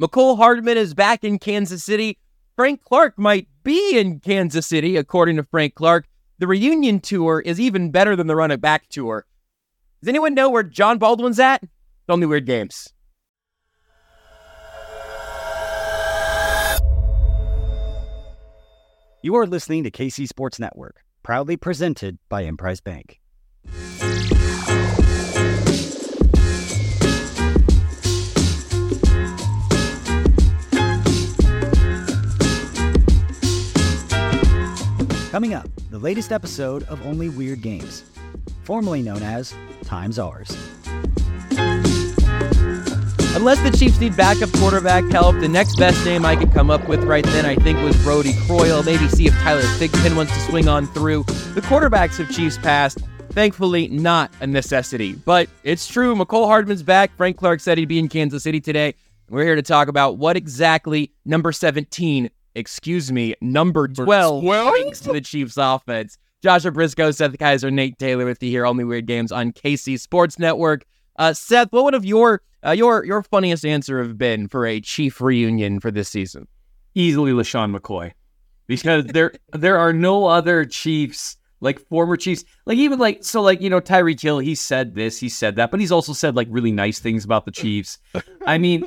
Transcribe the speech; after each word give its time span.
Mecole 0.00 0.36
Hardman 0.36 0.76
is 0.76 0.92
back 0.92 1.24
in 1.24 1.38
Kansas 1.38 1.82
City. 1.82 2.18
Frank 2.54 2.82
Clark 2.82 3.18
might 3.18 3.48
be 3.64 3.98
in 3.98 4.20
Kansas 4.20 4.66
City, 4.66 4.96
according 4.96 5.36
to 5.36 5.42
Frank 5.44 5.74
Clark. 5.74 6.06
The 6.38 6.46
reunion 6.46 7.00
tour 7.00 7.40
is 7.40 7.58
even 7.58 7.90
better 7.90 8.14
than 8.14 8.26
the 8.26 8.36
run 8.36 8.50
it 8.50 8.60
back 8.60 8.88
tour. 8.90 9.24
Does 10.02 10.08
anyone 10.08 10.34
know 10.34 10.50
where 10.50 10.62
John 10.62 10.98
Baldwin's 10.98 11.40
at? 11.40 11.62
It's 11.62 11.72
only 12.10 12.26
weird 12.26 12.44
games. 12.44 12.92
You 19.22 19.34
are 19.34 19.46
listening 19.46 19.82
to 19.84 19.90
KC 19.90 20.28
Sports 20.28 20.58
Network, 20.58 21.02
proudly 21.22 21.56
presented 21.56 22.18
by 22.28 22.44
Emprise 22.44 22.82
Bank. 22.82 23.18
Coming 35.36 35.52
up, 35.52 35.68
the 35.90 35.98
latest 35.98 36.32
episode 36.32 36.84
of 36.84 37.04
Only 37.06 37.28
Weird 37.28 37.60
Games, 37.60 38.04
formerly 38.62 39.02
known 39.02 39.22
as 39.22 39.54
Time's 39.84 40.18
Ours. 40.18 40.56
Unless 43.36 43.60
the 43.60 43.76
Chiefs 43.78 44.00
need 44.00 44.16
backup 44.16 44.50
quarterback 44.54 45.04
help, 45.12 45.38
the 45.38 45.46
next 45.46 45.76
best 45.76 46.02
name 46.06 46.24
I 46.24 46.36
could 46.36 46.52
come 46.52 46.70
up 46.70 46.88
with 46.88 47.04
right 47.04 47.22
then, 47.22 47.44
I 47.44 47.54
think, 47.56 47.78
was 47.82 48.02
Brodie 48.02 48.32
Croyle. 48.46 48.82
Maybe 48.82 49.08
see 49.08 49.26
if 49.26 49.34
Tyler 49.40 49.60
Thigpen 49.60 50.16
wants 50.16 50.32
to 50.32 50.40
swing 50.40 50.68
on 50.68 50.86
through. 50.86 51.24
The 51.52 51.60
quarterbacks 51.60 52.18
of 52.18 52.30
Chiefs 52.30 52.56
passed. 52.56 53.00
Thankfully, 53.32 53.88
not 53.88 54.30
a 54.40 54.46
necessity. 54.46 55.12
But 55.16 55.50
it's 55.64 55.86
true. 55.86 56.14
Mecole 56.14 56.46
Hardman's 56.46 56.82
back. 56.82 57.14
Frank 57.14 57.36
Clark 57.36 57.60
said 57.60 57.76
he'd 57.76 57.88
be 57.88 57.98
in 57.98 58.08
Kansas 58.08 58.42
City 58.42 58.62
today. 58.62 58.94
We're 59.28 59.44
here 59.44 59.56
to 59.56 59.60
talk 59.60 59.88
about 59.88 60.16
what 60.16 60.38
exactly 60.38 61.12
number 61.26 61.52
17, 61.52 62.30
excuse 62.56 63.12
me, 63.12 63.34
number 63.40 63.88
12, 63.88 64.42
12? 64.42 64.70
brings 64.70 65.00
to 65.00 65.12
the 65.12 65.20
Chiefs 65.20 65.56
offense. 65.56 66.18
Joshua 66.42 66.70
Brisco, 66.70 67.14
Seth 67.14 67.38
Keysor, 67.38 67.72
Nate 67.72 67.98
Taylor 67.98 68.24
with 68.24 68.42
you 68.42 68.50
here. 68.50 68.66
Only 68.66 68.84
Weird 68.84 69.06
Games 69.06 69.32
on 69.32 69.52
KC 69.52 69.98
Sports 69.98 70.38
Network. 70.38 70.84
Uh, 71.16 71.32
Seth, 71.32 71.72
what 71.72 71.84
would 71.84 71.94
have 71.94 72.04
your 72.04 72.42
uh, 72.64 72.72
your 72.72 73.04
your 73.04 73.22
funniest 73.22 73.64
answer 73.64 74.02
have 74.02 74.18
been 74.18 74.48
for 74.48 74.66
a 74.66 74.80
Chief 74.80 75.20
reunion 75.20 75.80
for 75.80 75.90
this 75.90 76.08
season? 76.08 76.46
easily 76.96 77.30
LeSean 77.30 77.76
McCoy 77.76 78.12
because 78.66 79.04
there 79.06 79.32
there 79.52 79.78
are 79.78 79.92
no 79.92 80.26
other 80.26 80.64
Chiefs 80.64 81.36
like 81.60 81.78
former 81.88 82.16
Chiefs 82.16 82.44
like 82.64 82.78
even 82.78 82.98
like 82.98 83.22
so 83.22 83.40
like 83.42 83.60
you 83.60 83.70
know 83.70 83.80
Tyreek 83.80 84.20
Hill 84.20 84.40
he 84.40 84.54
said 84.56 84.94
this 84.94 85.20
he 85.20 85.28
said 85.28 85.56
that 85.56 85.70
but 85.70 85.78
he's 85.78 85.92
also 85.92 86.12
said 86.12 86.34
like 86.34 86.48
really 86.50 86.72
nice 86.72 86.98
things 86.98 87.24
about 87.24 87.44
the 87.44 87.52
Chiefs. 87.52 87.98
I 88.46 88.58
mean 88.58 88.82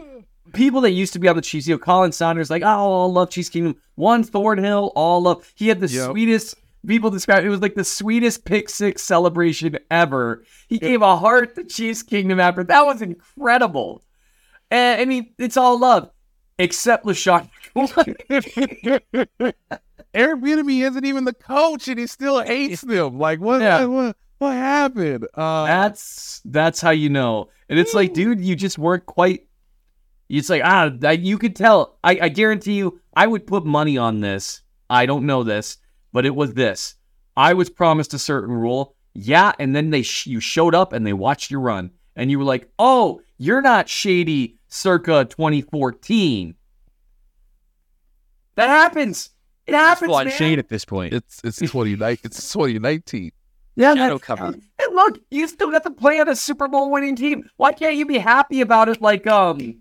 people 0.53 0.81
that 0.81 0.91
used 0.91 1.13
to 1.13 1.19
be 1.19 1.27
on 1.27 1.35
the 1.35 1.41
Chiefs 1.41 1.67
you 1.67 1.75
know 1.75 1.79
Khalen 1.79 2.13
Saunders 2.13 2.49
like 2.49 2.63
oh 2.63 2.67
all 2.67 3.11
love 3.13 3.29
Chiefs 3.29 3.49
Kingdom 3.49 3.75
Juan 3.95 4.23
Thornhill 4.23 4.91
all 4.95 5.21
love 5.21 5.51
he 5.55 5.67
had 5.67 5.79
the 5.79 5.87
Yep. 5.87 6.11
sweetest 6.11 6.55
people 6.87 7.09
describe 7.09 7.43
it 7.43 7.49
was 7.49 7.61
like 7.61 7.75
the 7.75 7.83
sweetest 7.83 8.45
pick 8.45 8.69
six 8.69 9.01
celebration 9.03 9.77
ever. 9.91 10.43
He 10.67 10.79
gave 10.79 11.01
a 11.01 11.17
heart 11.17 11.55
to 11.55 11.63
Chiefs 11.63 12.03
Kingdom 12.03 12.39
after 12.39 12.63
that 12.63 12.85
was 12.85 13.01
incredible. 13.01 14.03
And 14.71 15.01
I 15.01 15.05
mean 15.05 15.33
it's 15.37 15.57
all 15.57 15.79
love 15.79 16.09
except 16.57 17.05
LeSean. 17.05 17.49
Eric 20.13 20.39
Bieniemy 20.41 20.87
isn't 20.87 21.05
even 21.05 21.23
the 21.25 21.33
coach, 21.33 21.87
and 21.87 21.99
he 21.99 22.07
still 22.07 22.41
hates 22.41 22.81
them. 22.81 23.19
Like, 23.19 23.39
what? 23.39 23.61
Yeah. 23.61 23.85
What, 23.85 24.17
what 24.39 24.53
happened? 24.53 25.27
Uh, 25.33 25.65
That's 25.65 26.41
that's 26.45 26.81
how 26.81 26.89
you 26.91 27.09
know. 27.09 27.49
And 27.69 27.77
it's 27.77 27.93
like, 27.93 28.13
dude, 28.13 28.39
you 28.41 28.55
just 28.55 28.77
weren't 28.79 29.05
quite. 29.05 29.45
It's 30.29 30.49
like 30.49 30.61
ah, 30.63 30.91
I- 31.03 31.11
you 31.13 31.37
could 31.37 31.55
tell. 31.55 31.97
I, 32.03 32.19
I 32.21 32.29
guarantee 32.29 32.73
you, 32.73 32.99
I 33.15 33.25
would 33.27 33.47
put 33.47 33.65
money 33.65 33.97
on 33.97 34.19
this. 34.21 34.61
I 34.89 35.05
don't 35.05 35.25
know 35.25 35.43
this, 35.43 35.77
but 36.13 36.25
it 36.25 36.35
was 36.35 36.53
this. 36.53 36.95
I 37.35 37.53
was 37.53 37.69
promised 37.69 38.13
a 38.13 38.19
certain 38.19 38.53
rule. 38.53 38.95
Yeah, 39.13 39.53
and 39.59 39.75
then 39.75 39.89
they 39.89 40.03
sh- 40.03 40.27
you 40.27 40.39
showed 40.39 40.75
up 40.75 40.93
and 40.93 41.05
they 41.05 41.13
watched 41.13 41.49
you 41.51 41.59
run, 41.59 41.91
and 42.15 42.29
you 42.29 42.37
were 42.37 42.45
like, 42.45 42.69
oh, 42.77 43.21
you're 43.37 43.61
not 43.61 43.89
shady, 43.89 44.57
circa 44.67 45.25
2014. 45.25 46.55
That 48.55 48.67
happens. 48.67 49.29
It 49.65 49.73
happens, 49.73 50.07
Full 50.07 50.15
on 50.15 50.27
man. 50.27 50.35
shade 50.35 50.59
at 50.59 50.67
this 50.69 50.85
point. 50.85 51.13
it's 51.13 51.41
it's 51.43 51.57
2019. 51.59 52.19
It's 52.23 52.51
2019. 52.53 53.31
Yeah, 53.75 53.93
Shadow 53.95 54.17
that- 54.17 54.21
cover. 54.23 54.45
And 54.45 54.95
look, 54.95 55.19
you 55.31 55.47
still 55.47 55.71
got 55.71 55.83
to 55.83 55.91
play 55.91 56.19
on 56.19 56.27
a 56.27 56.35
Super 56.35 56.67
Bowl 56.67 56.91
winning 56.91 57.15
team. 57.15 57.49
Why 57.57 57.71
can't 57.71 57.95
you 57.95 58.05
be 58.05 58.17
happy 58.17 58.61
about 58.61 58.89
it? 58.89 59.01
Like, 59.01 59.25
um, 59.27 59.77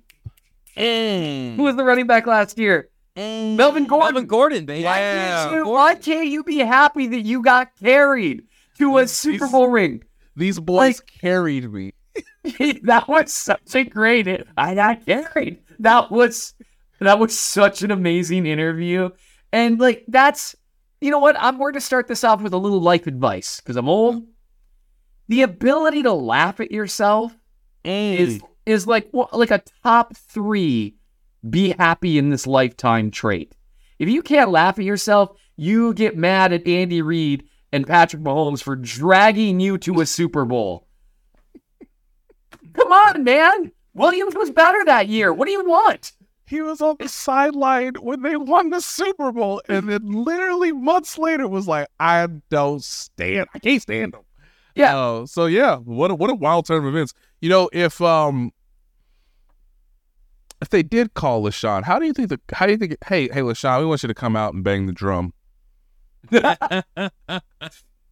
Mm. 0.78 1.56
who 1.56 1.62
was 1.64 1.76
the 1.76 1.84
running 1.84 2.06
back 2.06 2.26
last 2.26 2.58
year? 2.58 2.88
Mm. 3.16 3.56
Melvin 3.56 3.86
Gordon. 3.86 4.14
Melvin 4.14 4.26
Gordon, 4.26 4.66
baby. 4.66 4.84
Why 4.84 4.98
can't, 4.98 5.54
you, 5.54 5.68
why 5.68 5.94
can't 5.96 6.28
you 6.28 6.44
be 6.44 6.58
happy 6.58 7.08
that 7.08 7.22
you 7.22 7.42
got 7.42 7.76
carried 7.76 8.44
to 8.78 8.98
a 8.98 9.08
Super 9.08 9.48
Bowl 9.48 9.68
ring? 9.68 10.04
These 10.36 10.60
boys 10.60 11.00
Like- 11.00 11.20
carried 11.20 11.72
me. 11.72 11.94
that 12.82 13.06
was 13.08 13.32
such 13.32 13.74
a 13.74 13.84
great. 13.84 14.28
I 14.56 14.74
got 14.74 15.04
carried. 15.04 15.58
That 15.80 16.10
was 16.10 16.54
that 17.00 17.18
was 17.18 17.38
such 17.38 17.82
an 17.82 17.90
amazing 17.90 18.46
interview, 18.46 19.10
and 19.52 19.78
like 19.78 20.04
that's 20.08 20.56
you 21.00 21.10
know 21.10 21.18
what 21.18 21.36
I'm 21.38 21.58
going 21.58 21.74
to 21.74 21.80
start 21.80 22.08
this 22.08 22.24
off 22.24 22.42
with 22.42 22.52
a 22.52 22.58
little 22.58 22.80
life 22.80 23.06
advice 23.06 23.60
because 23.60 23.76
I'm 23.76 23.88
old. 23.88 24.24
The 25.28 25.42
ability 25.42 26.04
to 26.04 26.12
laugh 26.12 26.58
at 26.58 26.72
yourself 26.72 27.36
mm. 27.84 28.16
is 28.16 28.40
is 28.68 28.86
like 28.86 29.08
wha- 29.12 29.28
like 29.32 29.50
a 29.50 29.62
top 29.82 30.16
three 30.16 30.94
be 31.48 31.70
happy 31.78 32.18
in 32.18 32.30
this 32.30 32.46
lifetime 32.46 33.10
trait. 33.10 33.54
If 33.98 34.08
you 34.08 34.22
can't 34.22 34.50
laugh 34.50 34.78
at 34.78 34.84
yourself, 34.84 35.36
you 35.56 35.94
get 35.94 36.16
mad 36.16 36.52
at 36.52 36.66
Andy 36.66 37.02
Reid 37.02 37.44
and 37.72 37.86
Patrick 37.86 38.22
Mahomes 38.22 38.62
for 38.62 38.76
dragging 38.76 39.60
you 39.60 39.78
to 39.78 40.00
a 40.00 40.06
Super 40.06 40.44
Bowl. 40.44 40.86
Come 42.74 42.92
on, 42.92 43.24
man. 43.24 43.72
Williams 43.94 44.34
was 44.36 44.50
better 44.50 44.84
that 44.84 45.08
year. 45.08 45.32
What 45.32 45.46
do 45.46 45.52
you 45.52 45.68
want? 45.68 46.12
He 46.46 46.62
was 46.62 46.80
on 46.80 46.96
the 46.98 47.08
sideline 47.08 47.94
when 48.00 48.22
they 48.22 48.36
won 48.36 48.70
the 48.70 48.80
Super 48.80 49.32
Bowl, 49.32 49.60
and 49.68 49.88
then 49.88 50.10
literally 50.10 50.72
months 50.72 51.18
later 51.18 51.46
was 51.46 51.68
like, 51.68 51.88
"I 52.00 52.26
don't 52.48 52.82
stand. 52.82 53.48
I 53.52 53.58
can't 53.58 53.82
stand 53.82 54.14
him." 54.14 54.22
Yeah. 54.74 54.96
Uh, 54.96 55.26
so 55.26 55.46
yeah, 55.46 55.76
what 55.76 56.10
a, 56.10 56.14
what 56.14 56.30
a 56.30 56.34
wild 56.34 56.66
turn 56.66 56.78
of 56.78 56.86
events. 56.86 57.12
You 57.40 57.50
know, 57.50 57.68
if 57.72 58.00
um 58.00 58.52
if 60.60 60.69
they 60.70 60.82
did 60.82 61.14
call 61.14 61.42
LeSean, 61.44 61.84
how 61.84 61.98
do 61.98 62.06
you 62.06 62.12
think 62.12 62.28
the 62.30 62.41
how 62.52 62.66
do 62.66 62.72
you 62.72 62.78
think? 62.78 62.96
Hey, 63.06 63.28
hey, 63.28 63.41
LeSean, 63.41 63.80
we 63.80 63.86
want 63.86 64.02
you 64.02 64.06
to 64.08 64.14
come 64.14 64.36
out 64.36 64.54
and 64.54 64.62
bang 64.64 64.86
the 64.86 64.92
drum. 64.92 65.32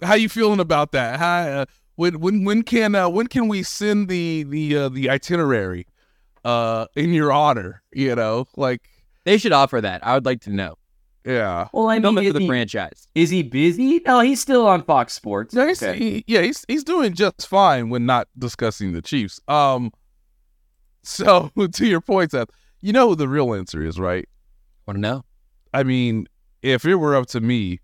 How 0.03 0.15
you 0.15 0.29
feeling 0.29 0.61
about 0.61 0.93
that? 0.93 1.19
How, 1.19 1.39
uh, 1.39 1.65
when 1.97 2.21
when 2.21 2.45
when 2.45 2.63
can 2.63 2.95
uh, 2.95 3.09
when 3.09 3.27
can 3.29 3.49
we 3.49 3.63
send 3.63 4.09
the 4.09 4.43
the 4.45 4.77
uh, 4.77 4.89
the 4.91 5.09
itinerary 5.09 5.87
uh 6.45 6.87
in 6.95 7.13
your 7.15 7.33
honor? 7.33 7.83
You 7.93 8.15
know, 8.15 8.47
like 8.57 8.83
They 9.25 9.39
should 9.39 9.53
offer 9.53 9.81
that. 9.81 10.07
I 10.07 10.15
would 10.15 10.27
like 10.27 10.43
to 10.43 10.51
know. 10.51 10.75
yeah. 11.25 11.69
Well, 11.73 11.89
I 11.89 11.99
Film 12.01 12.17
mean, 12.17 12.27
for 12.27 12.33
the 12.35 12.41
he, 12.41 12.47
franchise. 12.47 13.09
is 13.15 13.31
he 13.31 13.43
busy? 13.43 14.01
No, 14.07 14.21
he's 14.21 14.41
still 14.41 14.67
on 14.67 14.83
Fox 14.85 15.15
Sports. 15.15 15.55
No, 15.55 15.67
he's, 15.67 15.83
Okay. 15.83 15.99
he, 15.99 16.25
yeah, 16.27 16.43
he's 16.43 16.65
he's 16.69 16.85
doing 16.85 17.15
just 17.15 17.49
fine 17.49 17.89
when 17.89 18.05
not 18.05 18.29
discussing 18.39 18.93
the 18.93 19.01
Chiefs. 19.01 19.41
Um, 19.49 19.91
so 21.07 21.51
to 21.73 21.87
your 21.87 22.01
point, 22.01 22.33
Seth, 22.33 22.51
you 22.81 22.93
know 22.93 23.09
who 23.09 23.17
the 23.17 23.29
real 23.29 23.55
answer 23.55 23.83
is, 23.83 23.99
right? 23.99 24.29
Want 24.87 24.97
to 24.97 25.01
know? 25.01 25.25
I 25.73 25.83
mean, 25.83 26.27
if 26.63 26.85
it 26.85 26.97
were 26.97 27.17
up 27.17 27.27
to 27.27 27.41
me, 27.41 27.81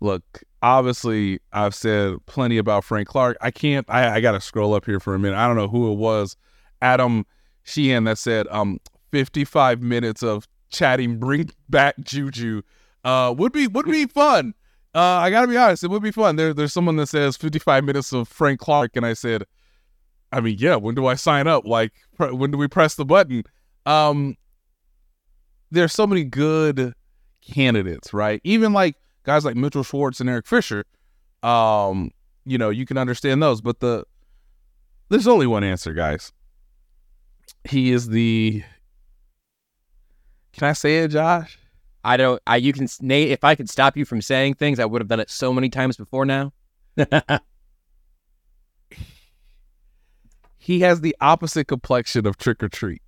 look, 0.00 0.42
obviously 0.62 1.40
I've 1.52 1.74
said 1.74 2.16
plenty 2.26 2.58
about 2.58 2.84
Frank 2.84 3.08
Clark. 3.08 3.36
I 3.40 3.50
can't. 3.50 3.86
I, 3.88 4.16
I 4.16 4.20
got 4.20 4.32
to 4.32 4.40
scroll 4.40 4.74
up 4.74 4.84
here 4.84 5.00
for 5.00 5.14
a 5.14 5.18
minute. 5.18 5.36
I 5.36 5.46
don't 5.46 5.56
know 5.56 5.68
who 5.68 5.92
it 5.92 5.96
was, 5.96 6.36
Adam 6.82 7.26
Sheehan, 7.64 8.04
that 8.04 8.18
said, 8.18 8.46
um, 8.48 8.78
55 9.10 9.82
minutes 9.82 10.22
of 10.22 10.46
chatting, 10.70 11.18
bring 11.18 11.50
back 11.68 11.94
Juju, 12.00 12.62
uh, 13.04 13.34
would 13.36 13.52
be 13.52 13.66
would 13.66 13.86
be 13.86 14.06
fun. 14.06 14.54
Uh, 14.94 15.00
I 15.00 15.30
gotta 15.30 15.48
be 15.48 15.56
honest, 15.56 15.82
it 15.82 15.90
would 15.90 16.02
be 16.02 16.12
fun. 16.12 16.36
There, 16.36 16.54
there's 16.54 16.72
someone 16.72 16.96
that 16.96 17.08
says 17.08 17.36
55 17.36 17.84
minutes 17.84 18.12
of 18.12 18.28
Frank 18.28 18.60
Clark, 18.60 18.92
and 18.94 19.04
I 19.04 19.14
said, 19.14 19.44
I 20.34 20.40
mean, 20.40 20.56
yeah. 20.58 20.74
When 20.74 20.96
do 20.96 21.06
I 21.06 21.14
sign 21.14 21.46
up? 21.46 21.64
Like, 21.64 21.92
when 22.18 22.50
do 22.50 22.58
we 22.58 22.66
press 22.66 22.96
the 22.96 23.04
button? 23.04 23.44
Um, 23.86 24.36
there's 25.70 25.92
so 25.92 26.08
many 26.08 26.24
good 26.24 26.92
candidates, 27.40 28.12
right? 28.12 28.40
Even 28.42 28.72
like 28.72 28.96
guys 29.22 29.44
like 29.44 29.54
Mitchell 29.54 29.84
Schwartz 29.84 30.18
and 30.18 30.28
Eric 30.28 30.48
Fisher. 30.48 30.86
Um, 31.44 32.10
you 32.44 32.58
know, 32.58 32.70
you 32.70 32.84
can 32.84 32.98
understand 32.98 33.42
those, 33.42 33.60
but 33.60 33.78
the 33.78 34.04
there's 35.08 35.28
only 35.28 35.46
one 35.46 35.62
answer, 35.62 35.92
guys. 35.92 36.32
He 37.62 37.92
is 37.92 38.08
the. 38.08 38.64
Can 40.52 40.68
I 40.68 40.72
say 40.72 40.98
it, 40.98 41.08
Josh? 41.08 41.58
I 42.02 42.16
don't. 42.16 42.42
I 42.44 42.56
you 42.56 42.72
can 42.72 42.88
Nate. 43.00 43.30
If 43.30 43.44
I 43.44 43.54
could 43.54 43.70
stop 43.70 43.96
you 43.96 44.04
from 44.04 44.20
saying 44.20 44.54
things, 44.54 44.80
I 44.80 44.84
would 44.84 45.00
have 45.00 45.08
done 45.08 45.20
it 45.20 45.30
so 45.30 45.52
many 45.52 45.68
times 45.68 45.96
before 45.96 46.24
now. 46.24 46.52
He 50.64 50.80
has 50.80 51.02
the 51.02 51.14
opposite 51.20 51.66
complexion 51.66 52.26
of 52.26 52.38
Trick 52.38 52.62
or 52.62 52.70
Treat. 52.70 53.02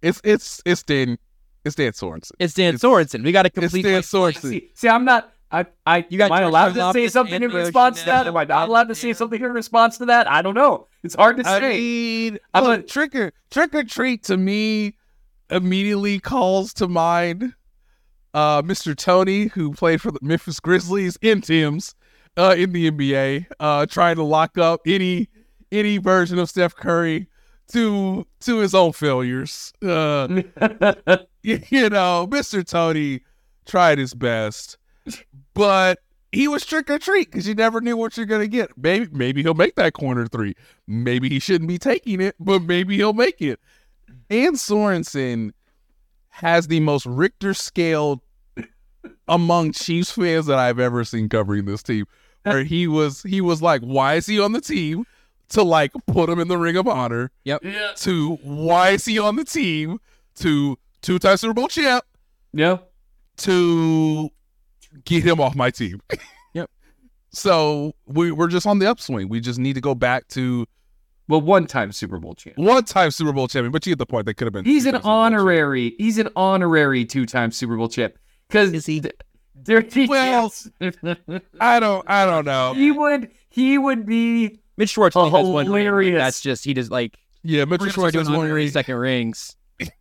It's 0.00 0.22
it's 0.24 0.62
it's 0.64 0.82
Dan 0.82 1.18
it's 1.62 1.74
Dan 1.74 1.92
Sorensen. 1.92 2.30
It's 2.38 2.54
Dan 2.54 2.76
Sorensen. 2.76 3.22
We 3.22 3.32
got 3.32 3.44
a 3.44 3.50
complete. 3.50 3.84
It's 3.84 4.10
Dan 4.10 4.20
Sorensen. 4.22 4.48
See, 4.48 4.70
see, 4.72 4.88
I'm 4.88 5.04
not. 5.04 5.30
I, 5.52 5.66
I, 5.84 6.06
you 6.08 6.16
got 6.16 6.30
am 6.30 6.32
I 6.32 6.40
allowed 6.40 6.72
to 6.72 6.92
say 6.94 7.08
something 7.08 7.42
in 7.42 7.50
response 7.50 8.00
to 8.00 8.06
that? 8.06 8.26
Am 8.26 8.34
I 8.34 8.44
not 8.44 8.70
allowed 8.70 8.88
to 8.88 8.94
say 8.94 9.12
something 9.12 9.42
in 9.42 9.52
response 9.52 9.98
to 9.98 10.06
that? 10.06 10.26
I 10.26 10.40
don't 10.40 10.54
know. 10.54 10.88
It's 11.02 11.14
hard 11.14 11.36
to 11.36 11.46
I 11.46 11.60
say. 11.60 11.78
Mean, 11.78 12.38
I'm 12.54 12.64
a 12.64 12.82
trick 12.82 13.14
or 13.14 13.34
trick 13.50 13.74
or 13.74 13.84
treat 13.84 14.22
to 14.24 14.38
me 14.38 14.96
immediately 15.50 16.18
calls 16.18 16.72
to 16.74 16.88
mind 16.88 17.52
uh, 18.32 18.62
Mr. 18.62 18.96
Tony, 18.96 19.48
who 19.48 19.74
played 19.74 20.00
for 20.00 20.10
the 20.10 20.20
Memphis 20.22 20.60
Grizzlies 20.60 21.18
in 21.20 21.42
Tim's 21.42 21.94
uh, 22.36 22.54
in 22.56 22.72
the 22.72 22.90
NBA, 22.90 23.46
uh, 23.60 23.86
trying 23.86 24.16
to 24.16 24.22
lock 24.22 24.58
up 24.58 24.80
any 24.86 25.28
any 25.72 25.98
version 25.98 26.38
of 26.38 26.48
Steph 26.48 26.74
Curry 26.74 27.28
to 27.68 28.26
to 28.40 28.58
his 28.58 28.74
own 28.74 28.92
failures. 28.92 29.72
Uh, 29.82 30.28
you 31.42 31.90
know, 31.90 32.26
Mr. 32.30 32.66
Tony 32.66 33.22
tried 33.64 33.98
his 33.98 34.14
best, 34.14 34.78
but 35.54 35.98
he 36.32 36.48
was 36.48 36.64
trick 36.64 36.90
or 36.90 36.98
treat 36.98 37.30
because 37.30 37.48
you 37.48 37.54
never 37.54 37.80
knew 37.80 37.96
what 37.96 38.16
you're 38.16 38.26
gonna 38.26 38.46
get. 38.46 38.70
Maybe 38.76 39.08
maybe 39.12 39.42
he'll 39.42 39.54
make 39.54 39.76
that 39.76 39.94
corner 39.94 40.26
three. 40.26 40.54
Maybe 40.86 41.28
he 41.28 41.38
shouldn't 41.38 41.68
be 41.68 41.78
taking 41.78 42.20
it, 42.20 42.36
but 42.38 42.62
maybe 42.62 42.96
he'll 42.96 43.12
make 43.12 43.40
it. 43.40 43.60
Dan 44.28 44.54
Sorensen 44.54 45.52
has 46.28 46.66
the 46.66 46.80
most 46.80 47.06
Richter 47.06 47.54
scale 47.54 48.22
among 49.28 49.72
Chiefs 49.72 50.10
fans 50.10 50.46
that 50.46 50.58
I've 50.58 50.78
ever 50.78 51.04
seen 51.04 51.28
covering 51.28 51.64
this 51.64 51.82
team. 51.82 52.06
Where 52.52 52.64
he 52.64 52.86
was 52.86 53.22
he 53.22 53.40
was 53.40 53.60
like, 53.62 53.82
why 53.82 54.14
is 54.14 54.26
he 54.26 54.40
on 54.40 54.52
the 54.52 54.60
team? 54.60 55.04
To 55.50 55.62
like 55.62 55.92
put 56.06 56.28
him 56.28 56.38
in 56.40 56.48
the 56.48 56.58
ring 56.58 56.76
of 56.76 56.88
honor. 56.88 57.30
yeah. 57.44 57.58
To 57.96 58.36
why 58.42 58.90
is 58.90 59.04
he 59.04 59.18
on 59.18 59.36
the 59.36 59.44
team? 59.44 59.98
To 60.36 60.76
two 61.02 61.18
time 61.18 61.36
Super 61.36 61.54
Bowl 61.54 61.68
champ 61.68 62.04
Yeah. 62.52 62.78
to 63.38 64.28
get 65.04 65.22
him 65.24 65.40
off 65.40 65.54
my 65.54 65.70
team. 65.70 66.00
Yep. 66.54 66.70
So 67.32 67.92
we, 68.06 68.30
we're 68.32 68.48
just 68.48 68.66
on 68.66 68.78
the 68.78 68.86
upswing. 68.86 69.28
We 69.28 69.40
just 69.40 69.58
need 69.58 69.74
to 69.74 69.80
go 69.82 69.94
back 69.94 70.26
to 70.28 70.64
Well, 71.28 71.42
one 71.42 71.66
time 71.66 71.92
Super 71.92 72.18
Bowl 72.18 72.34
champ. 72.34 72.56
one 72.56 72.82
time 72.84 73.10
Super 73.10 73.32
Bowl 73.32 73.46
champion, 73.46 73.72
but 73.72 73.84
you 73.84 73.90
get 73.92 73.98
the 73.98 74.06
point. 74.06 74.24
They 74.24 74.32
could 74.32 74.46
have 74.46 74.54
been. 74.54 74.64
He's 74.64 74.86
an 74.86 74.92
two-time 74.94 75.02
Super 75.02 75.02
Bowl 75.02 75.12
champion. 75.24 75.40
honorary. 75.40 75.94
He's 75.98 76.18
an 76.18 76.28
honorary 76.34 77.04
two-time 77.04 77.50
Super 77.52 77.76
Bowl 77.76 77.88
champ. 77.90 78.14
Because 78.48 78.72
Is 78.72 78.86
he? 78.86 79.02
There, 79.64 79.84
Well, 80.08 80.52
I 81.60 81.80
don't. 81.80 82.04
I 82.08 82.24
don't 82.26 82.44
know. 82.44 82.74
he 82.74 82.90
would. 82.92 83.30
He 83.50 83.78
would 83.78 84.06
be. 84.06 84.60
Mitch 84.76 84.90
Schwartz 84.90 85.16
only 85.16 85.30
has 85.30 85.46
one 85.46 85.70
ring. 85.70 85.86
Hilarious. 85.86 86.18
That's 86.18 86.40
just 86.40 86.64
he 86.64 86.74
does 86.74 86.90
like 86.90 87.16
Yeah, 87.42 87.60
we're 87.62 87.66
Mitchell 87.66 87.78
gonna 87.78 87.92
Schwartz 87.92 88.12
start 88.12 88.26
has 88.26 88.28
one 88.28 88.40
honorary 88.40 88.62
ring. 88.64 88.70
second 88.70 88.96
rings. 88.96 89.56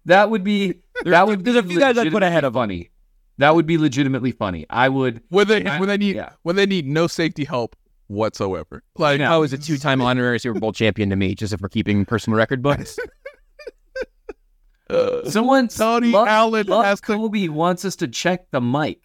That 0.06 0.30
would 0.30 0.44
be. 0.44 0.82
That 1.06 1.26
would. 1.28 1.44
There's 1.46 1.56
a 1.58 1.64
few 1.64 1.80
guys 1.80 1.98
I'd 1.98 2.12
put 2.12 2.22
ahead 2.24 2.44
of 2.44 2.54
funny. 2.54 2.92
That 3.38 3.56
would 3.56 3.66
be 3.66 3.78
legitimately 3.78 4.32
funny. 4.32 4.66
I 4.70 4.90
would. 4.90 5.22
When 5.30 5.48
they 5.48 5.66
I- 5.66 5.80
when 5.80 5.90
they 5.90 5.98
need 5.98 6.16
yeah. 6.16 6.32
when 6.44 6.56
they 6.58 6.66
need 6.66 6.86
no 6.86 7.08
safety 7.08 7.44
help 7.46 7.76
whatsoever. 8.08 8.84
Like 8.98 9.20
Yeah. 9.20 9.30
Poe 9.30 9.44
is 9.44 9.52
a 9.54 9.58
two-time 9.58 10.02
honorary 10.02 10.40
Super 10.40 10.60
Bowl 10.60 10.72
champion 10.74 11.10
to 11.10 11.16
me, 11.16 11.34
just 11.36 11.52
if 11.54 11.62
we're 11.62 11.70
keeping 11.70 12.06
personal 12.06 12.38
record 12.38 12.62
books. 12.62 12.98
uh, 14.90 15.30
Someone. 15.30 15.68
Tony 15.68 16.12
Luck- 16.12 16.28
Allen 16.28 16.68
Luck 16.68 16.86
has 16.86 17.02
to 17.02 17.08
Kobe 17.08 17.48
wants 17.48 17.84
us 17.86 17.96
to 17.98 18.08
check 18.08 18.50
the 18.52 18.62
mic. 18.62 19.00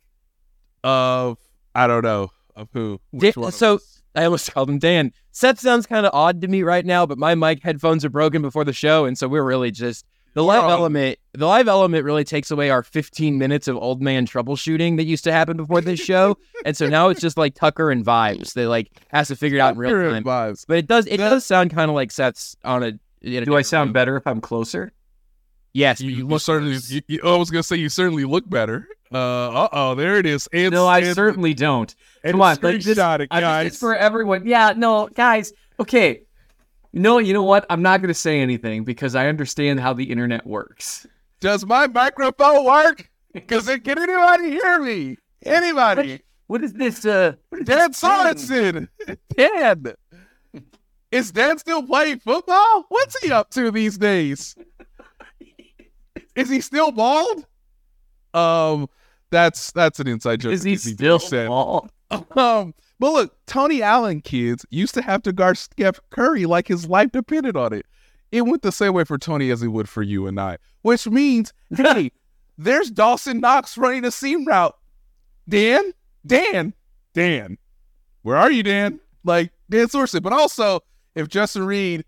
Of 0.84 1.38
I 1.74 1.86
don't 1.86 2.04
know 2.04 2.30
of 2.56 2.68
who. 2.72 3.00
Da- 3.16 3.28
Which 3.28 3.36
one 3.36 3.52
so? 3.52 3.78
I 4.14 4.24
almost 4.24 4.52
called 4.52 4.68
him 4.68 4.78
Dan. 4.80 5.12
Seth 5.30 5.60
sounds 5.60 5.86
kind 5.86 6.04
of 6.04 6.12
odd 6.12 6.40
to 6.40 6.48
me 6.48 6.62
right 6.64 6.84
now, 6.84 7.06
but 7.06 7.16
my 7.16 7.34
mic 7.36 7.62
headphones 7.62 8.04
are 8.04 8.10
broken 8.10 8.42
before 8.42 8.64
the 8.64 8.72
show, 8.72 9.04
and 9.04 9.16
so 9.16 9.28
we're 9.28 9.44
really 9.44 9.70
just 9.70 10.04
the 10.34 10.42
live 10.42 10.64
We're 10.64 10.70
element. 10.70 11.18
The 11.32 11.46
live 11.46 11.68
element 11.68 12.04
really 12.04 12.24
takes 12.24 12.50
away 12.50 12.70
our 12.70 12.82
15 12.82 13.38
minutes 13.38 13.68
of 13.68 13.76
old 13.76 14.02
man 14.02 14.26
troubleshooting 14.26 14.96
that 14.96 15.04
used 15.04 15.22
to 15.24 15.32
happen 15.32 15.56
before 15.56 15.80
this 15.80 16.00
show, 16.00 16.36
and 16.64 16.76
so 16.76 16.88
now 16.88 17.08
it's 17.08 17.20
just 17.20 17.36
like 17.38 17.54
Tucker 17.54 17.90
and 17.92 18.04
vibes. 18.04 18.52
They 18.54 18.66
like 18.66 18.90
has 19.08 19.28
to 19.28 19.36
figure 19.36 19.58
it 19.58 19.60
out 19.60 19.74
in 19.74 19.78
real 19.78 19.90
Accurate 19.90 20.12
time. 20.12 20.24
vibes. 20.24 20.64
But 20.66 20.78
it 20.78 20.88
does 20.88 21.06
it 21.06 21.18
That- 21.18 21.30
sounds 21.30 21.46
sound 21.46 21.70
kind 21.70 21.88
of 21.88 21.94
like 21.94 22.10
Seth's 22.10 22.56
on 22.64 22.82
a. 22.82 22.86
in 22.86 22.94
a 22.94 23.30
Do 23.30 23.36
I 23.36 23.40
different 23.44 23.66
sound 23.66 23.88
room. 23.88 23.92
better 23.92 24.16
if 24.16 24.26
I'm 24.26 24.40
closer? 24.40 24.92
Yes, 25.72 26.00
You, 26.00 26.08
but 26.08 26.10
you 26.10 26.16
you 26.24 26.26
look 26.26 26.40
certainly. 26.42 26.72
worse. 26.74 26.90
You, 26.90 27.02
you- 27.06 27.20
oh, 27.22 27.36
I 27.36 27.38
was 27.38 27.50
gonna 27.50 27.62
say 27.62 27.76
you 27.76 27.88
certainly 27.88 28.24
look 28.24 28.48
better. 28.50 28.88
Uh 29.12 29.68
oh, 29.72 29.94
there 29.96 30.18
it 30.18 30.26
is. 30.26 30.48
And, 30.52 30.72
No, 30.72 30.86
I 30.86 31.12
certainly 31.12 31.52
don't. 31.54 31.94
Come 32.24 32.40
on, 32.40 32.58
like 32.60 32.60
this, 32.60 32.86
it, 32.86 32.98
I- 32.98 33.26
guys. 33.26 33.72
is 33.72 33.78
for 33.78 33.96
everyone. 33.96 34.46
Yeah, 34.46 34.72
no, 34.76 35.08
guys. 35.08 35.52
Okay. 35.80 36.22
No, 36.92 37.18
you 37.18 37.32
know 37.32 37.42
what? 37.42 37.66
I'm 37.70 37.82
not 37.82 38.00
going 38.00 38.08
to 38.08 38.14
say 38.14 38.40
anything 38.40 38.84
because 38.84 39.14
I 39.14 39.28
understand 39.28 39.78
how 39.80 39.92
the 39.92 40.04
internet 40.04 40.46
works. 40.46 41.06
Does 41.40 41.64
my 41.64 41.86
microphone 41.86 42.64
work? 42.64 43.08
Because 43.32 43.66
can 43.66 43.98
anybody 43.98 44.50
hear 44.50 44.80
me? 44.80 45.16
Anybody? 45.44 46.20
What 46.48 46.64
is 46.64 46.72
this? 46.72 47.04
Uh, 47.06 47.34
what 47.48 47.60
is 47.62 47.66
Dan? 47.68 47.92
Sorensen. 47.92 48.88
Dan. 49.36 49.94
Is 51.12 51.30
Dan 51.32 51.58
still 51.58 51.82
playing 51.84 52.18
football? 52.20 52.84
What's 52.88 53.18
he 53.20 53.30
up 53.32 53.50
to 53.50 53.70
these 53.70 53.96
days? 53.98 54.56
Is 56.34 56.48
he 56.50 56.60
still 56.60 56.90
bald? 56.92 57.46
Um, 58.34 58.88
that's 59.30 59.72
that's 59.72 60.00
an 60.00 60.08
inside 60.08 60.40
joke. 60.40 60.52
Is 60.52 60.62
he 60.62 60.76
still 60.76 61.18
small? 61.18 61.88
Um, 62.36 62.74
but 62.98 63.12
look, 63.12 63.46
Tony 63.46 63.82
Allen 63.82 64.20
kids 64.20 64.66
used 64.70 64.94
to 64.94 65.02
have 65.02 65.22
to 65.22 65.32
guard 65.32 65.56
Steph 65.56 66.00
Curry 66.10 66.44
like 66.44 66.66
his 66.66 66.88
life 66.88 67.12
depended 67.12 67.56
on 67.56 67.72
it. 67.72 67.86
It 68.32 68.42
went 68.42 68.62
the 68.62 68.72
same 68.72 68.94
way 68.94 69.04
for 69.04 69.16
Tony 69.16 69.50
as 69.50 69.62
it 69.62 69.68
would 69.68 69.88
for 69.88 70.02
you 70.02 70.26
and 70.26 70.38
I, 70.40 70.58
which 70.82 71.06
means, 71.06 71.52
hey, 71.76 72.10
there's 72.58 72.90
Dawson 72.90 73.38
Knox 73.38 73.78
running 73.78 74.04
a 74.04 74.10
seam 74.10 74.44
route. 74.44 74.76
Dan, 75.48 75.92
Dan, 76.26 76.74
Dan, 77.14 77.58
where 78.22 78.36
are 78.36 78.50
you, 78.50 78.64
Dan? 78.64 79.00
Like 79.24 79.52
Dan 79.70 79.86
Sorensen. 79.86 80.22
But 80.22 80.32
also, 80.32 80.80
if 81.14 81.28
Justin 81.28 81.66
Reid, 81.66 82.04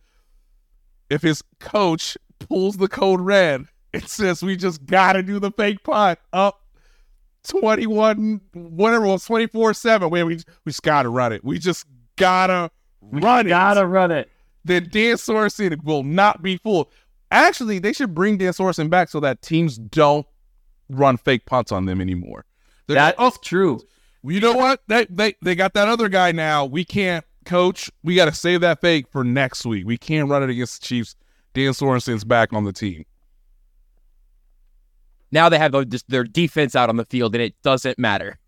if 1.11 1.23
his 1.23 1.43
coach 1.61 2.17
pulls 2.39 2.77
the 2.77 2.89
code 2.89 3.21
red, 3.21 3.67
it 3.93 4.09
says 4.09 4.43
we 4.43 4.57
just 4.57 4.85
gotta 4.87 5.23
do 5.23 5.39
the 5.39 5.51
fake 5.53 5.83
punt 5.85 6.19
up 6.33 6.62
21 7.49 8.41
whatever 8.55 9.05
it 9.05 9.09
was 9.09 9.25
24 9.25 9.75
7 9.75 10.11
we 10.11 10.23
we 10.23 10.35
we 10.65 10.71
just 10.71 10.83
gotta 10.83 11.09
run 11.09 11.33
it. 11.33 11.45
We 11.45 11.59
just 11.59 11.87
gotta 12.17 12.71
run 13.01 13.47
it. 13.47 13.51
Gotta 13.51 13.87
run 13.87 14.11
it. 14.11 14.31
then 14.65 14.89
Dan 14.91 15.17
Sorensen 15.17 15.83
will 15.85 16.03
not 16.03 16.43
be 16.43 16.57
fooled. 16.57 16.89
Actually 17.31 17.79
they 17.79 17.93
should 17.93 18.15
bring 18.15 18.39
Dan 18.39 18.53
Sorensen 18.53 18.89
back 18.89 19.09
so 19.09 19.21
that 19.21 19.43
teams 19.43 19.79
don't 19.79 20.27
run 20.89 21.17
fake 21.17 21.47
punts 21.47 21.73
on 21.73 21.87
them 21.87 22.01
anymore. 22.01 22.45
They're 22.87 23.15
oh 23.19 23.33
true. 23.43 23.81
you 24.23 24.41
know 24.41 24.55
what? 24.55 24.83
They, 24.87 25.07
they 25.07 25.35
they 25.43 25.55
got 25.55 25.75
that 25.75 25.89
other 25.89 26.09
guy 26.09 26.33
now. 26.33 26.65
We 26.65 26.85
can't 26.85 27.25
coach 27.45 27.91
we 28.05 28.15
gotta 28.15 28.35
save 28.35 28.61
that 28.61 28.81
fake 28.81 29.07
for 29.11 29.25
next 29.25 29.67
week. 29.67 29.85
We 29.87 29.99
can't 29.99 30.29
run 30.29 30.43
it 30.43 30.51
against 30.51 30.81
the 30.81 30.87
Chiefs. 30.87 31.17
Dan 31.55 31.73
Sorensen's 31.73 32.25
back 32.25 32.53
on 32.53 32.65
the 32.65 32.73
team 32.73 33.05
now 35.33 35.49
they 35.49 35.59
have 35.59 35.73
their, 36.09 36.25
defense 36.25 36.77
out 36.77 36.89
on 36.89 36.97
the 36.97 37.05
field, 37.07 37.35
and 37.35 37.43
it 37.43 37.55
doesn't 37.63 37.99
matter. 37.99 38.39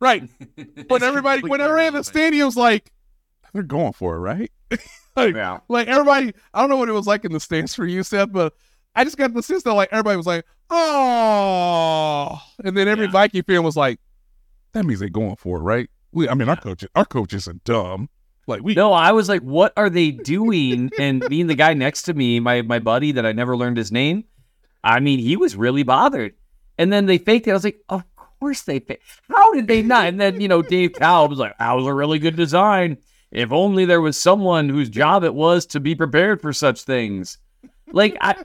right 0.00 0.22
when 0.88 1.02
everybody 1.02 1.42
when 1.48 1.60
everybody 1.60 1.88
in 1.88 1.94
the 1.94 2.04
stadium's 2.04 2.56
like 2.56 2.92
they're 3.52 3.62
going 3.62 3.92
for 3.92 4.14
it 4.16 4.20
right 4.20 4.50
like, 5.16 5.34
Yeah. 5.34 5.58
like 5.68 5.88
everybody 5.88 6.32
i 6.54 6.60
don't 6.60 6.70
know 6.70 6.76
what 6.76 6.88
it 6.88 6.92
was 6.92 7.06
like 7.06 7.24
in 7.24 7.32
the 7.32 7.40
stands 7.40 7.74
for 7.74 7.84
you 7.86 8.02
seth 8.04 8.30
but 8.32 8.52
i 8.94 9.02
just 9.04 9.16
got 9.16 9.34
the 9.34 9.42
sense 9.42 9.62
that 9.64 9.72
like 9.74 9.88
everybody 9.90 10.16
was 10.16 10.26
like 10.26 10.44
oh 10.70 12.40
and 12.64 12.76
then 12.76 12.88
every 12.88 13.06
Yeah. 13.06 13.10
viking 13.12 13.42
fan 13.42 13.62
was 13.62 13.76
like 13.76 13.98
that 14.72 14.84
means 14.84 15.00
they're 15.00 15.08
going 15.08 15.36
for 15.36 15.58
it 15.58 15.62
right 15.62 15.88
we, 16.12 16.28
i 16.28 16.34
mean 16.34 16.48
our 16.48 16.56
coach 16.56 16.84
our 16.94 17.04
coach 17.04 17.32
isn't 17.34 17.64
dumb 17.64 18.08
like 18.46 18.62
we 18.62 18.74
No, 18.74 18.94
I 18.94 19.12
was 19.12 19.28
like, 19.28 19.42
what 19.42 19.74
are 19.76 19.90
they 19.90 20.10
doing? 20.10 20.90
And 20.98 21.20
me 21.28 21.42
and 21.42 21.50
the 21.50 21.54
guy 21.54 21.74
next 21.74 22.04
to 22.04 22.14
me, 22.14 22.40
my 22.40 22.62
my 22.62 22.78
buddy 22.78 23.12
that 23.12 23.26
I 23.26 23.32
never 23.32 23.54
learned 23.58 23.76
his 23.76 23.92
name, 23.92 24.24
I 24.88 25.00
mean, 25.00 25.18
he 25.18 25.36
was 25.36 25.54
really 25.56 25.82
bothered. 25.82 26.34
And 26.78 26.92
then 26.92 27.06
they 27.06 27.18
faked 27.18 27.46
it. 27.46 27.50
I 27.50 27.54
was 27.54 27.64
like, 27.64 27.80
of 27.88 28.02
course 28.16 28.62
they 28.62 28.78
faked. 28.78 29.02
How 29.28 29.52
did 29.52 29.66
they 29.66 29.82
not? 29.82 30.06
And 30.06 30.20
then, 30.20 30.40
you 30.40 30.48
know, 30.48 30.62
Dave 30.62 30.92
Cowell 30.94 31.28
was 31.28 31.38
like, 31.38 31.56
that 31.58 31.72
was 31.72 31.86
a 31.86 31.92
really 31.92 32.18
good 32.18 32.36
design. 32.36 32.96
If 33.30 33.52
only 33.52 33.84
there 33.84 34.00
was 34.00 34.16
someone 34.16 34.68
whose 34.68 34.88
job 34.88 35.24
it 35.24 35.34
was 35.34 35.66
to 35.66 35.80
be 35.80 35.94
prepared 35.94 36.40
for 36.40 36.52
such 36.52 36.82
things. 36.82 37.38
Like, 37.92 38.16
I, 38.20 38.36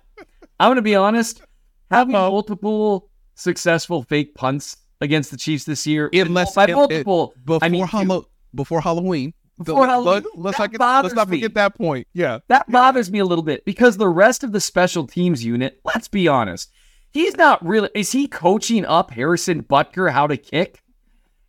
I'm 0.60 0.68
going 0.70 0.76
to 0.78 0.82
be 0.82 0.96
honest, 0.96 1.42
having 1.90 2.14
multiple 2.14 3.10
successful 3.36 4.04
fake 4.04 4.36
punts 4.36 4.78
against 5.00 5.32
the 5.32 5.38
Chiefs 5.38 5.64
this 5.66 5.86
year, 5.88 6.10
Unless- 6.14 6.56
by 6.56 6.66
it- 6.66 6.70
it- 6.72 6.76
multiple, 6.76 7.34
before 7.46 7.66
I 7.66 7.70
mean, 7.70 8.22
before 8.56 8.82
halloween 8.82 9.34
Before 9.58 9.86
Halloween? 9.88 10.24
let's 10.36 10.58
That 10.58 10.64
not 10.64 10.72
get, 10.72 10.80
let's 10.80 10.80
bothers 10.80 11.14
not 11.14 11.30
me. 11.30 11.38
forget 11.38 11.54
that 11.56 11.76
point 11.76 12.08
yeah 12.14 12.40
That 12.48 12.70
bothers 12.72 13.12
me 13.12 13.20
a 13.20 13.26
little 13.26 13.44
bit 13.44 13.64
because 13.66 13.98
the 13.98 14.10
rest 14.10 14.44
of 14.44 14.52
the 14.52 14.60
special 14.60 15.06
teams 15.08 15.46
unit, 15.46 15.80
let's 15.86 16.08
be 16.08 16.28
honest, 16.28 16.72
he's 17.12 17.38
not 17.38 17.64
really. 17.66 17.90
Is 17.94 18.12
he 18.12 18.28
coaching 18.28 18.86
up 18.86 19.12
Harrison 19.12 19.62
Butker 19.64 20.12
how 20.12 20.26
to 20.28 20.38
kick, 20.38 20.82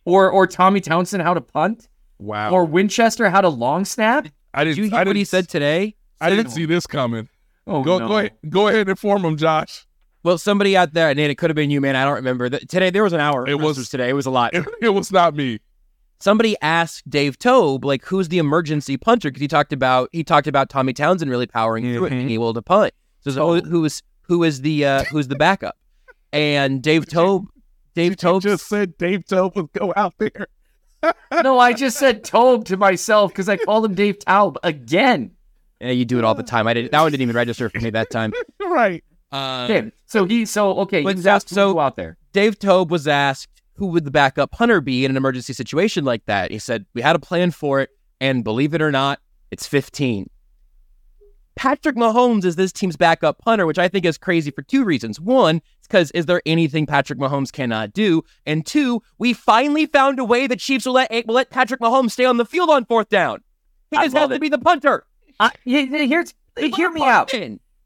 or 0.05 0.29
or 0.29 0.45
Tommy 0.47 0.81
Townsend 0.81 1.23
how 1.23 1.33
to 1.33 1.41
punt, 1.41 1.87
wow 2.19 2.51
or 2.51 2.63
Winchester 2.65 3.29
how 3.29 3.41
to 3.41 3.49
long 3.49 3.85
snap? 3.85 4.27
i 4.53 4.63
Did 4.63 4.75
didn't 4.75 4.91
you 4.91 4.95
I 4.95 4.99
hear 4.99 5.07
what 5.07 5.15
he 5.15 5.25
said 5.25 5.49
today? 5.49 5.95
i 6.21 6.29
didn't 6.29 6.51
see 6.51 6.65
this 6.65 6.85
coming 6.87 7.27
Oh, 7.67 7.83
Go 7.83 7.97
no. 7.97 8.07
go 8.07 8.17
ahead, 8.19 8.33
go 8.47 8.67
ahead 8.67 8.81
and 8.81 8.89
inform 8.89 9.23
them, 9.23 9.37
Josh. 9.37 9.87
Well, 10.23 10.37
somebody 10.37 10.77
out 10.77 10.93
there, 10.93 11.13
Nate, 11.15 11.31
it 11.31 11.35
could 11.35 11.49
have 11.49 11.55
been 11.55 11.69
you, 11.71 11.81
man. 11.81 11.95
I 11.95 12.03
don't 12.05 12.15
remember. 12.15 12.47
That 12.49 12.69
today 12.69 12.89
there 12.91 13.03
was 13.03 13.13
an 13.13 13.19
hour. 13.19 13.47
It 13.47 13.53
of 13.55 13.61
was- 13.61 13.89
today. 13.89 14.09
It 14.09 14.13
was 14.13 14.25
a 14.27 14.31
lot. 14.31 14.53
It, 14.53 14.63
it 14.81 14.89
was 14.89 15.11
not 15.11 15.35
me. 15.35 15.59
Somebody 16.19 16.55
asked 16.61 17.09
Dave 17.09 17.37
Toub, 17.37 17.83
like, 17.85 18.03
who's 18.05 18.29
the 18.29 18.37
emergency 18.37 18.97
punter? 18.97 19.29
Because 19.29 19.41
he 19.41 19.47
talked 19.47 19.73
about 19.73 20.09
he 20.11 20.23
talked 20.23 20.47
about 20.47 20.69
Tommy 20.69 20.93
Townsend 20.93 21.29
really 21.29 21.47
powering 21.47 21.83
through 21.93 22.05
it, 22.05 22.09
being 22.11 22.29
able 22.31 22.53
to 22.53 22.61
punt. 22.61 22.93
So, 23.21 23.31
so 23.31 23.61
who 23.61 23.85
is 23.85 24.01
who 24.23 24.43
is 24.43 24.61
the 24.61 24.85
uh, 24.85 25.03
who's 25.05 25.27
the 25.27 25.35
backup? 25.35 25.77
And 26.33 26.81
Dave 26.81 27.05
Toub, 27.07 27.45
Dave 27.93 28.11
You 28.11 28.15
Tobe 28.15 28.41
just 28.43 28.67
said 28.67 28.97
Dave 28.97 29.25
Toub 29.25 29.55
would 29.55 29.71
go 29.73 29.93
out 29.95 30.13
there. 30.17 30.47
No, 31.31 31.59
I 31.59 31.73
just 31.73 31.99
said 31.99 32.23
Tobe 32.23 32.65
to 32.65 32.77
myself 32.77 33.31
because 33.31 33.47
I 33.47 33.57
called 33.57 33.85
him 33.85 33.93
Dave 33.93 34.17
Taub 34.17 34.55
again. 34.63 35.31
Yeah, 35.79 35.91
you 35.91 36.03
do 36.03 36.17
it 36.17 36.23
all 36.23 36.33
the 36.33 36.41
time. 36.41 36.65
I 36.65 36.73
didn't. 36.73 36.91
That 36.93 37.01
one 37.01 37.11
didn't 37.11 37.21
even 37.21 37.35
register 37.35 37.69
for 37.69 37.79
me 37.79 37.91
that 37.91 38.09
time. 38.09 38.33
right. 38.59 39.03
Uh, 39.31 39.67
Okay, 39.69 39.91
so 40.07 40.25
he, 40.25 40.45
so 40.47 40.71
okay, 40.79 41.03
But 41.03 41.09
he 41.09 41.15
was 41.17 41.27
asked 41.27 41.49
so- 41.49 41.67
to 41.69 41.73
go 41.75 41.79
out 41.79 41.95
there. 41.95 42.17
Dave 42.33 42.57
Toub 42.57 42.89
was 42.89 43.07
asked 43.07 43.54
who 43.75 43.87
would 43.87 44.05
the 44.05 44.11
backup 44.11 44.51
punter 44.51 44.81
be 44.81 45.05
in 45.05 45.11
an 45.11 45.17
emergency 45.17 45.53
situation 45.53 46.05
like 46.05 46.25
that. 46.25 46.51
He 46.51 46.59
said 46.59 46.85
we 46.93 47.01
had 47.01 47.15
a 47.15 47.19
plan 47.19 47.51
for 47.51 47.81
it, 47.81 47.89
and 48.19 48.43
believe 48.43 48.73
it 48.73 48.81
or 48.81 48.91
not, 48.91 49.19
it's 49.51 49.67
15. 49.67 50.29
Patrick 51.55 51.95
Mahomes 51.95 52.43
is 52.43 52.57
this 52.57 52.73
team's 52.73 52.97
backup 52.97 53.37
punter, 53.39 53.65
which 53.65 53.79
I 53.79 53.87
think 53.87 54.03
is 54.05 54.17
crazy 54.17 54.51
for 54.51 54.61
two 54.61 54.83
reasons. 54.83 55.21
One, 55.21 55.61
it's 55.77 55.87
because 55.87 56.11
is 56.11 56.25
there 56.25 56.41
anything 56.45 56.85
Patrick 56.85 57.17
Mahomes 57.17 57.51
cannot 57.51 57.93
do? 57.93 58.23
And 58.45 58.65
two, 58.65 59.01
we 59.17 59.31
finally 59.31 59.85
found 59.85 60.19
a 60.19 60.25
way 60.25 60.47
the 60.47 60.57
Chiefs 60.57 60.85
will 60.85 60.93
let 60.93 61.09
will 61.25 61.35
let 61.35 61.49
Patrick 61.49 61.79
Mahomes 61.79 62.11
stay 62.11 62.25
on 62.25 62.35
the 62.37 62.45
field 62.45 62.69
on 62.69 62.83
fourth 62.85 63.07
down. 63.07 63.41
He 63.89 63.97
just 64.03 64.15
has 64.15 64.29
to 64.35 64.39
be 64.41 64.49
the 64.49 64.57
punter. 64.57 65.05
He- 65.63 65.85
here's, 66.07 66.33
hear 66.75 66.91
me 66.91 67.01
out. 67.03 67.31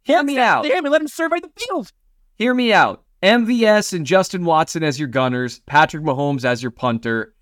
Hear 0.03 0.23
me 0.23 0.39
out. 0.39 0.65
Him 0.65 0.85
and 0.85 0.91
let 0.91 1.01
him 1.01 1.07
survey 1.07 1.39
the 1.39 1.51
field. 1.55 1.91
Hear 2.35 2.53
me 2.55 2.73
out. 2.73 3.03
MVS 3.23 3.93
and 3.93 4.05
Justin 4.05 4.45
Watson 4.45 4.83
as 4.83 4.97
your 4.99 5.07
gunners, 5.09 5.59
Patrick 5.65 6.03
Mahomes 6.03 6.45
as 6.45 6.61
your 6.63 6.71
punter, 6.71 7.33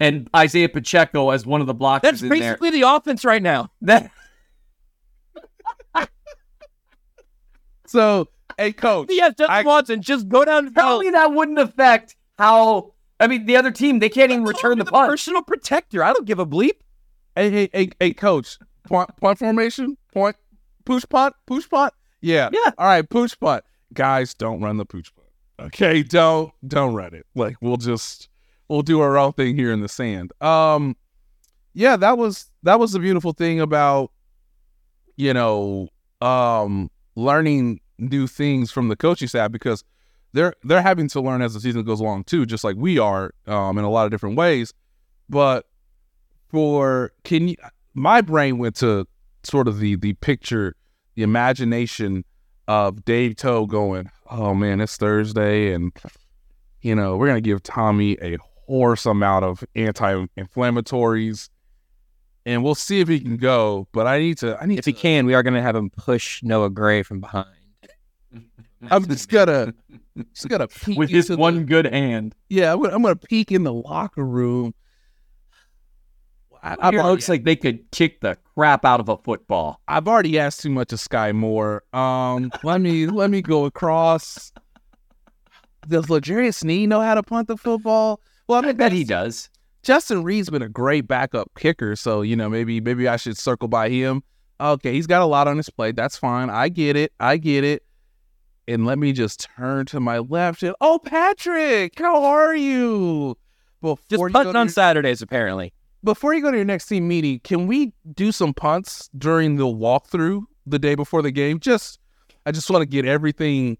and 0.00 0.28
Isaiah 0.34 0.68
Pacheco 0.68 1.30
as 1.30 1.44
one 1.46 1.60
of 1.60 1.66
the 1.66 1.74
blockers 1.74 2.02
That's 2.02 2.22
in 2.22 2.28
there. 2.28 2.38
basically 2.38 2.70
the 2.70 2.82
offense 2.82 3.24
right 3.24 3.42
now. 3.42 3.70
That 3.82 4.10
So, 7.86 8.28
hey, 8.58 8.72
coach. 8.72 9.08
Yes, 9.10 9.34
Justin 9.38 9.46
I- 9.56 9.62
Watson, 9.62 10.02
just 10.02 10.28
go 10.28 10.44
down. 10.44 10.72
tell 10.74 11.00
me 11.00 11.10
that 11.10 11.32
wouldn't 11.32 11.58
affect 11.58 12.16
how. 12.38 12.92
I 13.18 13.28
mean, 13.28 13.46
the 13.46 13.56
other 13.56 13.70
team 13.70 13.98
they 14.00 14.08
can't 14.10 14.30
even 14.30 14.44
return 14.44 14.78
the 14.78 14.84
the 14.84 14.90
punt. 14.90 15.08
personal 15.10 15.42
protector. 15.42 16.02
I 16.04 16.12
don't 16.12 16.26
give 16.26 16.38
a 16.38 16.44
bleep. 16.46 16.72
Hey, 17.34 17.50
hey, 17.50 17.68
hey, 17.72 17.90
hey, 17.98 18.12
coach. 18.12 18.58
Point, 18.86 19.08
point 19.16 19.38
formation. 19.38 19.96
Point. 20.12 20.36
Push 20.84 21.04
punt. 21.08 21.34
Push 21.46 21.68
punt. 21.70 21.94
Yeah. 22.20 22.50
Yeah. 22.52 22.72
All 22.76 22.86
right. 22.86 23.08
Push 23.08 23.38
punt. 23.40 23.64
Guys, 23.94 24.34
don't 24.34 24.60
run 24.60 24.76
the 24.76 24.84
push 24.84 25.10
punt. 25.14 25.15
Okay. 25.60 26.02
Don't 26.02 26.52
don't 26.66 26.94
run 26.94 27.14
it. 27.14 27.26
Like 27.34 27.56
we'll 27.60 27.76
just 27.76 28.28
we'll 28.68 28.82
do 28.82 29.00
our 29.00 29.16
own 29.16 29.32
thing 29.32 29.56
here 29.56 29.72
in 29.72 29.80
the 29.80 29.88
sand. 29.88 30.32
Um. 30.40 30.96
Yeah, 31.74 31.96
that 31.96 32.16
was 32.16 32.50
that 32.62 32.80
was 32.80 32.92
the 32.92 32.98
beautiful 32.98 33.32
thing 33.34 33.60
about 33.60 34.10
you 35.16 35.34
know 35.34 35.88
um 36.22 36.90
learning 37.16 37.80
new 37.98 38.26
things 38.26 38.70
from 38.70 38.88
the 38.88 38.96
coaching 38.96 39.28
staff 39.28 39.52
because 39.52 39.84
they're 40.32 40.54
they're 40.64 40.80
having 40.80 41.06
to 41.08 41.20
learn 41.20 41.42
as 41.42 41.52
the 41.52 41.60
season 41.60 41.82
goes 41.84 42.00
along 42.00 42.24
too, 42.24 42.46
just 42.46 42.64
like 42.64 42.76
we 42.78 42.98
are 42.98 43.32
um 43.46 43.76
in 43.76 43.84
a 43.84 43.90
lot 43.90 44.06
of 44.06 44.10
different 44.10 44.36
ways. 44.36 44.72
But 45.28 45.66
for 46.48 47.12
can 47.24 47.48
you 47.48 47.56
my 47.92 48.22
brain 48.22 48.56
went 48.56 48.76
to 48.76 49.06
sort 49.42 49.68
of 49.68 49.78
the 49.78 49.96
the 49.96 50.14
picture 50.14 50.76
the 51.14 51.22
imagination 51.22 52.24
of 52.68 53.04
Dave 53.04 53.36
Toe 53.36 53.66
going 53.66 54.10
oh 54.30 54.54
man 54.54 54.80
it's 54.80 54.96
Thursday 54.96 55.72
and 55.72 55.92
you 56.80 56.94
know 56.94 57.16
we're 57.16 57.28
gonna 57.28 57.40
give 57.40 57.62
Tommy 57.62 58.16
a 58.20 58.36
horse 58.66 59.06
amount 59.06 59.44
of 59.44 59.64
anti-inflammatories 59.76 61.48
and 62.44 62.62
we'll 62.64 62.74
see 62.74 63.00
if 63.00 63.08
he 63.08 63.20
can 63.20 63.36
go 63.36 63.86
but 63.92 64.06
I 64.06 64.18
need 64.18 64.38
to 64.38 64.60
I 64.60 64.66
need 64.66 64.78
If 64.78 64.84
to, 64.86 64.90
he 64.90 64.94
can, 64.94 65.26
we 65.26 65.34
are 65.34 65.42
going 65.42 65.54
to 65.54 65.62
have 65.62 65.76
him 65.76 65.90
push 65.90 66.42
Noah 66.42 66.70
Gray 66.70 67.02
from 67.02 67.20
behind. 67.20 67.46
I'm 68.90 69.06
just 69.06 69.28
gonna 69.28 69.72
just 70.34 70.48
gonna 70.48 70.68
peek 70.68 70.98
with 70.98 71.10
his 71.10 71.26
into 71.26 71.36
the- 71.36 71.40
one 71.42 71.64
good 71.66 71.86
hand. 71.86 72.34
yeah 72.48 72.72
I'm 72.72 72.80
gonna, 72.82 72.94
I'm 72.94 73.02
gonna 73.02 73.16
peek 73.16 73.52
in 73.52 73.62
the 73.64 73.72
locker 73.72 74.24
room 74.24 74.74
I, 76.66 76.88
It 76.88 77.02
looks 77.02 77.28
like 77.28 77.44
they 77.44 77.56
could 77.56 77.88
kick 77.92 78.20
the 78.20 78.36
crap 78.54 78.84
out 78.84 78.98
of 79.00 79.08
a 79.08 79.16
football. 79.18 79.80
I've 79.86 80.08
already 80.08 80.38
asked 80.38 80.60
too 80.62 80.70
much 80.70 80.92
of 80.92 80.98
Skyy 80.98 81.34
Moore. 81.34 81.84
Um, 81.92 82.50
let 82.64 82.80
me 82.80 83.06
let 83.06 83.30
me 83.30 83.40
go 83.42 83.64
across. 83.66 84.52
Does 85.88 86.10
L'Jarius 86.10 86.56
Sneed 86.56 86.88
know 86.88 87.00
how 87.00 87.14
to 87.14 87.22
punt 87.22 87.48
the 87.48 87.56
football? 87.56 88.20
Well, 88.48 88.64
I 88.64 88.70
I 88.70 88.72
bet 88.72 88.92
he 88.92 89.04
does. 89.04 89.48
Justin 89.82 90.24
Reid's 90.24 90.50
been 90.50 90.62
a 90.62 90.68
great 90.68 91.06
backup 91.06 91.48
kicker, 91.56 91.94
so 91.94 92.22
you 92.22 92.34
know 92.34 92.48
maybe 92.48 92.80
maybe 92.80 93.06
I 93.06 93.16
should 93.16 93.36
circle 93.38 93.68
by 93.68 93.88
him. 93.88 94.22
Okay, 94.60 94.92
he's 94.92 95.06
got 95.06 95.22
a 95.22 95.26
lot 95.26 95.46
on 95.46 95.56
his 95.56 95.70
plate. 95.70 95.94
That's 95.94 96.16
fine. 96.16 96.50
I 96.50 96.68
get 96.68 96.96
it. 96.96 97.12
I 97.20 97.36
get 97.36 97.62
it. 97.62 97.84
And 98.66 98.84
let 98.84 98.98
me 98.98 99.12
just 99.12 99.48
turn 99.56 99.86
to 99.86 100.00
my 100.00 100.18
left 100.18 100.64
and 100.64 100.74
oh, 100.80 100.98
Patrick, 100.98 101.96
how 102.00 102.24
are 102.24 102.56
you? 102.56 103.36
Before 103.80 104.28
Just 104.28 104.32
punting 104.32 104.54
to 104.54 104.58
on 104.58 104.66
your- 104.66 104.72
Saturdays, 104.72 105.22
apparently. 105.22 105.72
Before 106.04 106.34
you 106.34 106.42
go 106.42 106.50
to 106.50 106.56
your 106.56 106.64
next 106.64 106.86
team 106.86 107.08
meeting, 107.08 107.40
can 107.40 107.66
we 107.66 107.92
do 108.14 108.32
some 108.32 108.54
punts 108.54 109.10
during 109.16 109.56
the 109.56 109.64
walkthrough 109.64 110.42
the 110.66 110.78
day 110.78 110.94
before 110.94 111.22
the 111.22 111.30
game? 111.30 111.60
Just, 111.60 111.98
I 112.44 112.52
just 112.52 112.70
want 112.70 112.82
to 112.82 112.86
get 112.86 113.04
everything 113.04 113.78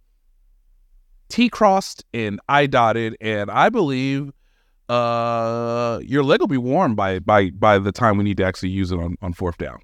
T 1.29 1.49
crossed 1.49 2.05
and 2.15 2.41
I 2.49 2.67
dotted, 2.67 3.17
and 3.21 3.51
I 3.51 3.69
believe 3.69 4.33
uh 4.89 5.99
your 6.05 6.23
leg 6.23 6.39
will 6.39 6.47
be 6.47 6.57
warm 6.57 6.95
by 6.95 7.19
by 7.19 7.51
by 7.51 7.77
the 7.77 7.91
time 7.91 8.17
we 8.17 8.23
need 8.23 8.37
to 8.37 8.45
actually 8.45 8.69
use 8.69 8.93
it 8.93 8.99
on 9.01 9.17
on 9.21 9.33
fourth 9.33 9.59
down. 9.59 9.81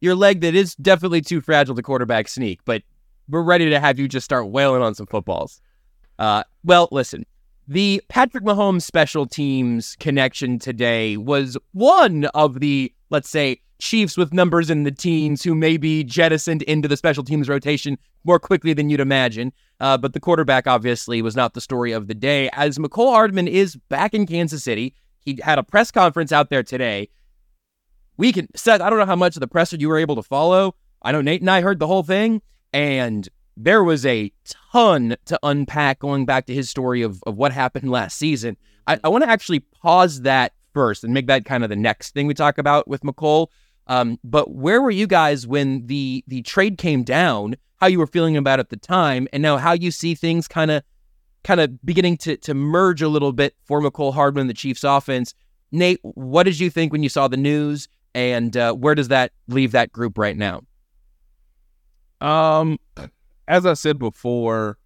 Your 0.00 0.16
leg 0.16 0.40
that 0.40 0.56
is 0.56 0.74
definitely 0.74 1.20
too 1.20 1.40
fragile 1.40 1.76
to 1.76 1.82
quarterback 1.82 2.28
sneak, 2.28 2.60
but 2.64 2.82
we're 3.28 3.42
ready 3.42 3.70
to 3.70 3.78
have 3.78 3.98
you 3.98 4.08
just 4.08 4.24
start 4.24 4.48
wailing 4.48 4.82
on 4.82 4.94
some 4.94 5.06
footballs. 5.06 5.60
Uh, 6.18 6.42
well, 6.64 6.88
listen, 6.90 7.24
the 7.66 8.02
Patrick 8.08 8.44
Mahomes 8.44 8.82
special 8.82 9.26
teams 9.26 9.96
connection 9.98 10.58
today 10.58 11.16
was 11.16 11.56
one 11.72 12.26
of 12.34 12.60
the, 12.60 12.92
let's 13.10 13.30
say, 13.30 13.60
Chiefs 13.80 14.16
with 14.16 14.32
numbers 14.32 14.70
in 14.70 14.84
the 14.84 14.92
teens 14.92 15.42
who 15.42 15.54
may 15.54 15.76
be 15.76 16.04
jettisoned 16.04 16.62
into 16.62 16.88
the 16.88 16.96
special 16.96 17.24
teams 17.24 17.48
rotation 17.48 17.98
more 18.22 18.38
quickly 18.38 18.72
than 18.72 18.88
you'd 18.88 19.00
imagine. 19.00 19.52
Uh, 19.80 19.98
but 19.98 20.12
the 20.12 20.20
quarterback 20.20 20.66
obviously 20.66 21.20
was 21.20 21.36
not 21.36 21.54
the 21.54 21.60
story 21.60 21.92
of 21.92 22.06
the 22.06 22.14
day, 22.14 22.48
as 22.52 22.78
Mecole 22.78 23.12
Hardman 23.12 23.48
is 23.48 23.76
back 23.88 24.14
in 24.14 24.26
Kansas 24.26 24.62
City. 24.62 24.94
He 25.20 25.38
had 25.42 25.58
a 25.58 25.62
press 25.62 25.90
conference 25.90 26.32
out 26.32 26.50
there 26.50 26.62
today. 26.62 27.08
We 28.16 28.32
can, 28.32 28.46
Seth, 28.54 28.80
I 28.80 28.88
don't 28.88 28.98
know 28.98 29.06
how 29.06 29.16
much 29.16 29.36
of 29.36 29.40
the 29.40 29.48
presser 29.48 29.76
you 29.76 29.88
were 29.88 29.98
able 29.98 30.16
to 30.16 30.22
follow. 30.22 30.76
I 31.02 31.12
know 31.12 31.20
Nate 31.20 31.40
and 31.40 31.50
I 31.50 31.60
heard 31.60 31.80
the 31.80 31.86
whole 31.86 32.04
thing, 32.04 32.40
and 32.72 33.28
there 33.56 33.84
was 33.84 34.04
a 34.04 34.32
ton 34.72 35.16
to 35.26 35.38
unpack 35.42 36.00
going 36.00 36.26
back 36.26 36.46
to 36.46 36.54
his 36.54 36.68
story 36.68 37.02
of, 37.02 37.22
of 37.26 37.36
what 37.36 37.52
happened 37.52 37.90
last 37.90 38.16
season. 38.16 38.56
I, 38.86 38.98
I 39.04 39.08
want 39.08 39.24
to 39.24 39.30
actually 39.30 39.60
pause 39.60 40.22
that 40.22 40.52
first 40.72 41.04
and 41.04 41.14
make 41.14 41.26
that 41.28 41.44
kind 41.44 41.62
of 41.62 41.70
the 41.70 41.76
next 41.76 42.12
thing 42.12 42.26
we 42.26 42.34
talk 42.34 42.58
about 42.58 42.88
with 42.88 43.02
Mecole. 43.02 43.48
Um, 43.86 44.18
but 44.24 44.50
where 44.50 44.82
were 44.82 44.90
you 44.90 45.06
guys 45.06 45.46
when 45.46 45.86
the 45.86 46.24
the 46.26 46.42
trade 46.42 46.78
came 46.78 47.02
down? 47.02 47.56
How 47.76 47.86
you 47.86 47.98
were 47.98 48.06
feeling 48.06 48.36
about 48.36 48.58
it 48.58 48.60
at 48.60 48.70
the 48.70 48.76
time, 48.76 49.28
and 49.32 49.42
now 49.42 49.58
how 49.58 49.72
you 49.72 49.90
see 49.90 50.14
things 50.14 50.48
kind 50.48 50.70
of 50.70 50.82
kind 51.42 51.60
of 51.60 51.84
beginning 51.84 52.16
to 52.18 52.36
to 52.38 52.54
merge 52.54 53.02
a 53.02 53.08
little 53.08 53.32
bit 53.32 53.54
for 53.64 53.80
Mecole 53.80 54.14
Hardman 54.14 54.46
the 54.46 54.54
Chiefs 54.54 54.84
offense. 54.84 55.34
Nate, 55.70 55.98
what 56.02 56.44
did 56.44 56.58
you 56.58 56.70
think 56.70 56.92
when 56.92 57.02
you 57.02 57.08
saw 57.08 57.28
the 57.28 57.36
news, 57.36 57.88
and 58.14 58.56
uh, 58.56 58.72
where 58.72 58.94
does 58.94 59.08
that 59.08 59.32
leave 59.48 59.72
that 59.72 59.92
group 59.92 60.16
right 60.16 60.36
now? 60.36 60.62
Um, 62.20 62.78
as 63.48 63.66
I 63.66 63.74
said 63.74 63.98
before 63.98 64.78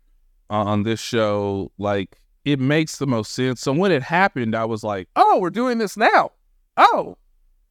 uh, 0.50 0.54
on 0.64 0.82
this 0.82 1.00
show, 1.00 1.72
like 1.78 2.18
it 2.44 2.58
makes 2.58 2.96
the 2.98 3.06
most 3.06 3.32
sense. 3.32 3.60
So 3.60 3.72
when 3.72 3.92
it 3.92 4.02
happened, 4.02 4.54
I 4.54 4.64
was 4.64 4.82
like, 4.82 5.08
"Oh, 5.16 5.38
we're 5.40 5.50
doing 5.50 5.78
this 5.78 5.96
now. 5.96 6.32
Oh, 6.76 7.16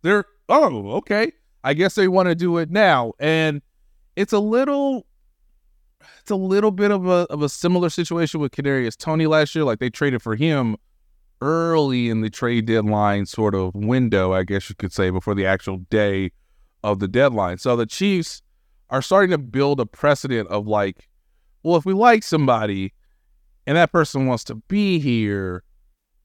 they're 0.01 0.25
oh, 0.49 0.91
okay. 0.97 1.31
I 1.63 1.73
guess 1.73 1.95
they 1.95 2.07
want 2.07 2.29
to 2.29 2.35
do 2.35 2.57
it 2.57 2.69
now." 2.69 3.13
And 3.19 3.61
it's 4.15 4.33
a 4.33 4.39
little, 4.39 5.05
it's 6.21 6.31
a 6.31 6.35
little 6.35 6.71
bit 6.71 6.91
of 6.91 7.07
a 7.07 7.27
of 7.29 7.41
a 7.41 7.49
similar 7.49 7.89
situation 7.89 8.39
with 8.39 8.51
Kadarius 8.51 8.97
Toney 8.97 9.27
last 9.27 9.55
year. 9.55 9.63
Like 9.63 9.79
they 9.79 9.89
traded 9.89 10.21
for 10.21 10.35
him 10.35 10.77
early 11.41 12.09
in 12.09 12.21
the 12.21 12.29
trade 12.29 12.65
deadline 12.65 13.25
sort 13.25 13.53
of 13.53 13.73
window, 13.75 14.33
I 14.33 14.43
guess 14.43 14.69
you 14.69 14.75
could 14.75 14.91
say, 14.91 15.09
before 15.09 15.35
the 15.35 15.45
actual 15.45 15.77
day 15.89 16.31
of 16.83 16.99
the 16.99 17.07
deadline. 17.07 17.57
So 17.57 17.75
the 17.75 17.85
Chiefs 17.85 18.41
are 18.89 19.01
starting 19.01 19.31
to 19.31 19.37
build 19.37 19.79
a 19.79 19.85
precedent 19.85 20.49
of 20.49 20.67
like, 20.67 21.09
well, 21.63 21.77
if 21.77 21.85
we 21.85 21.93
like 21.93 22.23
somebody 22.23 22.93
and 23.65 23.75
that 23.77 23.91
person 23.91 24.27
wants 24.27 24.43
to 24.45 24.55
be 24.55 24.99
here, 24.99 25.63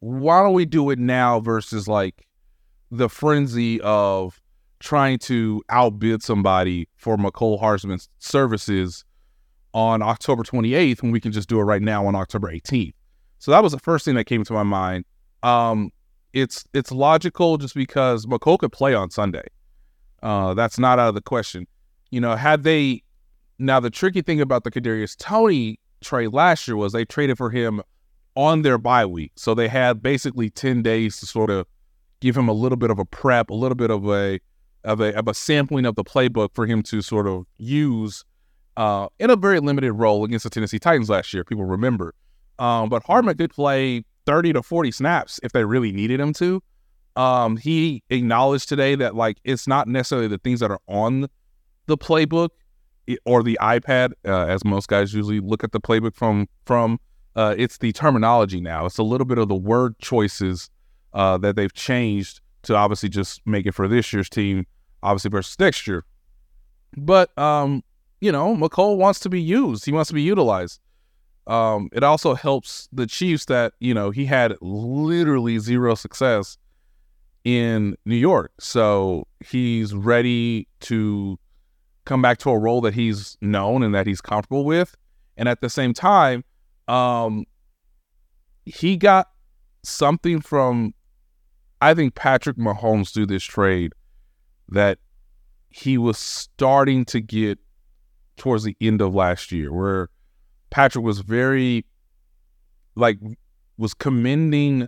why 0.01 0.43
don't 0.43 0.55
we 0.55 0.65
do 0.65 0.91
it 0.91 0.99
now 0.99 1.41
versus 1.41 1.89
like 1.89 2.27
the 2.91 3.09
frenzy 3.09 3.81
of 3.81 4.41
trying 4.81 5.19
to 5.19 5.63
outbid 5.69 6.23
somebody 6.23 6.89
for 6.97 7.17
Mecole 7.17 7.59
Hardman's 7.59 8.09
services 8.19 9.05
on 9.75 10.03
October 10.03 10.43
28th 10.43 11.03
when 11.03 11.13
we 11.13 11.21
can 11.21 11.33
just 11.33 11.49
do 11.49 11.59
it 11.61 11.65
right 11.65 11.83
now 11.83 12.07
on 12.07 12.15
October 12.15 12.51
18th. 12.51 12.95
So 13.39 13.51
that 13.51 13.63
was 13.63 13.73
the 13.73 13.79
first 13.79 14.05
thing 14.05 14.15
that 14.17 14.25
came 14.25 14.45
to 14.45 14.53
my 14.53 14.63
mind. 14.63 15.05
Um, 15.43 15.91
it's 16.33 16.65
it's 16.73 16.93
logical 16.93 17.59
just 17.59 17.75
because 17.75 18.27
Mecole 18.27 18.59
could 18.59 18.73
play 18.73 18.95
on 18.95 19.11
Sunday. 19.11 19.47
Uh, 20.23 20.55
that's 20.55 20.79
not 20.79 20.99
out 20.99 21.09
of 21.09 21.15
the 21.15 21.23
question. 21.23 21.67
You 22.13 22.21
know, 22.21 22.37
had 22.37 22.63
they 22.63 23.03
now 23.59 23.81
the 23.81 23.91
tricky 23.91 24.21
thing 24.21 24.41
about 24.41 24.65
the 24.65 24.71
Kadarius 24.71 25.17
Toney 25.17 25.81
trade 26.03 26.33
last 26.33 26.69
year 26.69 26.77
was 26.77 26.93
they 26.93 27.07
traded 27.07 27.39
for 27.39 27.51
him 27.51 27.83
on 28.37 28.63
their 28.63 28.77
bye 28.77 29.07
week, 29.07 29.33
so 29.35 29.55
they 29.55 29.67
had 29.67 30.03
basically 30.03 30.51
ten 30.51 30.83
days 30.83 31.19
to 31.21 31.27
sort 31.27 31.49
of 31.51 31.67
give 32.21 32.37
him 32.37 32.49
a 32.49 32.53
little 32.53 32.77
bit 32.77 32.91
of 32.91 32.99
a 32.99 33.07
prep, 33.07 33.49
a 33.49 33.55
little 33.55 33.75
bit 33.75 33.91
of 33.91 34.07
a 34.09 34.39
of 34.85 35.01
a 35.01 35.17
of 35.17 35.27
a 35.27 35.33
sampling 35.33 35.87
of 35.87 35.95
the 35.95 36.05
playbook 36.05 36.51
for 36.55 36.67
him 36.67 36.83
to 36.83 37.01
sort 37.01 37.27
of 37.27 37.47
use 37.57 38.25
uh, 38.77 39.09
in 39.19 39.31
a 39.31 39.37
very 39.37 39.59
limited 39.61 39.95
role 39.95 40.23
against 40.23 40.45
the 40.45 40.51
Tennessee 40.51 40.79
Titans 40.79 41.09
last 41.09 41.33
year. 41.33 41.45
People 41.45 41.65
remember, 41.65 42.15
um, 42.59 42.91
but 42.91 43.03
Hardman 43.05 43.39
did 43.39 43.53
play 43.53 44.05
thirty 44.27 44.53
to 44.53 44.63
forty 44.63 44.91
snaps 44.91 45.41
if 45.43 45.53
they 45.53 45.65
really 45.65 45.93
needed 45.93 46.21
him 46.21 46.35
to. 46.35 46.63
Um, 47.17 47.57
he 47.57 48.03
acknowledged 48.11 48.69
today 48.69 48.97
that 48.97 49.15
like 49.15 49.39
it's 49.45 49.67
not 49.67 49.89
necessarily 49.89 50.29
the 50.29 50.39
things 50.39 50.61
that 50.61 50.71
are 50.71 50.81
on 50.89 51.29
the 51.87 51.97
playbook 51.97 52.51
or 53.25 53.43
the 53.43 53.59
iPad, 53.61 54.13
uh, 54.27 54.47
as 54.47 54.65
most 54.65 54.89
guys 54.89 55.13
usually 55.13 55.41
look 55.41 55.65
at 55.65 55.73
the 55.73 55.81
playbook 55.81 56.15
from 56.15 56.49
from. 56.65 56.99
Uh, 57.35 57.55
it's 57.57 57.79
the 57.79 57.93
terminology 57.93 58.61
now. 58.61 58.85
It's 58.85 58.99
a 58.99 59.03
little 59.03 59.25
bit 59.25 59.39
of 59.39 59.49
the 59.49 59.57
word 59.57 59.99
choices 59.99 60.69
uh, 61.15 61.39
that 61.39 61.57
they've 61.57 61.73
changed 61.73 62.43
to 62.65 62.77
obviously 62.77 63.09
just 63.09 63.41
make 63.47 63.67
it 63.67 63.73
for 63.73 63.89
this 63.89 64.13
year's 64.13 64.29
team, 64.29 64.67
obviously 65.03 65.31
versus 65.31 65.59
next 65.59 65.87
year. 65.87 66.05
But 66.97 67.37
um, 67.39 67.83
you 68.21 68.31
know, 68.31 68.55
Mecole 68.55 68.97
wants 68.97 69.19
to 69.21 69.29
be 69.29 69.41
used. 69.41 69.85
He 69.85 69.93
wants 69.93 70.09
to 70.09 70.15
be 70.15 70.23
utilized. 70.23 70.81
Um, 71.47 71.89
it 71.93 72.05
also 72.05 72.35
helps 72.35 72.89
the 72.93 73.07
Chiefs 73.07 73.47
that 73.47 73.73
you 73.81 73.95
know 73.95 74.11
he 74.11 74.27
had 74.27 74.55
literally 74.61 75.59
zero 75.59 75.95
success 75.95 76.57
in 77.45 77.97
New 78.05 78.17
York, 78.17 78.53
so 78.61 79.27
he's 79.41 79.93
ready 79.95 80.69
to 80.81 81.39
come 82.05 82.23
back 82.23 82.39
to 82.39 82.51
a 82.51 82.59
role 82.59 82.81
that 82.83 82.95
he's 82.95 83.37
known 83.41 83.83
and 83.83 83.95
that 83.95 84.07
he's 84.07 84.21
comfortable 84.21 84.65
with. 84.65 84.97
And 85.37 85.49
at 85.49 85.61
the 85.61 85.71
same 85.71 85.95
time, 85.95 86.45
um, 86.89 87.45
he 88.65 88.97
got 88.97 89.29
something 89.83 90.41
from 90.41 90.95
I 91.81 91.95
think 91.95 92.15
Patrick 92.15 92.57
Mahomes 92.57 93.13
through 93.13 93.27
this 93.27 93.43
trade 93.43 93.93
that 94.69 94.99
he 95.69 95.99
was 95.99 96.17
starting 96.17 97.05
to 97.07 97.21
get 97.21 97.59
towards 98.37 98.63
the 98.63 98.77
end 98.81 99.01
of 99.01 99.15
last 99.15 99.51
year, 99.51 99.73
where 99.73 100.09
Patrick 100.71 101.05
was 101.05 101.21
very 101.21 101.85
like 102.95 103.19
was 103.79 103.95
commending 103.95 104.87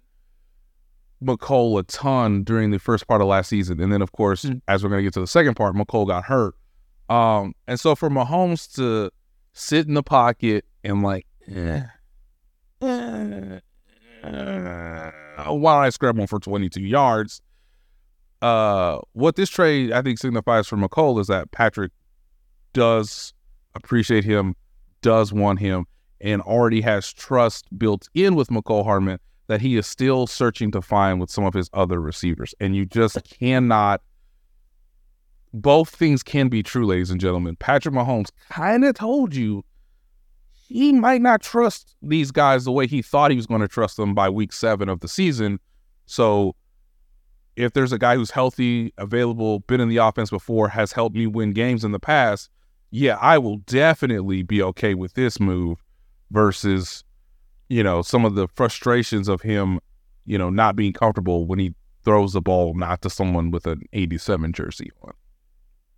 Mecole 1.22 1.78
a 1.80 1.82
ton 1.82 2.44
during 2.44 2.70
the 2.70 2.78
first 2.78 3.08
part 3.08 3.20
of 3.20 3.26
last 3.26 3.48
season. 3.48 3.80
And 3.80 3.92
then 3.92 4.02
of 4.02 4.12
course, 4.12 4.44
mm-hmm. 4.44 4.58
as 4.68 4.84
we're 4.84 4.90
gonna 4.90 5.02
get 5.02 5.14
to 5.14 5.20
the 5.20 5.26
second 5.26 5.54
part, 5.54 5.74
Mecole 5.74 6.06
got 6.06 6.24
hurt. 6.24 6.54
Um, 7.08 7.54
and 7.66 7.78
so 7.78 7.94
for 7.94 8.08
Mahomes 8.08 8.74
to 8.76 9.10
sit 9.52 9.86
in 9.86 9.94
the 9.94 10.02
pocket 10.02 10.64
and 10.82 11.02
like, 11.02 11.26
eh, 11.48 11.82
eh, 12.82 13.60
eh, 14.22 15.10
why 15.48 15.86
I 15.86 15.90
scramble 15.90 16.26
for 16.26 16.38
22 16.38 16.80
yards? 16.80 17.40
Uh, 18.42 18.98
what 19.12 19.36
this 19.36 19.48
trade 19.48 19.92
I 19.92 20.02
think 20.02 20.18
signifies 20.18 20.66
for 20.66 20.76
Mecole 20.76 21.18
is 21.20 21.28
that 21.28 21.50
Patrick 21.50 21.92
does 22.72 23.32
appreciate 23.74 24.24
him, 24.24 24.54
does 25.00 25.32
want 25.32 25.60
him, 25.60 25.86
and 26.20 26.42
already 26.42 26.80
has 26.82 27.12
trust 27.12 27.66
built 27.78 28.08
in 28.14 28.34
with 28.34 28.48
Mecole 28.48 28.84
Hardman 28.84 29.18
that 29.46 29.60
he 29.60 29.76
is 29.76 29.86
still 29.86 30.26
searching 30.26 30.70
to 30.72 30.80
find 30.82 31.20
with 31.20 31.30
some 31.30 31.44
of 31.44 31.54
his 31.54 31.68
other 31.72 32.00
receivers. 32.00 32.54
And 32.60 32.74
you 32.74 32.86
just 32.86 33.18
cannot. 33.24 34.02
Both 35.54 35.90
things 35.90 36.24
can 36.24 36.48
be 36.48 36.64
true, 36.64 36.84
ladies 36.84 37.10
and 37.12 37.20
gentlemen. 37.20 37.54
Patrick 37.54 37.94
Mahomes 37.94 38.30
kind 38.50 38.84
of 38.84 38.96
told 38.96 39.34
you 39.36 39.64
he 40.50 40.92
might 40.92 41.22
not 41.22 41.42
trust 41.42 41.94
these 42.02 42.32
guys 42.32 42.64
the 42.64 42.72
way 42.72 42.88
he 42.88 43.02
thought 43.02 43.30
he 43.30 43.36
was 43.36 43.46
going 43.46 43.60
to 43.60 43.68
trust 43.68 43.96
them 43.96 44.14
by 44.14 44.28
week 44.28 44.52
seven 44.52 44.88
of 44.88 44.98
the 44.98 45.06
season. 45.06 45.60
So 46.06 46.56
if 47.54 47.72
there's 47.72 47.92
a 47.92 47.98
guy 47.98 48.16
who's 48.16 48.32
healthy, 48.32 48.92
available, 48.98 49.60
been 49.60 49.80
in 49.80 49.88
the 49.88 49.98
offense 49.98 50.30
before, 50.30 50.68
has 50.68 50.90
helped 50.90 51.14
me 51.14 51.28
win 51.28 51.52
games 51.52 51.84
in 51.84 51.92
the 51.92 52.00
past, 52.00 52.50
yeah, 52.90 53.16
I 53.20 53.38
will 53.38 53.58
definitely 53.58 54.42
be 54.42 54.60
okay 54.60 54.94
with 54.94 55.14
this 55.14 55.38
move 55.38 55.78
versus, 56.32 57.04
you 57.68 57.84
know, 57.84 58.02
some 58.02 58.24
of 58.24 58.34
the 58.34 58.48
frustrations 58.48 59.28
of 59.28 59.40
him, 59.40 59.78
you 60.26 60.36
know, 60.36 60.50
not 60.50 60.74
being 60.74 60.92
comfortable 60.92 61.46
when 61.46 61.60
he 61.60 61.74
throws 62.04 62.32
the 62.32 62.40
ball 62.40 62.74
not 62.74 63.02
to 63.02 63.10
someone 63.10 63.52
with 63.52 63.66
an 63.66 63.82
87 63.92 64.52
jersey 64.52 64.90
on. 65.02 65.12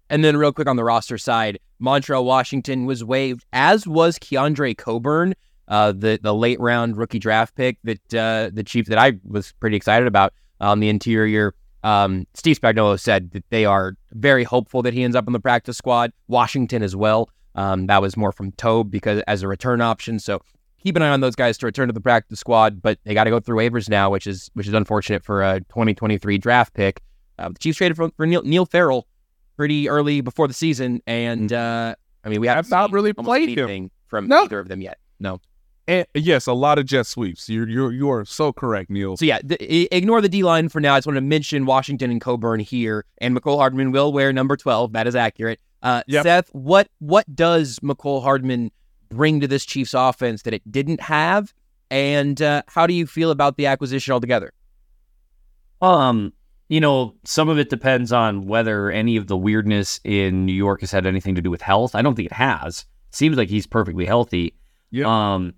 And 0.09 0.25
then, 0.25 0.37
real 0.37 0.53
quick 0.53 0.69
on 0.69 0.77
the 0.77 0.85
roster 0.85 1.19
side, 1.19 1.59
Montrell 1.83 2.25
Washington 2.25 2.87
was 2.87 3.03
waived, 3.03 3.45
as 3.53 3.87
was 3.87 4.19
Keondre 4.19 4.77
Coburn, 4.77 5.35
uh, 5.69 5.92
the 5.92 6.19
the 6.23 6.35
late 6.35 6.61
round 6.61 6.97
rookie 6.97 7.19
draft 7.19 7.55
pick 7.55 7.79
that 7.85 8.14
uh, 8.14 8.51
the 8.53 8.62
chief 8.62 8.87
that 8.87 8.99
I 8.99 9.14
was 9.25 9.53
pretty 9.61 9.77
excited 9.77 10.07
about 10.07 10.33
on 10.61 10.81
the 10.81 10.88
interior. 10.88 11.55
Um, 11.83 12.27
Steve 12.35 12.59
Spagnuolo 12.61 12.99
said 12.99 13.31
that 13.33 13.45
they 13.51 13.64
are 13.64 13.97
very 14.12 14.45
hopeful 14.45 14.83
that 14.83 14.95
he 14.95 15.03
ends 15.03 15.14
up 15.14 15.27
on 15.27 15.33
the 15.33 15.40
practice 15.40 15.77
squad. 15.77 16.12
Washington 16.29 16.83
as 16.83 16.97
well. 16.97 17.31
Um, 17.55 17.87
that 17.87 18.03
was 18.03 18.16
more 18.16 18.33
from 18.33 18.53
Toub 18.53 18.90
because 18.90 19.23
as 19.27 19.42
a 19.42 19.49
return 19.49 19.81
option. 19.81 20.19
So 20.19 20.42
keep 20.83 20.97
an 20.97 21.03
eye 21.03 21.11
on 21.11 21.21
those 21.21 21.37
guys 21.37 21.59
to 21.59 21.66
return 21.66 21.88
to 21.88 21.92
the 21.92 22.01
practice 22.01 22.40
squad. 22.40 22.83
But 22.83 22.99
they 23.05 23.14
got 23.14 23.25
to 23.25 23.31
go 23.31 23.40
through 23.40 23.59
waivers 23.59 23.88
now, 23.88 24.11
which 24.11 24.27
is 24.27 24.51
which 24.55 24.66
is 24.66 24.75
unfortunate 24.75 25.25
for 25.25 25.42
a 25.42 25.61
2023 25.61 26.38
draft 26.38 26.75
pick. 26.75 27.01
Uh, 27.38 27.51
the 27.51 27.59
Chiefs 27.59 27.79
traded 27.79 27.97
for, 27.97 28.11
for 28.16 28.27
Neil, 28.27 28.42
Neil 28.42 28.66
Farrell 28.66 29.07
pretty 29.57 29.88
early 29.88 30.21
before 30.21 30.49
the 30.49 30.55
season, 30.55 31.01
and 31.07 31.51
mm-hmm. 31.51 31.90
uh, 31.90 31.95
I 32.25 32.29
mean 32.29 32.40
we 32.40 32.47
have 32.47 32.71
not 32.71 32.92
really 32.92 33.12
played 33.12 33.57
him 33.57 33.90
from 34.07 34.29
no. 34.29 34.45
either 34.45 34.59
of 34.59 34.69
them 34.69 34.81
yet. 34.81 34.99
No. 35.19 35.40
And 35.88 36.05
yes, 36.14 36.49
a 36.49 36.53
lot 36.53 36.79
of 36.79 36.87
jet 36.87 37.07
sweeps. 37.07 37.49
You're 37.49 37.69
you're 37.69 37.92
you 37.92 38.11
are 38.11 38.25
so 38.25 38.53
correct, 38.53 38.90
Neil. 38.90 39.16
So 39.16 39.25
yeah, 39.25 39.38
th- 39.38 39.88
ignore 39.92 40.21
the 40.21 40.29
D 40.29 40.42
line 40.42 40.69
for 40.69 40.81
now. 40.81 40.95
I 40.95 40.99
just 40.99 41.07
want 41.07 41.16
to 41.16 41.21
mention 41.21 41.64
Washington 41.64 42.11
and 42.11 42.21
Coburn 42.21 42.59
here, 42.59 43.05
and 43.19 43.37
Mecole 43.37 43.57
Hardman 43.57 43.92
will 43.92 44.12
wear 44.12 44.33
number 44.33 44.57
twelve. 44.57 44.92
That 44.92 45.07
is 45.07 45.14
accurate. 45.14 45.61
Uh, 45.83 46.03
yep. 46.09 46.25
Seth, 46.25 46.49
what 46.53 46.88
what 46.99 47.33
does 47.37 47.79
Mecole 47.81 48.21
Hardman 48.21 48.73
bring 49.11 49.38
to 49.40 49.47
this 49.47 49.64
Chiefs 49.64 49.95
offense 49.95 50.42
that 50.42 50.53
it 50.53 50.73
didn't 50.73 51.01
have, 51.01 51.55
and 51.88 52.42
uh, 52.42 52.62
how 52.66 52.88
do 52.88 52.95
you 52.95 53.07
feel 53.07 53.31
about 53.31 53.57
the 53.57 53.66
acquisition 53.66 54.12
altogether? 54.12 54.53
Um, 55.81 56.33
you 56.68 56.81
know, 56.81 57.14
some 57.24 57.48
of 57.48 57.59
it 57.59 57.70
depends 57.70 58.12
on 58.12 58.46
whether 58.46 58.90
any 58.90 59.16
of 59.16 59.29
the 59.29 59.37
weirdness 59.37 60.00
in 60.05 60.44
New 60.46 60.52
York 60.52 60.81
has 60.81 60.90
had 60.90 61.07
anything 61.07 61.35
to 61.37 61.42
do 61.42 61.50
with 61.50 61.62
health. 61.62 61.94
I 61.94 62.02
don't 62.02 62.14
think 62.14 62.26
it 62.26 62.33
has. 62.33 62.85
seems 63.11 63.37
like 63.37 63.48
he's 63.48 63.66
perfectly 63.66 64.05
healthy. 64.05 64.55
Yeah. 64.90 65.07
Um, 65.07 65.55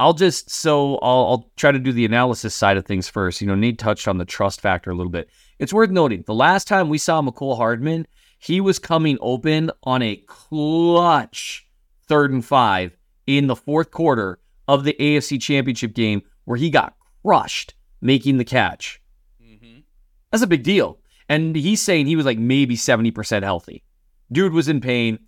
I'll 0.00 0.12
just 0.12 0.50
so 0.50 0.96
I'll, 0.96 1.26
I'll 1.26 1.50
try 1.56 1.70
to 1.70 1.78
do 1.78 1.92
the 1.92 2.04
analysis 2.04 2.54
side 2.54 2.76
of 2.76 2.84
things 2.84 3.08
first. 3.08 3.40
You 3.40 3.46
know, 3.46 3.54
Nate 3.54 3.78
touched 3.78 4.08
on 4.08 4.18
the 4.18 4.24
trust 4.24 4.60
factor 4.60 4.90
a 4.90 4.94
little 4.94 5.12
bit. 5.12 5.30
It's 5.58 5.72
worth 5.72 5.90
noting 5.90 6.24
the 6.26 6.34
last 6.34 6.66
time 6.66 6.88
we 6.88 6.98
saw 6.98 7.22
Mecole 7.22 7.56
Hardman, 7.56 8.06
he 8.38 8.60
was 8.60 8.78
coming 8.78 9.18
open 9.20 9.70
on 9.84 10.02
a 10.02 10.16
clutch 10.26 11.66
third 12.06 12.32
and 12.32 12.44
five 12.44 12.96
in 13.26 13.46
the 13.46 13.56
fourth 13.56 13.90
quarter 13.90 14.40
of 14.68 14.84
the 14.84 14.96
AFC 14.98 15.40
Championship 15.40 15.94
game 15.94 16.22
where 16.44 16.58
he 16.58 16.70
got 16.70 16.96
crushed 17.22 17.74
making 18.00 18.36
the 18.38 18.44
catch. 18.44 19.00
That's 20.34 20.42
a 20.42 20.48
big 20.48 20.64
deal. 20.64 20.98
And 21.28 21.54
he's 21.54 21.80
saying 21.80 22.06
he 22.06 22.16
was 22.16 22.26
like 22.26 22.40
maybe 22.40 22.76
70% 22.76 23.44
healthy. 23.44 23.84
Dude 24.32 24.52
was 24.52 24.66
in 24.66 24.80
pain. 24.80 25.20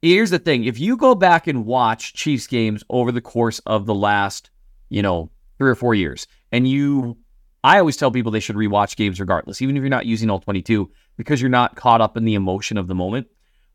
Here's 0.00 0.30
the 0.30 0.38
thing 0.38 0.64
if 0.64 0.80
you 0.80 0.96
go 0.96 1.14
back 1.14 1.46
and 1.46 1.66
watch 1.66 2.14
Chiefs 2.14 2.46
games 2.46 2.82
over 2.88 3.12
the 3.12 3.20
course 3.20 3.58
of 3.66 3.84
the 3.84 3.94
last, 3.94 4.48
you 4.88 5.02
know, 5.02 5.30
three 5.58 5.68
or 5.68 5.74
four 5.74 5.94
years, 5.94 6.26
and 6.52 6.66
you, 6.66 7.18
I 7.64 7.78
always 7.78 7.98
tell 7.98 8.10
people 8.10 8.32
they 8.32 8.40
should 8.40 8.56
rewatch 8.56 8.96
games 8.96 9.20
regardless, 9.20 9.60
even 9.60 9.76
if 9.76 9.82
you're 9.82 9.90
not 9.90 10.06
using 10.06 10.30
all 10.30 10.40
22, 10.40 10.90
because 11.18 11.42
you're 11.42 11.50
not 11.50 11.76
caught 11.76 12.00
up 12.00 12.16
in 12.16 12.24
the 12.24 12.34
emotion 12.34 12.78
of 12.78 12.88
the 12.88 12.94
moment. 12.94 13.26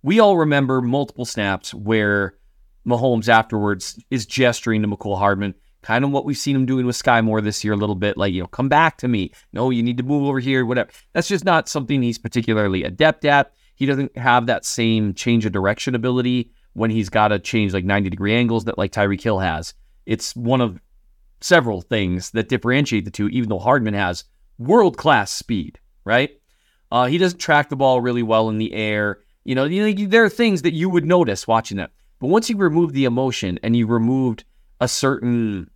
We 0.02 0.20
all 0.20 0.36
remember 0.36 0.82
multiple 0.82 1.26
snaps 1.26 1.76
where 1.76 2.40
Mahomes 2.88 3.30
afterwards 3.30 4.04
is 4.10 4.26
gesturing 4.26 4.82
to 4.82 4.88
Mecole 4.88 5.20
Hardman 5.20 5.54
kind 5.82 6.04
of 6.04 6.12
what 6.12 6.26
we've 6.26 6.38
seen 6.38 6.56
him 6.56 6.66
doing 6.66 6.86
with 6.86 7.02
Skyy 7.02 7.24
Moore 7.24 7.42
this 7.42 7.64
year 7.64 7.74
a 7.74 7.78
little 7.78 7.96
bit, 7.96 8.18
like, 8.18 8.34
you 8.34 8.42
know, 8.42 8.48
come 8.48 8.70
back 8.70 8.98
to 8.98 9.08
me. 9.08 9.32
No, 9.54 9.70
you 9.70 9.82
need 9.82 9.98
to 9.98 10.04
move 10.04 10.24
over 10.24 10.40
here, 10.40 10.66
whatever. 10.66 10.90
That's 11.14 11.28
just 11.28 11.46
not 11.46 11.70
something 11.70 12.02
he's 12.02 12.18
particularly 12.18 12.84
adept 12.84 13.26
at. 13.26 13.54
He 13.76 13.86
doesn't 13.86 14.18
have 14.18 14.48
that 14.48 14.66
same 14.66 15.14
change 15.14 15.46
of 15.46 15.54
direction 15.54 15.96
ability 15.96 16.52
when 16.74 16.90
he's 16.92 17.10
got 17.10 17.30
to 17.30 17.40
change 17.40 17.74
like 17.74 17.86
90 17.86 18.10
degree 18.10 18.36
angles 18.36 18.66
that 18.66 18.78
like 18.78 18.92
Tyreek 18.92 19.22
Hill 19.22 19.40
has. 19.40 19.74
It's 20.06 20.36
one 20.36 20.62
of 20.62 20.82
several 21.42 21.82
things 21.82 22.32
that 22.32 22.50
differentiate 22.50 23.06
the 23.06 23.12
two, 23.12 23.30
even 23.30 23.50
though 23.50 23.60
Hardman 23.60 23.94
has 23.94 24.26
world 24.58 24.98
class 24.98 25.32
speed, 25.32 25.80
right? 26.04 26.32
Uh, 26.92 27.06
he 27.06 27.18
doesn't 27.18 27.40
track 27.40 27.70
the 27.70 27.76
ball 27.76 28.02
really 28.02 28.24
well 28.24 28.50
in 28.50 28.58
the 28.58 28.74
air. 28.74 29.20
You 29.46 29.56
know, 29.56 29.68
there 30.08 30.26
are 30.26 30.30
things 30.30 30.64
that 30.64 30.74
you 30.74 30.90
would 30.90 31.06
notice 31.06 31.48
watching 31.48 31.78
that. 31.78 31.92
But 32.20 32.28
once 32.28 32.50
you 32.50 32.58
remove 32.58 32.94
the 32.94 33.06
emotion 33.06 33.60
and 33.64 33.76
you 33.76 33.88
removed 33.88 34.44
a 34.80 34.88
certain 34.88 35.70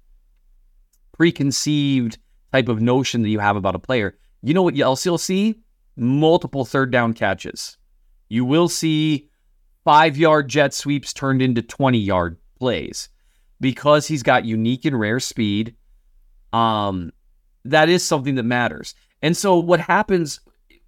preconceived 1.11 2.17
type 2.51 2.69
of 2.69 2.81
notion 2.81 3.21
that 3.21 3.29
you 3.29 3.39
have 3.39 3.55
about 3.55 3.75
a 3.75 3.79
player, 3.79 4.17
you 4.41 4.53
know 4.53 4.61
what 4.61 4.77
else 4.77 5.05
you'll 5.05 5.17
see? 5.17 5.61
Multiple 5.95 6.65
third 6.65 6.91
down 6.91 7.13
catches. 7.13 7.77
You 8.29 8.45
will 8.45 8.67
see 8.67 9.29
five 9.83 10.17
yard 10.17 10.47
jet 10.49 10.73
sweeps 10.73 11.13
turned 11.13 11.41
into 11.41 11.61
20 11.61 11.97
yard 11.97 12.37
plays 12.57 13.09
because 13.59 14.07
he's 14.07 14.23
got 14.23 14.45
unique 14.45 14.85
and 14.85 14.99
rare 14.99 15.19
speed. 15.19 15.75
Um, 16.51 17.11
that 17.65 17.89
is 17.89 18.03
something 18.03 18.35
that 18.35 18.43
matters. 18.43 18.95
And 19.21 19.35
so 19.37 19.57
what 19.57 19.79
happens, 19.79 20.41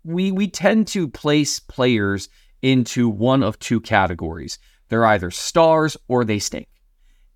we 0.04 0.32
we 0.32 0.48
tend 0.48 0.88
to 0.90 1.08
place 1.08 1.60
players 1.60 2.30
into 2.62 3.08
one 3.08 3.44
of 3.44 3.58
two 3.60 3.80
categories. 3.80 4.60
They're 4.90 5.06
either 5.06 5.32
stars 5.32 5.98
or 6.08 6.26
they 6.26 6.40
stink. 6.40 6.68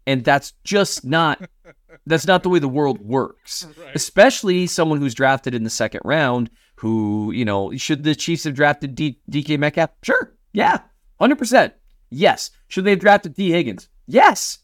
And 0.10 0.24
that's 0.24 0.54
just 0.64 1.06
not 1.06 1.48
that's 2.08 2.26
not 2.26 2.42
the 2.42 2.50
way 2.50 2.58
the 2.58 2.68
world 2.68 3.00
works. 3.00 3.68
Especially 3.94 4.66
someone 4.66 5.00
who's 5.00 5.14
drafted 5.14 5.54
in 5.54 5.64
the 5.64 5.70
second 5.70 6.02
round 6.04 6.50
who, 6.78 7.32
you 7.32 7.46
know, 7.46 7.76
should 7.78 8.04
the 8.04 8.16
Chiefs 8.16 8.46
have 8.46 8.56
drafted 8.56 8.96
D- 8.96 9.20
DK 9.30 9.60
Metcalf? 9.60 9.92
Sure. 10.02 10.36
Yeah. 10.52 10.80
100%. 11.22 11.74
Yes. 12.10 12.50
Should 12.70 12.86
they 12.86 12.92
have 12.92 13.00
drafted 13.00 13.36
Tee 13.36 13.52
Higgins? 13.52 13.88
Yes. 14.08 14.60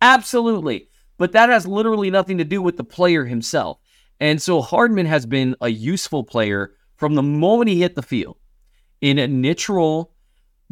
Absolutely. 0.00 0.88
But 1.18 1.32
that 1.32 1.48
has 1.48 1.66
literally 1.66 2.10
nothing 2.10 2.38
to 2.38 2.44
do 2.44 2.62
with 2.62 2.76
the 2.76 2.84
player 2.84 3.24
himself. 3.24 3.78
And 4.20 4.40
so 4.40 4.62
Hardman 4.62 5.06
has 5.06 5.26
been 5.26 5.56
a 5.60 5.70
useful 5.70 6.22
player 6.22 6.74
from 6.96 7.14
the 7.14 7.22
moment 7.22 7.70
he 7.70 7.80
hit 7.80 7.96
the 7.96 8.02
field 8.02 8.36
in 9.00 9.18
a 9.18 9.26
niche 9.26 9.68
role. 9.68 10.13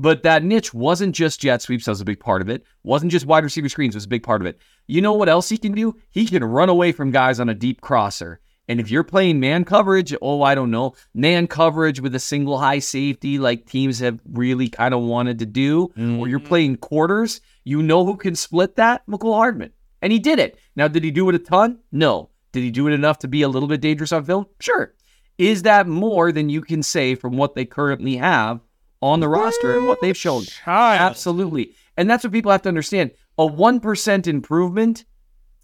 But 0.03 0.25
that 0.25 0.43
niche 0.43 0.75
wasn't 0.75 1.15
just 1.15 1.41
jet 1.41 1.63
sweeps, 1.63 1.85
that 1.85 1.93
was 1.93 2.01
a 2.01 2.05
big 2.05 2.19
part 2.19 2.43
of 2.43 2.49
it. 2.49 2.65
Wasn't 2.83 3.13
just 3.13 3.25
wide 3.25 3.45
receiver 3.45 3.69
screens, 3.69 3.95
was 3.95 4.05
a 4.05 4.09
big 4.09 4.25
part 4.25 4.41
of 4.41 4.49
it. 4.49 4.59
You 4.89 5.01
know 5.01 5.13
what 5.13 5.29
else 5.29 5.49
he 5.49 5.57
can 5.57 5.71
do? 5.71 5.95
He 6.11 6.27
can 6.27 6.43
run 6.43 6.69
away 6.69 6.91
from 6.91 7.13
guys 7.13 7.39
on 7.39 7.49
a 7.49 7.55
deep 7.55 7.81
crosser. 7.81 8.41
And 8.67 8.81
if 8.81 8.91
you're 8.91 9.05
playing 9.05 9.39
man 9.39 9.65
coverage, 9.65 10.13
oh, 10.21 10.43
I 10.43 10.57
don't 10.57 10.73
know, 10.73 10.95
man 11.15 11.47
coverage 11.47 12.01
with 12.01 12.17
a 12.17 12.19
single 12.19 12.59
high 12.59 12.81
safety 12.81 13.39
like 13.39 13.67
teams 13.67 14.01
have 14.01 14.19
really 14.33 14.69
kind 14.69 14.93
of 14.93 15.03
wanted 15.03 15.39
to 15.39 15.47
do, 15.47 15.85
or 15.97 16.27
you're 16.27 16.41
mm-hmm. 16.41 16.49
playing 16.49 16.77
quarters, 16.79 17.41
you 17.63 17.81
know 17.81 18.05
who 18.05 18.17
can 18.17 18.35
split 18.35 18.75
that? 18.75 19.07
Mecole 19.07 19.37
Hardman. 19.37 19.71
And 20.01 20.13
he 20.13 20.19
did 20.19 20.41
it. 20.41 20.59
Now, 20.75 20.89
did 20.89 21.05
he 21.05 21.13
do 21.13 21.29
it 21.29 21.37
a 21.37 21.39
ton? 21.39 21.79
No. 21.93 22.31
Did 22.51 22.65
he 22.65 22.73
do 22.73 22.89
it 22.89 22.93
enough 22.93 23.21
to 23.21 23.29
be 23.29 23.43
a 23.43 23.49
little 23.49 23.69
bit 23.69 23.81
dangerous 23.81 24.11
on 24.11 24.25
film? 24.25 24.47
Sure. 24.59 24.95
Is 25.39 25.63
that 25.63 25.87
more 25.87 26.33
than 26.33 26.49
you 26.49 26.61
can 26.61 26.83
say 26.83 27.15
from 27.15 27.37
what 27.37 27.55
they 27.55 27.65
currently 27.65 28.17
have 28.17 28.59
on 29.03 29.21
the 29.21 29.29
roster 29.29 29.77
and 29.77 29.87
what 29.87 30.01
they've 30.01 30.17
shown? 30.17 30.45
Child. 30.45 31.01
Absolutely. 31.01 31.75
And 31.97 32.09
that's 32.09 32.25
what 32.25 32.33
people 32.33 32.53
have 32.53 32.63
to 32.63 32.69
understand. 32.69 33.11
A 33.39 33.47
1% 33.47 34.27
improvement 34.27 35.05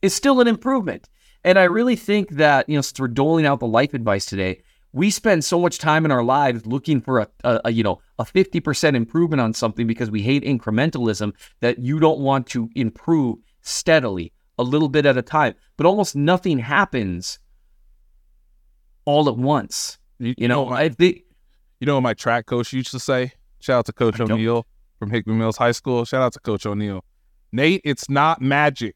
is 0.02 0.14
still 0.14 0.40
an 0.40 0.48
improvement. 0.48 1.08
And 1.44 1.58
I 1.58 1.64
really 1.64 1.96
think 1.96 2.30
that, 2.30 2.68
you 2.68 2.76
know, 2.76 2.82
since 2.82 2.98
we're 2.98 3.08
doling 3.08 3.46
out 3.46 3.60
the 3.60 3.66
life 3.66 3.94
advice 3.94 4.26
today, 4.26 4.62
we 4.92 5.10
spend 5.10 5.44
so 5.44 5.60
much 5.60 5.78
time 5.78 6.04
in 6.04 6.10
our 6.10 6.24
lives 6.24 6.66
looking 6.66 7.00
for 7.00 7.20
a, 7.20 7.28
a, 7.44 7.60
a, 7.66 7.70
you 7.70 7.82
know, 7.82 8.00
a 8.18 8.24
50% 8.24 8.94
improvement 8.94 9.40
on 9.40 9.54
something 9.54 9.86
because 9.86 10.10
we 10.10 10.22
hate 10.22 10.42
incrementalism 10.42 11.32
that 11.60 11.78
you 11.78 12.00
don't 12.00 12.18
want 12.20 12.46
to 12.48 12.68
improve 12.74 13.36
steadily, 13.60 14.32
a 14.58 14.62
little 14.62 14.88
bit 14.88 15.06
at 15.06 15.16
a 15.16 15.22
time. 15.22 15.54
But 15.76 15.86
almost 15.86 16.16
nothing 16.16 16.58
happens 16.58 17.38
all 19.04 19.28
at 19.28 19.36
once. 19.36 19.98
You 20.18 20.48
know, 20.48 20.68
I 20.70 20.88
think 20.88 21.22
you 21.80 21.86
know 21.86 21.94
what 21.94 22.02
my 22.02 22.14
track 22.14 22.46
coach 22.46 22.72
used 22.72 22.90
to 22.92 22.98
say? 23.00 23.32
Shout 23.60 23.78
out 23.80 23.86
to 23.86 23.92
Coach 23.92 24.20
O'Neill 24.20 24.66
from 24.98 25.10
Hickman 25.10 25.38
Mills 25.38 25.56
High 25.56 25.72
School. 25.72 26.04
Shout 26.04 26.22
out 26.22 26.32
to 26.34 26.40
Coach 26.40 26.64
O'Neill. 26.66 27.04
Nate, 27.52 27.80
it's 27.84 28.08
not 28.08 28.40
magic. 28.40 28.94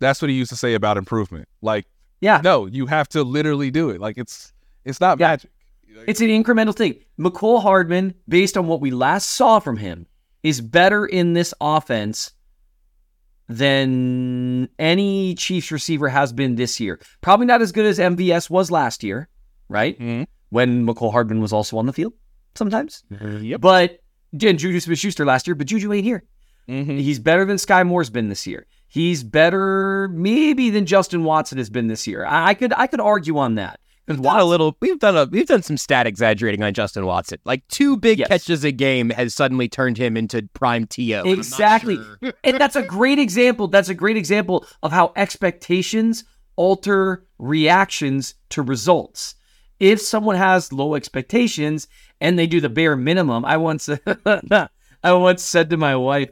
That's 0.00 0.20
what 0.22 0.30
he 0.30 0.36
used 0.36 0.50
to 0.50 0.56
say 0.56 0.74
about 0.74 0.96
improvement. 0.96 1.48
Like, 1.62 1.86
yeah, 2.20 2.40
no, 2.42 2.66
you 2.66 2.86
have 2.86 3.08
to 3.10 3.22
literally 3.22 3.70
do 3.70 3.90
it. 3.90 4.00
Like 4.00 4.18
it's 4.18 4.52
it's 4.84 5.00
not 5.00 5.18
Yeah. 5.18 5.28
magic. 5.28 5.50
It's 6.06 6.20
an 6.20 6.28
incremental 6.28 6.74
thing. 6.76 6.94
Mecole 7.18 7.60
Hardman, 7.62 8.14
based 8.28 8.56
on 8.56 8.66
what 8.68 8.80
we 8.80 8.90
last 8.90 9.30
saw 9.30 9.58
from 9.58 9.76
him, 9.78 10.06
is 10.44 10.60
better 10.60 11.04
in 11.06 11.32
this 11.32 11.52
offense 11.60 12.32
than 13.48 14.68
any 14.78 15.34
Chiefs 15.34 15.70
receiver 15.72 16.08
has 16.08 16.32
been 16.32 16.54
this 16.56 16.78
year. 16.78 17.00
Probably 17.20 17.46
not 17.46 17.62
as 17.62 17.72
good 17.72 17.86
as 17.86 17.98
MVS 17.98 18.50
was 18.50 18.70
last 18.70 19.02
year, 19.02 19.28
right? 19.68 19.98
Mhm. 19.98 20.26
When 20.50 20.86
Mecole 20.86 21.12
Hardman 21.12 21.40
was 21.40 21.52
also 21.52 21.76
on 21.78 21.86
the 21.86 21.92
field 21.92 22.14
sometimes. 22.54 23.04
Yep. 23.20 23.60
But 23.60 23.98
and 24.32 24.58
Juju 24.58 24.80
Smith 24.80 24.98
Schuster 24.98 25.24
last 25.24 25.46
year, 25.46 25.54
but 25.54 25.66
Juju 25.66 25.92
ain't 25.92 26.04
here. 26.04 26.24
Mhm. 26.68 26.98
He's 27.00 27.18
better 27.18 27.44
than 27.44 27.56
Skyy 27.56 27.86
Moore's 27.86 28.10
been 28.10 28.28
this 28.28 28.46
year. 28.46 28.66
He's 28.88 29.22
better 29.22 30.08
maybe 30.12 30.70
than 30.70 30.86
Justin 30.86 31.24
Watson 31.24 31.58
has 31.58 31.70
been 31.70 31.86
this 31.88 32.06
year. 32.06 32.24
I, 32.24 32.48
I 32.48 32.54
could 32.54 32.72
I 32.74 32.86
could 32.86 33.00
argue 33.00 33.38
on 33.38 33.54
that. 33.56 33.80
We've 34.06 34.22
done 34.22 34.40
a 34.40 34.44
little. 34.44 34.74
We've 34.80 34.98
done 34.98 35.18
a. 35.18 35.26
We've 35.26 35.46
done 35.46 35.62
some 35.62 35.76
stat 35.76 36.06
exaggerating 36.06 36.62
on 36.62 36.72
Justin 36.72 37.04
Watson. 37.04 37.38
Like 37.44 37.68
two 37.68 37.98
big 37.98 38.18
Yes. 38.20 38.28
catches 38.28 38.64
a 38.64 38.72
game 38.72 39.10
has 39.10 39.34
suddenly 39.34 39.68
turned 39.68 39.98
him 39.98 40.16
into 40.16 40.48
prime 40.54 40.86
To. 40.86 41.02
Exactly. 41.30 41.98
and 42.42 42.58
that's 42.58 42.74
a 42.76 42.82
great 42.82 43.18
example. 43.18 43.68
That's 43.68 43.90
a 43.90 43.94
great 43.94 44.16
example 44.16 44.64
of 44.82 44.92
how 44.92 45.12
expectations 45.14 46.24
alter 46.56 47.26
reactions 47.38 48.34
to 48.50 48.62
results. 48.62 49.34
If 49.80 50.00
someone 50.00 50.36
has 50.36 50.72
low 50.72 50.94
expectations 50.94 51.88
and 52.20 52.38
they 52.38 52.46
do 52.46 52.60
the 52.60 52.68
bare 52.68 52.96
minimum, 52.96 53.44
I 53.44 53.56
once 53.56 53.88
I 54.26 55.12
once 55.12 55.42
said 55.42 55.70
to 55.70 55.76
my 55.76 55.94
wife, 55.96 56.30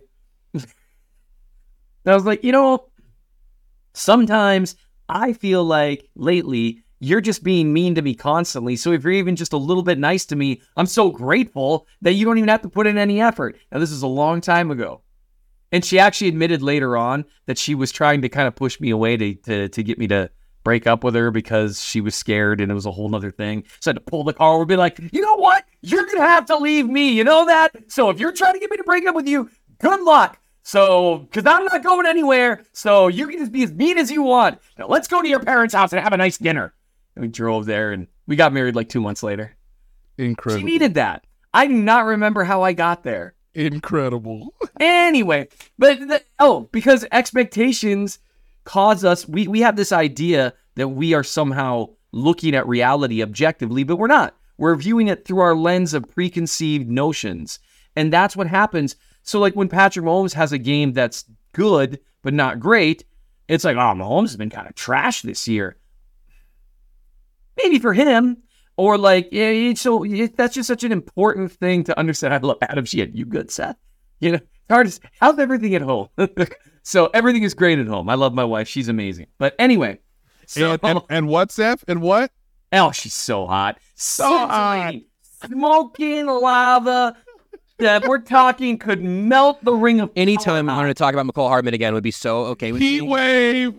I 2.04 2.14
was 2.14 2.24
like, 2.24 2.44
you 2.44 2.52
know, 2.52 2.88
sometimes 3.94 4.76
I 5.08 5.32
feel 5.32 5.64
like 5.64 6.08
lately 6.14 6.82
you're 6.98 7.20
just 7.20 7.42
being 7.42 7.72
mean 7.72 7.94
to 7.94 8.02
me 8.02 8.14
constantly. 8.14 8.76
So 8.76 8.92
if 8.92 9.04
you're 9.04 9.12
even 9.12 9.36
just 9.36 9.52
a 9.52 9.58
little 9.58 9.82
bit 9.82 9.98
nice 9.98 10.24
to 10.26 10.36
me, 10.36 10.62
I'm 10.76 10.86
so 10.86 11.10
grateful 11.10 11.86
that 12.02 12.14
you 12.14 12.24
don't 12.24 12.38
even 12.38 12.48
have 12.48 12.62
to 12.62 12.68
put 12.68 12.86
in 12.86 12.96
any 12.96 13.20
effort. 13.20 13.58
Now, 13.70 13.78
this 13.78 13.90
is 13.90 14.02
a 14.02 14.06
long 14.06 14.40
time 14.40 14.70
ago. 14.70 15.02
And 15.72 15.84
she 15.84 15.98
actually 15.98 16.28
admitted 16.28 16.62
later 16.62 16.96
on 16.96 17.24
that 17.46 17.58
she 17.58 17.74
was 17.74 17.92
trying 17.92 18.22
to 18.22 18.28
kind 18.28 18.48
of 18.48 18.54
push 18.54 18.80
me 18.80 18.90
away 18.90 19.16
to, 19.16 19.34
to, 19.34 19.68
to 19.68 19.82
get 19.82 19.98
me 19.98 20.06
to 20.08 20.30
break 20.66 20.84
up 20.84 21.04
with 21.04 21.14
her 21.14 21.30
because 21.30 21.80
she 21.80 22.00
was 22.00 22.16
scared 22.16 22.60
and 22.60 22.72
it 22.72 22.74
was 22.74 22.86
a 22.86 22.90
whole 22.90 23.08
nother 23.08 23.30
thing. 23.30 23.62
So 23.78 23.88
I 23.88 23.90
had 23.90 24.04
to 24.04 24.10
pull 24.10 24.24
the 24.24 24.32
car 24.32 24.58
and 24.58 24.66
be 24.66 24.74
like, 24.74 24.98
you 25.12 25.20
know 25.20 25.36
what? 25.36 25.64
You're 25.80 26.04
going 26.06 26.16
to 26.16 26.26
have 26.26 26.46
to 26.46 26.56
leave 26.56 26.88
me. 26.88 27.12
You 27.12 27.22
know 27.22 27.46
that? 27.46 27.70
So 27.86 28.10
if 28.10 28.18
you're 28.18 28.32
trying 28.32 28.54
to 28.54 28.58
get 28.58 28.68
me 28.72 28.76
to 28.76 28.82
break 28.82 29.06
up 29.06 29.14
with 29.14 29.28
you, 29.28 29.48
good 29.78 30.00
luck. 30.00 30.40
So, 30.64 31.18
because 31.18 31.46
I'm 31.46 31.66
not 31.66 31.84
going 31.84 32.04
anywhere. 32.04 32.64
So 32.72 33.06
you 33.06 33.28
can 33.28 33.38
just 33.38 33.52
be 33.52 33.62
as 33.62 33.72
mean 33.72 33.96
as 33.96 34.10
you 34.10 34.24
want. 34.24 34.58
Now 34.76 34.88
let's 34.88 35.06
go 35.06 35.22
to 35.22 35.28
your 35.28 35.38
parents' 35.38 35.72
house 35.72 35.92
and 35.92 36.02
have 36.02 36.12
a 36.12 36.16
nice 36.16 36.36
dinner. 36.36 36.74
And 37.14 37.22
we 37.22 37.28
drove 37.28 37.66
there 37.66 37.92
and 37.92 38.08
we 38.26 38.34
got 38.34 38.52
married 38.52 38.74
like 38.74 38.88
two 38.88 39.00
months 39.00 39.22
later. 39.22 39.56
Incredible. 40.18 40.58
She 40.58 40.66
needed 40.66 40.94
that. 40.94 41.28
I 41.54 41.68
do 41.68 41.74
not 41.74 42.06
remember 42.06 42.42
how 42.42 42.62
I 42.62 42.72
got 42.72 43.04
there. 43.04 43.34
Incredible. 43.54 44.52
Anyway, 44.78 45.48
but 45.78 45.98
the, 46.00 46.22
oh, 46.38 46.68
because 46.70 47.06
expectations 47.10 48.18
cause 48.66 49.04
us 49.04 49.26
we 49.26 49.48
we 49.48 49.60
have 49.60 49.76
this 49.76 49.92
idea 49.92 50.52
that 50.74 50.88
we 50.88 51.14
are 51.14 51.24
somehow 51.24 51.88
looking 52.12 52.54
at 52.54 52.68
reality 52.68 53.22
objectively, 53.22 53.84
but 53.84 53.96
we're 53.96 54.06
not. 54.06 54.36
We're 54.58 54.76
viewing 54.76 55.08
it 55.08 55.24
through 55.24 55.40
our 55.40 55.54
lens 55.54 55.94
of 55.94 56.08
preconceived 56.10 56.88
notions. 56.88 57.58
And 57.94 58.12
that's 58.12 58.36
what 58.36 58.46
happens. 58.46 58.96
So 59.22 59.38
like 59.38 59.54
when 59.54 59.68
Patrick 59.68 60.04
Mahomes 60.04 60.34
has 60.34 60.52
a 60.52 60.58
game 60.58 60.92
that's 60.92 61.24
good 61.52 61.98
but 62.22 62.34
not 62.34 62.60
great, 62.60 63.04
it's 63.48 63.64
like, 63.64 63.76
oh, 63.76 63.94
Mahomes 63.94 64.28
has 64.28 64.36
been 64.36 64.50
kind 64.50 64.68
of 64.68 64.74
trash 64.74 65.22
this 65.22 65.46
year. 65.46 65.76
Maybe 67.56 67.78
for 67.78 67.94
him, 67.94 68.42
or 68.76 68.98
like, 68.98 69.28
yeah, 69.32 69.72
so 69.74 70.04
that's 70.36 70.54
just 70.54 70.66
such 70.66 70.84
an 70.84 70.92
important 70.92 71.52
thing 71.52 71.84
to 71.84 71.98
understand. 71.98 72.34
I 72.34 72.38
love 72.38 72.58
Adam 72.60 72.84
Sheehan. 72.84 73.14
You 73.14 73.24
good, 73.24 73.50
Seth? 73.50 73.76
You 74.20 74.32
know, 74.32 74.40
hard 74.68 74.86
as 74.86 75.00
how's 75.20 75.38
everything 75.38 75.74
at 75.74 75.82
home? 75.82 76.08
so 76.82 77.10
everything 77.14 77.42
is 77.42 77.54
great 77.54 77.78
at 77.78 77.86
home. 77.86 78.08
I 78.08 78.14
love 78.14 78.34
my 78.34 78.44
wife. 78.44 78.68
She's 78.68 78.88
amazing. 78.88 79.26
But 79.38 79.54
anyway, 79.58 79.98
so 80.46 80.72
And, 80.72 80.80
and, 80.82 81.00
and 81.10 81.28
what, 81.28 81.50
Seth? 81.52 81.84
And 81.88 82.02
what? 82.02 82.30
oh, 82.72 82.90
she's 82.92 83.14
so 83.14 83.46
hot, 83.46 83.78
so 83.94 84.24
hot. 84.28 84.94
smoking 85.48 86.26
lava. 86.26 87.16
That 87.78 88.08
we're 88.08 88.20
talking 88.20 88.78
could 88.78 89.02
melt 89.04 89.62
the 89.62 89.74
ring 89.74 90.00
of 90.00 90.10
Anytime 90.16 90.66
I 90.68 90.72
power. 90.72 90.78
wanted 90.80 90.94
to 90.96 90.98
talk 90.98 91.12
about 91.12 91.26
Mecole 91.26 91.48
Hardman 91.48 91.74
again 91.74 91.92
would 91.92 92.02
be 92.02 92.10
so 92.10 92.44
okay 92.46 92.72
with 92.72 92.80
Heat 92.80 93.02
me. 93.02 93.06
wave. 93.08 93.74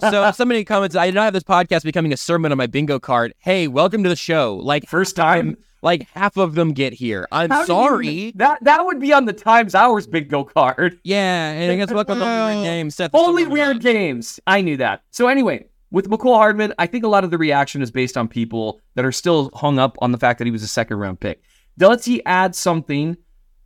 So 0.00 0.30
somebody 0.32 0.64
comments, 0.64 0.96
I 0.96 1.06
did 1.06 1.14
not 1.14 1.24
have 1.24 1.32
this 1.34 1.42
podcast 1.42 1.82
becoming 1.84 2.12
a 2.12 2.16
sermon 2.16 2.52
on 2.52 2.58
my 2.58 2.66
bingo 2.66 2.98
card. 2.98 3.34
Hey, 3.38 3.68
welcome 3.68 4.02
to 4.02 4.08
the 4.08 4.16
show. 4.16 4.56
Like 4.56 4.86
First 4.88 5.14
time. 5.14 5.56
like 5.82 6.08
half 6.14 6.36
of 6.38 6.54
them 6.54 6.72
get 6.72 6.94
here. 6.94 7.28
I'm 7.30 7.50
How 7.50 7.58
did 7.58 7.62
you- 7.62 7.66
sorry. 7.74 8.32
that 8.36 8.64
that 8.64 8.84
would 8.86 8.98
be 8.98 9.12
on 9.12 9.26
the 9.26 9.32
Times 9.34 9.74
Hours 9.74 10.06
bingo 10.06 10.44
card. 10.44 10.98
Yeah, 11.04 11.50
and 11.52 11.70
I 11.72 11.76
guess 11.76 11.92
welcome 11.92 12.18
to 12.18 12.24
weird 12.24 12.64
game. 12.64 12.90
Seth. 12.90 13.10
Only 13.14 13.44
weird 13.46 13.80
games. 13.80 14.40
I 14.46 14.60
knew 14.62 14.76
that. 14.78 15.02
So 15.10 15.28
anyway, 15.28 15.66
with 15.90 16.08
Mecole 16.08 16.36
Hardman, 16.36 16.72
I 16.78 16.86
think 16.86 17.04
a 17.04 17.08
lot 17.08 17.24
of 17.24 17.30
the 17.30 17.38
reaction 17.38 17.82
is 17.82 17.90
based 17.90 18.16
on 18.16 18.26
people 18.28 18.80
that 18.94 19.04
are 19.04 19.12
still 19.12 19.50
hung 19.54 19.78
up 19.78 19.96
on 20.00 20.12
the 20.12 20.18
fact 20.18 20.38
that 20.38 20.46
he 20.46 20.50
was 20.50 20.62
a 20.62 20.68
second 20.68 20.96
round 20.96 21.20
pick. 21.20 21.42
Does 21.76 22.04
he 22.06 22.24
add 22.24 22.54
something 22.54 23.16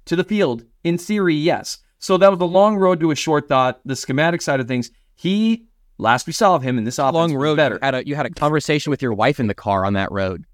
to 0.07 0.17
the 0.17 0.25
field? 0.25 0.65
In 0.85 0.99
theory, 0.99 1.37
yes. 1.37 1.79
So 2.01 2.17
that 2.17 2.31
was 2.31 2.41
a 2.41 2.45
long 2.45 2.77
road 2.77 2.99
to 3.01 3.13
a 3.13 3.15
short 3.15 3.49
thought. 3.49 3.81
The 3.85 3.95
schematic 3.95 4.43
side 4.43 4.59
of 4.59 4.67
things, 4.67 4.91
he 5.15 5.67
last 6.03 6.27
we 6.27 6.33
saw 6.33 6.55
of 6.55 6.63
him 6.63 6.77
in 6.79 6.85
this 6.85 6.99
offense 6.99 7.15
long 7.15 7.35
road. 7.35 7.57
better. 7.57 7.77
You 7.77 7.81
had 7.83 7.95
a 7.95 8.07
you 8.07 8.15
had 8.15 8.27
a 8.27 8.31
conversation 8.31 8.91
with 8.91 9.01
your 9.03 9.15
wife 9.15 9.41
in 9.41 9.47
the 9.47 9.55
car 9.55 9.85
on 9.85 9.95
that 9.95 10.13
road. 10.13 10.45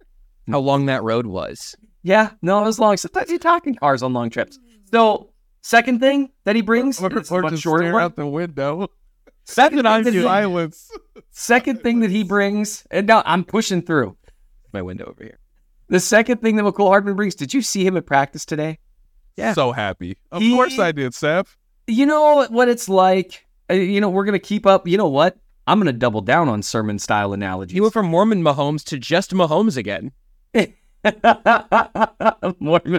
How 0.48 0.60
long 0.60 0.86
that 0.86 1.02
road 1.02 1.26
was. 1.26 1.74
Yeah, 2.02 2.30
no, 2.42 2.60
it 2.60 2.64
was 2.64 2.78
long. 2.78 2.96
Sometimes 2.96 3.30
you 3.30 3.38
talk 3.38 3.66
in 3.66 3.74
cars 3.74 4.02
on 4.02 4.12
long 4.12 4.30
trips. 4.30 4.58
So 4.92 5.30
second 5.62 6.00
thing 6.00 6.30
that 6.44 6.54
he 6.56 6.62
brings, 6.62 7.02
Or, 7.02 7.06
it's 7.18 7.30
a 7.30 7.34
or 7.34 7.42
much 7.42 7.50
just 7.52 7.62
shorter 7.64 7.82
stare 7.84 7.92
one. 7.94 8.02
out 8.02 8.16
the 8.16 8.26
window. 8.26 8.88
Second 9.44 9.82
thing 9.82 10.02
that 10.04 10.12
he- 10.12 10.22
Silence. 10.22 10.90
second 11.30 11.82
thing 11.82 12.00
that 12.00 12.10
he 12.10 12.22
brings, 12.22 12.86
and 12.90 13.06
now 13.06 13.22
I'm 13.24 13.44
pushing 13.44 13.80
through. 13.80 14.14
My 14.74 14.82
window 14.82 15.06
over 15.06 15.24
here. 15.24 15.38
The 15.88 16.00
second 16.00 16.42
thing 16.42 16.56
that 16.56 16.64
Mecole 16.64 16.88
Hardman 16.88 17.16
brings, 17.16 17.34
did 17.34 17.54
you 17.54 17.62
see 17.62 17.86
him 17.86 17.96
at 17.96 18.04
practice 18.04 18.44
today? 18.44 18.78
Yeah. 19.38 19.54
So 19.54 19.72
happy. 19.72 20.18
Of 20.30 20.42
He- 20.42 20.54
course 20.54 20.78
I 20.78 20.92
did, 20.92 21.14
Seth. 21.14 21.56
You 21.86 22.04
know 22.04 22.46
what 22.50 22.68
it's 22.68 22.90
like. 22.90 23.46
Uh, 23.70 23.74
You 23.74 24.00
know, 24.00 24.08
we're 24.10 24.24
going 24.24 24.32
to 24.34 24.38
keep 24.38 24.66
up. 24.66 24.86
You 24.88 24.96
know 24.98 25.08
what? 25.08 25.36
I'm 25.66 25.78
going 25.78 25.86
to 25.86 25.92
double 25.92 26.22
down 26.22 26.48
on 26.48 26.62
sermon 26.62 26.98
style 26.98 27.32
analogies. 27.32 27.74
He 27.74 27.80
went 27.80 27.92
from 27.92 28.06
Mormon 28.06 28.42
Mahomes 28.42 28.82
to 28.84 28.98
just 28.98 29.32
Mahomes 29.32 29.76
again. 29.76 30.12
Mormon 30.54 30.72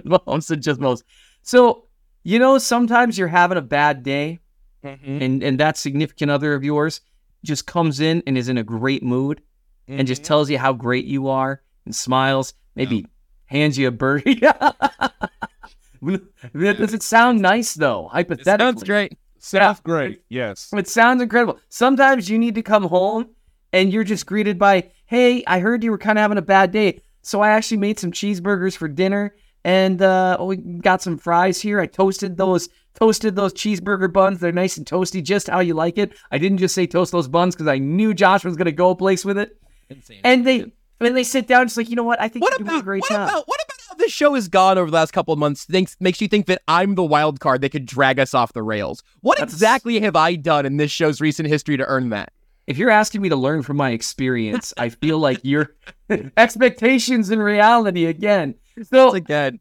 Mahomes 0.06 0.52
and 0.52 0.62
just 0.62 0.80
most. 0.80 1.04
So, 1.42 1.86
you 2.24 2.38
know, 2.40 2.58
sometimes 2.60 3.18
you're 3.18 3.28
having 3.28 3.58
a 3.58 3.62
bad 3.62 4.04
day 4.04 4.40
and, 4.84 5.44
and 5.44 5.60
that 5.60 5.78
significant 5.78 6.30
other 6.32 6.54
of 6.54 6.64
yours 6.64 7.02
just 7.44 7.66
comes 7.66 8.00
in 8.00 8.22
and 8.28 8.38
is 8.38 8.50
in 8.50 8.58
a 8.58 8.64
great 8.64 9.02
mood 9.04 9.42
and 9.88 10.08
just 10.08 10.24
tells 10.24 10.50
you 10.50 10.58
how 10.60 10.72
great 10.72 11.06
you 11.06 11.28
are 11.30 11.62
and 11.86 11.96
smiles, 11.96 12.54
maybe 12.76 13.08
hands 13.46 13.78
you 13.80 13.88
a 13.88 13.92
bird. 13.92 14.24
Does 16.04 16.94
it 16.94 17.02
sound 17.04 17.42
nice 17.42 17.74
though? 17.74 18.08
Hypothetically. 18.12 18.66
Sounds 18.66 18.84
great. 18.84 19.18
Seth, 19.40 19.84
great. 19.84 20.24
Yes. 20.30 20.72
It 20.76 20.88
sounds 20.88 21.22
incredible. 21.22 21.60
Sometimes 21.70 22.30
you 22.30 22.38
need 22.38 22.56
to 22.56 22.62
come 22.62 22.84
home 22.84 23.30
and 23.74 23.92
you're 23.92 24.04
just 24.04 24.26
greeted 24.26 24.60
by, 24.60 24.92
hey, 25.06 25.44
I 25.46 25.60
heard 25.60 25.84
you 25.84 25.92
were 25.92 25.98
kind 25.98 26.18
of 26.18 26.22
having 26.22 26.38
a 26.38 26.44
bad 26.44 26.72
day. 26.72 27.02
So 27.22 27.42
I 27.42 27.50
actually 27.50 27.78
made 27.78 28.00
some 28.00 28.12
cheeseburgers 28.12 28.76
for 28.76 28.88
dinner 28.88 29.36
and 29.64 30.02
uh, 30.02 30.38
we 30.40 30.58
got 30.58 31.02
some 31.02 31.18
fries 31.18 31.60
here. 31.60 31.80
I 31.80 31.86
toasted 31.86 32.38
those 32.38 32.70
toasted 32.96 33.36
those 33.36 33.54
cheeseburger 33.54 34.12
buns. 34.12 34.40
They're 34.40 34.52
nice 34.52 34.78
and 34.78 34.86
toasty, 34.86 35.24
just 35.24 35.48
how 35.48 35.60
you 35.60 35.74
like 35.74 35.98
it. 35.98 36.14
I 36.32 36.38
didn't 36.38 36.58
just 36.58 36.76
say 36.76 36.88
toast 36.88 37.12
those 37.12 37.28
buns 37.28 37.56
because 37.56 37.68
I 37.68 37.78
knew 37.78 38.14
Josh 38.14 38.44
was 38.44 38.56
going 38.56 38.66
to 38.66 38.72
go 38.72 38.90
a 38.90 38.96
place 38.96 39.24
with 39.24 39.38
it. 39.38 39.58
And 40.24 40.46
they 40.46 40.72
and 41.00 41.16
they 41.16 41.24
sit 41.24 41.48
down 41.48 41.66
just 41.68 41.78
like, 41.78 41.90
you 41.90 41.96
know 41.96 42.04
what? 42.04 42.20
I 42.22 42.28
think 42.28 42.44
What 42.44 42.60
you're 42.60 42.68
a 42.68 42.72
about 42.72 42.84
great 42.84 43.02
what 43.02 43.10
job. 43.10 43.30
about 43.30 43.48
what 43.48 43.60
about 43.64 43.78
how 43.90 43.96
this 43.96 44.12
show 44.12 44.34
has 44.36 44.48
gone 44.48 44.78
over 44.78 44.90
the 44.92 44.96
last 44.98 45.12
couple 45.12 45.34
of 45.34 45.40
months? 45.40 45.66
Thinks 45.66 45.96
makes 46.00 46.20
you 46.22 46.28
think 46.28 46.46
that 46.48 46.62
I'm 46.68 46.96
the 46.96 47.04
wild 47.04 47.40
card 47.40 47.62
that 47.62 47.70
could 47.72 47.86
drag 47.86 48.20
us 48.20 48.34
off 48.34 48.54
the 48.54 48.64
rails. 48.64 49.02
What 49.22 49.38
That's- 49.38 49.54
exactly 49.54 50.00
have 50.02 50.16
I 50.16 50.36
done 50.36 50.66
in 50.66 50.78
this 50.78 50.92
show's 50.92 51.22
recent 51.22 51.48
history 51.48 51.78
to 51.78 51.86
earn 51.86 52.10
that? 52.10 52.32
if 52.68 52.78
you're 52.78 52.92
asking 52.92 53.20
me 53.24 53.30
to 53.30 53.36
learn 53.36 53.64
from 53.64 53.78
my 53.78 53.90
experience, 53.90 54.76
I 54.78 54.90
feel 54.90 55.18
like 55.18 55.40
your 55.42 55.74
expectations 56.38 57.30
and 57.30 57.42
reality 57.44 58.06
again. 58.06 58.56
So 58.84 59.14
Again, 59.14 59.60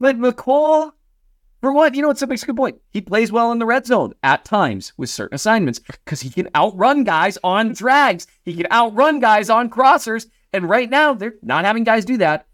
But 0.00 0.16
Mecole, 0.18 0.92
for 1.60 1.72
what, 1.72 1.94
you 1.94 2.02
know, 2.02 2.10
it's 2.10 2.22
a 2.22 2.26
makes 2.26 2.42
a 2.42 2.46
good 2.46 2.56
point. 2.56 2.80
He 2.90 3.00
plays 3.00 3.30
well 3.30 3.52
in 3.52 3.58
the 3.58 3.66
red 3.66 3.86
zone 3.86 4.12
at 4.22 4.44
times 4.44 4.92
with 4.96 5.10
certain 5.10 5.34
assignments 5.34 5.78
because 5.78 6.20
he 6.22 6.30
can 6.30 6.48
outrun 6.54 7.04
guys 7.04 7.38
on 7.44 7.72
drags. 7.74 8.26
He 8.44 8.54
can 8.54 8.66
outrun 8.72 9.20
guys 9.20 9.50
on 9.50 9.70
crossers. 9.70 10.26
And 10.56 10.68
right 10.68 10.88
now, 10.90 11.12
they're 11.14 11.34
not 11.42 11.64
having 11.64 11.84
guys 11.84 12.04
do 12.04 12.16
that. 12.16 12.46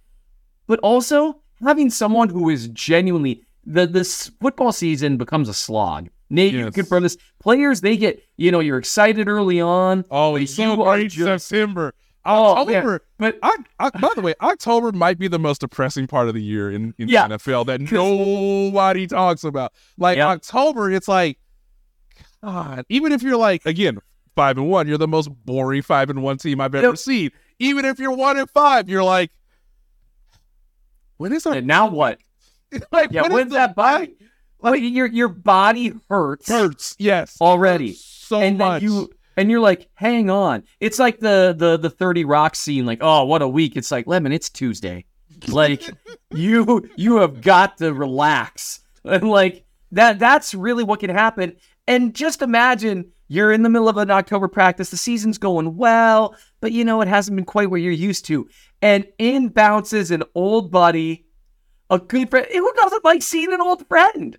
But 0.66 0.78
also 0.80 1.40
having 1.62 1.88
someone 1.90 2.28
who 2.28 2.48
is 2.50 2.68
genuinely 2.68 3.44
the 3.64 3.86
this 3.86 4.30
football 4.40 4.72
season 4.72 5.16
becomes 5.16 5.48
a 5.48 5.54
slog. 5.54 6.08
Nate, 6.30 6.52
you 6.52 6.58
Yes. 6.60 6.66
can 6.66 6.72
confirm 6.84 7.02
this. 7.04 7.16
Players, 7.40 7.80
they 7.82 7.96
get, 7.96 8.22
you 8.36 8.50
know, 8.50 8.60
you're 8.60 8.78
excited 8.78 9.28
early 9.28 9.60
on. 9.60 10.04
Oh, 10.10 10.34
it's 10.36 10.54
so 10.54 10.76
great 10.76 11.10
just- 11.10 11.46
September. 11.48 11.94
Oh, 12.24 12.56
October. 12.56 13.02
But 13.18 13.38
I, 13.42 13.56
I, 13.80 13.90
by 13.90 14.10
the 14.14 14.20
way, 14.22 14.34
October 14.40 14.92
might 14.92 15.18
be 15.18 15.26
the 15.28 15.40
most 15.40 15.60
depressing 15.60 16.06
part 16.06 16.28
of 16.28 16.34
the 16.34 16.42
year 16.42 16.70
in, 16.70 16.94
in 16.98 17.08
Yeah. 17.08 17.26
the 17.28 17.34
NFL 17.36 17.66
that 17.66 17.80
nobody 17.80 19.06
talks 19.08 19.42
about. 19.44 19.72
Like. 19.98 20.18
October, 20.18 20.90
it's 20.90 21.08
like, 21.08 21.38
God, 22.42 22.84
even 22.88 23.12
if 23.12 23.22
you're 23.22 23.36
like, 23.36 23.64
again, 23.66 23.98
five 24.34 24.56
and 24.56 24.68
one, 24.68 24.88
you're 24.88 24.98
the 24.98 25.08
most 25.08 25.30
boring 25.44 25.82
five 25.82 26.10
and 26.10 26.22
one 26.22 26.38
team 26.38 26.60
I've 26.60 26.74
ever 26.74 26.88
Yep. 26.88 26.98
seen. 26.98 27.30
Even 27.62 27.84
if 27.84 28.00
you're 28.00 28.14
one 28.14 28.36
in 28.36 28.46
five, 28.46 28.88
you're 28.88 29.04
like, 29.04 29.30
when 31.16 31.32
is 31.32 31.46
our 31.46 31.54
and 31.54 31.66
now 31.66 31.88
what? 31.88 32.18
like 32.92 33.12
Yeah, 33.12 33.22
when 33.22 33.30
is 33.30 33.34
when's 33.36 33.52
that 33.52 33.76
bye? 33.76 34.10
Like 34.60 34.82
your 34.82 35.06
your 35.06 35.28
body 35.28 35.92
hurts 36.08 36.48
hurts? 36.48 36.96
Yes, 36.98 37.36
already. 37.40 37.94
so 37.94 38.40
and 38.40 38.58
much. 38.58 38.82
you 38.82 39.10
and 39.36 39.48
you're 39.48 39.60
like, 39.60 39.88
hang 39.94 40.28
on. 40.28 40.64
It's 40.80 40.98
like 40.98 41.20
the 41.20 41.54
the 41.56 41.76
the 41.76 41.90
30 41.90 42.24
rock 42.24 42.56
scene, 42.56 42.84
like, 42.84 42.98
oh, 43.00 43.24
what 43.24 43.42
a 43.42 43.48
week. 43.48 43.76
It's 43.76 43.92
like, 43.92 44.08
Lemon, 44.08 44.32
it's 44.32 44.50
Tuesday. 44.50 45.04
Like 45.46 45.88
you 46.30 46.88
you 46.96 47.18
have 47.18 47.40
got 47.42 47.78
to 47.78 47.94
relax. 47.94 48.80
And 49.04 49.28
like 49.28 49.64
that 49.92 50.18
that's 50.18 50.52
really 50.52 50.82
what 50.82 50.98
can 50.98 51.10
happen. 51.10 51.56
And 51.86 52.12
just 52.12 52.42
imagine 52.42 53.12
you're 53.32 53.50
in 53.50 53.62
the 53.62 53.70
middle 53.70 53.88
of 53.88 53.96
an 53.96 54.10
October 54.10 54.46
practice, 54.46 54.90
the 54.90 54.96
season's 54.98 55.38
going 55.38 55.78
well, 55.78 56.36
but 56.60 56.70
you 56.70 56.84
know 56.84 57.00
it 57.00 57.08
hasn't 57.08 57.34
been 57.34 57.46
quite 57.46 57.70
where 57.70 57.80
you're 57.80 57.90
used 57.90 58.26
to. 58.26 58.46
And 58.82 59.06
in 59.16 59.48
bounces 59.48 60.10
an 60.10 60.22
old 60.34 60.70
buddy, 60.70 61.24
a 61.88 61.98
good 61.98 62.28
friend. 62.28 62.46
Who 62.52 62.72
doesn't 62.74 63.06
like 63.06 63.22
seeing 63.22 63.54
an 63.54 63.62
old 63.62 63.88
friend? 63.88 64.36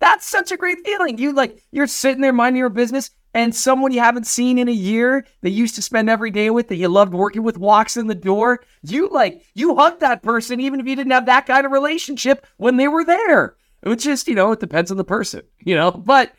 That's 0.00 0.26
such 0.26 0.52
a 0.52 0.58
great 0.58 0.84
feeling. 0.84 1.16
You 1.16 1.32
like 1.32 1.62
you're 1.70 1.86
sitting 1.86 2.20
there 2.20 2.34
minding 2.34 2.60
your 2.60 2.68
business, 2.68 3.10
and 3.32 3.54
someone 3.54 3.92
you 3.92 4.00
haven't 4.00 4.26
seen 4.26 4.58
in 4.58 4.68
a 4.68 4.72
year 4.72 5.26
that 5.40 5.50
you 5.50 5.60
used 5.60 5.76
to 5.76 5.82
spend 5.82 6.10
every 6.10 6.30
day 6.30 6.50
with, 6.50 6.68
that 6.68 6.76
you 6.76 6.88
loved 6.88 7.14
working 7.14 7.42
with, 7.42 7.56
walks 7.56 7.96
in 7.96 8.06
the 8.06 8.14
door. 8.14 8.60
You 8.82 9.08
like 9.08 9.46
you 9.54 9.76
hug 9.76 10.00
that 10.00 10.22
person, 10.22 10.60
even 10.60 10.78
if 10.78 10.86
you 10.86 10.94
didn't 10.94 11.12
have 11.12 11.24
that 11.24 11.46
kind 11.46 11.64
of 11.64 11.72
relationship 11.72 12.46
when 12.58 12.76
they 12.76 12.88
were 12.88 13.04
there. 13.04 13.56
It's 13.82 14.04
just 14.04 14.28
you 14.28 14.34
know 14.34 14.52
it 14.52 14.60
depends 14.60 14.90
on 14.90 14.98
the 14.98 15.04
person, 15.04 15.40
you 15.60 15.74
know. 15.74 15.90
But 15.90 16.32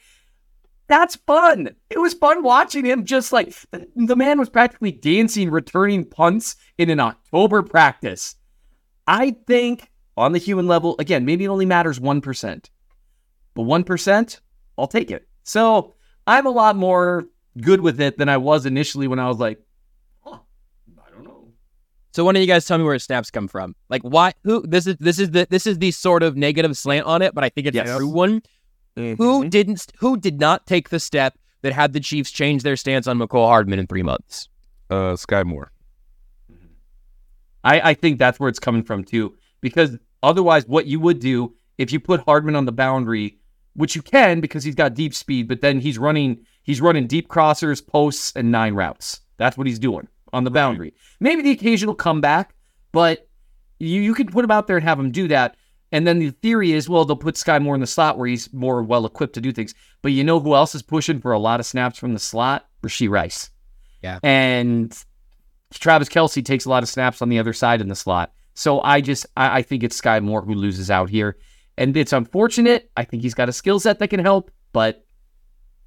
that's 0.88 1.15
fun. 1.15 1.69
It 1.89 2.00
was 2.00 2.13
fun 2.13 2.43
watching 2.43 2.86
him. 2.86 3.06
Just 3.06 3.32
like 3.34 3.54
the, 3.95 4.15
man 4.15 4.39
was 4.39 4.50
practically 4.50 4.91
dancing, 4.91 5.50
returning 5.50 6.06
punts 6.06 6.56
in 6.78 6.89
an 6.89 7.00
October 7.00 7.62
practice. 7.63 8.36
I 9.06 9.36
think 9.47 9.91
on 10.15 10.32
the 10.32 10.39
human 10.39 10.67
level, 10.67 10.95
again, 11.00 11.26
maybe 11.26 11.45
it 11.45 11.50
only 11.50 11.65
matters 11.65 12.00
1%. 12.00 12.69
But 13.54 13.63
1%, 13.63 14.39
I'll 14.78 14.88
take 14.88 15.12
it. 15.12 15.28
So 15.43 15.95
I'm 16.26 16.45
a 16.45 16.50
lot 16.52 16.76
more 16.76 17.26
good 17.62 17.82
with 17.82 18.00
it 18.02 18.17
than 18.17 18.30
I 18.30 18.38
was 18.38 18.65
initially 18.65 19.08
when 19.08 19.19
I 19.19 19.28
was 19.28 19.38
like, 19.39 19.60
huh, 20.23 20.39
I 20.97 21.12
don't 21.12 21.23
know. 21.23 21.50
So 22.13 22.23
one 22.26 22.36
of 22.36 22.41
you 22.41 22.47
guys 22.47 22.65
tell 22.65 22.78
me 22.78 22.84
where 22.84 22.97
snaps 23.00 23.32
come 23.32 23.47
from. 23.47 23.76
Like 23.89 24.02
why 24.04 24.34
who 24.43 24.62
this 24.67 24.88
is 24.88 24.97
this 25.00 25.19
is 25.19 25.32
the 25.32 25.47
this 25.50 25.65
is 25.65 25.80
the 25.80 25.91
sort 25.91 26.21
of 26.23 26.36
negative 26.36 26.76
slant 26.78 27.06
on 27.08 27.21
it, 27.21 27.34
but 27.34 27.43
I 27.43 27.50
think 27.50 27.67
it's 27.67 27.76
Yes. 27.76 27.89
a 27.89 27.97
true 27.97 28.10
one. 28.10 28.41
Who 29.17 29.47
didn't 29.47 29.91
who 29.99 30.17
did 30.17 30.39
not 30.39 30.65
take 30.65 30.89
the 30.89 30.99
step 30.99 31.38
that 31.62 31.73
had 31.73 31.93
the 31.93 31.99
Chiefs 31.99 32.31
change 32.31 32.63
their 32.63 32.75
stance 32.75 33.07
on 33.07 33.17
Mecole 33.17 33.47
Hardman 33.47 33.79
in 33.79 33.88
three 33.88 34.03
months? 34.03 34.49
uh, 34.89 35.13
Skyy 35.13 35.45
Moore. 35.45 35.71
I, 37.63 37.89
I 37.89 37.93
think 37.93 38.19
that's 38.19 38.39
where 38.39 38.49
it's 38.49 38.60
coming 38.60 38.83
from 38.83 39.03
too. 39.03 39.36
Because 39.62 39.97
otherwise, 40.23 40.65
what 40.67 40.86
you 40.86 40.99
would 40.99 41.19
do 41.19 41.53
if 41.77 41.91
you 41.91 41.99
put 41.99 42.21
Hardman 42.21 42.55
on 42.55 42.65
the 42.65 42.71
boundary, 42.71 43.38
which 43.73 43.95
you 43.95 44.01
can 44.01 44.39
because 44.39 44.63
he's 44.63 44.75
got 44.75 44.93
deep 44.93 45.13
speed, 45.13 45.47
but 45.47 45.62
then 45.62 45.79
he's 45.79 45.97
running 45.97 46.45
he's 46.63 46.81
running 46.81 47.07
deep 47.07 47.27
crossers, 47.27 47.86
posts, 47.86 48.33
and 48.36 48.51
nine 48.51 48.73
routes. 48.73 49.21
That's 49.38 49.57
what 49.57 49.67
he's 49.67 49.79
doing 49.79 50.07
on 50.33 50.43
the 50.43 50.51
boundary. 50.51 50.93
Maybe 51.19 51.41
the 51.41 51.51
occasional 51.51 51.95
comeback, 51.95 52.53
but 52.91 53.27
you 53.79 54.01
you 54.01 54.13
can 54.13 54.27
put 54.27 54.45
him 54.45 54.51
out 54.51 54.67
there 54.67 54.77
and 54.77 54.83
have 54.83 54.99
him 54.99 55.12
do 55.12 55.27
that. 55.27 55.55
And 55.91 56.06
then 56.06 56.19
the 56.19 56.32
theory 56.32 56.73
is, 56.73 56.89
well, 56.89 57.06
they'll 57.06 57.15
put 57.15 57.36
Skyy 57.36 57.62
Moore 57.62 57.76
in 57.76 57.82
the 57.82 57.88
slot 57.88 58.17
where 58.17 58.28
he's 58.28 58.52
more 58.54 58.84
well 58.84 59.06
equipped 59.06 59.36
to 59.36 59.41
do 59.41 59.54
things. 59.54 59.73
But 60.02 60.12
you 60.12 60.23
know 60.23 60.39
who 60.39 60.54
else 60.54 60.76
is 60.76 60.82
pushing 60.82 61.21
for 61.21 61.32
a 61.32 61.39
lot 61.39 61.60
of 61.60 61.65
snaps 61.65 61.97
from 61.97 62.13
the 62.13 62.19
slot? 62.19 62.67
Rashee 62.84 63.10
Rice. 63.10 63.50
Yeah. 64.02 64.19
And 64.21 64.95
Travis 65.73 66.10
Kelce 66.10 66.43
takes 66.43 66.65
a 66.65 66.69
lot 66.69 66.84
of 66.84 66.89
snaps 66.89 67.21
on 67.21 67.30
the 67.30 67.39
other 67.39 67.54
side 67.54 67.82
in 67.82 67.88
the 67.88 67.95
slot. 67.95 68.34
So 68.54 68.82
I 68.82 69.02
just 69.02 69.26
I, 69.38 69.60
I 69.60 69.62
think 69.62 69.84
it's 69.84 70.00
Skyy 70.00 70.21
Moore 70.21 70.41
who 70.41 70.54
loses 70.56 70.91
out 70.91 71.10
here. 71.10 71.38
And 71.78 71.95
it's 71.95 72.13
unfortunate. 72.13 72.89
I 72.97 73.04
think 73.04 73.21
he's 73.21 73.36
got 73.36 73.50
a 73.50 73.54
skill 73.54 73.80
set 73.80 74.00
that 74.00 74.10
can 74.10 74.19
help, 74.19 74.52
but 74.73 75.06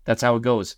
that's 0.05 0.23
how 0.23 0.37
it 0.37 0.43
goes. 0.43 0.77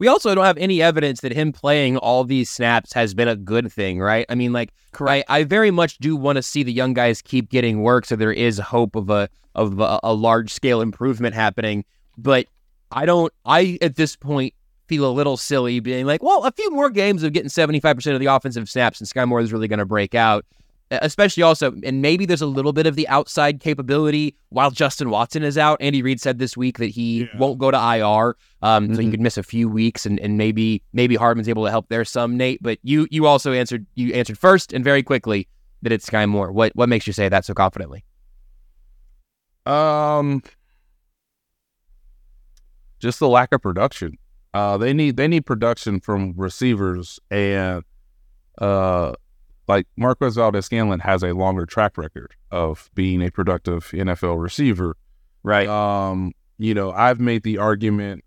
We 0.00 0.08
also 0.08 0.34
don't 0.34 0.46
have 0.46 0.56
any 0.56 0.80
evidence 0.80 1.20
that 1.20 1.32
him 1.32 1.52
playing 1.52 1.98
all 1.98 2.24
these 2.24 2.48
snaps 2.48 2.94
has 2.94 3.12
been 3.12 3.28
a 3.28 3.36
good 3.36 3.70
thing, 3.70 4.00
right? 4.00 4.24
I 4.30 4.34
mean, 4.34 4.50
like, 4.50 4.72
I, 4.98 5.22
I 5.28 5.44
very 5.44 5.70
much 5.70 5.98
do 5.98 6.16
want 6.16 6.36
to 6.36 6.42
see 6.42 6.62
the 6.62 6.72
young 6.72 6.94
guys 6.94 7.20
keep 7.20 7.50
getting 7.50 7.82
work, 7.82 8.06
so 8.06 8.16
there 8.16 8.32
is 8.32 8.58
hope 8.58 8.96
of 8.96 9.10
a 9.10 9.28
of 9.54 9.78
a, 9.78 10.00
a 10.02 10.14
large 10.14 10.52
scale 10.52 10.80
improvement 10.80 11.34
happening. 11.34 11.84
But 12.16 12.46
I 12.90 13.04
don't. 13.04 13.30
I 13.44 13.76
at 13.82 13.96
this 13.96 14.16
point 14.16 14.54
feel 14.88 15.04
a 15.04 15.12
little 15.12 15.36
silly 15.36 15.80
being 15.80 16.06
like, 16.06 16.22
well, 16.22 16.44
a 16.44 16.50
few 16.50 16.70
more 16.70 16.88
games 16.88 17.22
of 17.22 17.34
getting 17.34 17.50
75% 17.50 18.14
of 18.14 18.20
the 18.20 18.26
offensive 18.26 18.68
snaps 18.70 19.00
and 19.00 19.08
Skyy 19.08 19.28
Moore 19.28 19.40
is 19.40 19.52
really 19.52 19.68
going 19.68 19.78
to 19.78 19.86
break 19.86 20.14
out. 20.14 20.46
Especially 20.92 21.44
also, 21.44 21.72
and 21.84 22.02
maybe 22.02 22.26
there's 22.26 22.42
a 22.42 22.46
little 22.46 22.72
bit 22.72 22.84
of 22.84 22.96
the 22.96 23.06
outside 23.08 23.60
capability 23.60 24.34
while 24.48 24.72
Justin 24.72 25.08
Watson 25.08 25.44
is 25.44 25.56
out. 25.56 25.78
Andy 25.80 26.02
Reid 26.02 26.20
said 26.20 26.40
this 26.40 26.56
week 26.56 26.78
that 26.78 26.86
he 26.90 27.20
Yeah. 27.20 27.26
won't 27.38 27.58
go 27.60 27.70
to 27.70 27.76
IR, 27.78 28.36
um, 28.62 28.92
so 28.92 29.00
he 29.00 29.06
Mhm. 29.06 29.10
could 29.12 29.20
miss 29.20 29.38
a 29.38 29.44
few 29.44 29.68
weeks, 29.68 30.04
and, 30.04 30.18
and 30.18 30.36
maybe 30.36 30.82
maybe 30.92 31.14
Hardman's 31.14 31.48
able 31.48 31.64
to 31.64 31.70
help 31.70 31.88
there 31.90 32.04
some. 32.04 32.36
Nate, 32.36 32.60
but 32.60 32.78
you 32.82 33.06
you 33.08 33.26
also 33.26 33.52
answered 33.52 33.86
you 33.94 34.12
answered 34.14 34.36
first 34.36 34.72
and 34.72 34.82
very 34.82 35.04
quickly 35.04 35.46
that 35.82 35.92
it's 35.92 36.10
Skyy 36.10 36.28
Moore. 36.28 36.50
What 36.50 36.72
what 36.74 36.88
makes 36.88 37.06
you 37.06 37.12
say 37.12 37.28
that 37.28 37.44
so 37.44 37.54
confidently? 37.54 38.02
Um, 39.64 40.42
just 42.98 43.20
the 43.20 43.28
lack 43.28 43.52
of 43.54 43.62
production. 43.62 44.18
Uh, 44.52 44.76
they 44.76 44.92
need 44.92 45.16
they 45.16 45.28
need 45.28 45.46
production 45.46 46.00
from 46.00 46.34
receivers, 46.36 47.20
and 47.30 47.84
uh, 48.60 49.12
like 49.70 49.86
Marquez 49.96 50.34
Valdes-Scantling 50.34 50.98
has 50.98 51.22
a 51.22 51.32
longer 51.32 51.64
track 51.64 51.96
record 51.96 52.34
of 52.50 52.90
being 52.96 53.22
a 53.22 53.30
productive 53.30 53.84
NFL 53.92 54.42
receiver. 54.42 54.96
Right. 55.44 55.68
Um, 55.68 56.32
you 56.58 56.74
know, 56.74 56.90
I've 56.90 57.20
made 57.20 57.44
the 57.44 57.58
argument 57.58 58.24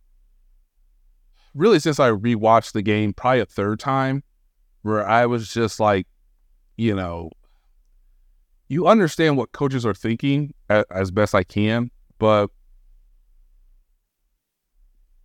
really 1.54 1.80
since 1.80 2.00
I 2.00 2.12
rewatched 2.12 2.72
the 2.72 2.82
game, 2.82 3.12
probably 3.12 3.42
a 3.42 3.46
third 3.46 3.82
time, 3.82 4.24
where 4.84 5.06
I 5.06 5.26
was 5.26 5.54
just 5.54 5.82
like, 5.82 6.08
you 6.78 6.96
know, 6.96 7.30
you 8.70 8.88
understand 8.88 9.36
what 9.36 9.52
coaches 9.52 9.86
are 9.86 9.94
thinking 9.94 10.54
a- 10.70 10.86
as 10.90 11.12
best 11.12 11.36
I 11.36 11.44
can, 11.44 11.92
but 12.20 12.52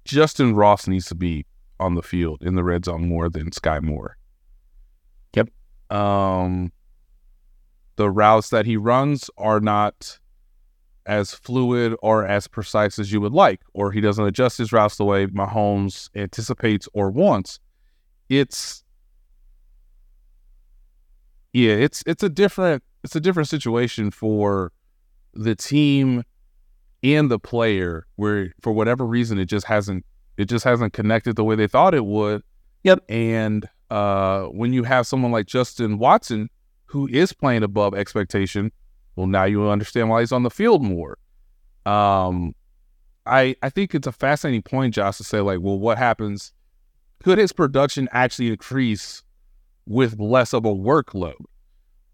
Justin 0.04 0.56
Ross 0.56 0.88
needs 0.88 1.06
to 1.06 1.14
be 1.14 1.46
on 1.78 1.94
the 1.94 2.02
field 2.02 2.42
in 2.42 2.56
the 2.56 2.64
red 2.64 2.86
zone 2.86 3.06
more 3.06 3.30
than 3.30 3.50
Skyy 3.50 3.80
Moore. 3.80 4.17
Um, 5.90 6.72
the 7.96 8.10
routes 8.10 8.50
that 8.50 8.66
he 8.66 8.76
runs 8.76 9.30
are 9.36 9.60
not 9.60 10.18
as 11.06 11.32
fluid 11.32 11.96
or 12.02 12.26
as 12.26 12.46
precise 12.46 12.98
as 12.98 13.10
you 13.10 13.20
would 13.20 13.32
like, 13.32 13.62
or 13.72 13.90
he 13.90 14.00
doesn't 14.00 14.24
adjust 14.26 14.58
his 14.58 14.72
routes 14.72 14.96
the 14.96 15.04
way 15.04 15.26
Mahomes 15.26 16.10
anticipates 16.14 16.88
or 16.92 17.10
wants. 17.10 17.58
It's 18.28 18.84
yeah, 21.52 21.72
it's 21.72 22.04
it's 22.06 22.22
a 22.22 22.28
different 22.28 22.82
it's 23.02 23.16
a 23.16 23.20
different 23.20 23.48
situation 23.48 24.10
for 24.10 24.72
the 25.32 25.54
team 25.54 26.24
and 27.02 27.30
the 27.30 27.38
player 27.38 28.06
where 28.16 28.52
for 28.60 28.72
whatever 28.72 29.06
reason 29.06 29.38
it 29.38 29.46
just 29.46 29.66
hasn't 29.66 30.04
it 30.36 30.46
just 30.48 30.64
hasn't 30.64 30.92
connected 30.92 31.36
the 31.36 31.44
way 31.44 31.56
they 31.56 31.66
thought 31.66 31.94
it 31.94 32.04
would. 32.04 32.42
Yep. 32.84 33.04
And 33.08 33.68
uh 33.90 34.44
when 34.44 34.72
you 34.72 34.84
have 34.84 35.06
someone 35.06 35.32
like 35.32 35.46
Justin 35.46 35.98
Watson 35.98 36.50
who 36.86 37.06
is 37.08 37.32
playing 37.32 37.62
above 37.62 37.94
expectation, 37.94 38.72
well 39.16 39.26
now 39.26 39.44
you 39.44 39.68
understand 39.68 40.08
why 40.08 40.20
he's 40.20 40.32
on 40.32 40.42
the 40.42 40.50
field 40.50 40.82
more. 40.82 41.18
Um 41.86 42.54
I 43.28 43.54
I 43.62 43.70
think 43.70 43.94
it's 43.94 44.06
a 44.06 44.12
fascinating 44.12 44.62
point, 44.62 44.94
Josh, 44.94 45.18
to 45.18 45.24
say 45.24 45.40
like, 45.40 45.60
well, 45.60 45.78
what 45.78 45.98
happens? 45.98 46.52
Could 47.22 47.38
his 47.38 47.52
production 47.52 48.08
actually 48.12 48.48
increase 48.48 49.22
with 49.86 50.18
less 50.18 50.52
of 50.52 50.64
a 50.64 50.74
workload? 50.74 51.34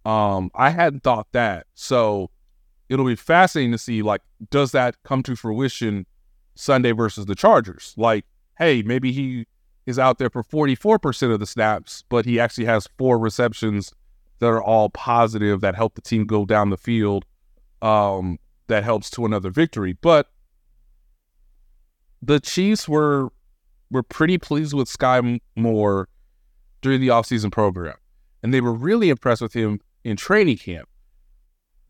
Um, 0.04 0.50
I 0.54 0.70
hadn't 0.70 1.02
thought 1.02 1.28
that. 1.32 1.66
So 1.74 2.30
it'll 2.88 3.06
be 3.06 3.16
fascinating 3.16 3.72
to 3.72 3.78
see 3.78 4.02
like, 4.02 4.22
does 4.50 4.72
that 4.72 4.96
come 5.04 5.22
to 5.22 5.36
fruition 5.36 6.06
Sunday 6.54 6.92
versus 6.92 7.26
the 7.26 7.34
Chargers? 7.34 7.94
Like, 7.96 8.24
hey, 8.58 8.82
maybe 8.82 9.12
he 9.12 9.46
is 9.86 9.98
out 9.98 10.18
there 10.18 10.30
for 10.30 10.42
44% 10.42 11.32
of 11.32 11.40
the 11.40 11.46
snaps, 11.46 12.04
but 12.08 12.24
he 12.24 12.40
actually 12.40 12.64
has 12.64 12.88
four 12.98 13.18
receptions 13.18 13.92
that 14.38 14.46
are 14.46 14.62
all 14.62 14.90
positive 14.90 15.60
that 15.60 15.74
help 15.74 15.94
the 15.94 16.00
team 16.00 16.26
go 16.26 16.44
down 16.44 16.70
the 16.70 16.76
field. 16.76 17.24
Um, 17.82 18.38
that 18.68 18.84
helps 18.84 19.10
to 19.10 19.26
another 19.26 19.50
victory. 19.50 19.92
But 20.00 20.28
the 22.22 22.40
Chiefs 22.40 22.88
were 22.88 23.30
were 23.90 24.02
pretty 24.02 24.38
pleased 24.38 24.72
with 24.74 24.88
Skyy 24.88 25.38
Moore 25.54 26.08
during 26.80 27.00
the 27.00 27.08
offseason 27.08 27.52
program. 27.52 27.96
And 28.42 28.52
they 28.52 28.60
were 28.60 28.72
really 28.72 29.10
impressed 29.10 29.42
with 29.42 29.52
him 29.52 29.80
in 30.02 30.16
training 30.16 30.58
camp. 30.58 30.88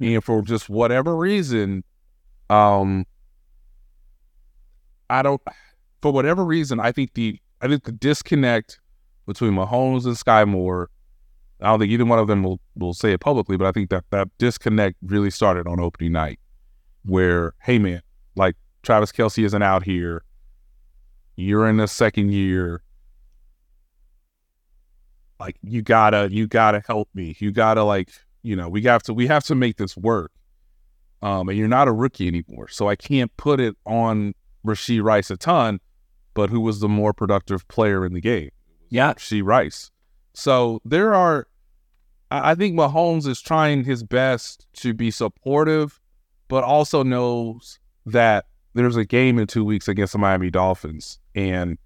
And 0.00 0.22
for 0.22 0.42
just 0.42 0.68
whatever 0.68 1.16
reason, 1.16 1.84
um 2.50 3.06
I 5.08 5.22
don't 5.22 5.40
for 6.02 6.12
whatever 6.12 6.44
reason, 6.44 6.80
I 6.80 6.92
think 6.92 7.14
the 7.14 7.38
I 7.64 7.66
think 7.66 7.84
the 7.84 7.92
disconnect 7.92 8.78
between 9.26 9.52
Mahomes 9.52 10.04
and 10.04 10.14
Skyy 10.14 10.46
Moore, 10.46 10.90
I 11.62 11.68
don't 11.68 11.80
think 11.80 11.90
either 11.90 12.04
one 12.04 12.18
of 12.18 12.26
them 12.26 12.42
will, 12.42 12.60
will 12.76 12.92
say 12.92 13.12
it 13.12 13.20
publicly, 13.20 13.56
but 13.56 13.66
I 13.66 13.72
think 13.72 13.88
that 13.88 14.04
that 14.10 14.28
disconnect 14.36 14.98
really 15.00 15.30
started 15.30 15.66
on 15.66 15.80
opening 15.80 16.12
night 16.12 16.38
where, 17.06 17.54
hey 17.62 17.78
man, 17.78 18.02
like 18.36 18.54
Travis 18.82 19.12
Kelce 19.12 19.42
isn't 19.42 19.62
out 19.62 19.82
here. 19.82 20.24
You're 21.36 21.66
in 21.66 21.78
the 21.78 21.88
second 21.88 22.32
year. 22.32 22.82
Like 25.40 25.56
you 25.62 25.80
gotta, 25.80 26.28
you 26.30 26.46
gotta 26.46 26.82
help 26.86 27.08
me. 27.14 27.34
You 27.38 27.50
gotta 27.50 27.82
like, 27.82 28.10
you 28.42 28.56
know, 28.56 28.68
we 28.68 28.82
have 28.82 29.02
to, 29.04 29.14
we 29.14 29.26
have 29.26 29.44
to 29.44 29.54
make 29.54 29.78
this 29.78 29.96
work. 29.96 30.32
Um, 31.22 31.48
and 31.48 31.56
you're 31.56 31.66
not 31.66 31.88
a 31.88 31.92
rookie 31.92 32.28
anymore, 32.28 32.68
so 32.68 32.90
I 32.90 32.96
can't 32.96 33.34
put 33.38 33.58
it 33.58 33.74
on 33.86 34.34
Rashee 34.66 35.02
Rice 35.02 35.30
a 35.30 35.38
ton. 35.38 35.80
But 36.34 36.50
who 36.50 36.60
was 36.60 36.80
the 36.80 36.88
more 36.88 37.12
productive 37.12 37.66
player 37.68 38.04
in 38.04 38.12
the 38.12 38.20
game? 38.20 38.50
Yeah. 38.90 39.14
She 39.18 39.40
Rice. 39.42 39.90
So 40.34 40.80
there 40.84 41.14
are, 41.14 41.46
I 42.30 42.54
think 42.54 42.74
Mahomes 42.74 43.26
is 43.26 43.40
trying 43.40 43.84
his 43.84 44.02
best 44.02 44.66
to 44.74 44.92
be 44.92 45.10
supportive, 45.10 46.00
but 46.48 46.64
also 46.64 47.02
knows 47.02 47.78
that 48.06 48.46
there's 48.74 48.96
a 48.96 49.04
game 49.04 49.38
in 49.38 49.46
two 49.46 49.64
weeks 49.64 49.86
against 49.86 50.12
the 50.12 50.18
Miami 50.18 50.50
Dolphins, 50.50 51.20
and 51.34 51.78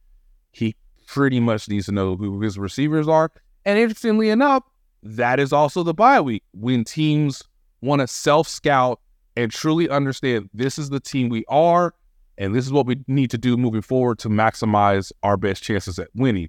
he 0.53 0.75
pretty 1.07 1.41
much 1.41 1.69
needs 1.69 1.87
to 1.87 1.93
know 1.93 2.17
who 2.17 2.41
his 2.41 2.59
receivers 2.59 3.07
are. 3.07 3.31
And 3.65 3.79
interestingly 3.79 4.31
enough, 4.31 4.65
that 5.03 5.39
is 5.39 5.53
also 5.53 5.83
the 5.83 5.95
bye 5.95 6.21
week 6.21 6.43
when 6.53 6.85
teams 6.85 7.43
want 7.81 8.01
to 8.01 8.07
self 8.07 8.49
scout 8.49 9.01
and 9.37 9.53
truly 9.53 9.89
understand 9.89 10.49
this 10.53 10.79
is 10.79 10.91
the 10.91 11.01
team 11.01 11.29
we 11.29 11.45
are, 11.49 11.95
and 12.39 12.55
this 12.55 12.65
is 12.65 12.73
what 12.73 12.87
we 12.87 13.01
need 13.09 13.31
to 13.33 13.39
do 13.39 13.57
moving 13.57 13.83
forward 13.83 14.19
to 14.21 14.29
maximize 14.29 15.13
our 15.23 15.37
best 15.37 15.63
chances 15.63 15.99
at 15.99 16.09
winning. 16.15 16.49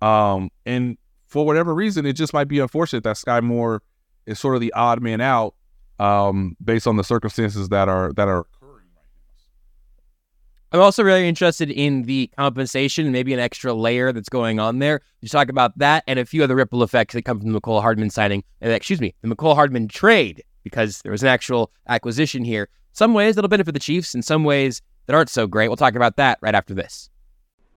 Um, 0.00 0.50
and 0.64 0.96
for 1.26 1.44
whatever 1.44 1.74
reason, 1.74 2.06
it 2.06 2.14
just 2.14 2.32
might 2.32 2.48
be 2.48 2.58
unfortunate 2.58 3.04
that 3.04 3.16
Skyy 3.16 3.42
Moore 3.42 3.82
is 4.24 4.40
sort 4.40 4.54
of 4.54 4.60
the 4.62 4.72
odd 4.72 5.02
man 5.02 5.20
out, 5.20 5.54
um, 5.98 6.56
based 6.64 6.86
on 6.86 6.96
the 6.96 7.04
circumstances 7.04 7.68
that 7.68 7.88
are 7.88 8.12
that 8.14 8.28
are 8.28 8.40
occurring 8.40 8.86
right 8.94 9.04
now. 10.72 10.78
I'm 10.78 10.80
also 10.80 11.02
really 11.02 11.28
interested 11.28 11.70
in 11.70 12.04
the 12.04 12.30
compensation, 12.38 13.12
maybe 13.12 13.34
an 13.34 13.40
extra 13.40 13.74
layer 13.74 14.12
that's 14.12 14.28
going 14.28 14.58
on 14.58 14.78
there. 14.78 15.00
You 15.20 15.28
talk 15.28 15.48
about 15.48 15.76
that 15.78 16.02
and 16.06 16.18
a 16.18 16.24
few 16.24 16.42
other 16.44 16.56
ripple 16.56 16.82
effects 16.82 17.14
that 17.14 17.22
come 17.22 17.40
from 17.40 17.52
the 17.52 17.60
Mecole 17.60 17.82
Hardman 17.82 18.10
signing, 18.10 18.42
uh, 18.64 18.70
excuse 18.70 19.00
me, 19.00 19.14
the 19.20 19.28
Mecole 19.28 19.54
Hardman 19.54 19.88
trade, 19.88 20.42
because 20.64 21.02
there 21.02 21.12
was 21.12 21.22
an 21.22 21.28
actual 21.28 21.70
acquisition 21.88 22.42
here. 22.44 22.68
Some 22.92 23.12
ways 23.12 23.34
that'll 23.34 23.48
benefit 23.48 23.72
the 23.72 23.80
Chiefs, 23.80 24.14
in 24.14 24.22
some 24.22 24.42
ways 24.44 24.80
that 25.06 25.14
aren't 25.14 25.30
so 25.30 25.46
great. 25.46 25.68
We'll 25.68 25.76
talk 25.76 25.94
about 25.94 26.16
that 26.16 26.38
right 26.40 26.54
after 26.54 26.74
this. 26.74 27.10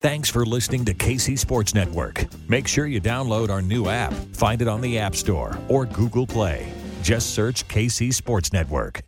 Thanks 0.02 0.30
for 0.30 0.46
listening 0.46 0.86
to 0.86 0.94
KC 0.94 1.38
Sports 1.38 1.74
Network. 1.74 2.26
Make 2.50 2.68
sure 2.68 2.86
you 2.86 3.02
download 3.02 3.50
our 3.50 3.62
new 3.62 3.90
app. 3.90 4.14
Find 4.34 4.62
it 4.62 4.68
on 4.68 4.80
the 4.80 4.98
App 4.98 5.14
Store 5.14 5.58
or 5.68 5.86
Google 5.86 6.26
Play. 6.26 6.72
Just 7.04 7.34
search 7.34 7.68
KC 7.68 8.14
Sports 8.14 8.54
Network. 8.54 9.02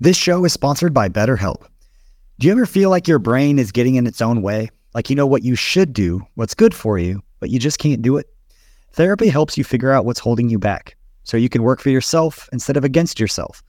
This 0.00 0.16
show 0.16 0.44
is 0.44 0.52
sponsored 0.52 0.92
by 0.92 1.08
BetterHelp. 1.08 1.64
Do 2.40 2.48
you 2.48 2.52
ever 2.52 2.66
feel 2.66 2.90
like 2.90 3.06
your 3.06 3.20
brain 3.20 3.60
is 3.60 3.70
getting 3.70 3.94
in 3.94 4.06
its 4.08 4.20
own 4.20 4.42
way? 4.42 4.68
Like 4.94 5.08
you 5.08 5.14
know 5.14 5.28
what 5.28 5.44
you 5.44 5.54
should 5.54 5.92
do, 5.92 6.22
what's 6.34 6.54
good 6.54 6.74
for 6.74 6.98
you, 6.98 7.22
but 7.38 7.50
you 7.50 7.60
just 7.60 7.78
can't 7.78 8.02
do 8.02 8.16
it? 8.16 8.26
Therapy 8.94 9.28
helps 9.28 9.56
you 9.56 9.62
figure 9.62 9.92
out 9.92 10.04
what's 10.04 10.18
holding 10.18 10.48
you 10.50 10.58
back 10.58 10.96
so 11.22 11.36
you 11.36 11.48
can 11.48 11.62
work 11.62 11.80
for 11.80 11.90
yourself 11.90 12.48
instead 12.52 12.76
of 12.76 12.82
against 12.82 13.20
yourself. 13.20 13.62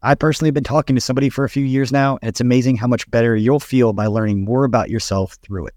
I 0.00 0.14
personally 0.14 0.48
have 0.48 0.54
been 0.54 0.62
talking 0.62 0.94
to 0.94 1.00
somebody 1.00 1.28
for 1.28 1.44
a 1.44 1.48
few 1.48 1.64
years 1.64 1.90
now, 1.90 2.18
and 2.22 2.28
it's 2.28 2.40
amazing 2.40 2.76
how 2.76 2.86
much 2.86 3.10
better 3.10 3.34
you'll 3.34 3.58
feel 3.58 3.92
by 3.92 4.06
learning 4.06 4.44
more 4.44 4.64
about 4.64 4.90
yourself 4.90 5.36
through 5.42 5.66
it. 5.66 5.74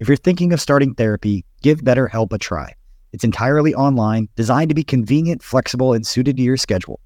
If 0.00 0.08
you're 0.08 0.18
thinking 0.18 0.52
of 0.52 0.60
starting 0.60 0.94
therapy, 0.94 1.46
give 1.62 1.80
BetterHelp 1.80 2.32
a 2.32 2.38
try. 2.38 2.74
It's 3.14 3.24
entirely 3.24 3.74
online, 3.74 4.28
designed 4.36 4.68
to 4.68 4.74
be 4.74 4.84
convenient, 4.84 5.42
flexible, 5.42 5.94
and 5.94 6.06
suited 6.06 6.36
to 6.36 6.42
your 6.42 6.58
schedule. 6.58 7.00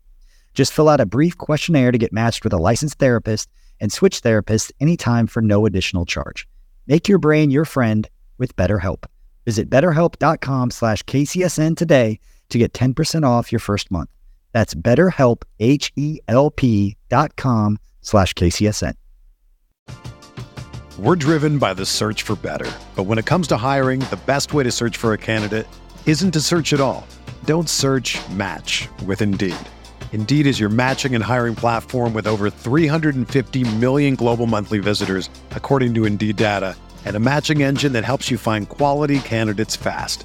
Just 0.52 0.72
fill 0.72 0.88
out 0.88 1.00
a 1.00 1.06
brief 1.06 1.38
questionnaire 1.38 1.92
to 1.92 1.98
get 1.98 2.12
matched 2.12 2.42
with 2.42 2.52
a 2.52 2.58
licensed 2.58 2.98
therapist 2.98 3.48
and 3.78 3.92
switch 3.92 4.22
therapists 4.22 4.72
anytime 4.80 5.28
for 5.28 5.40
no 5.40 5.64
additional 5.64 6.06
charge. 6.06 6.48
Make 6.88 7.08
your 7.08 7.18
brain 7.18 7.52
your 7.52 7.66
friend 7.66 8.08
with 8.36 8.56
BetterHelp. 8.56 9.04
Visit 9.44 9.70
betterhelp.com 9.70 10.72
slash 10.72 11.04
KCSN 11.04 11.76
today 11.76 12.18
to 12.48 12.58
get 12.58 12.72
10% 12.72 13.24
off 13.24 13.52
your 13.52 13.60
first 13.60 13.92
month. 13.92 14.10
That's 14.58 14.74
betterhelp, 14.74 15.44
H-E-L-P 15.60 16.96
dot 17.08 17.36
com 17.36 17.78
slash 18.00 18.34
KCSN. 18.34 18.94
We're 20.98 21.14
driven 21.14 21.58
by 21.58 21.74
the 21.74 21.86
search 21.86 22.22
for 22.24 22.34
better. 22.34 22.68
But 22.96 23.04
when 23.04 23.18
it 23.18 23.24
comes 23.24 23.46
to 23.48 23.56
hiring, 23.56 24.00
the 24.00 24.18
best 24.26 24.52
way 24.52 24.64
to 24.64 24.72
search 24.72 24.96
for 24.96 25.12
a 25.12 25.16
candidate 25.16 25.68
isn't 26.06 26.32
to 26.32 26.40
search 26.40 26.72
at 26.72 26.80
all. 26.80 27.06
Don't 27.44 27.70
search 27.70 28.18
match 28.30 28.88
with 29.06 29.22
Indeed. 29.22 29.54
Indeed 30.10 30.44
is 30.44 30.58
your 30.58 30.70
matching 30.70 31.14
and 31.14 31.22
hiring 31.22 31.54
platform 31.54 32.12
with 32.12 32.26
over 32.26 32.50
350 32.50 33.62
million 33.76 34.16
global 34.16 34.46
monthly 34.48 34.80
visitors, 34.80 35.30
according 35.52 35.94
to 35.94 36.04
Indeed 36.04 36.34
data, 36.34 36.74
and 37.04 37.14
a 37.14 37.20
matching 37.20 37.62
engine 37.62 37.92
that 37.92 38.04
helps 38.04 38.28
you 38.28 38.36
find 38.36 38.68
quality 38.68 39.20
candidates 39.20 39.76
fast. 39.76 40.24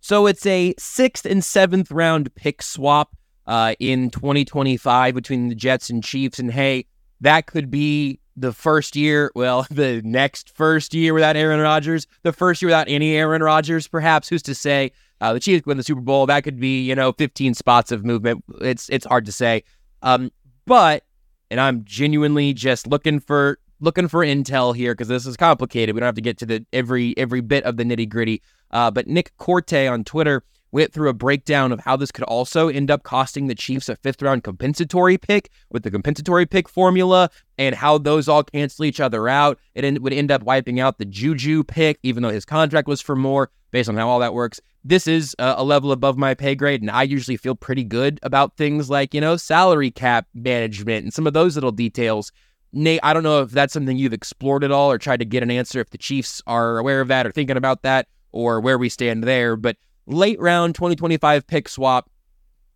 So 0.00 0.26
it's 0.26 0.46
a 0.46 0.74
sixth 0.78 1.26
and 1.26 1.44
seventh 1.44 1.90
round 1.90 2.34
pick 2.34 2.62
swap 2.62 3.14
uh, 3.46 3.74
in 3.78 4.10
2025 4.10 5.14
between 5.14 5.48
the 5.48 5.54
Jets 5.54 5.90
and 5.90 6.02
Chiefs. 6.02 6.38
And 6.38 6.50
hey, 6.50 6.86
that 7.20 7.46
could 7.46 7.70
be 7.70 8.20
the 8.36 8.52
first 8.52 8.96
year, 8.96 9.30
well, 9.34 9.66
the 9.70 10.00
next 10.04 10.54
first 10.56 10.94
year 10.94 11.14
without 11.14 11.36
Aaron 11.36 11.60
Rodgers, 11.60 12.06
the 12.22 12.32
first 12.32 12.62
year 12.62 12.68
without 12.68 12.88
any 12.88 13.14
Aaron 13.16 13.42
Rodgers, 13.42 13.86
perhaps. 13.86 14.28
Who's 14.28 14.42
to 14.42 14.54
say? 14.54 14.92
Uh, 15.20 15.34
the 15.34 15.40
Chiefs 15.40 15.66
win 15.66 15.76
the 15.76 15.82
Super 15.82 16.00
Bowl. 16.00 16.26
That 16.26 16.44
could 16.44 16.58
be, 16.58 16.80
you 16.80 16.94
know, 16.94 17.12
15 17.12 17.52
spots 17.54 17.92
of 17.92 18.04
movement. 18.04 18.42
It's 18.62 18.88
it's 18.88 19.04
hard 19.04 19.26
to 19.26 19.32
say. 19.32 19.64
Um, 20.02 20.30
but, 20.64 21.04
and 21.50 21.60
I'm 21.60 21.84
genuinely 21.84 22.54
just 22.54 22.86
looking 22.86 23.20
for 23.20 23.58
looking 23.80 24.08
for 24.08 24.20
intel 24.20 24.74
here 24.74 24.94
because 24.94 25.08
this 25.08 25.26
is 25.26 25.36
complicated. 25.36 25.94
We 25.94 26.00
don't 26.00 26.06
have 26.06 26.14
to 26.14 26.20
get 26.20 26.38
to 26.38 26.46
the 26.46 26.64
every 26.72 27.16
every 27.18 27.40
bit 27.42 27.64
of 27.64 27.76
the 27.76 27.84
nitty 27.84 28.08
gritty. 28.08 28.42
Uh, 28.70 28.90
but 28.90 29.06
Nick 29.06 29.32
Korte 29.38 29.90
on 29.90 30.04
Twitter 30.04 30.44
went 30.72 30.92
through 30.92 31.08
a 31.08 31.14
breakdown 31.14 31.72
of 31.72 31.80
how 31.80 31.96
this 31.96 32.12
could 32.12 32.24
also 32.24 32.68
end 32.68 32.90
up 32.90 33.02
costing 33.02 33.46
the 33.46 33.54
Chiefs 33.54 33.88
a 33.88 33.96
fifth 33.96 34.22
round 34.22 34.44
compensatory 34.44 35.18
pick 35.18 35.50
with 35.70 35.82
the 35.82 35.90
compensatory 35.90 36.46
pick 36.46 36.68
formula 36.68 37.30
and 37.58 37.74
how 37.74 37.98
those 37.98 38.28
all 38.28 38.44
cancel 38.44 38.84
each 38.84 39.00
other 39.00 39.28
out. 39.28 39.58
It 39.74 40.00
would 40.00 40.12
end 40.12 40.30
up 40.30 40.42
wiping 40.42 40.80
out 40.80 40.98
the 40.98 41.04
Juju 41.04 41.64
pick, 41.64 41.98
even 42.02 42.22
though 42.22 42.30
his 42.30 42.44
contract 42.44 42.88
was 42.88 43.00
for 43.00 43.16
more, 43.16 43.50
based 43.70 43.88
on 43.88 43.96
how 43.96 44.08
all 44.08 44.20
that 44.20 44.34
works. 44.34 44.60
This 44.82 45.06
is 45.06 45.36
a 45.38 45.62
level 45.62 45.92
above 45.92 46.16
my 46.16 46.32
pay 46.32 46.54
grade, 46.54 46.80
and 46.80 46.90
I 46.90 47.02
usually 47.02 47.36
feel 47.36 47.54
pretty 47.54 47.84
good 47.84 48.18
about 48.22 48.56
things 48.56 48.88
like, 48.88 49.12
you 49.12 49.20
know, 49.20 49.36
salary 49.36 49.90
cap 49.90 50.26
management 50.34 51.04
and 51.04 51.12
some 51.12 51.26
of 51.26 51.34
those 51.34 51.54
little 51.54 51.72
details. 51.72 52.32
Nate, 52.72 53.00
I 53.02 53.12
don't 53.12 53.24
know 53.24 53.42
if 53.42 53.50
that's 53.50 53.74
something 53.74 53.98
you've 53.98 54.12
explored 54.12 54.64
at 54.64 54.70
all 54.70 54.90
or 54.90 54.96
tried 54.96 55.18
to 55.18 55.26
get 55.26 55.42
an 55.42 55.50
answer 55.50 55.80
if 55.80 55.90
the 55.90 55.98
Chiefs 55.98 56.40
are 56.46 56.78
aware 56.78 57.00
of 57.00 57.08
that 57.08 57.26
or 57.26 57.32
thinking 57.32 57.56
about 57.58 57.82
that 57.82 58.06
or 58.32 58.60
where 58.60 58.78
we 58.78 58.88
stand 58.88 59.24
there. 59.24 59.56
But 59.56 59.76
late 60.06 60.40
round 60.40 60.74
2025 60.74 61.46
pick 61.46 61.68
swap 61.68 62.10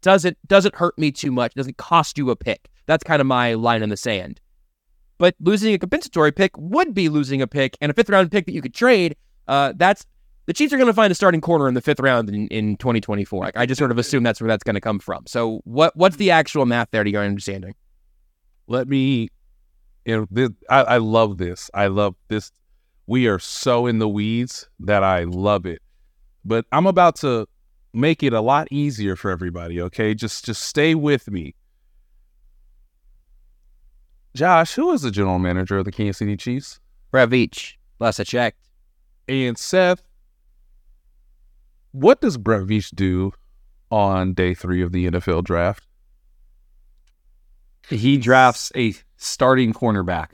doesn't 0.02 0.36
doesn't 0.46 0.74
hurt 0.74 0.98
me 0.98 1.10
too 1.10 1.32
much. 1.32 1.54
Doesn't 1.54 1.76
cost 1.76 2.18
you 2.18 2.30
a 2.30 2.36
pick. 2.36 2.68
That's 2.86 3.04
kind 3.04 3.20
of 3.20 3.26
my 3.26 3.54
line 3.54 3.82
in 3.82 3.88
the 3.88 3.96
sand. 3.96 4.40
But 5.18 5.34
losing 5.40 5.72
a 5.74 5.78
compensatory 5.78 6.32
pick 6.32 6.52
would 6.56 6.92
be 6.92 7.08
losing 7.08 7.40
a 7.40 7.46
pick 7.46 7.76
and 7.80 7.90
a 7.90 7.94
fifth 7.94 8.10
round 8.10 8.30
pick 8.30 8.46
that 8.46 8.52
you 8.52 8.60
could 8.60 8.74
trade. 8.74 9.16
Uh, 9.46 9.72
that's 9.76 10.04
the 10.46 10.52
Chiefs 10.52 10.72
are 10.72 10.76
going 10.76 10.88
to 10.88 10.94
find 10.94 11.10
a 11.10 11.14
starting 11.14 11.40
corner 11.40 11.68
in 11.68 11.74
the 11.74 11.80
fifth 11.80 12.00
round 12.00 12.28
in, 12.28 12.48
in 12.48 12.76
2024. 12.76 13.44
Like, 13.44 13.56
I 13.56 13.64
just 13.64 13.78
sort 13.78 13.90
of 13.90 13.98
assume 13.98 14.22
that's 14.22 14.40
where 14.40 14.48
that's 14.48 14.64
going 14.64 14.74
to 14.74 14.80
come 14.80 14.98
from. 14.98 15.24
So 15.26 15.60
what 15.64 15.96
what's 15.96 16.16
the 16.16 16.30
actual 16.30 16.66
math 16.66 16.88
there 16.90 17.04
to 17.04 17.10
your 17.10 17.22
understanding? 17.22 17.74
Let 18.66 18.88
me, 18.88 19.30
you 20.04 20.16
know, 20.16 20.26
this, 20.30 20.50
I, 20.68 20.82
I 20.82 20.96
love 20.98 21.38
this. 21.38 21.70
I 21.72 21.86
love 21.86 22.14
this 22.28 22.50
we 23.06 23.26
are 23.26 23.38
so 23.38 23.86
in 23.86 23.98
the 23.98 24.08
weeds 24.08 24.68
that 24.80 25.02
I 25.02 25.24
love 25.24 25.66
it. 25.66 25.82
But 26.44 26.66
I'm 26.72 26.86
about 26.86 27.16
to 27.16 27.46
make 27.92 28.22
it 28.22 28.32
a 28.32 28.40
lot 28.40 28.68
easier 28.70 29.16
for 29.16 29.30
everybody, 29.30 29.80
okay? 29.80 30.14
Just 30.14 30.44
just 30.44 30.62
stay 30.62 30.94
with 30.94 31.30
me. 31.30 31.54
Josh, 34.34 34.74
who 34.74 34.92
is 34.92 35.02
the 35.02 35.10
general 35.10 35.38
manager 35.38 35.78
of 35.78 35.84
the 35.84 35.92
Kansas 35.92 36.18
City 36.18 36.36
Chiefs? 36.36 36.80
Brett 37.10 37.30
Veach. 37.30 37.74
Last 38.00 38.18
I 38.18 38.24
checked. 38.24 38.58
And 39.28 39.56
Seth, 39.56 40.02
what 41.92 42.20
does 42.20 42.36
Brett 42.36 42.62
Veach 42.62 42.92
do 42.94 43.32
on 43.90 44.34
day 44.34 44.52
three 44.52 44.82
of 44.82 44.90
the 44.90 45.08
NFL 45.08 45.44
draft? 45.44 45.86
He 47.88 48.18
drafts 48.18 48.72
a 48.74 48.94
starting 49.16 49.72
cornerback 49.72 50.30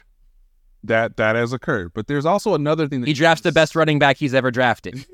that 0.84 1.16
that 1.16 1.36
has 1.36 1.52
occurred. 1.52 1.92
But 1.94 2.06
there's 2.06 2.26
also 2.26 2.54
another 2.54 2.88
thing 2.88 3.00
that 3.00 3.06
he 3.08 3.12
drafts 3.12 3.42
the 3.42 3.52
best 3.52 3.76
running 3.76 3.98
back 3.98 4.16
he's 4.16 4.34
ever 4.34 4.50
drafted. 4.50 5.04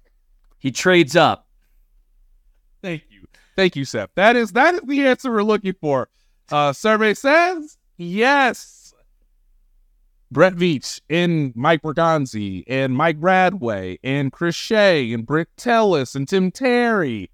he 0.58 0.70
trades 0.70 1.16
up. 1.16 1.46
Thank 2.82 3.04
you, 3.10 3.26
thank 3.56 3.76
you, 3.76 3.84
Seth. 3.84 4.10
That 4.14 4.36
is 4.36 4.52
that 4.52 4.74
is 4.74 4.80
the 4.80 5.06
answer 5.06 5.32
we're 5.32 5.42
looking 5.42 5.74
for. 5.80 6.08
Uh, 6.50 6.72
survey 6.72 7.14
says 7.14 7.78
yes. 7.96 8.82
Brett 10.30 10.54
Veach 10.54 11.00
and 11.08 11.54
Mike 11.54 11.82
Borgonzi 11.82 12.64
and 12.66 12.96
Mike 12.96 13.18
Radway 13.20 13.98
and 14.02 14.32
Chris 14.32 14.56
Shea 14.56 15.12
and 15.12 15.24
Britt 15.24 15.48
Tilis 15.56 16.16
and 16.16 16.28
Tim 16.28 16.50
Terry. 16.50 17.30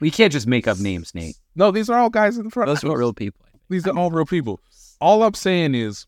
We 0.00 0.10
can't 0.10 0.32
just 0.32 0.46
make 0.46 0.66
up 0.66 0.78
names, 0.78 1.14
Nate. 1.14 1.36
No, 1.54 1.70
these 1.70 1.90
are 1.90 1.98
all 1.98 2.08
guys 2.08 2.38
in 2.38 2.44
the 2.44 2.50
front. 2.50 2.68
Those 2.68 2.82
are 2.82 2.96
real 2.96 3.12
people. 3.12 3.44
These 3.68 3.86
are 3.86 3.96
all 3.96 4.10
real 4.10 4.24
people 4.24 4.60
all 5.00 5.22
I'm 5.22 5.34
saying 5.34 5.74
is, 5.74 6.06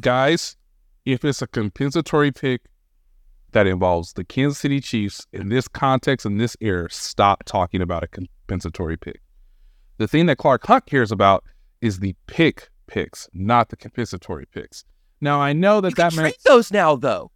guys, 0.00 0.56
if 1.04 1.24
it's 1.24 1.42
a 1.42 1.46
compensatory 1.46 2.32
pick 2.32 2.62
that 3.52 3.66
involves 3.66 4.12
the 4.12 4.24
Kansas 4.24 4.58
City 4.58 4.80
Chiefs 4.80 5.26
in 5.32 5.48
this 5.48 5.68
context, 5.68 6.26
in 6.26 6.38
this 6.38 6.56
era, 6.60 6.88
stop 6.90 7.44
talking 7.44 7.80
about 7.80 8.04
a 8.04 8.08
compensatory 8.08 8.96
pick. 8.96 9.20
The 9.98 10.08
thing 10.08 10.26
that 10.26 10.36
Clark 10.36 10.66
Hunt 10.66 10.86
cares 10.86 11.10
about 11.10 11.44
is 11.80 12.00
the 12.00 12.14
pick 12.26 12.68
picks, 12.86 13.28
not 13.32 13.68
the 13.70 13.76
compensatory 13.76 14.46
picks. 14.46 14.84
Now 15.20 15.40
I 15.40 15.52
know 15.52 15.80
that 15.80 15.90
you 15.90 15.94
that 15.96 16.12
trade 16.12 16.34
those 16.44 16.70
now, 16.70 16.96
though. 16.96 17.30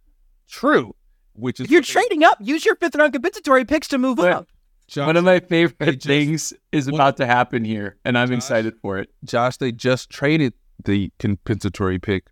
True, 0.47 0.95
which 1.33 1.59
is 1.59 1.65
if 1.65 1.71
you're 1.71 1.81
trading 1.81 2.23
up, 2.23 2.37
use 2.39 2.65
your 2.65 2.75
fifth 2.75 2.95
round 2.95 3.13
compensatory 3.13 3.65
picks 3.65 3.87
to 3.89 3.97
move 3.97 4.19
up. 4.19 4.47
Josh, 4.87 5.07
One 5.07 5.17
of 5.17 5.23
my 5.23 5.39
favorite 5.39 5.95
just, 5.95 6.05
things 6.05 6.53
is 6.71 6.85
what, 6.85 6.95
about 6.95 7.17
to 7.17 7.25
happen 7.25 7.63
here, 7.63 7.97
and 8.05 8.17
I'm 8.17 8.29
Josh, 8.29 8.37
excited 8.37 8.75
for 8.81 8.99
it. 8.99 9.09
Josh, 9.23 9.57
they 9.57 9.71
just 9.71 10.09
traded 10.09 10.53
the 10.83 11.11
compensatory 11.19 11.99
pick 11.99 12.25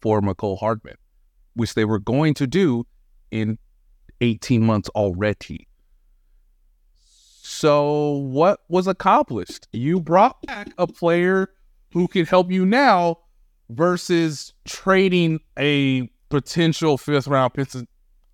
for 0.00 0.20
Mecole 0.20 0.58
Hardman, 0.58 0.96
which 1.54 1.74
they 1.74 1.84
were 1.84 1.98
going 1.98 2.34
to 2.34 2.46
do 2.46 2.86
in 3.30 3.58
18 4.20 4.64
months 4.64 4.88
already. 4.90 5.66
So, 7.40 8.12
what 8.12 8.60
was 8.68 8.86
accomplished? 8.86 9.68
You 9.72 10.00
brought 10.00 10.40
back 10.42 10.68
a 10.78 10.86
player 10.86 11.50
who 11.92 12.06
can 12.06 12.26
help 12.26 12.50
you 12.50 12.64
now 12.64 13.18
versus 13.70 14.52
trading 14.64 15.40
a 15.58 16.08
potential 16.28 16.98
fifth 16.98 17.26
round 17.26 17.52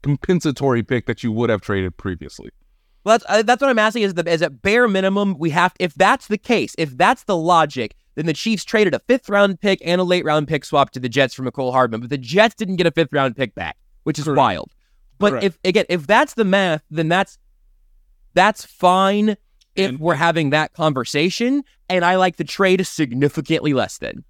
compensatory 0.02 0.82
pick 0.82 1.06
that 1.06 1.22
you 1.22 1.32
would 1.32 1.48
have 1.48 1.60
traded 1.60 1.96
previously. 1.96 2.50
Well, 3.04 3.18
that's 3.18 3.24
uh, 3.28 3.42
that's 3.42 3.60
what 3.60 3.70
I'm 3.70 3.78
asking. 3.78 4.02
Is 4.02 4.14
the 4.14 4.28
is 4.30 4.42
at 4.42 4.62
bare 4.62 4.88
minimum 4.88 5.36
we 5.38 5.50
have 5.50 5.74
if 5.78 5.94
that's 5.94 6.26
the 6.28 6.38
case, 6.38 6.74
if 6.78 6.96
that's 6.96 7.24
the 7.24 7.36
logic, 7.36 7.94
then 8.14 8.26
the 8.26 8.32
Chiefs 8.32 8.64
traded 8.64 8.94
a 8.94 8.98
fifth 9.00 9.28
round 9.28 9.60
pick 9.60 9.78
and 9.84 10.00
a 10.00 10.04
late 10.04 10.24
round 10.24 10.48
pick 10.48 10.64
swap 10.64 10.90
to 10.92 11.00
the 11.00 11.08
Jets 11.08 11.34
for 11.34 11.42
Mecole 11.42 11.72
Hardman, 11.72 12.00
but 12.00 12.10
the 12.10 12.18
Jets 12.18 12.54
didn't 12.54 12.76
get 12.76 12.86
a 12.86 12.90
fifth 12.90 13.12
round 13.12 13.36
pick 13.36 13.54
back, 13.54 13.76
which 14.04 14.18
is 14.18 14.24
Correct. 14.24 14.38
wild. 14.38 14.72
But 15.18 15.30
Correct. 15.30 15.44
if 15.44 15.58
again, 15.64 15.84
if 15.88 16.06
that's 16.06 16.34
the 16.34 16.44
math, 16.44 16.82
then 16.90 17.08
that's 17.08 17.38
that's 18.32 18.64
fine 18.64 19.36
if 19.76 19.90
And- 19.90 19.98
we're 20.00 20.14
having 20.14 20.50
that 20.50 20.72
conversation. 20.72 21.62
And 21.90 22.04
I 22.04 22.16
like 22.16 22.36
the 22.36 22.44
trade 22.44 22.84
significantly 22.86 23.74
less 23.74 23.98
than. 23.98 24.24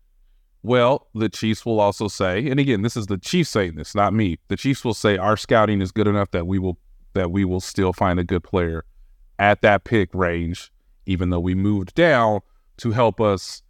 Well, 0.64 1.06
the 1.14 1.28
Chiefs 1.28 1.64
will 1.64 1.78
also 1.78 2.08
say, 2.08 2.48
and 2.48 2.58
again, 2.58 2.82
this 2.82 2.96
is 2.96 3.06
the 3.06 3.18
Chiefs 3.18 3.50
saying 3.50 3.76
this, 3.76 3.94
not 3.94 4.12
me. 4.14 4.38
The 4.48 4.56
Chiefs 4.56 4.84
will 4.84 4.94
say 4.94 5.16
our 5.18 5.36
scouting 5.36 5.80
is 5.82 5.92
good 5.92 6.08
enough 6.08 6.30
that 6.32 6.46
we 6.46 6.58
will 6.58 6.78
that 7.14 7.30
we 7.30 7.44
will 7.44 7.60
still 7.60 7.92
find 7.92 8.20
a 8.20 8.24
good 8.24 8.44
player 8.44 8.84
at 9.38 9.62
that 9.62 9.84
pick 9.84 10.14
range, 10.14 10.70
even 11.06 11.30
though 11.30 11.40
we 11.40 11.54
moved 11.54 11.94
down 11.94 12.40
to 12.78 12.90
help 12.92 13.20
us 13.20 13.62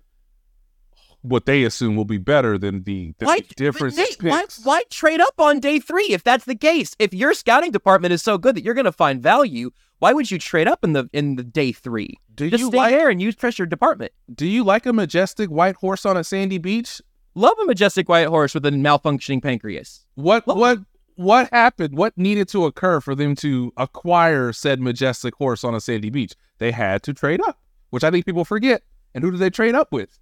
what 1.23 1.47
they 1.47 1.65
assume 1.65 1.97
will 1.97 2.05
be 2.05 2.19
better 2.19 2.59
than 2.59 2.83
the, 2.83 3.15
the 3.19 3.25
Why, 3.25 3.41
difference. 3.57 3.97
but 3.97 4.03
Nate, 4.03 4.23
why, 4.23 4.45
why 4.63 4.83
trade 4.91 5.21
up 5.23 5.33
on 5.39 5.59
day 5.59 5.79
three 5.81 6.09
if 6.11 6.23
that's 6.23 6.45
the 6.45 6.55
case? 6.55 6.95
If 6.99 7.15
your 7.15 7.33
scouting 7.33 7.71
department 7.71 8.13
is 8.13 8.23
so 8.23 8.37
good 8.37 8.55
that 8.57 8.63
you're 8.65 8.75
going 8.75 8.85
to 8.85 8.93
find 8.93 9.23
value, 9.23 9.71
why 10.01 10.13
would 10.13 10.31
you 10.31 10.39
trade 10.39 10.69
up 10.69 10.85
in 10.85 10.93
the 10.93 11.09
in 11.15 11.37
the 11.37 11.43
day 11.43 11.73
three? 11.73 12.19
Do 12.35 12.51
Just 12.51 12.61
you 12.61 12.69
stay 12.69 12.77
like 12.77 12.91
there 12.91 13.09
and 13.09 13.23
use 13.23 13.35
trust 13.37 13.59
your 13.59 13.65
department. 13.67 14.13
do 14.35 14.47
you 14.47 14.65
like 14.65 14.85
a 14.85 14.93
majestic 14.93 15.49
white 15.51 15.77
horse 15.77 16.05
on 16.05 16.17
a 16.19 16.25
sandy 16.25 16.59
beach? 16.59 17.01
Love 17.35 17.57
a 17.63 17.65
majestic 17.65 18.07
white 18.09 18.27
horse 18.29 18.53
with 18.55 18.67
a 18.67 18.71
malfunctioning 18.71 19.43
pancreas. 19.43 20.05
What 20.17 20.47
Well- 20.47 20.57
what 20.59 20.79
what 21.17 21.49
happened? 21.53 21.97
What 21.97 22.17
needed 22.17 22.49
to 22.49 22.65
occur 22.67 23.01
for 23.01 23.15
them 23.15 23.35
to 23.37 23.73
acquire 23.77 24.53
said 24.53 24.81
majestic 24.81 25.35
horse 25.35 25.65
on 25.65 25.75
a 25.75 25.81
sandy 25.81 26.11
beach? 26.11 26.35
They 26.59 26.71
had 26.73 27.03
to 27.05 27.15
trade 27.15 27.41
up, 27.43 27.59
which 27.91 28.05
I 28.05 28.11
think 28.11 28.27
people 28.27 28.45
forget. 28.45 28.83
And 29.15 29.23
who 29.23 29.31
did 29.31 29.41
they 29.41 29.51
trade 29.51 29.75
up 29.75 29.93
with? 29.93 30.19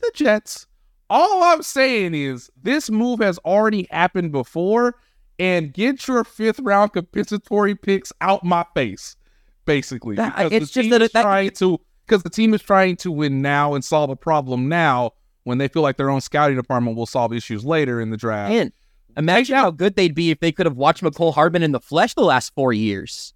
The 0.00 0.10
Jets. 0.14 0.66
All 1.10 1.42
I'm 1.42 1.62
saying 1.62 2.14
is 2.14 2.50
this 2.62 2.90
move 2.90 3.20
has 3.20 3.38
already 3.38 3.88
happened 3.90 4.30
before, 4.32 4.94
and 5.38 5.72
get 5.72 6.06
your 6.06 6.24
fifth 6.24 6.60
round 6.60 6.92
compensatory 6.92 7.74
picks 7.74 8.12
out 8.20 8.44
my 8.44 8.64
face, 8.74 9.16
basically. 9.64 10.16
That- 10.16 10.36
because 10.36 10.52
it's 10.52 10.66
the 10.66 10.66
just 10.66 10.74
team 10.74 10.90
that- 10.90 11.02
is 11.02 11.12
that- 11.12 11.22
trying 11.22 11.50
to 11.52 11.80
because 12.06 12.22
the 12.22 12.30
team 12.30 12.54
is 12.54 12.62
trying 12.62 12.96
to 12.96 13.10
win 13.12 13.42
now 13.42 13.74
and 13.74 13.84
solve 13.84 14.08
a 14.08 14.16
problem 14.16 14.66
now 14.68 15.12
when 15.44 15.58
they 15.58 15.68
feel 15.68 15.82
like 15.82 15.98
their 15.98 16.08
own 16.10 16.22
scouting 16.22 16.56
department 16.56 16.96
will 16.96 17.04
solve 17.06 17.32
issues 17.34 17.64
later 17.66 18.00
in 18.00 18.08
the 18.10 18.16
draft. 18.16 18.50
And 18.52 18.72
imagine 19.18 19.56
how 19.56 19.70
good 19.70 19.96
they'd 19.96 20.14
be 20.14 20.30
if 20.30 20.40
they 20.40 20.52
could 20.52 20.64
have 20.66 20.76
watched 20.76 21.02
Mecole 21.02 21.34
Hardman 21.34 21.62
in 21.62 21.72
the 21.72 21.80
flesh 21.80 22.14
the 22.14 22.22
last 22.22 22.54
four 22.54 22.72
years. 22.72 23.34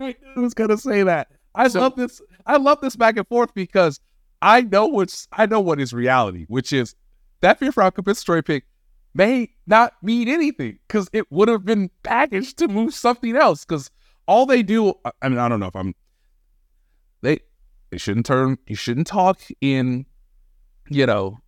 I 0.00 0.14
was 0.36 0.54
gonna 0.54 0.76
say 0.78 1.02
that. 1.04 1.28
I 1.54 1.66
love 1.68 1.94
this. 1.96 2.20
I 2.46 2.56
love 2.56 2.80
this 2.80 2.96
back 2.96 3.16
and 3.16 3.26
forth 3.28 3.52
because 3.54 4.00
I 4.42 4.62
know 4.62 4.86
what's 4.86 5.28
I 5.32 5.46
know 5.46 5.60
what 5.60 5.80
is 5.80 5.92
reality, 5.92 6.46
which 6.48 6.72
is 6.72 6.94
that 7.40 7.58
fifth 7.58 7.76
round 7.76 7.94
compensatory 7.94 8.42
pick 8.42 8.64
may 9.14 9.50
not 9.66 9.94
mean 10.02 10.28
anything 10.28 10.78
because 10.86 11.08
it 11.12 11.30
would 11.32 11.48
have 11.48 11.64
been 11.64 11.90
packaged 12.02 12.58
to 12.58 12.68
move 12.68 12.94
something 12.94 13.36
else. 13.36 13.64
Because 13.64 13.90
all 14.26 14.46
they 14.46 14.62
do, 14.62 14.94
I- 15.04 15.12
I 15.22 15.28
mean, 15.28 15.38
I 15.38 15.48
don't 15.48 15.60
know 15.60 15.66
if 15.66 15.76
I'm 15.76 15.94
they 17.22 17.40
they 17.90 17.98
shouldn't 17.98 18.26
turn 18.26 18.58
you 18.66 18.76
shouldn't 18.76 19.06
talk 19.08 19.40
in, 19.60 20.06
you 20.88 21.06
know, 21.06 21.38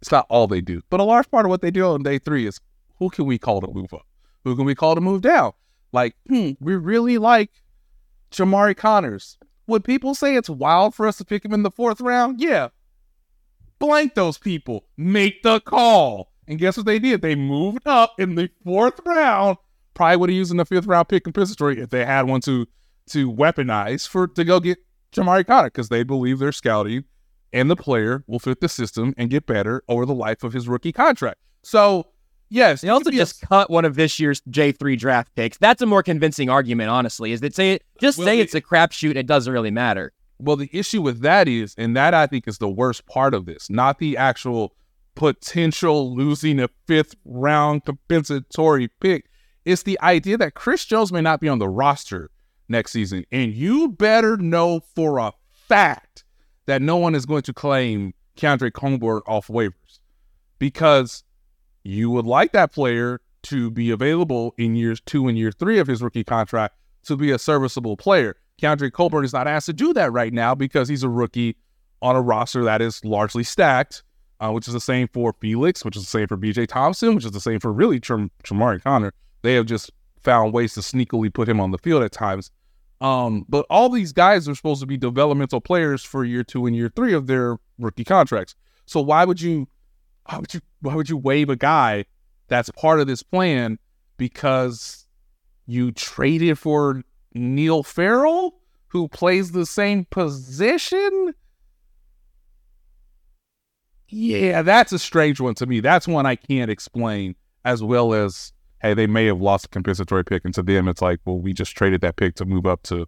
it's 0.00 0.12
not 0.12 0.26
all 0.28 0.46
they 0.46 0.60
do, 0.60 0.82
but 0.90 1.00
a 1.00 1.04
large 1.04 1.28
part 1.30 1.44
of 1.46 1.50
what 1.50 1.62
they 1.62 1.70
do 1.70 1.86
on 1.86 2.02
day 2.02 2.18
three 2.18 2.46
is 2.46 2.60
who 2.98 3.10
can 3.10 3.26
we 3.26 3.38
call 3.38 3.60
to 3.60 3.68
move 3.68 3.92
up, 3.92 4.06
who 4.44 4.56
can 4.56 4.64
we 4.64 4.74
call 4.74 4.94
to 4.94 5.00
move 5.00 5.22
down. 5.22 5.52
Like, 5.92 6.14
hmm, 6.28 6.52
we 6.60 6.76
really 6.76 7.18
like 7.18 7.50
Chamarri 8.30 8.76
Connors. 8.76 9.38
Would 9.66 9.84
people 9.84 10.14
say 10.14 10.36
it's 10.36 10.50
wild 10.50 10.94
for 10.94 11.06
us 11.06 11.18
to 11.18 11.24
pick 11.24 11.44
him 11.44 11.52
in 11.52 11.62
the 11.62 11.70
fourth 11.70 12.00
round? 12.00 12.40
Yeah. 12.40 12.68
Blank 13.78 14.14
those 14.14 14.38
people. 14.38 14.84
Make 14.96 15.42
the 15.42 15.60
call. 15.60 16.32
And 16.48 16.58
guess 16.58 16.76
what 16.76 16.86
they 16.86 16.98
did? 16.98 17.22
They 17.22 17.34
moved 17.34 17.86
up 17.86 18.14
in 18.18 18.36
the 18.36 18.50
fourth 18.64 19.00
round. 19.04 19.58
Probably 19.94 20.16
would 20.16 20.30
have 20.30 20.36
used 20.36 20.50
in 20.50 20.56
the 20.58 20.64
fifth 20.64 20.86
round 20.86 21.08
pick 21.08 21.26
and 21.26 21.34
compensatory 21.34 21.80
if 21.80 21.90
they 21.90 22.04
had 22.04 22.26
one 22.26 22.40
to 22.42 22.66
to 23.10 23.30
weaponize 23.30 24.06
for 24.06 24.26
to 24.26 24.44
go 24.44 24.58
get 24.60 24.78
Chamarri 25.12 25.46
Conner 25.46 25.68
because 25.68 25.88
they 25.88 26.02
believe 26.02 26.38
their 26.38 26.52
scouting 26.52 27.04
and 27.52 27.70
the 27.70 27.76
player 27.76 28.24
will 28.26 28.38
fit 28.38 28.60
the 28.60 28.68
system 28.68 29.14
and 29.16 29.30
get 29.30 29.46
better 29.46 29.82
over 29.88 30.04
the 30.04 30.14
life 30.14 30.42
of 30.42 30.52
his 30.52 30.68
rookie 30.68 30.92
contract. 30.92 31.38
So 31.62 32.08
yes, 32.48 32.80
They 32.82 32.88
also 32.88 33.10
be 33.10 33.16
a- 33.16 33.20
just 33.20 33.40
cut 33.42 33.70
one 33.70 33.84
of 33.84 33.94
this 33.96 34.18
year's 34.20 34.40
J 34.50 34.72
three 34.72 34.96
draft 34.96 35.34
picks. 35.34 35.58
That's 35.58 35.82
a 35.82 35.86
more 35.86 36.02
convincing 36.02 36.48
argument, 36.50 36.90
honestly. 36.90 37.32
Is 37.32 37.40
that 37.40 37.54
say 37.54 37.72
it 37.72 37.82
just 38.00 38.18
Well, 38.18 38.26
say 38.26 38.36
the- 38.36 38.42
it's 38.42 38.54
a 38.54 38.60
crapshoot 38.60 39.10
and 39.10 39.18
it 39.18 39.26
doesn't 39.26 39.52
really 39.52 39.70
matter. 39.70 40.12
Well, 40.38 40.56
the 40.56 40.68
issue 40.72 41.00
with 41.00 41.20
that 41.20 41.48
is, 41.48 41.74
and 41.78 41.96
that 41.96 42.12
I 42.12 42.26
think 42.26 42.46
is 42.46 42.58
the 42.58 42.68
worst 42.68 43.06
part 43.06 43.32
of 43.32 43.46
this, 43.46 43.70
not 43.70 43.98
the 43.98 44.16
actual 44.18 44.74
potential 45.14 46.14
losing 46.14 46.60
a 46.60 46.68
fifth 46.86 47.14
round 47.24 47.84
compensatory 47.84 48.88
pick. 49.00 49.26
It's 49.64 49.82
the 49.82 49.98
idea 50.00 50.36
that 50.38 50.54
Chris 50.54 50.84
Jones 50.84 51.10
may 51.12 51.22
not 51.22 51.40
be 51.40 51.48
on 51.48 51.58
the 51.58 51.68
roster 51.68 52.30
next 52.68 52.92
season. 52.92 53.24
And 53.32 53.52
you 53.54 53.88
better 53.88 54.36
know 54.36 54.80
for 54.94 55.18
a 55.18 55.32
fact 55.68 56.24
that 56.66 56.82
no 56.82 56.96
one 56.98 57.14
is 57.14 57.24
going 57.26 57.42
to 57.42 57.52
claim 57.52 58.12
Keondre 58.36 58.72
Coburn 58.72 59.22
off 59.26 59.48
waivers 59.48 60.00
because 60.58 61.24
you 61.86 62.10
would 62.10 62.26
like 62.26 62.52
that 62.52 62.72
player 62.72 63.20
to 63.44 63.70
be 63.70 63.90
available 63.90 64.54
in 64.58 64.74
years 64.74 65.00
two 65.00 65.28
and 65.28 65.38
year 65.38 65.52
three 65.52 65.78
of 65.78 65.86
his 65.86 66.02
rookie 66.02 66.24
contract 66.24 66.76
to 67.04 67.16
be 67.16 67.30
a 67.30 67.38
serviceable 67.38 67.96
player. 67.96 68.36
Keondre 68.60 68.92
Coburn 68.92 69.24
is 69.24 69.32
not 69.32 69.46
asked 69.46 69.66
to 69.66 69.72
do 69.72 69.92
that 69.92 70.12
right 70.12 70.32
now 70.32 70.54
because 70.54 70.88
he's 70.88 71.02
a 71.02 71.08
rookie 71.08 71.56
on 72.02 72.16
a 72.16 72.20
roster 72.20 72.64
that 72.64 72.82
is 72.82 73.04
largely 73.04 73.44
stacked, 73.44 74.02
uh, 74.40 74.50
which 74.50 74.66
is 74.66 74.74
the 74.74 74.80
same 74.80 75.08
for 75.12 75.34
Felix, 75.40 75.84
which 75.84 75.96
is 75.96 76.02
the 76.02 76.08
same 76.08 76.26
for 76.26 76.36
BJ 76.36 76.66
Thompson, 76.66 77.14
which 77.14 77.24
is 77.24 77.30
the 77.30 77.40
same 77.40 77.60
for 77.60 77.72
really 77.72 78.00
Tram- 78.00 78.30
Tramari 78.42 78.82
Connor. 78.82 79.12
They 79.42 79.54
have 79.54 79.66
just 79.66 79.92
found 80.22 80.52
ways 80.52 80.74
to 80.74 80.80
sneakily 80.80 81.32
put 81.32 81.48
him 81.48 81.60
on 81.60 81.70
the 81.70 81.78
field 81.78 82.02
at 82.02 82.12
times. 82.12 82.50
Um, 83.00 83.44
but 83.48 83.66
all 83.70 83.88
these 83.90 84.12
guys 84.12 84.48
are 84.48 84.54
supposed 84.54 84.80
to 84.80 84.86
be 84.86 84.96
developmental 84.96 85.60
players 85.60 86.02
for 86.02 86.24
year 86.24 86.42
two 86.42 86.66
and 86.66 86.74
year 86.74 86.90
three 86.94 87.12
of 87.12 87.26
their 87.26 87.58
rookie 87.78 88.04
contracts. 88.04 88.54
So 88.86 89.00
why 89.00 89.24
would 89.24 89.40
you, 89.40 89.68
why 90.28 90.38
would 90.38 90.54
you, 90.54 90.60
why 90.80 90.94
would 90.94 91.08
you 91.08 91.16
waive 91.16 91.48
a 91.48 91.56
guy 91.56 92.04
that's 92.48 92.70
part 92.70 93.00
of 93.00 93.06
this 93.06 93.22
plan 93.22 93.78
because 94.16 95.06
you 95.66 95.92
traded 95.92 96.58
for 96.58 97.02
Neil 97.34 97.82
Farrell, 97.82 98.56
who 98.88 99.08
plays 99.08 99.52
the 99.52 99.66
same 99.66 100.04
position? 100.06 101.34
Yeah, 104.08 104.62
that's 104.62 104.92
a 104.92 104.98
strange 104.98 105.40
one 105.40 105.54
to 105.56 105.66
me. 105.66 105.80
That's 105.80 106.06
one 106.06 106.26
I 106.26 106.36
can't 106.36 106.70
explain 106.70 107.34
as 107.64 107.82
well 107.82 108.14
as 108.14 108.52
hey, 108.80 108.94
they 108.94 109.06
may 109.06 109.26
have 109.26 109.40
lost 109.40 109.66
a 109.66 109.68
compensatory 109.68 110.24
pick, 110.24 110.44
and 110.44 110.54
to 110.54 110.62
them 110.62 110.86
it's 110.86 111.02
like, 111.02 111.18
well, 111.24 111.38
we 111.38 111.52
just 111.52 111.76
traded 111.76 112.02
that 112.02 112.16
pick 112.16 112.34
to 112.36 112.44
move 112.44 112.66
up 112.66 112.82
to 112.84 113.06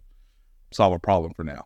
solve 0.71 0.93
a 0.93 0.99
problem 0.99 1.33
for 1.33 1.43
now. 1.43 1.65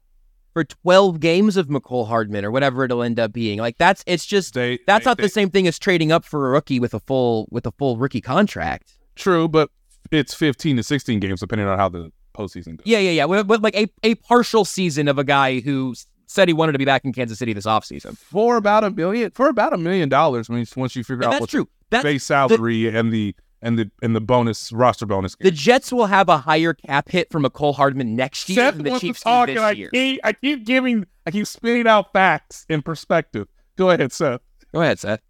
For 0.54 0.64
twelve 0.64 1.20
games 1.20 1.58
of 1.58 1.68
Mecole 1.68 2.08
Hardman 2.08 2.46
or 2.46 2.52
whatever 2.52 2.84
it'll 2.86 3.02
end 3.04 3.20
up 3.20 3.34
being. 3.34 3.60
Like 3.60 3.78
that's 3.78 4.04
it's 4.06 4.26
just 4.26 4.54
They 4.54 4.80
that's 4.86 5.04
they- 5.04 5.10
not 5.10 5.18
they- 5.18 5.24
the 5.24 5.30
same 5.30 5.50
thing 5.50 5.68
as 5.68 5.80
trading 5.80 6.12
up 6.12 6.24
for 6.26 6.48
a 6.48 6.52
rookie 6.52 6.80
with 6.80 6.94
a 6.94 7.00
full 7.00 7.48
with 7.52 7.66
a 7.66 7.72
full 7.72 7.98
rookie 7.98 8.22
contract. 8.22 8.94
true, 9.16 9.48
but 9.48 9.70
it's 10.12 10.34
fifteen 10.34 10.76
to 10.78 10.84
sixteen 10.84 11.20
games 11.20 11.40
depending 11.40 11.68
on 11.68 11.78
how 11.80 11.90
the 11.90 12.12
postseason 12.38 12.78
goes. 12.78 12.86
Yeah, 12.86 13.00
yeah, 13.00 13.12
yeah. 13.12 13.26
With, 13.26 13.48
with 13.48 13.64
like 13.64 13.76
a, 13.76 13.88
a 14.04 14.16
partial 14.16 14.64
season 14.66 15.08
of 15.08 15.18
a 15.18 15.24
guy 15.24 15.60
who 15.60 15.96
said 16.28 16.48
he 16.48 16.54
wanted 16.54 16.72
to 16.74 16.80
be 16.80 16.86
back 16.86 17.04
in 17.06 17.14
Kansas 17.14 17.38
City 17.40 17.54
this 17.54 17.66
offseason. 17.66 18.18
For 18.18 18.56
about 18.58 18.84
a 18.84 18.90
million, 18.92 19.32
for 19.32 19.50
about 19.50 19.72
a 19.74 19.78
million 19.78 20.10
dollars, 20.10 20.50
once 20.50 20.96
you 20.96 21.04
figure 21.04 21.26
out 21.26 21.32
that's 21.32 21.42
what 21.42 21.50
true. 21.50 21.68
That's 21.90 22.04
base 22.04 22.24
salary 22.24 22.88
and 22.96 23.12
the 23.12 23.36
and 23.64 23.80
the 23.80 23.90
and 24.04 24.16
the 24.16 24.22
bonus 24.22 24.72
roster 24.72 25.06
bonus. 25.08 25.36
the 25.40 25.50
Jets 25.50 25.92
will 25.92 26.06
have 26.06 26.30
a 26.30 26.38
higher 26.38 26.74
cap 26.76 27.10
hit 27.10 27.32
for 27.32 27.40
Mecole 27.40 27.74
Hardman 27.74 28.16
next 28.16 28.48
year 28.50 28.58
Seth 28.58 28.76
than 28.76 28.84
the 28.84 28.90
wants 28.92 29.02
to 29.02 29.08
Chiefs 29.08 29.20
do 29.22 29.24
talk, 29.24 29.48
this 29.48 29.56
and 29.58 29.66
I 29.66 29.72
year. 29.72 29.90
keep, 29.92 30.20
I 30.24 30.34
keep 30.34 30.66
giving, 30.66 31.06
I 31.26 31.32
keep 31.32 31.48
spitting 31.48 31.88
out 31.88 32.14
facts 32.14 32.66
in 32.70 32.82
perspective. 32.84 33.48
Go 33.78 33.90
ahead, 33.90 34.12
Seth. 34.12 34.42
Go 34.74 34.82
ahead, 34.82 35.00
Seth. 35.00 35.22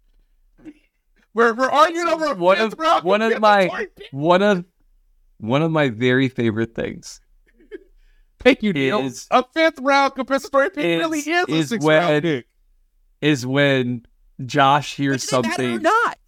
We're 1.32 1.54
we're 1.54 1.70
arguing 1.70 2.08
over 2.08 2.26
a 2.26 2.34
one 2.34 2.58
of 2.58 2.70
fifth 2.70 2.78
round 2.78 3.04
one 3.04 3.22
of 3.22 3.40
my 3.40 3.88
one 4.12 4.42
of 4.42 4.64
one 5.38 5.62
of 5.62 5.70
my 5.70 5.88
very 5.88 6.28
favorite 6.28 6.74
things 6.74 7.20
Thank 8.40 8.62
you, 8.62 8.72
Neil. 8.74 9.00
is- 9.00 9.26
a 9.30 9.42
fifth 9.54 9.78
round 9.80 10.14
compensatory 10.14 10.70
pick 10.70 10.84
is- 10.84 10.98
really 11.00 11.18
is 11.20 11.26
a 11.48 11.52
is 11.52 11.68
sixth 11.70 11.86
when- 11.86 12.02
round 12.02 12.22
pick. 12.22 12.46
is 13.22 13.46
when 13.46 14.04
Josh 14.44 14.94
hears 14.96 15.22
Does 15.24 15.32
it 15.32 15.42
matter 15.48 15.62
or 15.62 15.66
something. 15.70 15.82
not? 15.82 16.18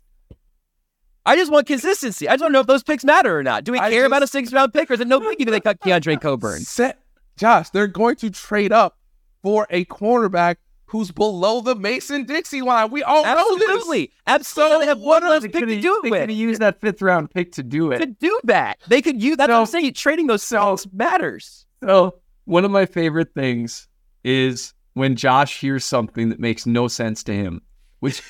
I 1.27 1.37
just 1.37 1.51
want 1.53 1.67
consistency. 1.67 2.29
I 2.29 2.33
just 2.35 2.43
want 2.43 2.51
to 2.51 2.55
know 2.55 2.61
if 2.61 2.67
those 2.67 2.83
picks 2.83 3.05
matter 3.05 3.39
or 3.39 3.43
not. 3.43 3.65
Do 3.65 3.73
we 3.73 3.79
I 3.79 3.91
care 3.91 4.07
about 4.07 4.23
a 4.23 4.27
just- 4.27 4.33
six 4.33 4.53
round 4.53 4.73
pick 4.73 4.91
or 4.91 4.95
is 4.95 5.01
it 5.01 5.09
no 5.09 5.21
biggie 5.21 5.45
that 5.45 5.51
they 5.51 5.61
cut 5.61 5.81
Keondre 5.81 6.21
Coburn? 6.21 6.61
Set, 6.61 6.99
Josh, 7.37 7.69
they're 7.71 7.87
going 7.89 8.17
to 8.17 8.31
trade 8.31 8.73
up 8.73 8.97
for 9.43 9.67
a 9.71 9.85
cornerback 9.87 10.57
who's 10.87 11.11
below 11.11 11.61
the 11.61 11.75
Mason 11.75 12.25
Dixie 12.25 12.63
line. 12.63 12.91
We 12.93 13.03
all 13.03 13.25
know 13.25 13.57
this. 13.59 13.69
Absolutely, 13.69 14.13
absolutely. 14.29 14.79
They 14.79 14.87
have 14.87 15.01
one 15.01 15.23
less 15.25 15.43
pick 15.43 15.53
to 15.55 15.81
do 15.81 15.97
it 15.97 16.03
could 16.03 16.11
with. 16.13 16.21
have 16.21 16.31
use 16.31 16.61
that 16.61 16.81
fifth 16.81 17.03
round 17.03 17.31
pick 17.33 17.51
to 17.53 17.65
do 17.65 17.91
it. 17.91 17.99
To 17.99 18.07
do 18.07 18.41
that, 18.45 18.79
they 18.87 19.03
could 19.03 19.21
use. 19.21 19.37
That's 19.37 19.49
what 19.51 19.57
I'm 19.59 19.67
saying. 19.67 19.95
Trading 19.95 20.29
those 20.29 20.45
songs 20.45 20.87
matters. 20.93 21.67
So 21.83 22.21
one 22.45 22.65
of 22.65 22.71
my 22.71 22.87
favorite 22.87 23.35
things 23.35 23.89
is 24.23 24.75
when 24.95 25.17
Josh 25.17 25.61
hears 25.61 25.85
something 25.85 26.29
that 26.29 26.39
makes 26.39 26.67
no 26.67 26.87
sense 26.87 27.25
to 27.25 27.35
him, 27.35 27.63
which, 27.99 28.23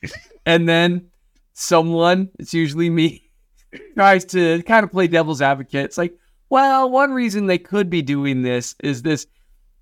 and 0.46 0.68
then 0.68 1.09
someone, 1.60 2.30
it's 2.38 2.54
usually 2.54 2.90
me, 2.90 3.30
tries 3.94 4.24
to 4.26 4.62
kind 4.64 4.84
of 4.84 4.90
play 4.90 5.06
devil's 5.06 5.42
advocate. 5.42 5.84
It's 5.84 5.98
like, 5.98 6.14
well, 6.48 6.90
one 6.90 7.12
reason 7.12 7.46
they 7.46 7.58
could 7.58 7.90
be 7.90 8.02
doing 8.02 8.42
this 8.42 8.74
is 8.82 9.02
this, 9.02 9.26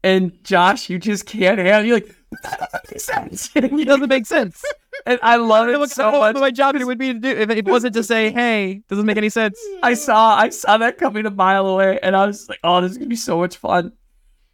and 0.04 0.32
Josh, 0.44 0.90
you 0.90 0.98
just 0.98 1.26
can't 1.26 1.58
handle. 1.58 1.84
You're 1.84 1.96
like, 1.96 2.14
that 2.42 2.58
doesn't 2.60 2.90
make 2.90 3.00
sense. 3.00 3.50
It 3.54 3.86
doesn't 3.86 4.08
make 4.08 4.26
sense. 4.26 4.62
and 5.06 5.18
I 5.22 5.36
love 5.36 5.68
it 5.68 5.90
so 5.90 6.10
much. 6.12 6.36
my 6.36 6.50
job 6.50 6.76
it 6.76 6.84
would 6.84 6.98
be 6.98 7.14
to 7.14 7.18
do 7.18 7.28
if 7.28 7.48
it 7.50 7.66
wasn't 7.66 7.94
to 7.94 8.02
say, 8.02 8.30
"Hey, 8.30 8.82
doesn't 8.88 9.06
make 9.06 9.16
any 9.16 9.30
sense." 9.30 9.58
I 9.82 9.94
saw 9.94 10.36
I 10.36 10.50
saw 10.50 10.76
that 10.78 10.98
coming 10.98 11.24
a 11.24 11.30
mile 11.30 11.66
away, 11.66 11.98
and 12.02 12.14
I 12.14 12.26
was 12.26 12.48
like, 12.48 12.58
"Oh, 12.62 12.80
this 12.80 12.92
is 12.92 12.98
gonna 12.98 13.08
be 13.08 13.16
so 13.16 13.38
much 13.38 13.56
fun." 13.56 13.92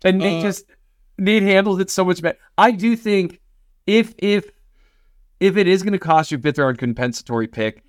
And 0.04 0.18
Nate 0.18 0.38
Uh, 0.40 0.42
just 0.42 0.66
Nate 1.18 1.42
handled 1.42 1.80
it 1.80 1.90
so 1.90 2.04
much 2.04 2.22
better. 2.22 2.38
I 2.56 2.70
do 2.70 2.94
think 2.94 3.40
if 3.86 4.14
if 4.18 4.50
if 5.44 5.58
it 5.58 5.68
is 5.68 5.82
gonna 5.82 5.98
cost 5.98 6.32
you 6.32 6.38
a 6.38 6.40
fifth 6.40 6.58
round 6.58 6.78
compensatory 6.78 7.46
pick, 7.46 7.82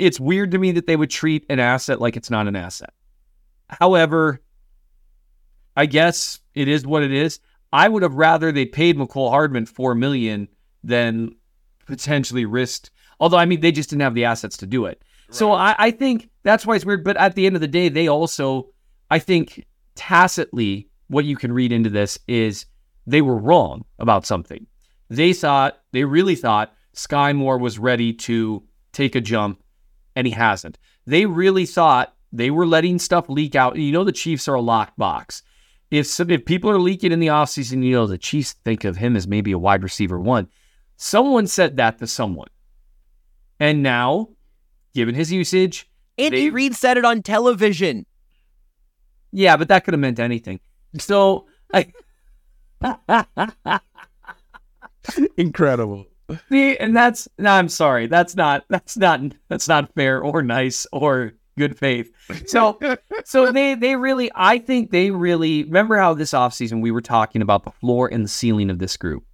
it's 0.00 0.18
weird 0.18 0.50
to 0.50 0.58
me 0.58 0.72
that 0.72 0.88
they 0.88 0.96
would 0.96 1.10
treat 1.10 1.46
an 1.48 1.60
asset 1.60 2.00
like 2.00 2.16
it's 2.16 2.30
not 2.30 2.48
an 2.48 2.56
asset. 2.56 2.92
However, 3.68 4.42
I 5.76 5.86
guess 5.86 6.40
it 6.52 6.66
is 6.66 6.84
what 6.84 7.04
it 7.04 7.12
is. 7.12 7.38
I 7.72 7.88
would 7.88 8.02
have 8.02 8.14
rather 8.14 8.50
they 8.50 8.66
paid 8.66 8.96
Mecole 8.96 9.30
Hardman 9.30 9.66
four 9.66 9.94
million 9.94 10.48
than 10.82 11.36
potentially 11.86 12.44
risked. 12.44 12.90
Although 13.20 13.36
I 13.36 13.44
mean 13.44 13.60
they 13.60 13.70
just 13.70 13.90
didn't 13.90 14.02
have 14.02 14.14
the 14.14 14.24
assets 14.24 14.56
to 14.56 14.66
do 14.66 14.86
it. 14.86 15.00
So 15.30 15.52
I, 15.52 15.76
I 15.78 15.90
think 15.92 16.28
that's 16.42 16.66
why 16.66 16.74
it's 16.74 16.84
weird. 16.84 17.04
But 17.04 17.16
at 17.18 17.36
the 17.36 17.46
end 17.46 17.54
of 17.54 17.60
the 17.60 17.68
day, 17.68 17.88
they 17.88 18.08
also, 18.08 18.70
I 19.12 19.20
think, 19.20 19.64
tacitly, 19.94 20.88
what 21.06 21.24
you 21.24 21.36
can 21.36 21.52
read 21.52 21.70
into 21.70 21.90
this 21.90 22.18
is 22.26 22.66
they 23.06 23.22
were 23.22 23.36
wrong 23.36 23.84
about 24.00 24.26
something. 24.26 24.66
They 25.08 25.32
thought, 25.32 25.80
they 25.92 26.04
really 26.04 26.34
thought 26.34 26.74
Skyy 26.94 27.34
Moore 27.36 27.58
was 27.58 27.78
ready 27.78 28.12
to 28.12 28.62
take 28.92 29.14
a 29.14 29.20
jump, 29.20 29.62
and 30.16 30.26
he 30.26 30.32
hasn't. 30.32 30.78
They 31.06 31.26
really 31.26 31.66
thought 31.66 32.14
they 32.32 32.50
were 32.50 32.66
letting 32.66 32.98
stuff 32.98 33.28
leak 33.28 33.54
out. 33.54 33.76
You 33.76 33.92
know, 33.92 34.04
the 34.04 34.12
Chiefs 34.12 34.48
are 34.48 34.54
a 34.54 34.60
locked 34.60 34.96
box. 34.98 35.42
If 35.90 36.06
some, 36.06 36.30
if 36.30 36.44
people 36.44 36.70
are 36.70 36.78
leaking 36.78 37.12
in 37.12 37.20
the 37.20 37.26
offseason, 37.28 37.84
you 37.84 37.92
know, 37.92 38.06
the 38.06 38.18
Chiefs 38.18 38.54
think 38.64 38.84
of 38.84 38.96
him 38.96 39.14
as 39.16 39.28
maybe 39.28 39.52
a 39.52 39.58
wide 39.58 39.82
receiver 39.82 40.18
one. 40.18 40.48
Someone 40.96 41.46
said 41.46 41.76
that 41.76 41.98
to 41.98 42.06
someone. 42.06 42.48
And 43.60 43.82
now, 43.82 44.30
given 44.94 45.14
his 45.14 45.30
usage, 45.30 45.88
Andy 46.18 46.44
They- 46.44 46.50
Reid 46.50 46.74
said 46.74 46.96
it 46.96 47.04
on 47.04 47.22
television. 47.22 48.06
yeah, 49.32 49.56
but 49.56 49.68
that 49.68 49.84
could 49.84 49.94
have 49.94 50.00
meant 50.00 50.18
anything. 50.20 50.60
So, 50.98 51.46
I, 51.72 51.92
Incredible. 55.36 56.06
See, 56.48 56.76
and 56.78 56.96
that's 56.96 57.28
no, 57.38 57.50
I'm 57.50 57.68
sorry. 57.68 58.06
That's 58.06 58.34
not 58.34 58.64
that's 58.68 58.96
not 58.96 59.20
that's 59.48 59.68
not 59.68 59.94
fair 59.94 60.22
or 60.22 60.42
nice 60.42 60.86
or 60.92 61.32
good 61.58 61.78
faith. 61.78 62.10
So 62.46 62.78
so 63.24 63.52
they 63.52 63.74
they 63.74 63.96
really 63.96 64.30
I 64.34 64.58
think 64.58 64.90
they 64.90 65.10
really 65.10 65.64
remember 65.64 65.98
how 65.98 66.14
this 66.14 66.32
offseason 66.32 66.80
we 66.80 66.90
were 66.90 67.02
talking 67.02 67.42
about 67.42 67.64
the 67.64 67.70
floor 67.70 68.08
and 68.10 68.24
the 68.24 68.28
ceiling 68.28 68.70
of 68.70 68.78
this 68.78 68.96
group. 68.96 69.24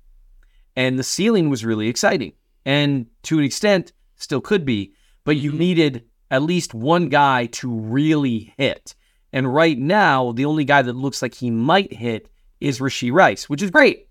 And 0.76 0.98
the 0.98 1.04
ceiling 1.04 1.48
was 1.48 1.64
really 1.64 1.88
exciting. 1.88 2.32
And 2.64 3.06
to 3.24 3.38
an 3.38 3.44
extent 3.44 3.92
still 4.16 4.40
could 4.40 4.64
be, 4.64 4.92
but 5.24 5.36
you 5.36 5.50
mm-hmm. 5.50 5.58
needed 5.58 6.04
at 6.30 6.42
least 6.42 6.74
one 6.74 7.08
guy 7.08 7.46
to 7.46 7.72
really 7.72 8.52
hit. 8.56 8.94
And 9.32 9.52
right 9.52 9.78
now, 9.78 10.32
the 10.32 10.44
only 10.44 10.64
guy 10.64 10.82
that 10.82 10.96
looks 10.96 11.22
like 11.22 11.34
he 11.34 11.50
might 11.50 11.92
hit 11.92 12.28
is 12.60 12.80
Rashee 12.80 13.12
Rice, 13.12 13.48
which 13.48 13.62
is 13.62 13.70
great. 13.70 14.06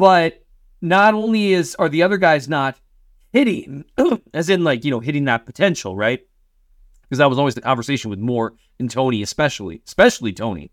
But 0.00 0.42
not 0.80 1.12
only 1.12 1.52
is 1.52 1.74
are 1.74 1.90
the 1.90 2.02
other 2.02 2.16
guys 2.16 2.48
not 2.48 2.80
hitting, 3.34 3.84
as 4.32 4.48
in 4.48 4.64
like 4.64 4.82
you 4.82 4.90
know 4.90 5.00
hitting 5.00 5.26
that 5.26 5.44
potential, 5.44 5.94
right? 5.94 6.20
Because 7.02 7.18
that 7.18 7.28
was 7.28 7.38
always 7.38 7.54
the 7.54 7.60
conversation 7.60 8.08
with 8.08 8.18
Moore 8.18 8.54
and 8.78 8.90
Toney, 8.90 9.20
especially, 9.20 9.82
especially 9.86 10.32
Toney. 10.32 10.72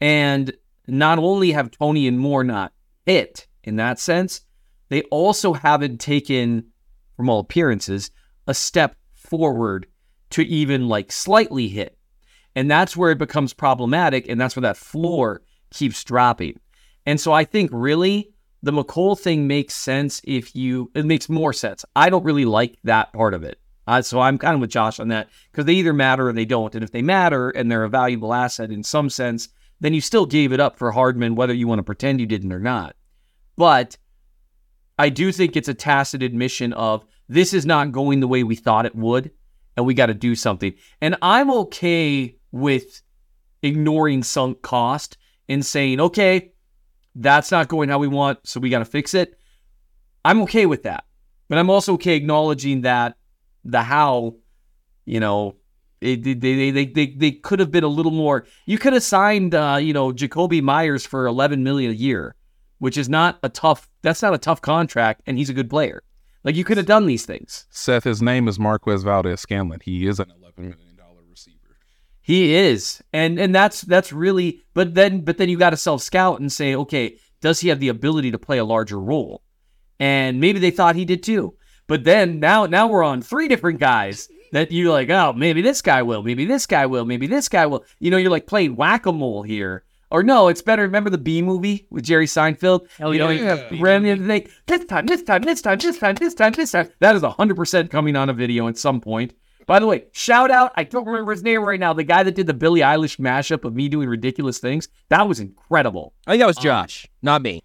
And 0.00 0.50
not 0.86 1.18
only 1.18 1.52
have 1.52 1.70
Toney 1.70 2.08
and 2.08 2.18
Moore 2.18 2.42
not 2.42 2.72
hit 3.04 3.46
in 3.64 3.76
that 3.76 3.98
sense, 3.98 4.40
they 4.88 5.02
also 5.10 5.52
haven't 5.52 5.98
taken, 5.98 6.68
from 7.18 7.28
all 7.28 7.40
appearances, 7.40 8.10
a 8.46 8.54
step 8.54 8.96
forward 9.12 9.86
to 10.30 10.42
even 10.46 10.88
like 10.88 11.12
slightly 11.12 11.68
hit. 11.68 11.98
And 12.56 12.70
that's 12.70 12.96
where 12.96 13.10
it 13.10 13.18
becomes 13.18 13.52
problematic, 13.52 14.26
and 14.26 14.40
that's 14.40 14.56
where 14.56 14.62
that 14.62 14.78
floor 14.78 15.42
keeps 15.70 16.02
dropping. 16.02 16.58
And 17.04 17.20
so 17.20 17.34
I 17.34 17.44
think 17.44 17.68
really 17.74 18.30
the 18.62 18.72
Mecole 18.72 19.18
thing 19.18 19.46
makes 19.46 19.74
sense 19.74 20.20
if 20.24 20.54
you, 20.54 20.90
it 20.94 21.04
makes 21.04 21.28
more 21.28 21.52
sense. 21.52 21.84
I 21.94 22.10
don't 22.10 22.24
really 22.24 22.44
like 22.44 22.78
that 22.84 23.12
part 23.12 23.34
of 23.34 23.44
it. 23.44 23.60
Uh, 23.86 24.02
so 24.02 24.20
I'm 24.20 24.36
kind 24.36 24.54
of 24.54 24.60
with 24.60 24.70
Josh 24.70 25.00
on 25.00 25.08
that 25.08 25.28
because 25.50 25.64
they 25.64 25.72
either 25.74 25.94
matter 25.94 26.28
or 26.28 26.32
they 26.32 26.44
don't. 26.44 26.74
And 26.74 26.84
if 26.84 26.90
they 26.90 27.00
matter 27.00 27.50
and 27.50 27.70
they're 27.70 27.84
a 27.84 27.88
valuable 27.88 28.34
asset 28.34 28.70
in 28.70 28.82
some 28.82 29.08
sense, 29.08 29.48
then 29.80 29.94
you 29.94 30.00
still 30.00 30.26
gave 30.26 30.52
it 30.52 30.60
up 30.60 30.76
for 30.76 30.92
Hardman, 30.92 31.36
whether 31.36 31.54
you 31.54 31.66
want 31.68 31.78
to 31.78 31.84
pretend 31.84 32.20
you 32.20 32.26
didn't 32.26 32.52
or 32.52 32.58
not. 32.58 32.96
But 33.56 33.96
I 34.98 35.08
do 35.08 35.32
think 35.32 35.56
it's 35.56 35.68
a 35.68 35.74
tacit 35.74 36.22
admission 36.22 36.72
of 36.72 37.04
this 37.28 37.54
is 37.54 37.64
not 37.64 37.92
going 37.92 38.20
the 38.20 38.28
way 38.28 38.42
we 38.42 38.56
thought 38.56 38.86
it 38.86 38.94
would, 38.94 39.30
and 39.76 39.86
we 39.86 39.94
got 39.94 40.06
to 40.06 40.14
do 40.14 40.34
something. 40.34 40.74
And 41.00 41.16
I'm 41.22 41.50
okay 41.50 42.36
with 42.50 43.02
ignoring 43.62 44.22
sunk 44.22 44.62
cost 44.62 45.16
and 45.48 45.64
saying, 45.64 46.00
okay, 46.00 46.52
that's 47.18 47.50
not 47.50 47.68
going 47.68 47.88
how 47.88 47.98
we 47.98 48.08
want, 48.08 48.38
so 48.46 48.60
we 48.60 48.70
got 48.70 48.78
to 48.78 48.84
fix 48.84 49.12
it. 49.14 49.38
I'm 50.24 50.42
okay 50.42 50.66
with 50.66 50.84
that. 50.84 51.04
But 51.48 51.58
I'm 51.58 51.70
also 51.70 51.94
okay 51.94 52.14
acknowledging 52.14 52.82
that 52.82 53.16
the 53.64 53.82
how, 53.82 54.36
you 55.04 55.20
know, 55.20 55.56
it, 56.00 56.22
they, 56.22 56.34
they, 56.34 56.70
they, 56.70 56.86
they, 56.86 57.06
they 57.06 57.32
could 57.32 57.58
have 57.58 57.70
been 57.70 57.84
a 57.84 57.88
little 57.88 58.12
more. 58.12 58.46
You 58.66 58.78
could 58.78 58.92
have 58.92 59.02
signed, 59.02 59.54
uh, 59.54 59.78
you 59.80 59.92
know, 59.92 60.12
Jakobi 60.12 60.62
Meyers 60.62 61.04
for 61.04 61.26
11 61.26 61.64
million 61.64 61.90
a 61.90 61.94
year, 61.94 62.36
which 62.78 62.96
is 62.96 63.08
not 63.08 63.38
a 63.42 63.48
tough. 63.48 63.88
That's 64.02 64.22
not 64.22 64.34
a 64.34 64.38
tough 64.38 64.60
contract, 64.60 65.22
and 65.26 65.36
he's 65.36 65.50
a 65.50 65.54
good 65.54 65.68
player. 65.68 66.02
Like 66.44 66.54
you 66.54 66.64
could 66.64 66.76
have 66.76 66.86
done 66.86 67.06
these 67.06 67.26
things. 67.26 67.66
Seth, 67.70 68.04
his 68.04 68.22
name 68.22 68.46
is 68.46 68.60
Marquez 68.60 69.02
Valdes-Scantling. 69.02 69.80
He 69.82 70.06
is 70.06 70.20
an 70.20 70.30
eleven 70.30 70.68
million 70.68 70.76
dollar 70.78 70.78
receiver. 70.78 70.87
He 72.28 72.54
is, 72.54 73.02
and 73.10 73.38
and 73.40 73.54
that's 73.54 73.80
that's 73.80 74.12
really. 74.12 74.60
But 74.74 74.92
then, 74.92 75.22
but 75.22 75.38
then 75.38 75.48
you 75.48 75.56
got 75.56 75.70
to 75.70 75.78
self 75.78 76.02
scout 76.02 76.40
and 76.40 76.52
say, 76.52 76.74
okay, 76.74 77.16
does 77.40 77.60
he 77.60 77.70
have 77.70 77.80
the 77.80 77.88
ability 77.88 78.32
to 78.32 78.38
play 78.38 78.58
a 78.58 78.66
larger 78.66 79.00
role? 79.00 79.42
And 79.98 80.38
maybe 80.38 80.58
they 80.58 80.70
thought 80.70 80.94
he 80.94 81.06
did 81.06 81.22
too. 81.22 81.54
But 81.86 82.04
then 82.04 82.38
now 82.38 82.66
now 82.66 82.86
we're 82.86 83.02
on 83.02 83.22
three 83.22 83.48
different 83.48 83.80
guys 83.80 84.28
that 84.52 84.70
you're 84.70 84.92
like, 84.92 85.08
oh, 85.08 85.32
maybe 85.32 85.62
this 85.62 85.80
guy 85.80 86.02
will, 86.02 86.22
maybe 86.22 86.44
this 86.44 86.66
guy 86.66 86.84
will, 86.84 87.06
maybe 87.06 87.26
this 87.26 87.48
guy 87.48 87.64
will. 87.64 87.82
You 87.98 88.10
know, 88.10 88.18
you're 88.18 88.30
like 88.30 88.46
playing 88.46 88.76
whack 88.76 89.06
a 89.06 89.12
mole 89.12 89.42
here. 89.42 89.84
Or 90.10 90.22
no, 90.22 90.48
it's 90.48 90.60
better. 90.60 90.82
Remember 90.82 91.08
the 91.08 91.16
B 91.16 91.40
movie 91.40 91.86
with 91.90 92.04
Jerry 92.04 92.26
Seinfeld? 92.26 92.88
Hell 92.98 93.14
you 93.14 93.20
know, 93.20 93.30
yeah. 93.30 93.70
he 93.70 93.80
ran 93.80 94.04
into 94.04 94.24
the 94.24 94.28
thing. 94.28 94.48
This 94.66 94.84
time, 94.84 95.06
this 95.06 95.22
time, 95.22 95.40
this 95.40 95.62
time, 95.62 95.78
this 95.78 95.98
time, 95.98 96.14
this 96.16 96.34
time, 96.34 96.52
this 96.52 96.72
time. 96.72 96.90
That 97.00 97.16
is 97.16 97.22
100% 97.22 97.88
coming 97.88 98.16
on 98.16 98.28
a 98.28 98.34
video 98.34 98.68
at 98.68 98.76
some 98.76 99.00
point. 99.00 99.32
By 99.68 99.78
the 99.80 99.86
way, 99.86 100.06
shout 100.12 100.50
out, 100.50 100.72
I 100.76 100.84
don't 100.84 101.04
remember 101.06 101.30
his 101.30 101.42
name 101.42 101.62
right 101.62 101.78
now, 101.78 101.92
the 101.92 102.02
guy 102.02 102.22
that 102.22 102.34
did 102.34 102.46
the 102.46 102.54
Billie 102.54 102.80
Eilish 102.80 103.18
mashup 103.18 103.64
of 103.64 103.74
me 103.74 103.90
doing 103.90 104.08
ridiculous 104.08 104.58
things. 104.58 104.88
That 105.10 105.28
was 105.28 105.40
incredible. 105.40 106.14
I 106.26 106.32
think 106.32 106.40
that 106.40 106.46
was 106.46 106.56
Josh, 106.56 107.06
not 107.20 107.42
me. 107.42 107.62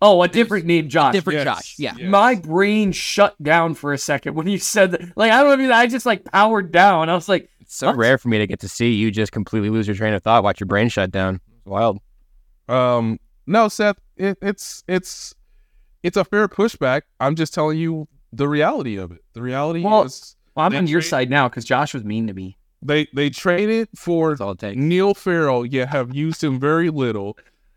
Oh, 0.00 0.22
a 0.22 0.28
different 0.28 0.66
name, 0.66 0.88
Josh. 0.88 1.12
Different 1.12 1.38
Yes. 1.38 1.44
Josh. 1.44 1.74
Yeah. 1.78 1.94
Yes. 1.98 2.08
My 2.08 2.36
brain 2.36 2.92
shut 2.92 3.34
down 3.42 3.74
for 3.74 3.92
a 3.92 3.98
second 3.98 4.34
when 4.36 4.46
you 4.46 4.58
said 4.58 4.92
that. 4.92 5.16
Like, 5.16 5.32
I 5.32 5.42
don't 5.42 5.58
know, 5.60 5.72
I 5.72 5.88
just 5.88 6.06
like 6.06 6.24
powered 6.24 6.70
down. 6.70 7.08
I 7.10 7.14
was 7.14 7.28
like, 7.28 7.50
It's 7.60 7.74
so 7.74 7.88
What? 7.88 7.96
rare 7.96 8.18
for 8.18 8.28
me 8.28 8.38
to 8.38 8.46
get 8.46 8.60
to 8.60 8.68
see 8.68 8.92
you 8.92 9.10
just 9.10 9.32
completely 9.32 9.70
lose 9.70 9.88
your 9.88 9.96
train 9.96 10.14
of 10.14 10.22
thought, 10.22 10.44
watch 10.44 10.60
your 10.60 10.68
brain 10.68 10.88
shut 10.88 11.10
down. 11.10 11.40
It's 11.56 11.66
wild. 11.66 11.98
Um, 12.68 13.18
no, 13.48 13.66
Seth, 13.66 13.96
it, 14.16 14.38
it's 14.40 14.84
it's 14.86 15.34
it's 16.04 16.16
a 16.16 16.24
fair 16.24 16.46
pushback. 16.46 17.02
I'm 17.18 17.34
just 17.34 17.52
telling 17.52 17.78
you 17.78 18.06
the 18.32 18.48
reality 18.48 18.96
of 18.96 19.12
it. 19.12 19.22
The 19.32 19.42
reality 19.42 19.82
Well, 19.82 20.02
is 20.02 20.36
well, 20.54 20.66
I'm 20.66 20.74
on 20.76 20.86
your 20.86 21.00
trade- 21.00 21.08
side 21.10 21.30
now 21.30 21.48
because 21.48 21.64
Josh 21.64 21.94
was 21.94 22.04
mean 22.04 22.26
to 22.26 22.34
me. 22.34 22.56
they 22.82 23.06
they 23.14 23.30
traded 23.30 23.88
for 23.94 24.30
That's 24.30 24.40
all 24.40 24.52
it 24.52 24.58
takes. 24.58 24.76
Neil 24.76 25.14
Farrell. 25.14 25.64
Yet 25.66 25.88
have 25.88 26.14
used 26.14 26.42
him 26.44 26.58
very 26.60 26.90
little. 26.90 27.36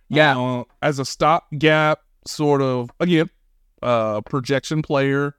Yeah. 0.09 0.37
uh, 0.37 0.63
as 0.81 0.99
a 0.99 1.05
stopgap 1.05 1.99
sort 2.25 2.61
of 2.61 2.91
again, 2.99 3.29
uh, 3.81 4.21
projection 4.21 4.81
player 4.81 5.35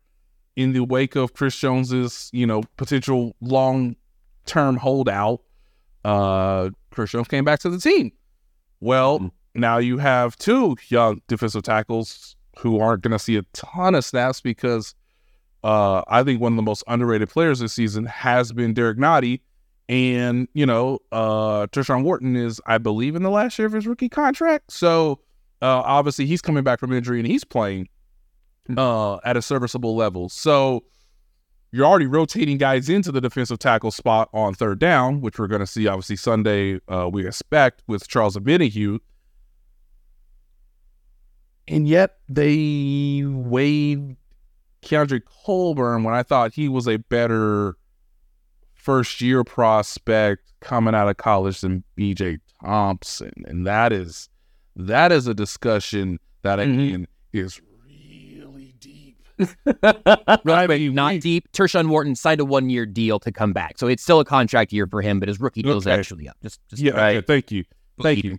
in 0.56 0.72
the 0.72 0.80
wake 0.80 1.14
of 1.16 1.34
Chris 1.34 1.56
Jones's 1.56 2.30
you 2.32 2.46
know 2.46 2.62
potential 2.76 3.36
long 3.40 3.96
term 4.46 4.76
holdout. 4.76 5.40
Uh, 6.04 6.70
Chris 6.90 7.10
Jones 7.10 7.28
came 7.28 7.44
back 7.44 7.60
to 7.60 7.70
the 7.70 7.78
team. 7.78 8.12
Well, 8.80 9.30
now 9.54 9.78
you 9.78 9.98
have 9.98 10.36
two 10.36 10.76
young 10.88 11.20
defensive 11.28 11.62
tackles 11.62 12.34
who 12.58 12.80
aren't 12.80 13.02
going 13.02 13.12
to 13.12 13.18
see 13.18 13.36
a 13.36 13.42
ton 13.52 13.94
of 13.94 14.04
snaps 14.04 14.40
because 14.40 14.94
uh, 15.64 16.02
I 16.08 16.22
think 16.22 16.40
one 16.40 16.52
of 16.52 16.56
the 16.56 16.62
most 16.62 16.84
underrated 16.86 17.28
players 17.28 17.60
this 17.60 17.72
season 17.72 18.04
has 18.06 18.52
been 18.52 18.74
Derrick 18.74 18.98
Nnadi. 18.98 19.40
And, 19.88 20.48
you 20.54 20.64
know, 20.64 21.00
uh, 21.10 21.66
Tershawn 21.66 22.02
Wharton 22.02 22.34
is, 22.36 22.60
I 22.66 22.78
believe, 22.78 23.14
in 23.14 23.22
the 23.22 23.30
last 23.30 23.58
year 23.58 23.66
of 23.66 23.72
his 23.72 23.86
rookie 23.86 24.08
contract. 24.08 24.72
So 24.72 25.20
uh, 25.60 25.82
obviously 25.84 26.24
he's 26.24 26.40
coming 26.40 26.64
back 26.64 26.80
from 26.80 26.92
injury 26.92 27.18
and 27.18 27.26
he's 27.26 27.44
playing 27.44 27.88
uh, 28.76 29.16
at 29.24 29.36
a 29.36 29.42
serviceable 29.42 29.94
level. 29.94 30.28
So 30.28 30.84
you're 31.72 31.84
already 31.84 32.06
rotating 32.06 32.58
guys 32.58 32.88
into 32.88 33.12
the 33.12 33.20
defensive 33.20 33.58
tackle 33.58 33.90
spot 33.90 34.30
on 34.32 34.54
third 34.54 34.78
down, 34.78 35.20
which 35.20 35.38
we're 35.38 35.46
going 35.46 35.60
to 35.60 35.66
see 35.66 35.86
obviously 35.88 36.16
Sunday, 36.16 36.80
uh, 36.88 37.10
we 37.12 37.26
expect, 37.26 37.82
with 37.86 38.08
Charles 38.08 38.36
Omenihu. 38.36 38.98
And 41.68 41.86
yet 41.86 42.18
they 42.28 43.24
waived 43.26 44.16
Keondre 44.83 45.20
Coburn 45.45 46.03
when 46.05 46.14
I 46.14 46.22
thought 46.22 46.53
he 46.55 46.68
was 46.68 46.87
a 46.89 46.97
better 46.99 47.76
first 48.74 49.20
year 49.20 49.45
prospect 49.45 50.53
coming 50.61 50.95
out 50.95 51.09
of 51.09 51.16
college 51.16 51.61
than 51.61 51.85
BJ 51.99 52.39
Thompson. 52.64 53.33
And 53.47 53.66
that 53.66 53.93
is 53.93 54.28
that 54.76 55.12
is 55.12 55.26
a 55.26 55.35
discussion 55.35 56.18
that 56.43 56.59
Mm-hmm. 56.59 57.05
is 57.33 57.61
really 57.87 58.74
deep. 58.80 59.18
Right, 60.45 60.66
but 60.66 60.80
not 60.80 61.20
deep. 61.20 61.51
Tershawn 61.53 61.89
Wharton 61.89 62.16
signed 62.16 62.41
a 62.41 62.45
one 62.45 62.68
year 62.70 62.85
deal 62.87 63.18
to 63.20 63.30
come 63.30 63.53
back. 63.53 63.78
So 63.78 63.87
it's 63.87 64.03
still 64.03 64.18
a 64.20 64.24
contract 64.24 64.72
year 64.72 64.87
for 64.87 65.01
him, 65.03 65.20
but 65.20 65.28
his 65.28 65.41
rookie 65.41 65.62
deal's 65.62 65.87
Okay. 65.87 65.97
actually 65.99 66.28
up. 66.28 66.37
Just, 66.43 66.61
just 66.68 66.83
Yeah, 66.83 66.93
right. 66.93 67.16
okay, 67.18 67.26
thank 67.26 67.53
you. 67.53 67.64
Thank 68.03 68.24
you. 68.24 68.39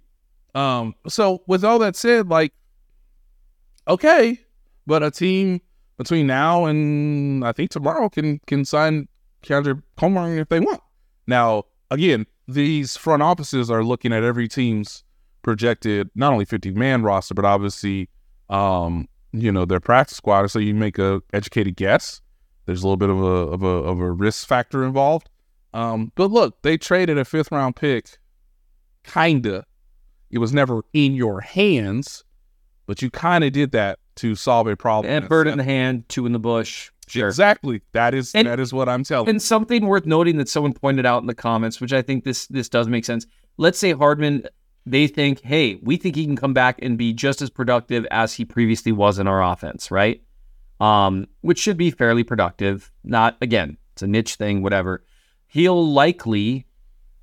Um, 0.56 0.94
so 1.08 1.42
with 1.48 1.64
all 1.64 1.80
that 1.80 1.96
said, 1.96 2.28
like, 2.30 2.54
okay, 3.88 4.40
but 4.86 5.04
a 5.04 5.12
team 5.12 5.62
between 6.04 6.28
now 6.28 6.66
and 6.66 7.46
I 7.46 7.52
think 7.52 7.72
tomorrow 7.72 8.10
can 8.10 8.40
can 8.46 8.66
sign 8.66 9.08
Keondre 9.44 9.82
Coburn 9.98 10.38
if 10.38 10.50
they 10.50 10.60
want. 10.60 10.82
Now, 11.28 11.64
again, 11.90 12.26
these 12.48 12.98
front 12.98 13.24
offices 13.24 13.72
are 13.72 13.84
looking 13.84 14.14
at 14.14 14.24
every 14.24 14.48
team's 14.48 15.04
projected 15.42 16.10
not 16.16 16.34
only 16.34 16.46
50 16.46 16.72
man 16.72 17.04
roster, 17.04 17.34
but 17.34 17.46
obviously, 17.46 18.10
um, 18.50 19.08
you 19.32 19.52
know, 19.52 19.66
their 19.66 19.80
practice 19.80 20.18
squad. 20.18 20.48
So 20.48 20.60
you 20.60 20.74
make 20.74 20.98
a 21.00 21.22
educated 21.34 21.76
guess. 21.76 22.22
There's 22.66 22.82
a 22.82 22.88
little 22.88 22.98
bit 22.98 23.10
of 23.10 23.20
a 23.20 23.24
of 23.24 23.64
a 23.64 23.68
of 23.68 24.00
a 24.00 24.12
risk 24.12 24.48
factor 24.48 24.84
involved. 24.84 25.30
Um, 25.74 26.12
but 26.16 26.32
look, 26.32 26.62
they 26.62 26.78
traded 26.78 27.18
a 27.18 27.26
fifth 27.26 27.52
round 27.52 27.76
pick 27.76 28.18
kinda. 29.04 29.66
It 30.30 30.38
was 30.40 30.54
never 30.54 30.84
in 30.94 31.14
your 31.14 31.42
hands, 31.42 32.24
but 32.86 33.02
you 33.02 33.10
kind 33.10 33.44
of 33.44 33.52
did 33.52 33.72
that 33.72 34.00
to 34.16 34.36
solve 34.36 34.68
a 34.68 34.76
problem. 34.76 35.12
And 35.14 35.28
bird 35.28 35.48
in 35.48 35.58
the 35.58 35.64
hand, 35.64 36.08
two 36.10 36.26
in 36.26 36.32
the 36.34 36.40
bush. 36.40 36.92
Sure. 37.08 37.28
Exactly. 37.28 37.82
That 37.92 38.14
is 38.14 38.34
And- 38.34 38.48
that 38.48 38.60
is 38.60 38.74
what 38.74 38.88
I'm 38.88 39.04
telling. 39.04 39.30
And 39.30 39.42
something 39.42 39.86
worth 39.86 40.06
noting 40.06 40.38
that 40.38 40.48
someone 40.50 40.74
pointed 40.74 41.06
out 41.06 41.22
in 41.22 41.28
the 41.28 41.36
comments, 41.36 41.82
which 41.82 41.94
I 41.94 42.02
think 42.02 42.24
this 42.24 42.48
this 42.48 42.70
does 42.70 42.88
make 42.88 43.06
sense. 43.06 43.26
Let's 43.58 43.78
say 43.78 43.92
Hardman, 43.94 44.48
they 44.86 45.08
think, 45.08 45.42
hey, 45.42 45.80
we 45.82 45.98
think 45.98 46.16
he 46.16 46.26
can 46.26 46.36
come 46.36 46.54
back 46.54 46.80
and 46.82 46.98
be 46.98 47.14
just 47.14 47.42
as 47.42 47.50
productive 47.50 48.06
as 48.12 48.34
he 48.34 48.46
previously 48.46 48.92
was 48.92 49.20
in 49.20 49.28
our 49.28 49.44
offense, 49.44 49.92
right? 49.92 50.22
Um, 50.80 51.28
which 51.42 51.60
should 51.60 51.78
be 51.78 51.92
fairly 51.92 52.24
productive. 52.24 52.92
Not 53.04 53.38
again, 53.42 53.78
it's 53.94 54.02
a 54.02 54.08
niche 54.08 54.36
thing, 54.36 54.62
whatever. 54.64 55.04
He'll 55.48 55.88
likely 55.88 56.66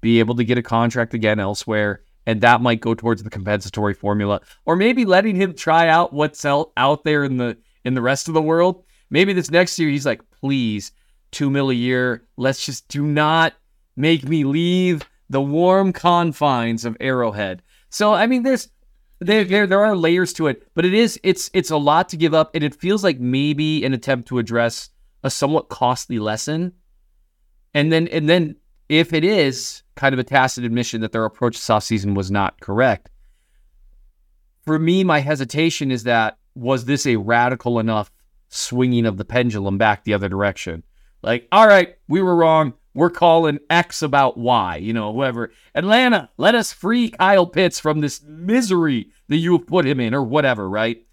be 0.00 0.18
able 0.20 0.34
to 0.36 0.44
get 0.44 0.56
a 0.56 0.62
contract 0.62 1.14
again 1.14 1.40
elsewhere, 1.40 2.02
and 2.30 2.40
that 2.42 2.62
might 2.62 2.80
go 2.80 2.94
towards 2.94 3.24
the 3.24 3.28
compensatory 3.28 3.92
formula, 3.92 4.40
or 4.64 4.76
maybe 4.76 5.04
letting 5.04 5.34
him 5.34 5.52
try 5.52 5.88
out 5.88 6.12
what's 6.12 6.44
out, 6.44 7.02
there 7.02 7.24
in 7.24 7.38
the 7.38 7.58
in 7.84 7.94
the 7.94 8.00
rest 8.00 8.28
of 8.28 8.34
the 8.34 8.40
world. 8.40 8.84
Maybe 9.10 9.32
this 9.32 9.50
next 9.50 9.76
year 9.80 9.88
he's 9.88 10.06
like, 10.06 10.22
please, 10.30 10.92
two 11.32 11.50
mil 11.50 11.70
a 11.70 11.74
year. 11.74 12.22
Let's 12.36 12.64
just 12.64 12.86
do 12.86 13.02
not 13.02 13.54
make 13.96 14.28
me 14.28 14.44
leave 14.44 15.10
the 15.28 15.42
warm 15.42 15.92
confines 15.92 16.84
of 16.84 16.96
Arrowhead. 17.00 17.62
So 17.88 18.14
I 18.14 18.28
mean, 18.28 18.44
there's 18.44 18.68
there, 19.18 19.42
there 19.42 19.66
there 19.66 19.84
are 19.84 19.96
layers 19.96 20.32
to 20.34 20.46
it, 20.46 20.68
but 20.76 20.84
it 20.84 20.94
is 20.94 21.18
it's 21.24 21.50
it's 21.52 21.72
a 21.72 21.76
lot 21.76 22.08
to 22.10 22.16
give 22.16 22.32
up, 22.32 22.54
and 22.54 22.62
it 22.62 22.76
feels 22.76 23.02
like 23.02 23.18
maybe 23.18 23.84
an 23.84 23.92
attempt 23.92 24.28
to 24.28 24.38
address 24.38 24.90
a 25.24 25.30
somewhat 25.30 25.68
costly 25.68 26.20
lesson. 26.20 26.74
And 27.74 27.92
then 27.92 28.06
and 28.06 28.28
then 28.28 28.54
if 28.90 29.12
it 29.12 29.22
is 29.22 29.84
kind 29.94 30.12
of 30.12 30.18
a 30.18 30.24
tacit 30.24 30.64
admission 30.64 31.00
that 31.00 31.12
their 31.12 31.24
approach 31.24 31.56
this 31.56 31.68
offseason 31.68 32.16
was 32.16 32.28
not 32.28 32.58
correct, 32.60 33.08
for 34.66 34.80
me, 34.80 35.04
my 35.04 35.20
hesitation 35.20 35.92
is 35.92 36.02
that 36.02 36.38
was 36.56 36.84
this 36.84 37.06
a 37.06 37.14
radical 37.14 37.78
enough 37.78 38.10
swinging 38.48 39.06
of 39.06 39.16
the 39.16 39.24
pendulum 39.24 39.78
back 39.78 40.02
the 40.02 40.12
other 40.12 40.28
direction? 40.28 40.82
Like, 41.22 41.46
all 41.52 41.68
right, 41.68 41.96
we 42.08 42.20
were 42.20 42.34
wrong. 42.34 42.74
We're 42.92 43.10
calling 43.10 43.60
X 43.70 44.02
about 44.02 44.36
Y, 44.36 44.78
you 44.78 44.92
know, 44.92 45.12
whoever. 45.12 45.52
Atlanta, 45.76 46.28
let 46.36 46.56
us 46.56 46.72
free 46.72 47.10
Kyle 47.10 47.46
Pitts 47.46 47.78
from 47.78 48.00
this 48.00 48.20
misery 48.24 49.10
that 49.28 49.36
you 49.36 49.56
have 49.56 49.68
put 49.68 49.86
him 49.86 50.00
in, 50.00 50.14
or 50.14 50.24
whatever, 50.24 50.68
right? 50.68 51.06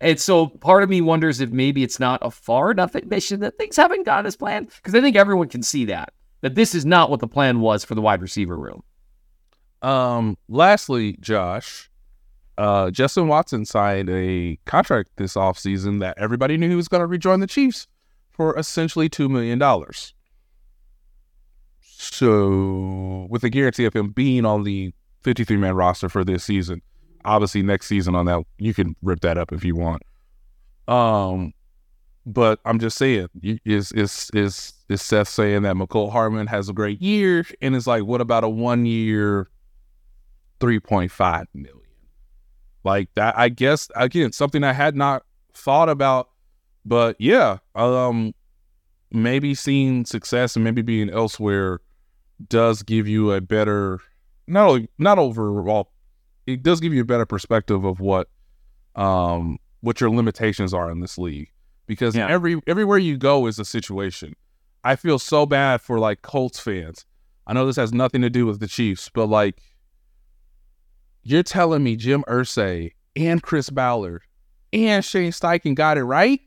And 0.00 0.18
so 0.18 0.48
part 0.48 0.82
of 0.82 0.90
me 0.90 1.00
wonders 1.00 1.40
if 1.40 1.50
maybe 1.50 1.84
it's 1.84 2.00
not 2.00 2.18
a 2.20 2.32
far 2.32 2.72
enough 2.72 2.96
admission 2.96 3.38
that 3.40 3.56
things 3.58 3.76
haven't 3.76 4.06
gone 4.06 4.26
as 4.26 4.34
planned. 4.34 4.70
Because 4.74 4.96
I 4.96 5.00
think 5.00 5.14
everyone 5.14 5.48
can 5.48 5.62
see 5.62 5.84
that, 5.84 6.12
that 6.42 6.54
this 6.54 6.74
is 6.74 6.84
not 6.84 7.10
what 7.10 7.20
the 7.20 7.28
plan 7.28 7.60
was 7.60 7.84
for 7.84 7.94
the 7.94 8.02
wide 8.02 8.20
receiver 8.20 8.56
room. 8.56 8.82
Um, 9.80 10.36
lastly, 10.48 11.16
Josh, 11.20 11.90
uh, 12.58 12.90
Justin 12.90 13.28
Watson 13.28 13.64
signed 13.64 14.10
a 14.10 14.58
contract 14.66 15.10
this 15.16 15.34
offseason 15.34 16.00
that 16.00 16.18
everybody 16.18 16.56
knew 16.56 16.68
he 16.68 16.76
was 16.76 16.88
going 16.88 17.00
to 17.00 17.06
rejoin 17.06 17.40
the 17.40 17.46
Chiefs 17.46 17.86
for 18.30 18.56
essentially 18.58 19.08
$2 19.08 19.30
million. 19.30 19.60
So, 21.80 23.26
with 23.30 23.42
the 23.42 23.50
guarantee 23.50 23.84
of 23.84 23.94
him 23.94 24.10
being 24.10 24.44
on 24.44 24.64
the 24.64 24.92
53 25.22 25.56
man 25.56 25.74
roster 25.74 26.08
for 26.08 26.24
this 26.24 26.44
season, 26.44 26.82
obviously 27.24 27.62
next 27.62 27.86
season 27.86 28.14
on 28.14 28.26
that, 28.26 28.44
you 28.58 28.74
can 28.74 28.96
rip 29.02 29.20
that 29.20 29.38
up 29.38 29.52
if 29.52 29.64
you 29.64 29.76
want. 29.76 30.02
Um, 30.88 31.52
but 32.24 32.60
I'm 32.64 32.78
just 32.78 32.96
saying, 32.96 33.28
is 33.64 33.92
is 33.92 34.30
is 34.32 34.72
is 34.88 35.02
Seth 35.02 35.28
saying 35.28 35.62
that 35.62 35.74
Mecole 35.74 36.10
Hardman 36.10 36.46
has 36.46 36.68
a 36.68 36.72
great 36.72 37.02
year, 37.02 37.44
and 37.60 37.74
it's 37.74 37.86
like, 37.86 38.04
what 38.04 38.20
about 38.20 38.44
a 38.44 38.48
one 38.48 38.86
year, 38.86 39.48
three 40.60 40.78
point 40.78 41.10
five 41.10 41.46
million? 41.54 41.80
Like 42.84 43.08
that, 43.14 43.36
I 43.38 43.48
guess 43.48 43.88
again 43.96 44.32
something 44.32 44.62
I 44.62 44.72
had 44.72 44.96
not 44.96 45.24
thought 45.54 45.88
about, 45.88 46.30
but 46.84 47.16
yeah, 47.18 47.58
um, 47.74 48.34
maybe 49.10 49.54
seeing 49.54 50.04
success 50.04 50.56
and 50.56 50.64
maybe 50.64 50.82
being 50.82 51.10
elsewhere 51.10 51.80
does 52.48 52.82
give 52.82 53.06
you 53.06 53.32
a 53.32 53.40
better, 53.40 54.00
not 54.46 54.68
only 54.68 54.88
not 54.98 55.18
overall, 55.18 55.92
it 56.46 56.62
does 56.62 56.80
give 56.80 56.92
you 56.92 57.02
a 57.02 57.04
better 57.04 57.26
perspective 57.26 57.84
of 57.84 58.00
what, 58.00 58.28
um, 58.96 59.58
what 59.80 60.00
your 60.00 60.10
limitations 60.10 60.74
are 60.74 60.90
in 60.90 61.00
this 61.00 61.18
league 61.18 61.52
because 61.92 62.14
Yeah. 62.16 62.28
every 62.28 62.60
everywhere 62.66 62.98
you 62.98 63.16
go 63.16 63.46
is 63.46 63.58
a 63.58 63.64
situation. 63.64 64.34
I 64.84 64.96
feel 64.96 65.18
so 65.18 65.46
bad 65.46 65.80
for 65.80 65.98
like 65.98 66.22
Colts 66.22 66.58
fans. 66.58 67.04
I 67.46 67.52
know 67.52 67.66
this 67.66 67.76
has 67.76 67.92
nothing 67.92 68.22
to 68.22 68.30
do 68.30 68.46
with 68.46 68.60
the 68.60 68.66
Chiefs, 68.66 69.08
but 69.12 69.26
like 69.26 69.60
you're 71.22 71.42
telling 71.42 71.82
me 71.84 71.96
Jim 71.96 72.24
Irsay 72.28 72.92
and 73.14 73.42
Chris 73.42 73.70
Ballard 73.70 74.22
and 74.72 75.04
Shane 75.04 75.30
Steichen 75.32 75.74
got 75.74 75.98
it 75.98 76.04
right? 76.04 76.40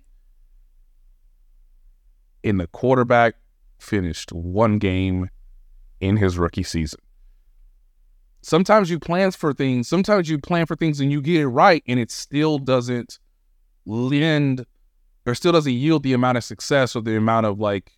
And 2.43 2.59
the 2.59 2.67
quarterback 2.67 3.35
finished 3.79 4.31
one 4.31 4.77
game 4.79 5.29
in 5.99 6.17
his 6.17 6.37
rookie 6.37 6.63
season. 6.63 6.99
Sometimes 8.41 8.89
you 8.91 8.99
plan 8.99 9.31
for 9.31 9.53
things, 9.53 9.87
sometimes 9.87 10.29
you 10.29 10.37
plan 10.37 10.65
for 10.65 10.75
things 10.75 10.99
and 10.99 11.11
you 11.11 11.21
get 11.21 11.41
it 11.41 11.47
right 11.47 11.83
and 11.87 11.99
it 11.99 12.11
still 12.11 12.59
doesn't 12.59 13.17
lend 13.85 14.65
or 15.25 15.35
still 15.35 15.51
doesn't 15.51 15.73
yield 15.73 16.03
the 16.03 16.13
amount 16.13 16.37
of 16.37 16.43
success 16.43 16.95
or 16.95 17.01
the 17.01 17.17
amount 17.17 17.45
of 17.45 17.59
like, 17.59 17.91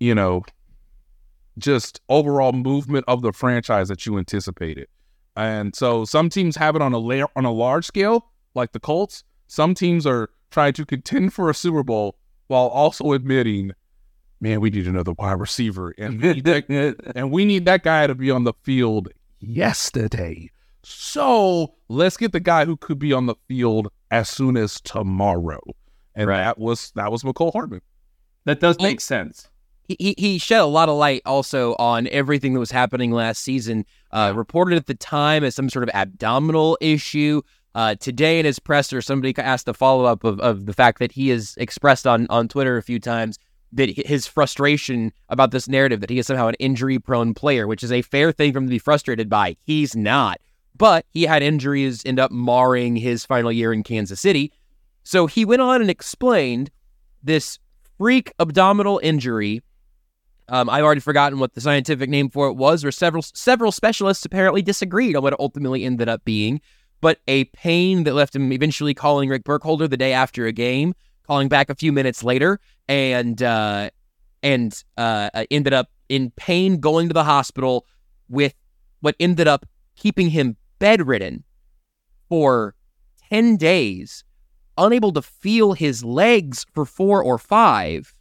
you 0.00 0.14
know, 0.14 0.42
just 1.58 2.00
overall 2.08 2.52
movement 2.52 3.04
of 3.08 3.22
the 3.22 3.32
franchise 3.32 3.88
that 3.88 4.04
you 4.06 4.18
anticipated. 4.18 4.88
And 5.36 5.74
so 5.76 6.04
some 6.04 6.28
teams 6.28 6.56
have 6.56 6.76
it 6.76 6.82
on 6.82 6.92
a 6.92 6.98
layer 6.98 7.26
on 7.36 7.44
a 7.44 7.52
large 7.52 7.86
scale, 7.86 8.30
like 8.54 8.72
the 8.72 8.80
Colts. 8.80 9.22
Some 9.46 9.74
teams 9.74 10.06
are 10.06 10.30
trying 10.50 10.72
to 10.74 10.86
contend 10.86 11.32
for 11.32 11.50
a 11.50 11.54
Super 11.54 11.82
Bowl 11.82 12.16
while 12.48 12.68
also 12.68 13.12
admitting, 13.12 13.72
man, 14.40 14.60
we 14.60 14.70
need 14.70 14.86
another 14.86 15.12
wide 15.12 15.38
receiver, 15.40 15.94
and 15.98 16.20
we 16.20 16.40
that, 16.40 17.12
and 17.14 17.30
we 17.30 17.44
need 17.44 17.66
that 17.66 17.82
guy 17.82 18.06
to 18.06 18.14
be 18.14 18.30
on 18.30 18.44
the 18.44 18.54
field 18.62 19.08
yesterday. 19.40 20.50
So 20.82 21.74
let's 21.88 22.16
get 22.16 22.32
the 22.32 22.40
guy 22.40 22.64
who 22.64 22.76
could 22.76 22.98
be 22.98 23.12
on 23.12 23.26
the 23.26 23.34
field 23.48 23.88
as 24.10 24.28
soon 24.28 24.56
as 24.56 24.80
tomorrow. 24.80 25.60
And 26.16 26.26
Right. 26.28 26.38
that 26.38 26.58
was 26.58 26.90
that 26.96 27.12
was 27.12 27.22
Mecole 27.22 27.52
Hardman. 27.52 27.82
That 28.46 28.58
does 28.58 28.80
make 28.80 29.00
sense. 29.00 29.48
he 29.88 30.14
he 30.18 30.38
shed 30.38 30.60
a 30.60 30.66
lot 30.66 30.88
of 30.88 30.96
light 30.96 31.22
also 31.26 31.76
on 31.78 32.08
everything 32.08 32.54
that 32.54 32.60
was 32.60 32.72
happening 32.72 33.12
last 33.12 33.42
season. 33.42 33.84
Uh, 34.10 34.32
reported 34.34 34.76
at 34.76 34.86
the 34.86 34.94
time 34.94 35.44
as 35.44 35.54
some 35.54 35.68
sort 35.70 35.84
of 35.84 35.90
abdominal 35.94 36.76
issue. 36.80 37.42
Uh, 37.74 37.94
today 37.96 38.38
in 38.38 38.46
his 38.46 38.58
presser, 38.58 39.02
somebody 39.02 39.36
asked 39.36 39.68
a 39.68 39.74
follow 39.74 40.06
up 40.06 40.24
of, 40.24 40.40
of 40.40 40.64
the 40.64 40.72
fact 40.72 40.98
that 40.98 41.12
he 41.12 41.28
has 41.28 41.54
expressed 41.58 42.06
on 42.06 42.26
on 42.30 42.48
Twitter 42.48 42.76
a 42.78 42.82
few 42.82 42.98
times 42.98 43.38
that 43.72 43.90
his 44.06 44.26
frustration 44.26 45.12
about 45.28 45.50
this 45.50 45.68
narrative 45.68 46.00
that 46.00 46.08
he 46.08 46.18
is 46.18 46.26
somehow 46.26 46.46
an 46.46 46.54
injury 46.58 46.98
prone 46.98 47.34
player, 47.34 47.66
which 47.66 47.82
is 47.82 47.92
a 47.92 48.00
fair 48.00 48.32
thing 48.32 48.52
for 48.52 48.58
him 48.58 48.66
to 48.66 48.70
be 48.70 48.78
frustrated 48.78 49.28
by. 49.28 49.56
He's 49.64 49.94
not, 49.94 50.40
but 50.74 51.04
he 51.10 51.24
had 51.24 51.42
injuries 51.42 52.02
end 52.06 52.18
up 52.18 52.30
marring 52.30 52.96
his 52.96 53.26
final 53.26 53.52
year 53.52 53.72
in 53.72 53.82
Kansas 53.82 54.20
City. 54.20 54.52
So 55.06 55.28
he 55.28 55.44
went 55.44 55.62
on 55.62 55.80
and 55.80 55.88
explained 55.88 56.72
this 57.22 57.60
freak 57.96 58.32
abdominal 58.40 58.98
injury. 59.04 59.62
Um, 60.48 60.68
I've 60.68 60.82
already 60.82 61.00
forgotten 61.00 61.38
what 61.38 61.54
the 61.54 61.60
scientific 61.60 62.10
name 62.10 62.28
for 62.28 62.48
it 62.48 62.54
was, 62.54 62.84
or 62.84 62.90
several 62.90 63.22
several 63.22 63.70
specialists 63.70 64.24
apparently 64.24 64.62
disagreed 64.62 65.14
on 65.14 65.22
what 65.22 65.32
it 65.32 65.38
ultimately 65.38 65.84
ended 65.84 66.08
up 66.08 66.24
being. 66.24 66.60
But 67.00 67.20
a 67.28 67.44
pain 67.44 68.02
that 68.02 68.14
left 68.14 68.34
him 68.34 68.52
eventually 68.52 68.94
calling 68.94 69.28
Rick 69.28 69.44
Burkholder 69.44 69.86
the 69.86 69.96
day 69.96 70.12
after 70.12 70.46
a 70.46 70.52
game, 70.52 70.92
calling 71.24 71.48
back 71.48 71.70
a 71.70 71.76
few 71.76 71.92
minutes 71.92 72.24
later, 72.24 72.58
and 72.88 73.40
uh, 73.40 73.90
and 74.42 74.82
uh, 74.96 75.30
ended 75.52 75.72
up 75.72 75.88
in 76.08 76.32
pain 76.36 76.80
going 76.80 77.06
to 77.06 77.14
the 77.14 77.24
hospital 77.24 77.86
with 78.28 78.54
what 79.00 79.14
ended 79.20 79.46
up 79.46 79.66
keeping 79.94 80.30
him 80.30 80.56
bedridden 80.80 81.44
for 82.28 82.74
10 83.30 83.56
days, 83.56 84.24
unable 84.78 85.12
to 85.12 85.22
feel 85.22 85.72
his 85.72 86.04
legs 86.04 86.66
for 86.72 86.84
four 86.84 87.22
or 87.22 87.38
five, 87.38 88.14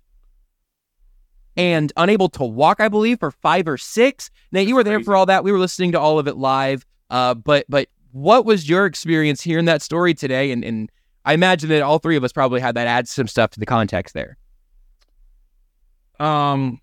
and 1.58 1.94
unable 1.98 2.30
to 2.30 2.44
walk, 2.44 2.80
I 2.80 2.90
believe, 2.90 3.20
for 3.20 3.32
five 3.32 3.68
or 3.68 3.78
six. 3.78 4.30
Now, 4.52 4.60
you 4.60 4.76
were 4.76 4.84
there 4.84 5.00
for 5.02 5.16
all 5.16 5.26
that. 5.28 5.44
We 5.44 5.52
were 5.52 5.60
listening 5.60 5.92
to 5.94 6.00
all 6.00 6.20
of 6.20 6.28
it 6.28 6.38
live. 6.38 6.86
Uh, 7.10 7.34
but 7.34 7.66
but 7.70 7.88
what 8.12 8.46
was 8.46 8.68
your 8.68 8.86
experience 8.86 9.42
hearing 9.42 9.66
that 9.66 9.82
story 9.82 10.14
today? 10.14 10.52
And, 10.52 10.64
and 10.64 10.92
I 11.24 11.34
imagine 11.34 11.70
that 11.70 11.82
all 11.82 12.00
three 12.00 12.16
of 12.16 12.24
us 12.24 12.32
probably 12.32 12.62
had 12.62 12.76
that 12.76 12.88
add 12.88 13.08
some 13.08 13.28
stuff 13.28 13.52
to 13.52 13.60
the 13.60 13.66
context 13.66 14.14
there. 14.14 14.38
Um, 16.20 16.80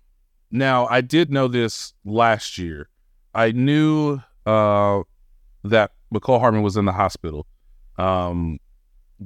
now 0.51 0.85
I 0.87 1.01
did 1.01 1.31
know 1.31 1.47
this 1.47 1.93
last 2.05 2.57
year. 2.57 2.89
I 3.33 3.51
knew 3.51 4.19
uh 4.45 5.01
that 5.63 5.91
Mecole 6.13 6.39
Hardman 6.39 6.61
was 6.61 6.77
in 6.77 6.85
the 6.85 6.91
hospital. 6.91 7.47
Um, 7.97 8.59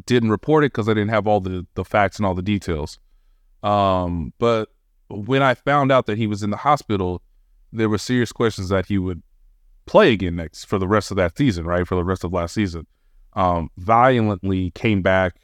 didn't 0.06 0.30
report 0.30 0.64
it 0.64 0.74
because 0.74 0.88
I 0.88 0.94
didn't 0.94 1.10
have 1.10 1.28
all 1.28 1.40
the 1.40 1.66
the 1.76 1.86
facts 1.86 2.18
and 2.18 2.26
all 2.26 2.34
the 2.34 2.42
details. 2.42 3.00
Um, 3.64 4.34
but 4.38 4.70
when 5.10 5.42
I 5.42 5.54
found 5.54 5.92
out 5.92 6.06
that 6.06 6.18
he 6.18 6.28
was 6.28 6.44
in 6.44 6.50
the 6.50 6.58
hospital, 6.58 7.22
there 7.72 7.90
were 7.90 7.98
serious 7.98 8.32
questions 8.32 8.70
that 8.70 8.86
he 8.86 8.98
would 8.98 9.22
play 9.86 10.12
again 10.12 10.36
next 10.36 10.66
for 10.66 10.78
the 10.78 10.88
rest 10.88 11.12
of 11.12 11.18
that 11.18 11.38
season, 11.38 11.66
right? 11.66 11.88
For 11.88 11.96
the 11.96 12.04
rest 12.04 12.24
of 12.24 12.34
last 12.34 12.54
season. 12.54 12.86
Um, 13.34 13.70
violently 13.78 14.72
came 14.72 15.02
back 15.02 15.36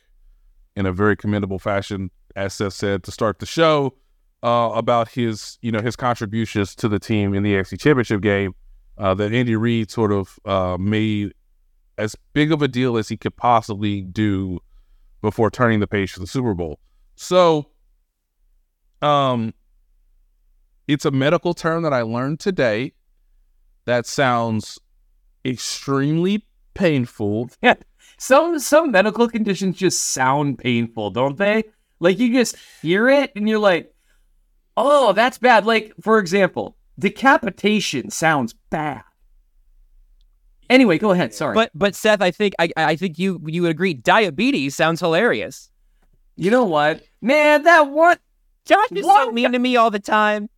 in 0.75 0.85
a 0.85 0.91
very 0.91 1.15
commendable 1.15 1.59
fashion, 1.59 2.11
as 2.35 2.53
Seth 2.53 2.73
said, 2.73 3.03
to 3.03 3.11
start 3.11 3.39
the 3.39 3.45
show 3.45 3.95
uh, 4.41 4.71
about 4.73 5.09
his, 5.09 5.57
you 5.61 5.71
know, 5.71 5.79
his 5.79 5.95
contributions 5.95 6.75
to 6.75 6.87
the 6.87 6.99
team 6.99 7.33
in 7.33 7.43
the 7.43 7.53
AFC 7.53 7.79
Championship 7.79 8.21
game 8.21 8.53
uh, 8.97 9.13
that 9.13 9.33
Andy 9.33 9.55
Reid 9.55 9.91
sort 9.91 10.11
of 10.11 10.39
uh, 10.45 10.77
made 10.79 11.33
as 11.97 12.15
big 12.33 12.51
of 12.51 12.61
a 12.61 12.67
deal 12.67 12.97
as 12.97 13.09
he 13.09 13.17
could 13.17 13.35
possibly 13.35 14.01
do 14.01 14.59
before 15.21 15.49
turning 15.49 15.79
the 15.79 15.87
page 15.87 16.13
to 16.13 16.19
the 16.19 16.27
Super 16.27 16.53
Bowl. 16.53 16.79
So, 17.15 17.67
um, 19.01 19.53
it's 20.87 21.05
a 21.05 21.11
medical 21.11 21.53
term 21.53 21.83
that 21.83 21.93
I 21.93 22.01
learned 22.01 22.39
today 22.39 22.93
that 23.85 24.05
sounds 24.05 24.79
extremely 25.45 26.45
painful. 26.73 27.49
Yeah. 27.61 27.75
Some 28.19 28.59
some 28.59 28.91
medical 28.91 29.27
conditions 29.27 29.75
just 29.77 30.11
sound 30.11 30.59
painful, 30.59 31.09
don't 31.09 31.37
they? 31.37 31.63
Like 31.99 32.19
you 32.19 32.31
just 32.31 32.55
hear 32.81 33.09
it 33.09 33.31
and 33.35 33.49
you're 33.49 33.59
like, 33.59 33.93
"Oh, 34.77 35.13
that's 35.13 35.39
bad." 35.39 35.65
Like 35.65 35.93
for 35.99 36.19
example, 36.19 36.77
decapitation 36.99 38.11
sounds 38.11 38.53
bad. 38.69 39.03
Anyway, 40.73 40.97
go 40.97 41.11
ahead. 41.11 41.33
Sorry. 41.33 41.53
But 41.53 41.69
but 41.75 41.93
Seth, 41.95 42.21
I 42.21 42.31
think 42.31 42.55
I 42.57 42.69
I 42.75 42.95
think 42.95 43.19
you 43.19 43.39
you 43.45 43.61
would 43.61 43.71
agree. 43.71 43.93
Diabetes 43.93 44.75
sounds 44.75 44.99
hilarious. 44.99 45.69
You 46.35 46.49
know 46.49 46.63
what, 46.63 47.03
man? 47.21 47.63
That 47.63 47.89
one. 47.91 48.17
Josh 48.65 48.91
is 48.91 49.05
so 49.05 49.31
mean 49.31 49.51
to 49.51 49.59
me 49.59 49.75
all 49.75 49.91
the 49.91 49.99
time. 49.99 50.49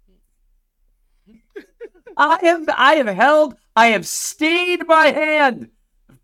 I 2.18 2.39
have 2.43 2.70
I 2.70 2.95
have 2.95 3.07
held 3.07 3.55
I 3.76 3.88
have 3.88 4.07
stayed 4.07 4.88
my 4.88 5.07
hand 5.07 5.70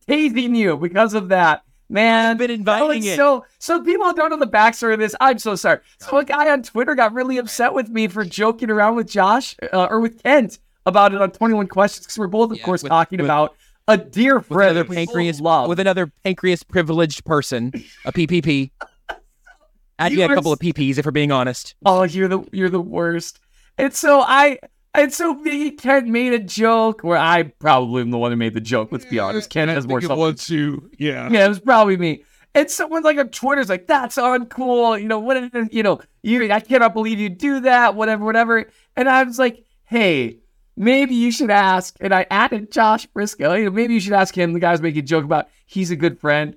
tasing 0.07 0.55
you 0.55 0.77
because 0.77 1.13
of 1.13 1.29
that. 1.29 1.63
Man, 1.89 2.29
I've 2.31 2.37
been 2.37 2.49
inviting 2.51 3.03
it. 3.03 3.17
So, 3.17 3.43
so 3.59 3.83
people 3.83 4.13
don't 4.13 4.29
know 4.29 4.37
the 4.37 4.47
backstory 4.47 4.93
of 4.93 4.99
this. 4.99 5.13
I'm 5.19 5.37
so 5.39 5.55
sorry. 5.55 5.79
So, 5.99 6.15
a 6.19 6.23
guy 6.23 6.49
on 6.49 6.63
Twitter 6.63 6.95
got 6.95 7.11
really 7.11 7.37
upset 7.37 7.73
with 7.73 7.89
me 7.89 8.07
for 8.07 8.23
joking 8.23 8.69
around 8.71 8.95
with 8.95 9.09
Josh 9.09 9.57
uh, 9.73 9.87
or 9.89 9.99
with 9.99 10.23
Kent 10.23 10.59
about 10.85 11.13
it 11.13 11.21
on 11.21 11.31
21 11.31 11.67
Questions 11.67 12.05
because 12.05 12.17
we're 12.17 12.27
both, 12.27 12.51
of 12.51 12.57
Yeah, 12.59 12.63
course, 12.63 12.81
with- 12.81 12.91
talking 12.91 13.17
with- 13.17 13.25
about 13.25 13.57
a 13.87 13.97
dear 13.97 14.41
friend 14.41 14.75
With 14.77 14.87
another 14.87 14.93
pancreas 14.95 15.37
both 15.37 15.43
love. 15.45 15.69
with 15.69 15.79
another 15.79 16.07
pancreas 16.23 16.63
privileged 16.63 17.25
person, 17.25 17.71
a 18.05 18.11
PPP. 18.11 18.71
Add 19.99 20.11
You 20.13 20.17
me 20.19 20.23
a 20.23 20.27
couple 20.29 20.51
of 20.51 20.59
PPs 20.59 20.97
if 20.97 21.05
we're 21.05 21.11
being 21.11 21.31
honest. 21.31 21.75
Oh, 21.85 22.03
you're 22.03 22.27
the 22.27 22.43
you're 22.51 22.69
the 22.69 22.81
worst. 22.81 23.39
And 23.77 23.93
so 23.93 24.21
I 24.21 24.57
and 24.95 25.13
so 25.13 25.35
me 25.35 25.71
Ken 25.71 26.11
made 26.11 26.33
a 26.33 26.39
joke 26.39 27.01
where 27.03 27.17
I 27.17 27.43
probably 27.43 28.01
am 28.01 28.09
the 28.11 28.17
one 28.17 28.31
who 28.31 28.37
made 28.37 28.53
the 28.55 28.61
joke. 28.61 28.89
Let's 28.91 29.05
be 29.05 29.19
honest. 29.19 29.49
Ken 29.49 29.67
has 29.67 29.87
more 29.87 30.01
self 30.01 30.35
to, 30.47 30.89
yeah. 30.97 31.29
Yeah, 31.29 31.45
it 31.45 31.49
was 31.49 31.59
probably 31.59 31.97
me. 31.97 32.23
And 32.53 32.69
someone 32.69 33.03
like 33.03 33.17
on 33.17 33.29
Twitter's 33.29 33.69
like, 33.69 33.87
"That's 33.87 34.17
uncool." 34.17 35.01
You 35.01 35.07
know 35.07 35.19
what? 35.19 35.71
You 35.71 35.83
know, 35.83 36.01
you. 36.21 36.51
I 36.51 36.59
cannot 36.59 36.93
believe 36.93 37.17
you 37.17 37.29
do 37.29 37.61
that. 37.61 37.95
Whatever, 37.95 38.25
whatever. 38.25 38.69
And 38.97 39.07
I 39.07 39.23
was 39.23 39.39
like, 39.39 39.63
"Hey, 39.85 40.39
maybe 40.81 41.15
you 41.15 41.31
should 41.31 41.51
ask." 41.51 41.95
And 42.01 42.13
I 42.13 42.25
added 42.29 42.71
Josh 42.71 43.07
Brisco. 43.07 43.57
You 43.57 43.65
know, 43.65 43.71
maybe 43.71 43.93
you 43.93 43.99
should 43.99 44.13
ask 44.13 44.35
him. 44.37 44.53
The 44.53 44.59
guy's 44.59 44.81
making 44.81 44.99
a 44.99 45.07
joke 45.07 45.23
about 45.23 45.47
he's 45.65 45.91
a 45.91 45.95
good 45.95 46.19
friend. 46.19 46.55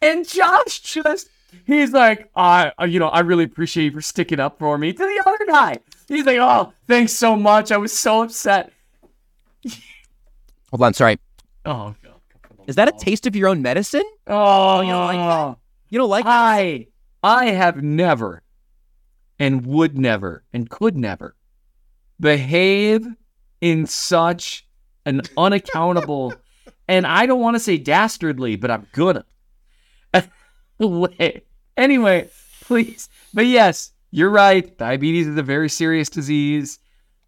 And 0.00 0.28
Josh 0.28 0.80
just, 0.80 1.28
he's 1.64 1.92
like, 1.92 2.30
"I, 2.36 2.72
you 2.86 2.98
know, 2.98 3.08
I 3.08 3.20
really 3.20 3.44
appreciate 3.44 3.84
you 3.84 3.92
for 3.92 4.00
sticking 4.02 4.40
up 4.40 4.58
for 4.58 4.78
me." 4.78 4.92
To 4.92 4.98
the 4.98 5.22
other 5.26 5.46
guy, 5.46 5.78
he's 6.08 6.26
like, 6.26 6.38
"Oh, 6.38 6.72
thanks 6.86 7.12
so 7.12 7.36
much. 7.36 7.72
I 7.72 7.76
was 7.76 7.92
so 7.92 8.22
upset." 8.22 8.72
Hold 10.70 10.82
on, 10.82 10.94
sorry. 10.94 11.18
Oh, 11.64 11.94
God. 12.02 12.12
Is 12.66 12.76
that 12.76 12.88
a 12.88 12.92
taste 12.92 13.26
of 13.26 13.36
your 13.36 13.48
own 13.48 13.60
medicine? 13.60 14.04
Oh, 14.26 14.80
You 14.80 14.88
don't 14.88 15.06
like 15.06 15.16
that? 15.16 15.56
You 15.90 15.98
don't 15.98 16.08
like 16.10 16.24
I 16.26 16.86
I 17.22 17.46
have 17.50 17.82
never 17.82 18.42
and 19.38 19.66
would 19.66 19.98
never 19.98 20.44
and 20.52 20.70
could 20.70 20.96
never 20.96 21.36
behave 22.18 23.06
in 23.62 23.86
such 23.86 24.66
an 25.06 25.22
unaccountable 25.38 26.34
and 26.88 27.06
I 27.06 27.24
don't 27.24 27.40
want 27.40 27.54
to 27.54 27.60
say 27.60 27.78
dastardly, 27.78 28.56
but 28.56 28.70
I'm 28.70 28.86
gonna. 28.92 29.24
Anyway, 31.74 32.28
please. 32.62 33.08
But 33.32 33.46
yes, 33.46 33.92
you're 34.10 34.30
right. 34.30 34.76
Diabetes 34.76 35.26
is 35.26 35.38
a 35.38 35.42
very 35.42 35.68
serious 35.70 36.10
disease 36.10 36.80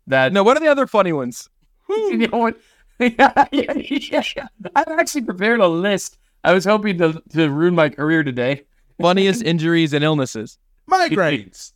that 0.09 0.33
No, 0.33 0.43
what 0.43 0.57
are 0.57 0.61
the 0.61 0.69
other 0.69 0.87
funny 0.87 1.13
ones? 1.13 1.49
you 1.89 2.29
know 2.29 2.37
what? 2.37 2.61
yeah, 2.99 3.47
yeah, 3.53 3.73
yeah, 3.75 4.23
yeah. 4.37 4.47
I've 4.75 4.89
actually 4.89 5.23
prepared 5.23 5.61
a 5.61 5.69
list. 5.69 6.19
I 6.43 6.53
was 6.53 6.65
hoping 6.65 6.99
to, 6.99 7.23
to 7.31 7.49
ruin 7.49 7.75
my 7.75 7.89
career 7.89 8.23
today. 8.23 8.65
Funniest 9.01 9.43
injuries 9.43 9.95
and 9.95 10.05
illnesses. 10.05 10.59
Migraines. 10.91 11.73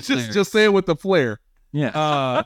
just 0.00 0.32
just 0.32 0.52
say 0.52 0.64
it 0.64 0.72
with 0.72 0.86
the 0.86 0.96
flair. 0.96 1.40
Yeah. 1.72 1.88
Uh, 1.88 2.42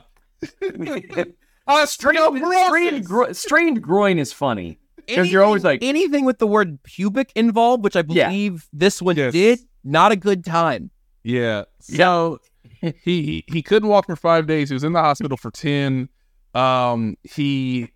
strained, 1.85 2.37
strained, 2.65 3.05
gro- 3.05 3.31
strained 3.33 3.81
groin 3.81 4.17
is 4.19 4.33
funny 4.33 4.79
because 5.07 5.31
you're 5.31 5.43
always 5.43 5.63
like, 5.63 5.83
anything 5.83 6.25
with 6.25 6.39
the 6.39 6.47
word 6.47 6.81
pubic 6.83 7.31
involved, 7.35 7.83
which 7.83 7.95
I 7.95 8.03
Yeah. 8.07 8.27
believe 8.29 8.67
this 8.73 9.01
one 9.01 9.15
Yes. 9.15 9.33
did, 9.33 9.59
not 9.83 10.11
a 10.11 10.15
good 10.15 10.43
time. 10.45 10.91
Yeah. 11.23 11.65
So 11.79 12.39
he, 12.81 12.93
he 13.03 13.43
he 13.47 13.61
couldn't 13.61 13.89
walk 13.89 14.05
for 14.07 14.15
five 14.15 14.47
days. 14.47 14.69
He 14.69 14.73
was 14.73 14.83
in 14.83 14.93
the 14.93 15.01
hospital 15.01 15.37
for 15.37 15.51
ten. 15.51 16.09
Um, 16.53 17.15
he 17.23 17.89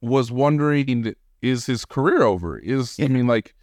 was 0.00 0.30
wondering, 0.30 1.14
is 1.42 1.66
his 1.66 1.84
career 1.84 2.22
over? 2.22 2.58
Is 2.58 2.96
I 3.00 3.08
mean, 3.08 3.26
like, 3.26 3.54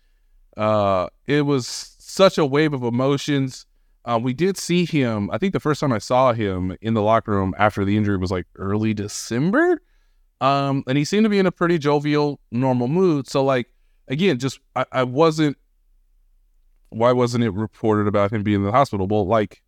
uh, 0.57 1.07
it 1.27 1.43
was 1.43 1.95
such 1.99 2.37
a 2.37 2.45
wave 2.45 2.73
of 2.73 2.83
emotions. 2.83 3.65
Uh, 4.03 4.19
we 4.21 4.33
did 4.33 4.57
see 4.57 4.85
him. 4.85 5.29
I 5.31 5.37
think 5.37 5.53
the 5.53 5.59
first 5.59 5.79
time 5.79 5.91
I 5.91 5.99
saw 5.99 6.33
him 6.33 6.75
in 6.81 6.93
the 6.93 7.01
locker 7.01 7.31
room 7.31 7.53
after 7.57 7.85
the 7.85 7.95
injury 7.95 8.17
was 8.17 8.31
like 8.31 8.47
early 8.55 8.93
December. 8.93 9.81
Um, 10.39 10.83
and 10.87 10.97
he 10.97 11.05
seemed 11.05 11.25
to 11.25 11.29
be 11.29 11.37
in 11.37 11.45
a 11.45 11.51
pretty 11.51 11.77
jovial, 11.77 12.39
normal 12.51 12.87
mood. 12.87 13.27
So, 13.27 13.43
like, 13.43 13.67
again, 14.07 14.39
just 14.39 14.59
I, 14.75 14.85
I 14.91 15.03
wasn't 15.03 15.57
why 16.91 17.11
wasn't 17.13 17.43
it 17.43 17.51
reported 17.51 18.07
about 18.07 18.31
him 18.31 18.43
being 18.43 18.57
in 18.57 18.63
the 18.63 18.71
hospital? 18.71 19.07
Well, 19.07 19.25
like 19.25 19.63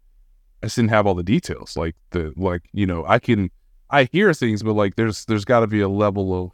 I 0.62 0.68
just 0.68 0.76
didn't 0.76 0.90
have 0.92 1.08
all 1.08 1.16
the 1.16 1.24
details. 1.24 1.76
Like 1.76 1.96
the 2.12 2.34
like 2.36 2.64
you 2.74 2.86
know 2.86 3.06
I 3.08 3.20
can 3.20 3.50
I 3.90 4.06
hear 4.12 4.34
things, 4.34 4.62
but 4.62 4.74
like 4.74 4.96
there's 4.96 5.26
there's 5.26 5.46
got 5.46 5.62
to 5.62 5.68
be 5.68 5.82
a 5.82 5.90
level 5.90 6.44
of 6.44 6.52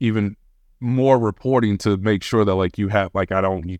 even 0.00 0.36
more 0.80 1.18
reporting 1.18 1.78
to 1.78 1.96
make 1.96 2.22
sure 2.22 2.44
that 2.44 2.54
like 2.54 2.76
you 2.76 2.88
have 2.88 3.10
like 3.14 3.32
I 3.32 3.40
don't 3.40 3.68
you, 3.68 3.78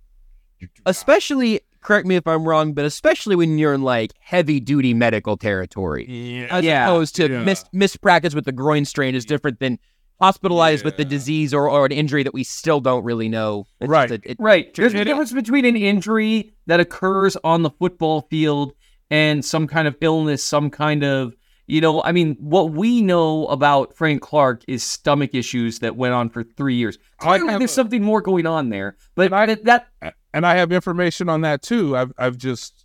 you 0.60 0.68
do 0.74 0.82
Especially, 0.86 1.60
correct 1.84 2.06
me 2.06 2.16
if 2.16 2.26
I'm 2.26 2.44
wrong, 2.48 2.72
but 2.72 2.84
especially 2.84 3.36
when 3.36 3.56
you're 3.58 3.74
in 3.74 3.82
like 3.82 4.12
heavy 4.20 4.58
duty 4.58 4.94
medical 4.94 5.36
territory, 5.36 6.06
yeah 6.08 6.46
as 6.50 6.64
Yeah, 6.64 6.86
opposed 6.86 7.14
to 7.16 7.28
yeah. 7.30 7.44
missed 7.44 7.68
missed 7.72 8.00
practice 8.00 8.34
with 8.34 8.44
the 8.46 8.52
groin 8.52 8.84
strain 8.84 9.14
is 9.14 9.24
different 9.24 9.60
than 9.60 9.78
hospitalized 10.20 10.84
with 10.84 10.96
the 10.96 11.04
disease 11.04 11.52
or, 11.52 11.68
or 11.68 11.84
an 11.86 11.92
injury 11.92 12.22
that 12.22 12.32
we 12.32 12.44
still 12.44 12.80
don't 12.80 13.04
really 13.04 13.28
know. 13.28 13.66
It's 13.80 13.88
Right. 13.90 14.10
a- 14.10 14.20
it- 14.24 14.36
Right. 14.38 14.72
There's 14.74 14.94
a 14.94 15.00
It- 15.00 15.04
difference 15.04 15.32
between 15.32 15.64
an 15.64 15.76
injury 15.76 16.52
that 16.66 16.80
occurs 16.80 17.36
on 17.44 17.62
the 17.62 17.70
football 17.70 18.26
field 18.30 18.72
and 19.10 19.44
some 19.44 19.66
kind 19.66 19.86
of 19.88 19.96
illness, 20.00 20.42
some 20.42 20.70
kind 20.70 21.02
of, 21.04 21.34
you 21.66 21.80
know, 21.80 22.00
I 22.02 22.12
mean, 22.12 22.36
what 22.38 22.70
we 22.72 23.02
know 23.02 23.46
about 23.48 23.94
Frank 23.96 24.22
Clark 24.22 24.62
is 24.68 24.82
stomach 24.82 25.30
issues 25.34 25.80
that 25.80 25.96
went 25.96 26.14
on 26.14 26.30
for 26.30 26.42
three 26.44 26.76
years. 26.76 26.96
I 27.20 27.24
Clearly, 27.38 27.50
have 27.52 27.60
there's 27.60 27.72
a- 27.72 27.74
something 27.74 28.02
more 28.02 28.22
going 28.22 28.46
on 28.46 28.68
there. 28.70 28.96
But 29.16 29.30
that, 29.30 29.64
that 29.64 29.86
and 30.34 30.44
I 30.46 30.56
have 30.56 30.70
information 30.72 31.28
on 31.30 31.40
that 31.42 31.62
too. 31.62 31.96
I've 31.96 32.12
I've 32.18 32.36
just 32.36 32.84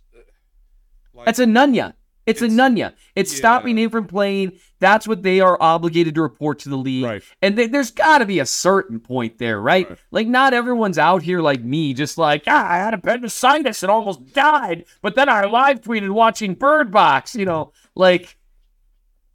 that's 1.26 1.38
a 1.38 1.44
nunya. 1.44 1.92
It's, 2.26 2.40
a 2.42 2.46
It's- 2.46 2.58
nunya. 2.58 2.94
It's 3.16 3.32
yeah. 3.32 3.38
stopping 3.38 3.76
him 3.76 3.90
from 3.90 4.06
playing. 4.06 4.52
That's 4.78 5.06
what 5.08 5.22
they 5.22 5.40
are 5.40 5.58
obligated 5.60 6.14
to 6.14 6.22
report 6.22 6.60
to 6.60 6.68
the 6.68 6.76
league. 6.76 7.04
Right. 7.04 7.22
And 7.42 7.56
th- 7.56 7.70
there's 7.72 7.90
got 7.90 8.18
to 8.18 8.26
be 8.26 8.38
a 8.38 8.46
certain 8.46 9.00
point 9.00 9.38
there, 9.38 9.60
right? 9.60 9.88
Right. 9.88 9.98
Like, 10.10 10.26
not 10.28 10.54
everyone's 10.54 10.96
out 10.96 11.22
here 11.22 11.40
like 11.40 11.62
me, 11.62 11.92
just 11.92 12.16
like, 12.16 12.44
ah, 12.46 12.70
I 12.70 12.76
had 12.76 12.94
appendicitis 12.94 13.82
and 13.82 13.90
almost 13.90 14.32
died, 14.32 14.84
but 15.02 15.14
then 15.16 15.28
I 15.28 15.44
live 15.46 15.80
tweeted 15.80 16.10
watching 16.10 16.54
Bird 16.54 16.90
Box, 16.90 17.34
you 17.34 17.44
know? 17.44 17.72
Like, 17.94 18.38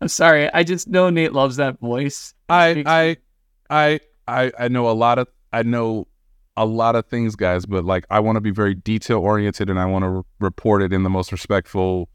I'm 0.01 0.07
sorry. 0.07 0.51
I 0.51 0.63
just 0.63 0.87
know 0.87 1.09
Nate 1.09 1.33
loves 1.33 1.57
that 1.57 1.79
voice. 1.79 2.33
I 2.49 2.83
I 2.85 3.17
I 3.69 3.99
I 4.27 4.51
I 4.57 4.67
know 4.69 4.89
a 4.89 4.93
lot 4.93 5.19
of 5.19 5.27
I 5.51 5.63
know 5.63 6.07
a 6.57 6.65
lot 6.65 6.95
of 6.95 7.05
things, 7.07 7.35
guys, 7.35 7.65
but 7.65 7.85
like 7.85 8.05
I 8.09 8.19
want 8.19 8.37
to 8.37 8.41
be 8.41 8.51
very 8.51 8.75
detail 8.75 9.19
oriented 9.19 9.69
and 9.69 9.79
I 9.79 9.85
want 9.85 10.03
to 10.03 10.09
re- 10.09 10.21
report 10.39 10.81
it 10.81 10.93
in 10.93 11.03
the 11.03 11.09
most 11.09 11.31
respectful, 11.31 12.09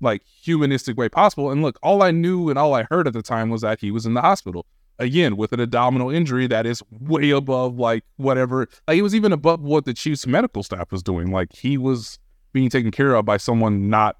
like 0.00 0.22
humanistic 0.24 0.96
way 0.96 1.08
possible. 1.08 1.50
And 1.50 1.62
look, 1.62 1.78
all 1.82 2.02
I 2.02 2.10
knew 2.10 2.48
and 2.48 2.58
all 2.58 2.74
I 2.74 2.84
heard 2.90 3.06
at 3.06 3.12
the 3.12 3.22
time 3.22 3.50
was 3.50 3.60
that 3.62 3.80
he 3.80 3.90
was 3.90 4.06
in 4.06 4.14
the 4.14 4.22
hospital 4.22 4.66
again 4.98 5.36
with 5.36 5.52
an 5.52 5.60
abdominal 5.60 6.10
injury 6.10 6.46
that 6.46 6.66
is 6.66 6.82
way 6.90 7.30
above 7.30 7.78
like 7.78 8.04
whatever. 8.16 8.68
Like 8.86 8.96
he 8.96 9.02
was 9.02 9.14
even 9.14 9.32
above 9.32 9.60
what 9.60 9.84
the 9.84 9.94
Chiefs 9.94 10.26
medical 10.26 10.62
staff 10.62 10.90
was 10.90 11.02
doing. 11.02 11.30
Like 11.30 11.52
he 11.52 11.76
was 11.76 12.18
being 12.52 12.70
taken 12.70 12.90
care 12.90 13.14
of 13.14 13.24
by 13.24 13.36
someone 13.36 13.88
not 13.88 14.16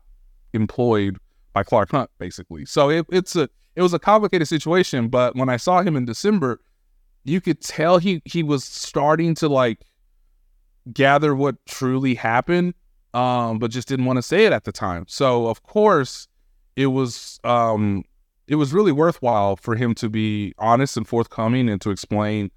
employed 0.53 1.19
by 1.53 1.63
Clark 1.63 1.91
Hunt, 1.91 2.11
basically. 2.19 2.65
So 2.67 2.91
it, 2.91 3.07
it's 3.11 3.37
a 3.37 3.49
it 3.77 3.83
was 3.83 3.95
a 3.95 3.99
complicated 3.99 4.49
situation. 4.49 5.09
But 5.09 5.37
when 5.37 5.49
I 5.49 5.57
saw 5.57 5.83
him 5.83 5.97
in 5.97 6.05
December, 6.05 6.61
you 7.25 7.41
could 7.41 7.61
tell 7.61 7.99
he 7.99 8.23
he 8.25 8.43
was 8.43 8.65
starting 8.65 9.35
to 9.37 9.49
like 9.49 9.81
gather 10.93 11.35
what 11.35 11.57
truly 11.67 12.15
happened, 12.15 12.75
um, 13.15 13.59
but 13.59 13.71
just 13.71 13.89
didn't 13.89 14.05
want 14.05 14.19
to 14.19 14.23
say 14.23 14.45
it 14.45 14.53
at 14.53 14.65
the 14.65 14.73
time. 14.73 15.07
So 15.09 15.47
of 15.47 15.63
course, 15.63 16.29
it 16.77 16.87
was 16.87 17.41
um 17.45 18.05
it 18.47 18.57
was 18.57 18.73
really 18.73 18.93
worthwhile 18.93 19.57
for 19.57 19.75
him 19.75 19.95
to 19.95 20.09
be 20.09 20.55
honest 20.59 20.97
and 20.97 21.09
forthcoming 21.09 21.69
and 21.69 21.81
to 21.81 21.91
explain 21.91 22.51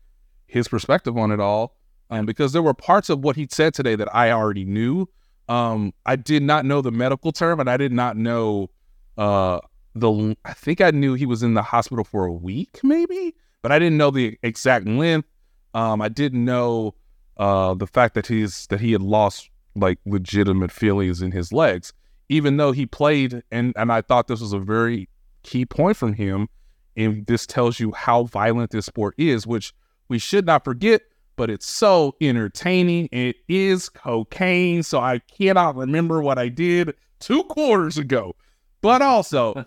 his 0.45 0.67
perspective 0.67 1.17
on 1.17 1.31
it 1.31 1.39
all. 1.39 1.75
Um, 2.09 2.25
because 2.25 2.53
there 2.53 2.61
were 2.61 2.73
parts 2.73 3.09
of 3.09 3.19
what 3.19 3.35
he 3.35 3.47
said 3.51 3.73
today 3.73 3.95
that 3.95 4.13
I 4.15 4.31
already 4.31 4.63
knew. 4.63 5.09
Um, 5.49 5.93
I 6.05 6.15
did 6.15 6.41
not 6.41 6.65
know 6.65 6.81
the 6.81 6.91
medical 6.91 7.31
term, 7.31 7.59
and 7.59 7.69
I 7.69 7.77
did 7.77 7.91
not 7.91 8.17
know 8.17 8.69
uh 9.17 9.59
the. 9.95 10.35
I 10.45 10.53
think 10.53 10.81
I 10.81 10.91
knew 10.91 11.13
he 11.15 11.25
was 11.25 11.43
in 11.43 11.53
the 11.53 11.61
hospital 11.61 12.03
for 12.03 12.25
a 12.25 12.31
week, 12.33 12.79
maybe, 12.83 13.35
but 13.67 13.73
I 13.73 13.79
didn't 13.79 13.97
know 13.97 14.11
the 14.11 14.39
exact 14.43 14.87
length. 14.87 15.27
Um, 15.73 16.01
I 16.01 16.07
didn't 16.07 16.45
know 16.45 16.95
uh 17.35 17.73
the 17.73 17.85
fact 17.85 18.13
that 18.13 18.25
he's 18.25 18.65
that 18.67 18.79
he 18.79 18.93
had 18.93 19.01
lost 19.01 19.49
like 19.75 19.99
legitimate 20.05 20.71
feelings 20.71 21.21
in 21.21 21.33
his 21.33 21.51
legs, 21.51 21.91
even 22.29 22.55
though 22.55 22.71
he 22.71 22.85
played, 22.85 23.43
and 23.51 23.73
and 23.75 23.91
I 23.91 24.03
thought 24.03 24.29
this 24.29 24.39
was 24.39 24.53
a 24.53 24.59
very 24.59 25.09
key 25.43 25.65
point 25.65 25.97
from 25.97 26.13
him, 26.13 26.47
and 26.95 27.25
this 27.25 27.45
tells 27.45 27.77
you 27.77 27.91
how 27.91 28.23
violent 28.23 28.71
this 28.71 28.85
sport 28.85 29.15
is, 29.17 29.45
which 29.45 29.73
we 30.07 30.17
should 30.17 30.45
not 30.45 30.63
forget 30.63 31.01
but 31.35 31.49
it's 31.49 31.67
so 31.67 32.15
entertaining. 32.21 33.09
It 33.11 33.35
is 33.49 33.89
cocaine, 33.89 34.81
so 34.81 34.99
I 34.99 35.19
cannot 35.19 35.75
remember 35.75 36.21
what 36.21 36.39
I 36.39 36.47
did 36.47 36.95
two 37.19 37.43
quarters 37.43 37.97
ago. 37.97 38.33
But 38.81 39.01
also, 39.01 39.65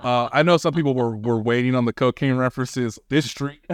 uh, 0.00 0.28
I 0.32 0.42
know 0.42 0.56
some 0.56 0.74
people 0.74 0.94
were, 0.94 1.16
were 1.16 1.40
waiting 1.40 1.74
on 1.74 1.84
the 1.84 1.92
cocaine 1.92 2.34
references. 2.34 2.98
This 3.08 3.30
streak 3.30 3.64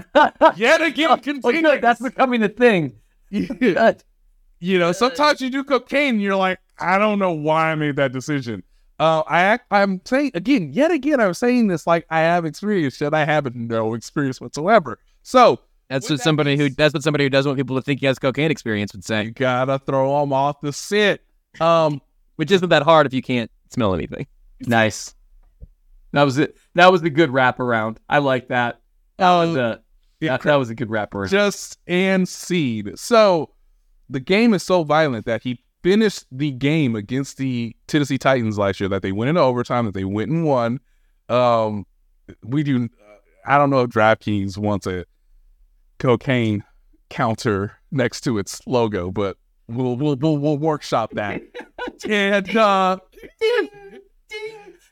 yet 0.56 0.80
again 0.82 1.10
Oh, 1.12 1.16
continues. 1.16 1.62
good. 1.62 1.82
That's 1.82 2.00
becoming 2.00 2.40
the 2.40 2.48
thing. 2.48 2.94
Yeah. 3.30 3.92
You 4.60 4.78
know, 4.78 4.92
sometimes 4.92 5.40
you 5.40 5.50
do 5.50 5.62
cocaine 5.62 6.14
and 6.14 6.22
you're 6.22 6.34
like, 6.36 6.58
I 6.80 6.98
don't 6.98 7.18
know 7.18 7.32
why 7.32 7.70
I 7.70 7.74
made 7.74 7.96
that 7.96 8.12
decision. 8.12 8.62
Uh, 8.98 9.22
I 9.28 9.42
act, 9.42 9.66
I'm 9.70 10.00
saying 10.04 10.32
again, 10.34 10.72
yet 10.72 10.90
again, 10.90 11.20
I'm 11.20 11.34
saying 11.34 11.68
this 11.68 11.86
like 11.86 12.04
I 12.10 12.20
have 12.20 12.44
experience, 12.44 13.00
yet 13.00 13.14
I 13.14 13.24
have 13.24 13.54
no 13.54 13.94
experience 13.94 14.40
whatsoever. 14.40 14.98
So 15.22 15.60
That's 15.88 16.04
With 16.06 16.10
what 16.10 16.16
that 16.18 16.24
somebody 16.24 16.56
who 16.56 16.70
that's 16.70 16.92
what 16.94 17.04
somebody 17.04 17.24
who 17.24 17.30
doesn't 17.30 17.48
want 17.48 17.58
people 17.58 17.76
to 17.76 17.82
think 17.82 18.00
he 18.00 18.06
has 18.06 18.18
cocaine 18.18 18.50
experience 18.50 18.92
would 18.92 19.04
say. 19.04 19.24
you 19.24 19.30
gotta 19.30 19.78
throw 19.78 20.18
them 20.20 20.32
off 20.32 20.60
the 20.60 20.72
scent. 20.72 21.20
Um, 21.60 22.00
which 22.36 22.50
isn't 22.50 22.68
that 22.70 22.82
hard 22.82 23.06
if 23.06 23.14
you 23.14 23.22
can't 23.22 23.50
smell 23.70 23.94
anything. 23.94 24.26
Nice. 24.66 25.14
That 26.12 26.22
was 26.22 26.38
it. 26.38 26.56
That 26.74 26.90
was 26.90 27.02
the 27.02 27.10
good 27.10 27.30
wraparound. 27.30 27.98
I 28.08 28.18
like 28.18 28.48
that. 28.48 28.80
That 29.18 29.30
was 29.36 29.56
a 29.56 29.82
Yeah, 30.20 30.32
that, 30.32 30.42
that 30.42 30.56
was 30.56 30.70
a 30.70 30.74
good 30.74 30.88
wraparound. 30.88 31.28
just 31.28 31.78
and 31.86 32.28
seed. 32.28 32.98
So 32.98 33.50
the 34.08 34.20
game 34.20 34.54
is 34.54 34.62
so 34.62 34.84
violent 34.84 35.26
that 35.26 35.42
he 35.42 35.62
finished 35.82 36.24
the 36.32 36.50
game 36.50 36.96
against 36.96 37.36
the 37.36 37.76
Tennessee 37.86 38.18
Titans 38.18 38.58
last 38.58 38.80
year 38.80 38.88
that 38.88 39.02
they 39.02 39.12
went 39.12 39.28
into 39.28 39.40
overtime, 39.40 39.84
that 39.84 39.94
they 39.94 40.04
went 40.04 40.30
and 40.30 40.44
won. 40.44 40.80
Um, 41.28 41.84
we 42.42 42.62
do. 42.62 42.88
I 43.46 43.58
don't 43.58 43.70
know 43.70 43.82
if 43.82 43.90
DraftKings 43.90 44.56
wants 44.58 44.86
a 44.86 45.04
cocaine 45.98 46.64
counter 47.10 47.78
next 47.90 48.22
to 48.22 48.38
its 48.38 48.60
logo, 48.66 49.10
but 49.10 49.36
we'll 49.68 49.96
we'll 49.96 50.16
we'll, 50.16 50.38
we'll 50.38 50.58
workshop 50.58 51.12
that. 51.12 51.42
and 52.08 52.56
uh, 52.56 52.98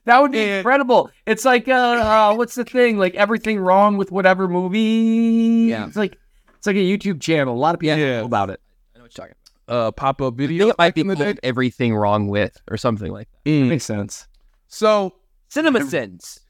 That 0.05 0.21
would 0.23 0.33
be 0.33 0.41
And- 0.41 0.59
incredible. 0.59 1.11
It's 1.27 1.45
like 1.45 1.67
uh, 1.69 1.73
uh 1.73 2.35
what's 2.37 2.55
the 2.55 2.65
thing? 2.65 2.97
Like 2.99 3.15
everything 3.15 3.59
wrong 3.59 3.97
with 3.97 4.13
whatever 4.13 4.47
movie. 4.49 5.69
Yeah. 5.71 5.87
It's 5.87 5.97
like 5.97 6.17
it's 6.57 6.67
like 6.67 6.77
a 6.77 6.79
YouTube 6.79 7.21
channel. 7.21 7.55
A 7.55 7.59
lot 7.59 7.75
of 7.75 7.81
people 7.81 7.99
Yeah. 7.99 8.21
know 8.21 8.27
about 8.27 8.51
it. 8.51 8.61
I 8.95 8.99
know 8.99 9.05
what 9.05 9.17
you're 9.17 9.27
talking 9.27 9.37
about. 9.67 9.75
uh, 9.89 9.91
pop 9.93 10.23
up 10.23 10.35
about. 10.35 10.45
I 10.45 10.47
video 10.47 10.67
think 10.67 10.75
it 10.75 10.79
might 10.79 10.95
be 10.95 11.03
back 11.03 11.11
in 11.13 11.19
the 11.19 11.25
called 11.25 11.41
everything 11.43 11.95
wrong 11.97 12.29
with 12.29 12.57
or 12.71 12.77
something 12.77 13.11
like 13.13 13.29
that. 13.45 13.51
Mm. 13.51 13.69
Makes 13.69 13.85
sense. 13.85 14.29
So 14.69 15.17
Cinema 15.49 15.85
Sins 15.85 16.41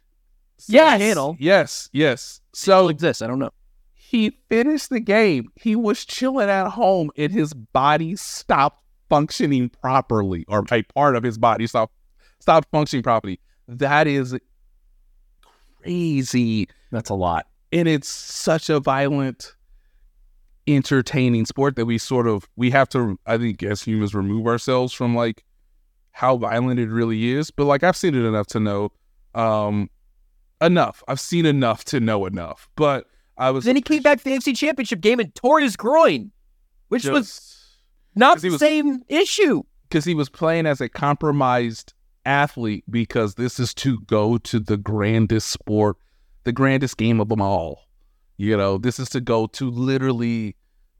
Yes. 0.68 1.00
channel 1.00 1.36
yes, 1.38 1.88
yes. 1.92 2.40
still 2.52 2.84
So 2.84 2.88
exists. 2.88 3.22
I 3.22 3.26
don't 3.26 3.38
know. 3.38 3.50
he 3.94 4.38
finished 4.48 4.90
the 4.90 5.00
game. 5.00 5.48
He 5.56 5.74
was 5.76 6.04
chilling 6.04 6.48
at 6.48 6.68
home 6.68 7.10
and 7.16 7.32
his 7.32 7.52
body 7.54 8.16
stopped 8.16 8.82
functioning 9.08 9.68
properly, 9.70 10.44
or 10.48 10.64
a 10.70 10.82
part 10.82 11.16
of 11.16 11.22
his 11.22 11.38
body 11.38 11.66
stopped 11.66 11.92
stopped 12.40 12.68
functioning 12.70 13.02
properly. 13.02 13.40
That 13.68 14.06
is 14.06 14.36
crazy. 15.82 16.68
That's 16.90 17.10
a 17.10 17.14
lot. 17.14 17.46
And 17.72 17.88
it's 17.88 18.08
such 18.08 18.70
a 18.70 18.80
violent, 18.80 19.54
entertaining 20.66 21.46
sport 21.46 21.76
that 21.76 21.86
we 21.86 21.98
sort 21.98 22.26
of 22.26 22.48
we 22.56 22.70
have 22.70 22.88
to, 22.90 23.18
I 23.26 23.38
think, 23.38 23.62
as 23.62 23.82
humans, 23.82 24.14
remove 24.14 24.46
ourselves 24.46 24.92
from 24.92 25.14
like 25.14 25.44
how 26.12 26.36
violent 26.36 26.80
it 26.80 26.88
really 26.88 27.28
is. 27.32 27.50
But 27.50 27.64
like 27.64 27.82
I've 27.82 27.96
seen 27.96 28.14
it 28.14 28.24
enough 28.24 28.46
to 28.48 28.60
know, 28.60 28.92
um, 29.34 29.90
enough. 30.60 31.02
I've 31.08 31.20
seen 31.20 31.44
enough 31.46 31.84
to 31.86 32.00
know 32.00 32.24
enough. 32.26 32.68
But 32.76 33.06
I 33.36 33.50
was 33.50 33.64
Then 33.64 33.76
he 33.76 33.82
came 33.82 34.02
back 34.02 34.18
to 34.18 34.24
the 34.24 34.30
AFC 34.30 34.56
Championship 34.56 35.00
game 35.00 35.20
and 35.20 35.34
tore 35.34 35.60
his 35.60 35.76
groin, 35.76 36.30
which 36.88 37.04
was 37.04 37.26
just- 37.26 37.52
not 38.14 38.36
'cause 38.36 38.42
he 38.44 38.48
the 38.48 38.52
was- 38.52 38.60
same 38.60 39.02
issue. 39.08 39.62
because 39.90 40.04
he 40.04 40.14
was 40.14 40.28
playing 40.30 40.64
as 40.66 40.80
a 40.80 40.88
compromised 40.88 41.92
athlete 42.26 42.84
because 42.90 43.34
this 43.36 43.58
is 43.58 43.72
to 43.74 44.00
go 44.00 44.36
to 44.38 44.60
the 44.60 44.76
grandest 44.76 45.48
sport, 45.50 45.96
the 46.44 46.52
grandest 46.52 46.96
game 46.96 47.20
of 47.20 47.28
them 47.28 47.40
all. 47.40 47.86
You 48.36 48.56
know, 48.56 48.76
this 48.76 48.98
is 48.98 49.08
to 49.10 49.20
go 49.20 49.46
to 49.46 49.70
literally 49.70 50.56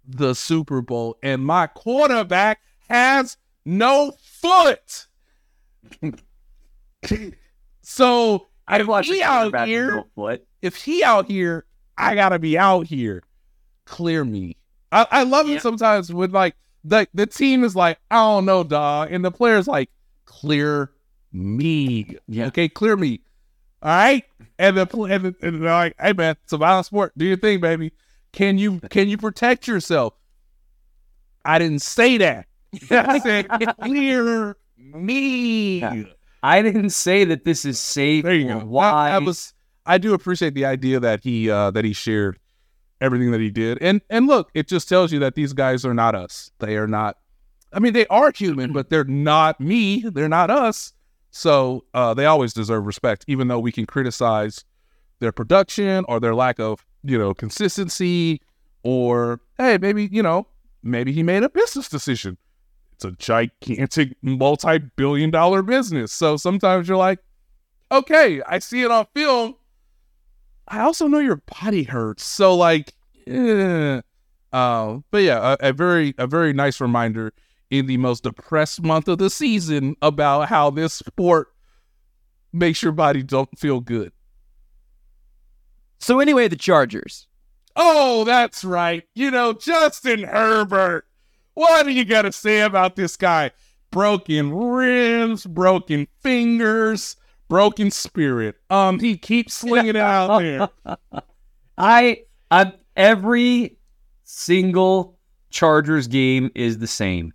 the 0.07 0.35
Super 0.35 0.81
Bowl, 0.81 1.19
and 1.23 1.45
my 1.45 1.67
quarterback 1.67 2.61
has 2.89 3.37
no 3.65 4.13
foot. 4.23 5.07
so 7.83 8.47
if 8.71 8.87
watch 8.87 9.07
he 9.07 9.23
out 9.23 9.67
here, 9.67 9.97
with 9.97 10.07
no 10.17 10.39
if 10.63 10.77
he 10.77 11.03
out 11.05 11.27
here, 11.27 11.67
I 11.97 12.15
gotta 12.15 12.39
be 12.39 12.59
out 12.59 12.87
here. 12.87 13.23
Clear 13.85 14.25
me. 14.25 14.57
I, 14.93 15.07
I 15.11 15.23
love 15.25 15.49
Yeah. 15.49 15.57
it 15.57 15.63
sometimes 15.63 16.13
when 16.13 16.31
like 16.33 16.55
the 16.85 17.07
the 17.15 17.27
team 17.27 17.65
is 17.65 17.77
like, 17.77 17.99
I 18.11 18.17
don't 18.17 18.45
know, 18.45 18.65
dog, 18.65 19.13
and 19.13 19.25
the 19.25 19.31
player's 19.31 19.69
like, 19.69 19.91
clear 20.25 20.91
me. 21.37 22.17
Okay, 22.37 22.69
clear 22.69 22.97
me. 22.97 23.21
All 23.83 23.91
right, 23.91 24.25
and 24.59 24.77
the 24.77 24.83
and, 25.03 25.25
the, 25.27 25.37
and 25.43 25.63
they're 25.63 25.71
like, 25.71 25.95
hey 26.01 26.13
man, 26.13 26.37
it's 26.43 26.53
a 26.53 26.57
violent 26.57 26.87
sport. 26.87 27.13
Do 27.17 27.25
your 27.25 27.37
thing, 27.37 27.61
baby. 27.61 27.93
Can 28.33 28.59
you 28.59 28.81
can 28.91 29.09
you 29.09 29.19
protect 29.19 29.69
yourself? 29.69 30.15
I 31.45 31.59
didn't 31.59 31.83
say 31.83 32.19
that. 32.19 32.47
I 32.91 33.19
said 33.19 33.49
clear 33.81 34.57
me. 34.77 35.83
I 36.43 36.63
didn't 36.63 36.91
say 36.91 37.25
that 37.25 37.45
this 37.45 37.65
is 37.65 37.79
safe. 37.79 38.25
There 38.25 38.35
you 38.35 38.49
go. 38.49 38.59
Why? 38.61 38.91
I, 38.91 39.11
I 39.13 39.19
was. 39.19 39.53
I 39.85 39.99
do 39.99 40.15
appreciate 40.15 40.55
the 40.55 40.65
idea 40.65 40.99
that 41.01 41.23
he 41.23 41.51
uh, 41.51 41.71
that 41.73 41.85
he 41.85 41.93
shared 41.93 42.39
everything 43.01 43.31
that 43.31 43.41
he 43.41 43.51
did, 43.51 43.79
and 43.81 44.01
and 44.11 44.27
look, 44.27 44.51
it 44.55 44.69
just 44.69 44.89
tells 44.89 45.13
you 45.13 45.19
that 45.21 45.35
these 45.35 45.53
guys 45.53 45.85
are 45.85 45.95
not 45.95 46.15
us. 46.15 46.51
They 46.59 46.77
are 46.77 46.89
not. 46.89 47.19
I 47.73 47.79
mean, 47.79 47.93
they 47.93 48.07
are 48.07 48.33
human, 48.33 48.73
but 48.73 48.91
they're 48.91 49.05
not 49.05 49.61
me. 49.61 50.03
They're 50.07 50.29
not 50.29 50.51
us. 50.51 50.93
So 51.31 51.85
uh, 51.95 52.15
they 52.15 52.27
always 52.27 52.53
deserve 52.53 52.87
respect, 52.87 53.25
even 53.29 53.49
though 53.49 53.59
we 53.59 53.73
can 53.73 53.87
criticize 53.87 54.65
their 55.19 55.33
production 55.33 56.05
or 56.09 56.21
their 56.21 56.35
lack 56.35 56.59
of 56.59 56.85
you 57.03 57.19
know 57.19 57.35
consistency, 57.35 58.41
or 58.83 59.41
hey, 59.59 59.79
maybe 59.79 60.09
you 60.11 60.23
know 60.23 60.47
maybe 60.83 61.13
he 61.13 61.23
made 61.23 61.43
a 61.43 61.49
business 61.49 61.89
decision. 61.89 62.39
It's 62.95 63.05
a 63.05 63.13
gigantic 63.13 64.17
multi-billion 64.23 65.31
dollar 65.31 65.63
business. 65.63 66.13
So 66.13 66.39
sometimes 66.39 66.89
you're 66.89 66.97
like, 66.97 67.19
okay, 67.93 68.41
I 68.47 68.59
see 68.59 68.83
it 68.83 68.91
on 68.91 69.07
film. 69.15 69.57
I 70.69 70.81
also 70.81 71.07
know 71.07 71.19
your 71.19 71.43
body 71.61 71.83
hurts. 71.83 72.25
So 72.25 72.55
like, 72.55 72.95
eh. 73.27 74.01
Uh, 74.53 75.01
but 75.11 75.19
yeah, 75.19 75.57
a, 75.61 75.69
a 75.69 75.73
very 75.73 76.15
a 76.17 76.27
very 76.27 76.53
nice 76.55 76.81
reminder 76.81 77.33
in 77.71 77.87
the 77.87 77.97
most 77.97 78.23
depressed 78.23 78.83
month 78.83 79.09
of 79.09 79.19
the 79.19 79.31
season 79.31 79.97
about 80.03 80.49
how 80.49 80.71
this 80.71 80.95
sport 80.95 81.49
makes 82.53 82.83
your 82.83 82.93
body 82.93 83.23
don't 83.23 83.59
feel 83.59 83.81
good. 83.81 84.13
So 85.99 86.21
anyway, 86.21 86.49
the 86.49 86.57
Chargers. 86.57 87.27
Oh, 87.75 88.25
that's 88.25 88.65
right. 88.65 89.05
You 89.15 89.31
know, 89.31 89.53
Justin 89.53 90.25
Herbert. 90.25 91.07
What 91.55 91.87
do 91.87 91.93
you 91.93 92.05
got 92.05 92.23
to 92.23 92.33
say 92.33 92.61
about 92.61 92.97
this 92.97 93.17
guy? 93.17 93.51
Broken 93.91 94.53
ribs, 94.53 95.47
broken 95.47 96.07
fingers, 96.21 97.17
broken 97.49 97.91
spirit. 97.91 98.57
Um, 98.71 98.99
he 98.99 99.17
keeps 99.17 99.55
slinging 99.55 99.91
it 99.91 99.97
out 99.97 100.39
there. 100.41 100.69
I, 101.79 102.23
I 102.51 102.73
every 102.97 103.79
single 104.25 105.19
Chargers 105.51 106.09
game 106.09 106.51
is 106.55 106.79
the 106.79 106.87
same, 106.87 107.33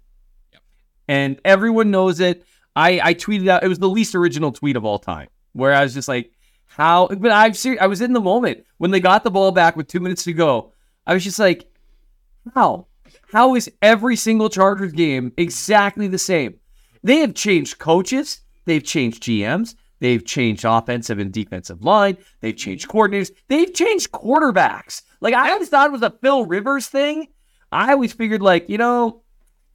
and 1.12 1.42
everyone 1.44 1.92
knows 1.92 2.22
it. 2.22 2.46
I 2.74 3.02
I 3.04 3.14
tweeted 3.14 3.50
out. 3.50 3.64
It 3.64 3.68
was 3.68 3.80
the 3.80 3.90
least 3.90 4.16
original 4.16 4.54
tweet 4.54 4.78
of 4.78 4.86
all 4.86 4.98
time, 4.98 5.28
where 5.52 5.74
I 5.74 5.84
was 5.84 5.94
just 5.94 6.08
like, 6.08 6.32
"How?" 6.68 7.08
But 7.08 7.32
I've 7.32 7.58
ser- 7.58 7.78
I 7.82 7.88
was 7.88 8.00
in 8.00 8.14
the 8.14 8.22
moment 8.22 8.64
when 8.78 8.92
they 8.92 9.02
got 9.02 9.26
the 9.26 9.30
ball 9.30 9.52
back 9.52 9.76
with 9.76 9.88
two 9.88 10.00
minutes 10.00 10.24
to 10.24 10.34
go. 10.34 10.72
I 11.06 11.14
was 11.14 11.26
just 11.26 11.38
like, 11.38 11.70
"How? 12.56 12.88
How 13.34 13.56
is 13.56 13.70
every 13.82 14.16
single 14.16 14.48
Chargers 14.48 14.94
game 14.94 15.34
exactly 15.36 16.08
the 16.08 16.18
same?" 16.18 16.56
They 17.04 17.18
have 17.18 17.34
changed 17.34 17.78
coaches. 17.78 18.40
They've 18.66 18.84
changed 18.84 19.22
GMs. 19.24 19.76
They've 20.00 20.26
changed 20.26 20.64
offensive 20.64 21.20
and 21.20 21.34
defensive 21.34 21.84
line. 21.84 22.18
They've 22.40 22.56
changed 22.56 22.88
coordinators. 22.88 23.32
They've 23.50 23.74
changed 23.74 24.14
quarterbacks. 24.14 25.02
Like 25.20 25.34
I 25.34 25.52
always 25.52 25.68
thought 25.68 25.88
it 25.88 25.92
was 25.92 26.04
a 26.04 26.18
Phil 26.22 26.46
Rivers 26.46 26.88
thing. 26.88 27.28
I 27.70 27.92
always 27.92 28.14
figured 28.14 28.42
like, 28.42 28.70
you 28.70 28.78
know, 28.78 29.24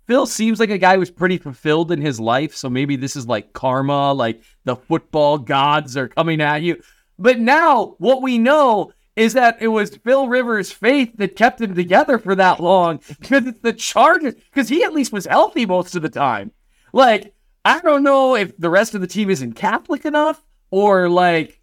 Phil 0.07 0.27
seems 0.27 0.61
like 0.61 0.71
a 0.71 0.79
guy 0.79 0.97
who's 0.97 1.11
pretty 1.11 1.39
fulfilled 1.39 1.91
in 1.91 2.01
his 2.01 2.21
life, 2.21 2.55
so 2.55 2.71
maybe 2.71 2.97
this 2.97 3.17
is 3.17 3.27
like 3.27 3.53
karma, 3.53 4.13
like 4.13 4.41
the 4.65 4.77
football 4.77 5.39
gods 5.39 5.97
are 5.97 6.09
coming 6.09 6.41
at 6.41 6.63
you. 6.63 6.81
But 7.19 7.39
now 7.41 7.97
what 7.99 8.23
we 8.23 8.39
know 8.39 8.93
is 9.17 9.33
that 9.33 9.57
it 9.61 9.69
was 9.69 9.97
Phil 9.97 10.29
Rivers' 10.29 10.71
faith 10.71 11.11
that 11.17 11.37
kept 11.37 11.61
him 11.61 11.75
together 11.75 12.19
for 12.19 12.35
that 12.35 12.61
long 12.61 13.01
because 13.21 13.47
it's 13.47 13.61
the 13.61 13.73
Chargers 13.73 14.35
because 14.35 14.69
he 14.69 14.85
at 14.85 14.93
least 14.93 15.13
was 15.13 15.27
healthy 15.27 15.65
most 15.67 15.97
of 15.97 16.03
the 16.03 16.09
time. 16.09 16.53
Like 16.93 17.35
I 17.65 17.81
don't 17.81 18.03
know 18.03 18.37
if 18.37 18.57
the 18.59 18.71
rest 18.71 18.95
of 18.95 19.01
the 19.01 19.07
team 19.07 19.31
isn't 19.31 19.55
Catholic 19.55 20.05
enough 20.05 20.45
or 20.71 21.09
like 21.09 21.61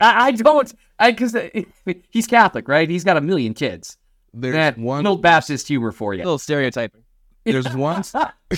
I, 0.00 0.26
I 0.26 0.30
don't 0.32 0.74
I 0.98 1.12
because 1.12 1.34
uh, 1.34 1.48
he's 2.10 2.26
Catholic, 2.26 2.66
right? 2.68 2.90
He's 2.90 3.04
got 3.04 3.16
a 3.16 3.20
million 3.22 3.54
kids. 3.54 3.96
There's 4.34 4.54
That 4.54 4.76
one 4.76 5.04
no 5.04 5.16
Baptist 5.16 5.68
humor 5.68 5.92
for 5.92 6.12
A 6.12 6.16
you. 6.16 6.24
little 6.24 6.38
stereotyping. 6.38 7.02
There's 7.46 7.74
one 7.74 8.02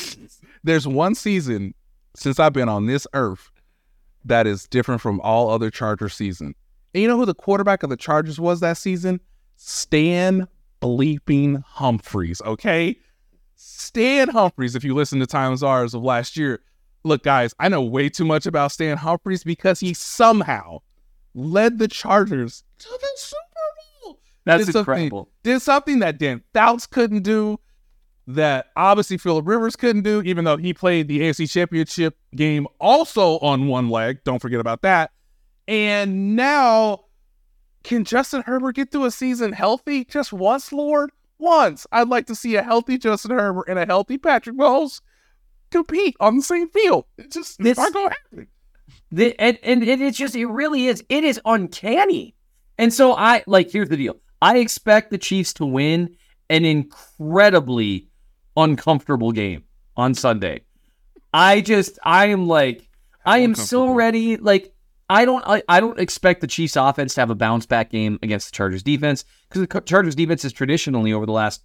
there's 0.64 0.89
one 0.89 1.14
season 1.14 1.74
since 2.16 2.41
I've 2.41 2.53
been 2.53 2.68
on 2.68 2.86
this 2.86 3.07
earth 3.12 3.51
that 4.24 4.47
is 4.47 4.66
different 4.66 5.01
from 5.01 5.20
all 5.20 5.51
other 5.51 5.70
Charger 5.70 6.09
season. 6.09 6.55
And 6.95 7.03
you 7.03 7.09
know 7.09 7.16
who 7.16 7.26
the 7.26 7.34
quarterback 7.34 7.82
of 7.82 7.91
the 7.91 7.97
Chargers 7.97 8.41
was 8.41 8.61
that 8.61 8.76
season? 8.76 9.20
Stan 9.57 10.49
bleeping 10.80 11.62
Humphries, 11.64 12.41
okay? 12.45 12.97
Stan 13.57 14.28
Humphries, 14.28 14.74
if 14.74 14.84
you 14.84 14.95
listen 14.95 15.20
to 15.20 15.26
Times 15.26 15.62
Ours 15.62 15.95
of 15.95 16.03
last 16.03 16.36
year. 16.36 16.61
Look, 17.05 17.22
guys, 17.22 17.55
I 17.59 17.68
know 17.68 17.82
way 17.82 18.09
too 18.09 18.24
much 18.24 18.47
about 18.47 18.72
Stan 18.72 18.97
Humphries 18.97 19.45
because 19.45 19.80
he 19.80 19.95
somehow 19.95 20.80
led 21.34 21.78
the 21.78 21.89
Chargers 21.89 22.64
to 22.78 22.89
the 22.89 23.09
Super 23.16 23.43
Bowl. 24.03 24.20
That's 24.45 24.66
Did 24.66 24.76
incredible. 24.76 25.28
Did 25.43 25.61
something 25.61 26.01
that 26.01 26.18
Dan 26.18 26.43
Fouts 26.53 26.86
couldn't 26.86 27.22
do, 27.22 27.61
that 28.28 28.66
obviously 28.76 29.16
Philip 29.16 29.46
Rivers 29.48 29.74
couldn't 29.74 30.02
do, 30.02 30.20
even 30.22 30.44
though 30.44 30.58
he 30.58 30.74
played 30.74 31.08
the 31.08 31.20
AFC 31.20 31.50
Championship 31.50 32.16
game 32.36 32.66
also 32.78 33.38
on 33.38 33.68
one 33.68 33.88
leg. 33.88 34.18
Don't 34.24 34.38
forget 34.38 34.60
about 34.60 34.82
that. 34.82 35.12
And 35.66 36.36
now, 36.36 37.04
can 37.84 38.04
Justin 38.04 38.42
Herbert 38.42 38.76
get 38.76 38.92
through 38.92 39.06
a 39.06 39.10
season 39.10 39.52
healthy 39.52 40.04
just 40.04 40.32
once, 40.32 40.72
Lord? 40.72 41.10
Once. 41.38 41.86
I'd 41.90 42.08
like 42.08 42.26
to 42.26 42.34
see 42.34 42.56
a 42.56 42.62
healthy 42.62 42.98
Justin 42.98 43.30
Herbert 43.30 43.64
and 43.68 43.78
a 43.78 43.86
healthy 43.86 44.18
Patrick 44.18 44.56
Mahomes 44.56 45.00
compete 45.70 46.14
on 46.20 46.36
the 46.36 46.42
same 46.42 46.68
field. 46.68 47.04
It's 47.16 47.34
just 47.34 47.58
This- 47.58 47.72
it's 47.72 47.78
not 47.78 47.92
going 47.94 48.10
to 48.10 48.14
happen. 48.16 48.46
The, 49.10 49.40
and, 49.40 49.58
and 49.62 49.82
it- 49.82 50.00
it's 50.02 50.18
just, 50.18 50.36
it 50.36 50.46
really 50.46 50.86
is. 50.86 51.02
It 51.08 51.24
is 51.24 51.40
uncanny. 51.46 52.34
And 52.76 52.92
so 52.92 53.14
I, 53.14 53.42
like, 53.46 53.70
here's 53.70 53.88
the 53.88 53.96
deal 53.96 54.16
I 54.42 54.58
expect 54.58 55.10
the 55.10 55.18
Chiefs 55.18 55.54
to 55.54 55.64
win 55.66 56.14
an 56.50 56.64
incredibly 56.64 58.07
uncomfortable 58.59 59.32
game 59.32 59.64
on 59.96 60.14
Sunday. 60.14 60.62
I 61.32 61.61
just, 61.61 61.98
I 62.02 62.26
am 62.26 62.46
like, 62.46 62.88
I 63.24 63.38
am 63.38 63.54
so 63.54 63.92
ready. 63.92 64.36
Like, 64.36 64.74
I 65.09 65.24
don't, 65.24 65.44
I, 65.46 65.62
I 65.68 65.80
don't 65.80 65.98
expect 65.98 66.40
the 66.40 66.46
Chiefs 66.46 66.76
offense 66.76 67.14
to 67.14 67.22
have 67.22 67.30
a 67.30 67.34
bounce 67.34 67.66
back 67.66 67.90
game 67.90 68.18
against 68.22 68.48
the 68.48 68.56
Chargers 68.56 68.82
defense 68.82 69.24
because 69.48 69.66
the 69.66 69.80
Chargers 69.80 70.14
defense 70.14 70.44
is 70.44 70.52
traditionally 70.52 71.12
over 71.12 71.24
the 71.24 71.32
last 71.32 71.62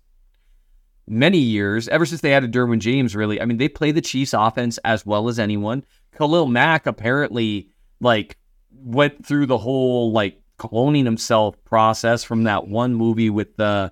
many 1.08 1.38
years, 1.38 1.88
ever 1.90 2.06
since 2.06 2.22
they 2.22 2.34
added 2.34 2.54
Derwin 2.54 2.80
James, 2.80 3.16
really. 3.16 3.42
I 3.42 3.46
mean, 3.46 3.58
they 3.58 3.68
play 3.68 3.92
the 3.92 4.02
Chiefs 4.02 4.34
offense 4.34 4.78
as 4.80 5.06
well 5.06 5.28
as 5.28 5.40
anyone. 5.40 5.84
Khalil 6.18 6.48
Mack 6.48 6.86
apparently 6.86 7.70
like 8.00 8.38
went 8.72 9.26
through 9.26 9.46
the 9.46 9.58
whole 9.58 10.12
like 10.12 10.42
cloning 10.60 11.06
himself 11.06 11.62
process 11.66 12.24
from 12.24 12.44
that 12.44 12.68
one 12.68 12.94
movie 12.94 13.30
with 13.30 13.56
the 13.58 13.92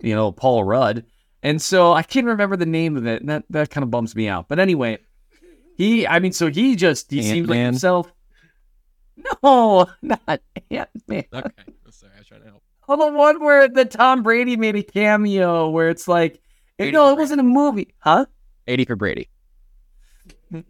you 0.00 0.14
know 0.14 0.32
Paul 0.32 0.64
Rudd. 0.64 1.04
And 1.42 1.60
so 1.60 1.92
I 1.92 2.02
can't 2.02 2.26
remember 2.26 2.56
the 2.56 2.66
name 2.66 2.96
of 2.96 3.06
it. 3.06 3.20
And 3.20 3.28
that 3.30 3.44
that 3.50 3.70
kind 3.70 3.82
of 3.82 3.90
bums 3.90 4.14
me 4.14 4.28
out. 4.28 4.48
But 4.48 4.58
anyway, 4.58 4.98
he 5.76 6.06
I 6.06 6.18
mean 6.18 6.32
so 6.32 6.50
he 6.50 6.76
just 6.76 7.10
he 7.10 7.22
seems 7.22 7.48
like 7.48 7.56
Ant-Man? 7.58 7.72
himself. 7.74 8.12
No, 9.42 9.86
not 10.02 10.40
Ant 10.70 10.88
Man. 11.08 11.24
Okay. 11.32 11.50
Sorry, 11.90 12.12
I 12.14 12.18
was 12.18 12.26
trying 12.26 12.40
to 12.42 12.46
help. 12.48 12.62
Oh, 12.88 12.96
the 12.96 13.16
one 13.16 13.42
where 13.42 13.68
the 13.68 13.84
Tom 13.84 14.22
Brady 14.22 14.56
made 14.56 14.74
a 14.76 14.82
cameo 14.82 15.68
where 15.70 15.88
it's 15.90 16.08
like, 16.08 16.40
no, 16.78 17.12
it 17.12 17.18
wasn't 17.18 17.40
a 17.40 17.44
movie, 17.44 17.94
huh? 17.98 18.26
80 18.66 18.84
for 18.86 18.96
Brady. 18.96 19.28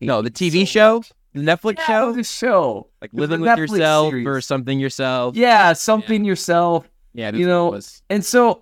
No, 0.00 0.20
the 0.20 0.30
TV 0.30 0.68
show, 0.68 1.02
the 1.32 1.40
Netflix 1.40 1.78
Yeah, 1.78 1.86
show, 1.86 2.12
The 2.12 2.22
show. 2.22 2.88
like 3.00 3.10
living 3.14 3.40
with 3.40 3.48
Netflix 3.50 3.68
yourself 3.70 4.10
series. 4.10 4.26
or 4.26 4.40
something 4.42 4.78
yourself. 4.78 5.36
Yeah, 5.36 5.72
something 5.72 6.24
yourself. 6.24 6.86
yeah. 7.14 7.32
you 7.32 7.46
know, 7.46 7.70
was. 7.70 8.02
And 8.10 8.22
so, 8.24 8.60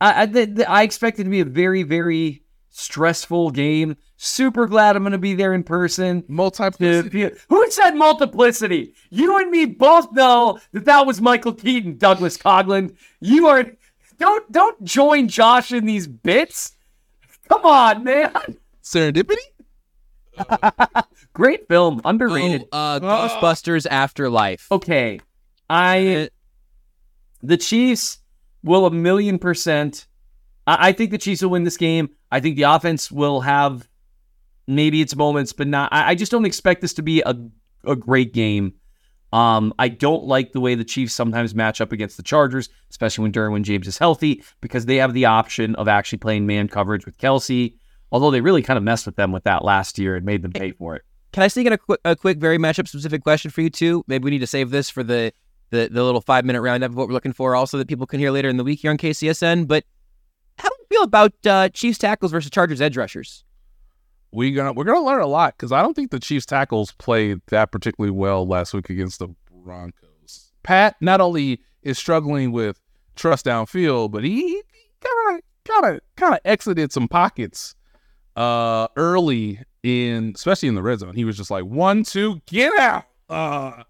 I 0.00 0.22
I, 0.22 0.26
the, 0.26 0.44
the, 0.46 0.70
I 0.70 0.82
expect 0.82 1.18
it 1.18 1.24
to 1.24 1.30
be 1.30 1.40
a 1.40 1.44
very 1.44 1.82
very 1.82 2.42
stressful 2.70 3.50
game. 3.52 3.96
Super 4.16 4.66
glad 4.66 4.96
I'm 4.96 5.02
going 5.02 5.12
to 5.12 5.18
be 5.18 5.34
there 5.34 5.54
in 5.54 5.62
person. 5.62 6.24
Multiplicity. 6.28 7.30
To 7.30 7.36
Who 7.48 7.70
said 7.70 7.92
multiplicity? 7.92 8.94
You 9.10 9.38
and 9.38 9.50
me 9.50 9.64
both 9.64 10.10
know 10.12 10.58
that 10.72 10.84
that 10.86 11.06
was 11.06 11.20
Michael 11.20 11.52
Keaton, 11.54 11.98
Douglas 11.98 12.36
Coughlin. 12.36 12.96
You 13.20 13.46
are 13.46 13.64
don't 14.18 14.50
don't 14.52 14.82
join 14.84 15.28
Josh 15.28 15.72
in 15.72 15.86
these 15.86 16.06
bits. 16.06 16.72
Come 17.48 17.64
on, 17.64 18.04
man. 18.04 18.32
Serendipity? 18.82 19.36
Great 21.32 21.68
film, 21.68 22.00
underrated. 22.04 22.66
Oh, 22.72 22.78
uh, 22.78 23.00
Ghostbusters 23.40 23.86
Afterlife. 23.88 24.66
okay, 24.70 25.20
I 25.70 26.28
the 27.42 27.56
Chiefs 27.56 28.18
will 28.64 28.86
a 28.86 28.90
million 28.90 29.38
percent. 29.38 30.06
I, 30.66 30.88
I 30.88 30.92
think 30.92 31.12
the 31.12 31.18
Chiefs 31.18 31.42
will 31.42 31.50
win 31.50 31.62
this 31.62 31.76
game. 31.76 32.08
I 32.32 32.40
think 32.40 32.56
the 32.56 32.64
offense 32.64 33.12
will 33.12 33.42
have 33.42 33.88
maybe 34.66 35.00
it's 35.00 35.14
moments, 35.14 35.52
but 35.52 35.68
not. 35.68 35.92
I, 35.92 36.10
I 36.10 36.14
just 36.16 36.32
don't 36.32 36.46
expect 36.46 36.80
this 36.80 36.94
to 36.94 37.02
be 37.02 37.22
a 37.24 37.36
a 37.84 37.94
great 37.94 38.32
game. 38.32 38.74
Um, 39.32 39.74
I 39.80 39.88
don't 39.88 40.24
like 40.24 40.52
the 40.52 40.60
way 40.60 40.74
the 40.74 40.84
Chiefs 40.84 41.12
sometimes 41.12 41.54
match 41.54 41.80
up 41.80 41.90
against 41.92 42.16
the 42.16 42.22
Chargers, 42.22 42.68
especially 42.90 43.22
when 43.22 43.32
Derwin 43.32 43.62
James 43.62 43.88
is 43.88 43.98
healthy, 43.98 44.44
because 44.60 44.86
they 44.86 44.96
have 44.96 45.12
the 45.12 45.24
option 45.24 45.74
of 45.74 45.88
actually 45.88 46.18
playing 46.18 46.46
man 46.46 46.68
coverage 46.68 47.04
with 47.04 47.18
Kelce. 47.18 47.74
Although 48.12 48.30
they 48.30 48.40
really 48.40 48.62
kind 48.62 48.76
of 48.78 48.84
messed 48.84 49.06
with 49.06 49.16
them 49.16 49.32
with 49.32 49.42
that 49.42 49.64
last 49.64 49.98
year 49.98 50.14
and 50.14 50.24
made 50.24 50.42
them 50.42 50.52
pay 50.52 50.70
for 50.70 50.94
it. 50.94 51.02
Can 51.32 51.42
I 51.42 51.48
sneak 51.48 51.66
in 51.66 51.72
a, 51.72 51.78
a 52.04 52.14
quick, 52.14 52.38
very 52.38 52.58
matchup 52.58 52.86
specific 52.86 53.24
question 53.24 53.50
for 53.50 53.60
you 53.60 53.70
too? 53.70 54.04
Maybe 54.06 54.24
we 54.24 54.30
need 54.30 54.38
to 54.38 54.46
save 54.46 54.70
this 54.70 54.88
for 54.88 55.02
the 55.02 55.32
the, 55.74 55.88
the 55.90 56.02
little 56.02 56.20
five 56.20 56.44
minute 56.44 56.62
roundup 56.62 56.90
of 56.90 56.96
what 56.96 57.08
we're 57.08 57.14
looking 57.14 57.32
for, 57.32 57.54
also 57.54 57.78
that 57.78 57.88
people 57.88 58.06
can 58.06 58.20
hear 58.20 58.30
later 58.30 58.48
in 58.48 58.56
the 58.56 58.64
week 58.64 58.80
here 58.80 58.90
on 58.90 58.98
KCSN. 58.98 59.68
But 59.68 59.84
how 60.58 60.68
do 60.68 60.74
you 60.78 60.86
feel 60.88 61.02
about 61.02 61.32
uh, 61.46 61.68
Chiefs 61.70 61.98
tackles 61.98 62.32
versus 62.32 62.50
Chargers 62.50 62.80
edge 62.80 62.96
rushers? 62.96 63.44
we 64.34 64.52
gonna 64.52 64.72
we're 64.72 64.84
gonna 64.84 65.04
learn 65.04 65.20
a 65.20 65.26
lot 65.26 65.56
because 65.56 65.72
I 65.72 65.80
don't 65.80 65.94
think 65.94 66.10
the 66.10 66.20
Chiefs 66.20 66.44
tackles 66.44 66.92
played 66.92 67.40
that 67.48 67.70
particularly 67.70 68.10
well 68.10 68.46
last 68.46 68.74
week 68.74 68.90
against 68.90 69.20
the 69.20 69.28
Broncos. 69.50 70.52
Pat 70.62 70.96
not 71.00 71.20
only 71.20 71.60
is 71.82 71.98
struggling 71.98 72.52
with 72.52 72.80
trust 73.14 73.46
downfield, 73.46 74.10
but 74.10 74.24
he 74.24 74.62
kind 75.00 75.38
of 75.38 75.42
kind 75.64 75.94
of 75.94 76.00
kind 76.16 76.34
of 76.34 76.40
exited 76.44 76.92
some 76.92 77.08
pockets 77.08 77.74
uh 78.36 78.88
early 78.96 79.60
in 79.84 80.32
especially 80.34 80.68
in 80.68 80.74
the 80.74 80.82
red 80.82 80.98
zone. 80.98 81.14
He 81.14 81.24
was 81.24 81.36
just 81.36 81.50
like 81.50 81.64
one 81.64 82.02
two 82.02 82.40
get 82.46 82.76
out. 82.78 83.04
Uh, 83.28 83.84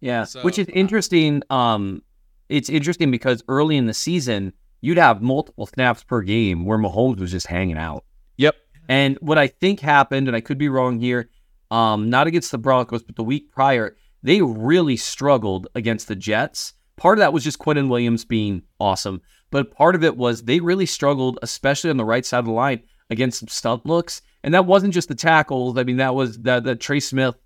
Yeah, 0.00 0.24
So, 0.24 0.42
which 0.42 0.58
is 0.58 0.68
uh, 0.68 0.72
interesting. 0.72 1.42
Um, 1.50 2.02
it's 2.48 2.68
interesting 2.68 3.10
because 3.10 3.42
early 3.48 3.76
in 3.76 3.86
the 3.86 3.94
season, 3.94 4.52
you'd 4.80 4.98
have 4.98 5.22
multiple 5.22 5.66
snaps 5.66 6.02
per 6.02 6.22
game 6.22 6.64
where 6.64 6.78
Mahomes 6.78 7.20
was 7.20 7.30
just 7.30 7.46
hanging 7.46 7.78
out. 7.78 8.04
yep. 8.36 8.56
And 8.88 9.16
what 9.20 9.38
I 9.38 9.46
think 9.46 9.80
happened, 9.80 10.26
and 10.26 10.36
I 10.36 10.40
could 10.40 10.58
be 10.58 10.68
wrong 10.68 10.98
here, 10.98 11.30
um, 11.70 12.10
not 12.10 12.26
against 12.26 12.50
the 12.50 12.58
Broncos, 12.58 13.02
but 13.02 13.14
the 13.14 13.22
week 13.22 13.52
prior, 13.52 13.96
they 14.22 14.42
really 14.42 14.96
struggled 14.96 15.68
against 15.74 16.08
the 16.08 16.16
Jets. 16.16 16.74
Part 16.96 17.18
of 17.18 17.20
that 17.20 17.32
was 17.32 17.44
just 17.44 17.58
Quinnen 17.58 17.88
Williams 17.88 18.24
being 18.24 18.62
awesome, 18.78 19.22
but 19.50 19.70
part 19.70 19.94
of 19.94 20.04
it 20.04 20.16
was 20.16 20.42
they 20.42 20.60
really 20.60 20.86
struggled, 20.86 21.38
especially 21.42 21.90
on 21.90 21.96
the 21.96 22.04
right 22.04 22.26
side 22.26 22.40
of 22.40 22.44
the 22.46 22.50
line, 22.50 22.82
against 23.10 23.38
some 23.38 23.48
stunt 23.48 23.86
looks. 23.86 24.22
And 24.42 24.54
that 24.54 24.66
wasn't 24.66 24.94
just 24.94 25.08
the 25.08 25.14
tackles. 25.14 25.78
I 25.78 25.84
mean, 25.84 25.98
that 25.98 26.14
was 26.14 26.38
that 26.38 26.64
that 26.64 26.80
Trey 26.80 27.00
Smith. 27.00 27.36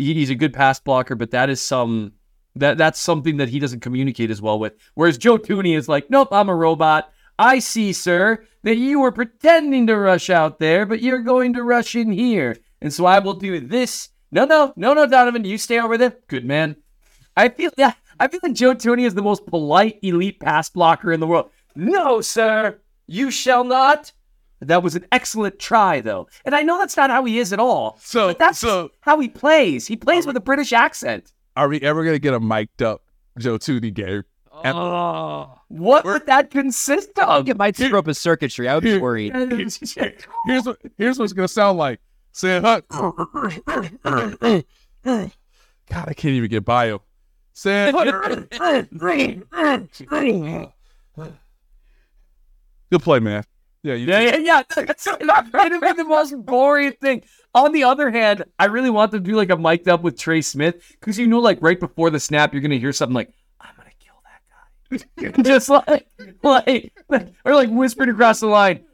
He- 0.00 0.14
he's 0.14 0.30
a 0.30 0.34
good 0.34 0.52
pass 0.54 0.80
blocker, 0.80 1.14
but 1.14 1.30
that 1.30 1.50
is 1.50 1.60
some 1.60 2.12
that 2.56 2.78
that's 2.78 2.98
something 2.98 3.36
that 3.36 3.48
he 3.48 3.58
doesn't 3.60 3.80
communicate 3.80 4.30
as 4.30 4.42
well 4.42 4.58
with. 4.58 4.72
Whereas 4.94 5.18
Joe 5.18 5.38
Thuney 5.38 5.76
is 5.76 5.88
like, 5.88 6.10
nope, 6.10 6.28
I'm 6.32 6.48
a 6.48 6.54
robot. 6.54 7.12
I 7.38 7.58
see, 7.60 7.92
sir, 7.92 8.44
that 8.64 8.76
you 8.76 9.00
were 9.00 9.12
pretending 9.12 9.86
to 9.86 9.96
rush 9.96 10.28
out 10.28 10.58
there, 10.58 10.84
but 10.84 11.00
you're 11.00 11.20
going 11.22 11.54
to 11.54 11.62
rush 11.62 11.94
in 11.94 12.10
here. 12.12 12.56
And 12.82 12.92
so 12.92 13.06
I 13.06 13.18
will 13.20 13.34
do 13.34 13.60
this. 13.60 14.08
No, 14.32 14.44
no, 14.44 14.72
no, 14.76 14.94
no, 14.94 15.06
Donovan, 15.06 15.44
you 15.44 15.58
stay 15.58 15.80
over 15.80 15.96
there. 15.96 16.16
Good 16.28 16.44
man. 16.44 16.76
I 17.36 17.48
feel 17.48 17.70
yeah, 17.76 17.92
I 18.18 18.28
feel 18.28 18.40
like 18.42 18.54
Joe 18.54 18.74
Thuney 18.74 19.06
is 19.06 19.14
the 19.14 19.22
most 19.22 19.46
polite 19.46 19.98
elite 20.02 20.40
pass 20.40 20.68
blocker 20.68 21.12
in 21.12 21.20
the 21.20 21.26
world. 21.26 21.50
No, 21.76 22.20
sir, 22.20 22.80
you 23.06 23.30
shall 23.30 23.64
not. 23.64 24.12
That 24.60 24.82
was 24.82 24.94
an 24.94 25.06
excellent 25.10 25.58
try, 25.58 26.00
though. 26.00 26.28
And 26.44 26.54
I 26.54 26.62
know 26.62 26.78
that's 26.78 26.96
not 26.96 27.08
how 27.10 27.24
he 27.24 27.38
is 27.38 27.52
at 27.52 27.58
all. 27.58 27.98
So- 28.02 28.28
but 28.28 28.38
that's 28.38 28.58
so- 28.58 28.90
how 29.00 29.18
he 29.20 29.28
plays. 29.28 29.86
He 29.86 29.96
plays 29.96 30.26
with 30.26 30.36
a 30.36 30.40
British 30.40 30.72
accent. 30.72 31.32
Are 31.56 31.68
we 31.68 31.80
ever 31.80 32.04
gonna 32.04 32.18
get 32.18 32.34
a 32.34 32.40
mic'd 32.40 32.82
up 32.82 33.02
Joe 33.38 33.58
Thuney 33.58 33.92
game? 33.92 34.24
Oh. 34.52 34.60
And- 35.70 35.78
What 35.80 36.04
would 36.04 36.26
that 36.26 36.50
consist 36.50 37.18
of? 37.18 37.48
it 37.48 37.56
might 37.56 37.76
screw 37.76 37.98
up 37.98 38.06
his 38.06 38.18
circuitry. 38.18 38.68
I 38.68 38.74
would 38.74 38.84
be 38.84 38.98
worried. 38.98 39.32
here's 39.34 40.64
what 40.66 40.78
here's 40.98 41.18
what 41.18 41.24
it's 41.24 41.32
gonna 41.32 41.48
sound 41.48 41.78
like. 41.78 42.00
Sam 42.32 42.62
huh? 42.62 42.80
God, 42.90 44.62
I 46.08 46.14
can't 46.14 46.34
even 46.34 46.48
get 46.50 46.64
by 46.64 46.86
him. 46.88 46.98
Saying, 47.52 47.92
good 52.90 53.02
play, 53.02 53.20
man. 53.20 53.44
Yeah, 53.82 53.94
you 53.94 54.06
Yeah, 54.06 54.20
yeah, 54.20 54.36
yeah. 54.36 54.62
That's 54.74 55.04
to 55.04 55.80
be 55.80 55.92
the 55.92 56.04
most 56.06 56.34
boring 56.44 56.92
thing. 56.92 57.22
On 57.54 57.72
the 57.72 57.84
other 57.84 58.10
hand, 58.10 58.44
I 58.58 58.66
really 58.66 58.90
want 58.90 59.10
them 59.10 59.24
to 59.24 59.30
do 59.30 59.36
like 59.36 59.50
a 59.50 59.56
mic'd 59.56 59.88
up 59.88 60.02
with 60.02 60.18
Trey 60.18 60.40
Smith 60.42 60.76
because 61.00 61.18
you 61.18 61.26
know, 61.26 61.40
like 61.40 61.58
right 61.60 61.80
before 61.80 62.10
the 62.10 62.20
snap, 62.20 62.52
you're 62.52 62.60
going 62.60 62.70
to 62.70 62.78
hear 62.78 62.92
something 62.92 63.14
like, 63.14 63.32
"I'm 63.60 63.74
going 63.76 63.88
to 63.90 63.96
kill 64.04 65.12
that 65.20 65.34
guy," 65.34 65.42
just 65.42 65.68
like, 65.68 66.06
like, 66.42 66.92
or 67.44 67.54
like 67.54 67.70
whispered 67.70 68.08
across 68.08 68.40
the 68.40 68.46
line. 68.46 68.84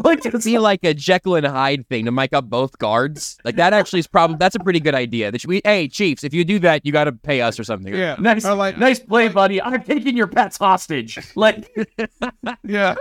Like, 0.04 0.24
It'd 0.24 0.42
be 0.44 0.58
like 0.58 0.82
a 0.82 0.94
Jekyll 0.94 1.34
and 1.36 1.46
Hyde 1.46 1.86
thing 1.88 2.06
to 2.06 2.10
mic 2.10 2.32
up 2.32 2.48
both 2.48 2.78
guards. 2.78 3.36
Like 3.44 3.56
that 3.56 3.72
actually 3.74 3.98
is 4.00 4.06
probably 4.06 4.36
that's 4.38 4.54
a 4.54 4.58
pretty 4.60 4.80
good 4.80 4.94
idea. 4.94 5.30
That 5.30 5.40
should 5.42 5.50
we, 5.50 5.60
hey 5.64 5.88
Chiefs, 5.88 6.24
if 6.24 6.32
you 6.32 6.44
do 6.44 6.58
that, 6.60 6.86
you 6.86 6.92
got 6.92 7.04
to 7.04 7.12
pay 7.12 7.42
us 7.42 7.60
or 7.60 7.64
something. 7.64 7.94
yeah, 7.94 8.16
nice, 8.18 8.44
or 8.46 8.54
like, 8.54 8.78
nice 8.78 8.98
play, 8.98 9.28
buddy. 9.28 9.60
I'm 9.60 9.82
taking 9.82 10.16
your 10.16 10.26
pets 10.26 10.56
hostage. 10.56 11.18
Like, 11.36 11.70
yeah, 12.64 12.94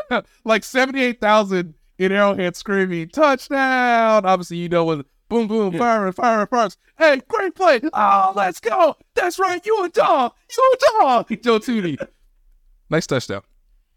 like 0.43 0.63
seventy-eight 0.63 1.21
thousand 1.21 1.73
in 1.97 2.11
Arrowhead 2.11 2.55
screaming 2.55 3.09
touchdown. 3.09 4.25
Obviously, 4.25 4.57
you 4.57 4.69
know 4.69 4.83
what. 4.83 5.05
Boom, 5.29 5.47
boom, 5.47 5.77
firing, 5.77 6.11
firing, 6.11 6.47
firing. 6.47 6.71
Hey, 6.97 7.21
great 7.27 7.53
play. 7.53 7.79
Oh, 7.93 8.33
let's 8.35 8.59
go. 8.59 8.95
That's 9.13 9.37
right. 9.37 9.63
You 9.63 9.83
a 9.85 9.89
dog. 9.89 10.33
You 10.57 10.73
a 10.73 11.01
dog. 11.01 11.27
Joe 11.43 11.59
Thuney. 11.59 11.97
Nice 12.89 13.05
touchdown. 13.05 13.43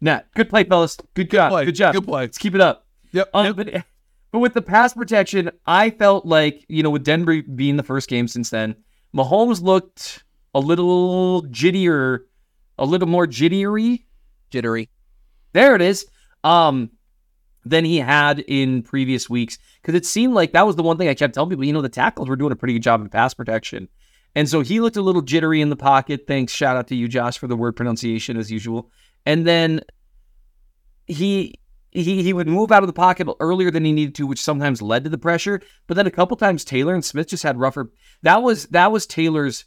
nah, 0.01 0.21
good 0.35 0.51
play, 0.51 0.65
fellas. 0.65 0.99
Good 1.15 1.31
job. 1.31 1.51
play. 1.51 1.65
Good 1.65 1.75
job. 1.75 1.95
Good 1.95 2.05
play. 2.05 2.23
Let's 2.23 2.37
keep 2.37 2.55
it 2.55 2.61
up. 2.61 2.82
Yep. 3.13 3.31
Um, 3.35 3.55
but, 3.55 3.85
but 4.31 4.39
with 4.39 4.55
the 4.55 4.63
pass 4.63 4.95
protection, 4.95 5.51
I 5.67 5.91
felt 5.91 6.27
like, 6.27 6.65
you 6.69 6.83
know, 6.83 6.91
with 6.91 7.05
Denver 7.05 7.43
being 7.43 7.77
the 7.77 7.83
first 7.83 8.09
game 8.09 8.29
since 8.29 8.51
then, 8.51 8.75
Mahomes 9.15 9.63
looked 9.63 10.25
a 10.55 10.61
little 10.61 11.43
jittier, 11.43 12.27
a 12.79 12.85
little 12.85 13.09
more 13.09 13.27
jittery. 13.27 14.07
Jittery. 14.51 14.89
There 15.53 15.75
it 15.75 15.83
is. 15.83 16.07
Um, 16.45 16.91
than 17.65 17.85
he 17.85 17.99
had 17.99 18.41
in 18.41 18.83
previous 18.83 19.31
weeks. 19.31 19.59
Because 19.81 19.95
it 19.95 20.07
seemed 20.07 20.35
like 20.35 20.53
that 20.53 20.67
was 20.67 20.77
the 20.77 20.83
one 20.83 20.99
thing 20.99 21.09
I 21.09 21.15
kept 21.15 21.35
telling 21.35 21.51
people, 21.51 21.65
you 21.65 21.73
know, 21.73 21.83
the 21.83 21.89
tackles 21.89 22.29
were 22.29 22.37
doing 22.37 22.53
a 22.53 22.57
pretty 22.57 22.75
good 22.75 22.83
job 22.83 23.01
in 23.01 23.09
pass 23.09 23.35
protection. 23.35 23.89
And 24.35 24.49
so 24.49 24.61
he 24.61 24.81
looked 24.81 24.97
a 24.97 25.03
little 25.03 25.23
jittery 25.23 25.61
in 25.61 25.69
the 25.69 25.77
pocket. 25.77 26.25
Thanks. 26.27 26.53
Shout 26.53 26.77
out 26.77 26.89
to 26.89 26.97
you, 26.97 27.07
Josh, 27.07 27.39
for 27.39 27.47
the 27.47 27.57
word 27.57 27.77
pronunciation 27.77 28.37
as 28.37 28.51
usual. 28.51 28.91
And 29.27 29.47
then 29.47 29.83
he 31.07 31.55
he 31.93 32.23
he 32.23 32.33
would 32.33 32.49
move 32.49 32.73
out 32.73 32.83
of 32.83 32.87
the 32.87 32.93
pocket 32.93 33.29
earlier 33.39 33.71
than 33.71 33.85
he 33.85 33.93
needed 33.93 34.15
to, 34.17 34.27
which 34.27 34.43
sometimes 34.43 34.83
led 34.83 35.05
to 35.05 35.11
the 35.11 35.19
pressure. 35.19 35.61
But 35.87 35.95
then 35.95 36.07
a 36.07 36.11
couple 36.11 36.37
times 36.37 36.65
Taylor 36.65 36.95
and 36.95 37.05
Smith 37.05 37.29
just 37.29 37.43
had 37.43 37.61
rougher. 37.61 37.93
That 38.23 38.43
was 38.43 38.67
that 38.69 38.91
was 38.91 39.07
Taylor's 39.07 39.67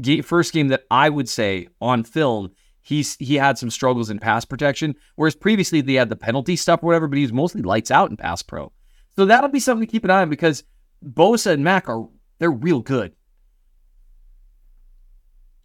ga- 0.00 0.22
first 0.22 0.52
game 0.52 0.68
that 0.68 0.84
I 0.90 1.08
would 1.08 1.28
say 1.28 1.68
on 1.80 2.04
film 2.04 2.52
he's 2.82 3.16
he 3.16 3.36
had 3.36 3.58
some 3.58 3.70
struggles 3.70 4.10
in 4.10 4.18
pass 4.18 4.44
protection, 4.44 4.94
whereas 5.16 5.34
previously 5.34 5.80
they 5.80 5.94
had 5.94 6.10
the 6.10 6.16
penalty 6.16 6.54
stuff 6.54 6.82
or 6.82 6.86
whatever, 6.86 7.08
but 7.08 7.16
he 7.16 7.24
was 7.24 7.32
mostly 7.32 7.62
lights 7.62 7.90
out 7.90 8.10
in 8.10 8.16
pass 8.16 8.42
pro. 8.42 8.70
So 9.16 9.24
that'll 9.24 9.50
be 9.50 9.60
something 9.60 9.86
to 9.86 9.90
keep 9.90 10.04
an 10.04 10.10
eye 10.10 10.22
on 10.22 10.30
because 10.30 10.64
Bosa 11.04 11.52
and 11.52 11.64
Mack 11.64 11.88
are 11.88 12.06
they're 12.38 12.50
real 12.50 12.80
good. 12.80 13.14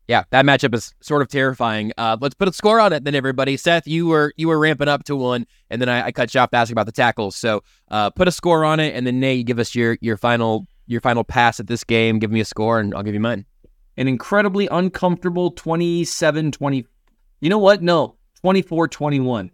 Yeah, 0.10 0.24
that 0.32 0.44
matchup 0.44 0.74
is 0.74 0.96
sort 1.02 1.22
of 1.22 1.28
terrifying. 1.28 1.94
Uh, 1.96 2.18
let's 2.20 2.34
put 2.34 2.48
a 2.48 2.52
score 2.52 2.80
on 2.80 2.94
it, 2.94 3.04
then, 3.04 3.14
everybody. 3.14 3.56
Seth, 3.58 3.86
you 3.88 4.08
were 4.08 4.34
you 4.38 4.48
were 4.48 4.58
ramping 4.58 4.88
up 4.88 5.04
to 5.04 5.16
one, 5.16 5.46
and 5.70 5.80
then 5.80 5.88
I, 5.88 6.08
I 6.08 6.12
cut 6.12 6.34
you 6.34 6.40
off 6.42 6.50
asking 6.52 6.74
about 6.74 6.88
the 6.88 6.92
tackles. 6.92 7.36
So, 7.36 7.62
uh, 7.92 8.10
put 8.10 8.28
a 8.28 8.32
score 8.32 8.66
on 8.66 8.80
it, 8.80 8.96
and 8.96 9.06
then 9.06 9.20
Nate, 9.20 9.38
you 9.38 9.44
give 9.44 9.60
us 9.60 9.76
your 9.76 10.00
your 10.02 10.18
final 10.18 10.66
your 10.88 11.00
final 11.00 11.24
pass 11.24 11.60
at 11.60 11.68
this 11.68 11.84
game. 11.84 12.18
Give 12.18 12.32
me 12.32 12.40
a 12.40 12.46
score, 12.46 12.80
and 12.80 12.96
I'll 12.96 13.04
give 13.04 13.14
you 13.14 13.20
mine. 13.20 13.46
An 13.98 14.08
incredibly 14.08 14.68
uncomfortable 14.72 15.52
27-20. 15.54 16.86
You 17.42 17.50
know 17.52 17.60
what? 17.60 17.84
No, 17.84 18.16
24-21. 18.44 19.52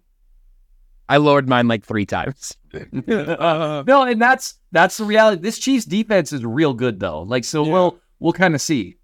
I 1.10 1.18
lowered 1.18 1.50
mine 1.50 1.68
like 1.68 1.84
three 1.84 2.06
times. 2.06 2.56
no, 3.08 3.84
and 4.08 4.22
that's 4.22 4.56
that's 4.72 4.96
the 4.96 5.04
reality. 5.04 5.42
This 5.42 5.60
Chiefs 5.60 5.84
defense 5.84 6.32
is 6.32 6.46
real 6.46 6.74
good 6.74 7.02
though. 7.02 7.24
Like 7.24 7.44
so 7.44 7.66
Yeah. 7.66 7.72
we'll 7.74 8.00
we'll 8.20 8.32
kind 8.32 8.56
of 8.56 8.62
see. 8.62 8.96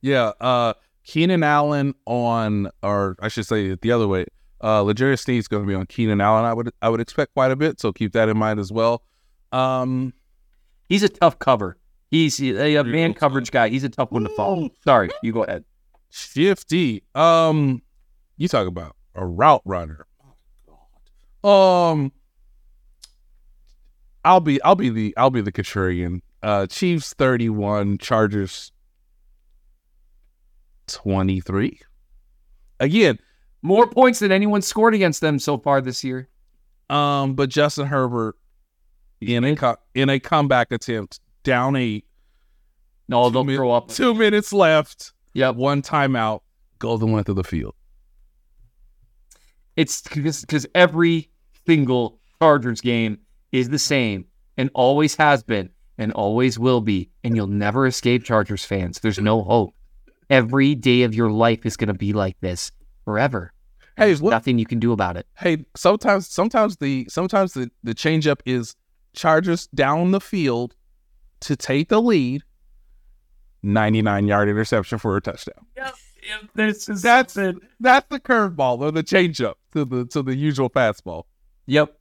Yeah, 0.00 0.32
uh 0.40 0.74
Keenan 1.04 1.42
Allen 1.42 1.94
on 2.06 2.70
or 2.82 3.16
I 3.20 3.28
should 3.28 3.46
say 3.46 3.66
it 3.66 3.80
the 3.80 3.92
other 3.92 4.08
way. 4.08 4.26
Uh 4.62 4.82
L'Jarius 4.82 5.20
Sneed's 5.20 5.48
gonna 5.48 5.66
be 5.66 5.74
on 5.74 5.86
Keenan 5.86 6.20
Allen, 6.20 6.44
I 6.44 6.54
would 6.54 6.70
I 6.80 6.88
would 6.88 7.00
expect 7.00 7.34
quite 7.34 7.50
a 7.50 7.56
bit, 7.56 7.80
so 7.80 7.92
keep 7.92 8.12
that 8.12 8.28
in 8.28 8.36
mind 8.36 8.60
as 8.60 8.72
well. 8.72 9.02
Um 9.50 10.12
He's 10.88 11.02
a 11.02 11.08
tough 11.08 11.38
cover. 11.38 11.78
He's 12.10 12.38
a, 12.40 12.76
a 12.76 12.84
man 12.84 13.14
coverage 13.14 13.50
guy. 13.50 13.68
He's 13.70 13.84
a 13.84 13.88
tough 13.88 14.12
one 14.12 14.24
to 14.24 14.28
follow. 14.30 14.68
Sorry, 14.84 15.08
you 15.22 15.32
go 15.32 15.44
ahead. 15.44 15.64
Shifty. 16.10 17.02
Um 17.14 17.82
you 18.36 18.48
talk 18.48 18.66
about 18.66 18.96
a 19.14 19.26
route 19.26 19.62
runner. 19.64 20.06
Um 21.42 22.12
I'll 24.24 24.40
be 24.40 24.62
I'll 24.62 24.76
be 24.76 24.90
the 24.90 25.14
I'll 25.16 25.30
be 25.30 25.40
the 25.40 25.52
contrarian. 25.52 26.20
Uh 26.42 26.66
Chiefs 26.66 27.14
31, 27.14 27.98
Chargers 27.98 28.70
23. 30.88 31.78
Again, 32.80 33.18
More 33.62 33.86
points 33.86 34.18
than 34.18 34.32
anyone 34.32 34.60
scored 34.62 34.94
against 34.94 35.20
them 35.20 35.38
so 35.38 35.56
far 35.56 35.80
this 35.80 36.02
year. 36.02 36.28
Um, 36.90 37.34
but 37.34 37.48
Justin 37.48 37.86
Herbert 37.86 38.36
in 39.20 39.44
a 39.44 39.54
co- 39.54 39.76
in 39.94 40.08
a 40.10 40.18
comeback 40.18 40.72
attempt, 40.72 41.20
down 41.44 41.76
eight. 41.76 42.04
No, 43.08 43.30
they'll 43.30 43.42
Two 43.44 43.48
mi- 43.48 43.54
throw 43.56 43.70
up. 43.70 43.88
Two 43.88 44.14
minutes 44.14 44.52
left. 44.52 45.12
Yep. 45.34 45.54
One 45.56 45.80
timeout. 45.82 46.40
Go 46.80 46.96
the 46.96 47.06
length 47.06 47.28
of 47.28 47.36
the 47.36 47.44
field. 47.44 47.74
It's 49.76 50.02
because 50.02 50.66
every 50.74 51.30
single 51.66 52.20
Chargers 52.40 52.80
game 52.80 53.18
is 53.52 53.68
the 53.68 53.78
same 53.78 54.26
and 54.56 54.70
always 54.74 55.14
has 55.16 55.42
been 55.42 55.70
and 55.98 56.12
always 56.12 56.58
will 56.58 56.80
be. 56.80 57.10
And 57.24 57.36
you'll 57.36 57.46
never 57.46 57.86
escape 57.86 58.24
Chargers 58.24 58.64
fans. 58.64 58.98
There's 59.00 59.18
no 59.18 59.42
hope. 59.42 59.74
Every 60.30 60.74
day 60.74 61.02
of 61.02 61.14
your 61.14 61.30
life 61.30 61.66
is 61.66 61.76
going 61.76 61.88
to 61.88 61.94
be 61.94 62.12
like 62.12 62.36
this 62.40 62.72
forever. 63.04 63.52
Hey, 63.96 64.06
There's 64.06 64.22
look, 64.22 64.30
nothing 64.30 64.58
you 64.58 64.64
can 64.66 64.78
do 64.78 64.92
about 64.92 65.16
it. 65.16 65.26
hey, 65.38 65.66
sometimes 65.76 66.26
sometimes 66.28 66.78
the 66.78 67.06
sometimes 67.10 67.52
the, 67.52 67.70
the 67.82 67.94
changeup 67.94 68.40
is 68.46 68.74
Chargers 69.14 69.66
down 69.68 70.10
the 70.12 70.20
field 70.20 70.74
to 71.40 71.54
take 71.56 71.90
the 71.90 72.00
lead. 72.00 72.42
99 73.62 74.26
yard 74.26 74.48
interception 74.48 74.98
for 74.98 75.16
a 75.16 75.20
touchdown. 75.20 75.66
This 76.54 76.88
is 76.88 77.02
That's 77.02 77.36
it. 77.36 77.56
That's 77.80 78.06
the 78.08 78.18
curveball 78.20 78.80
or 78.80 78.90
the 78.90 79.02
changeup 79.02 79.54
to 79.72 79.84
the 79.84 80.06
to 80.06 80.22
the 80.22 80.34
usual 80.34 80.70
fastball. 80.70 81.24
Yep. 81.66 81.94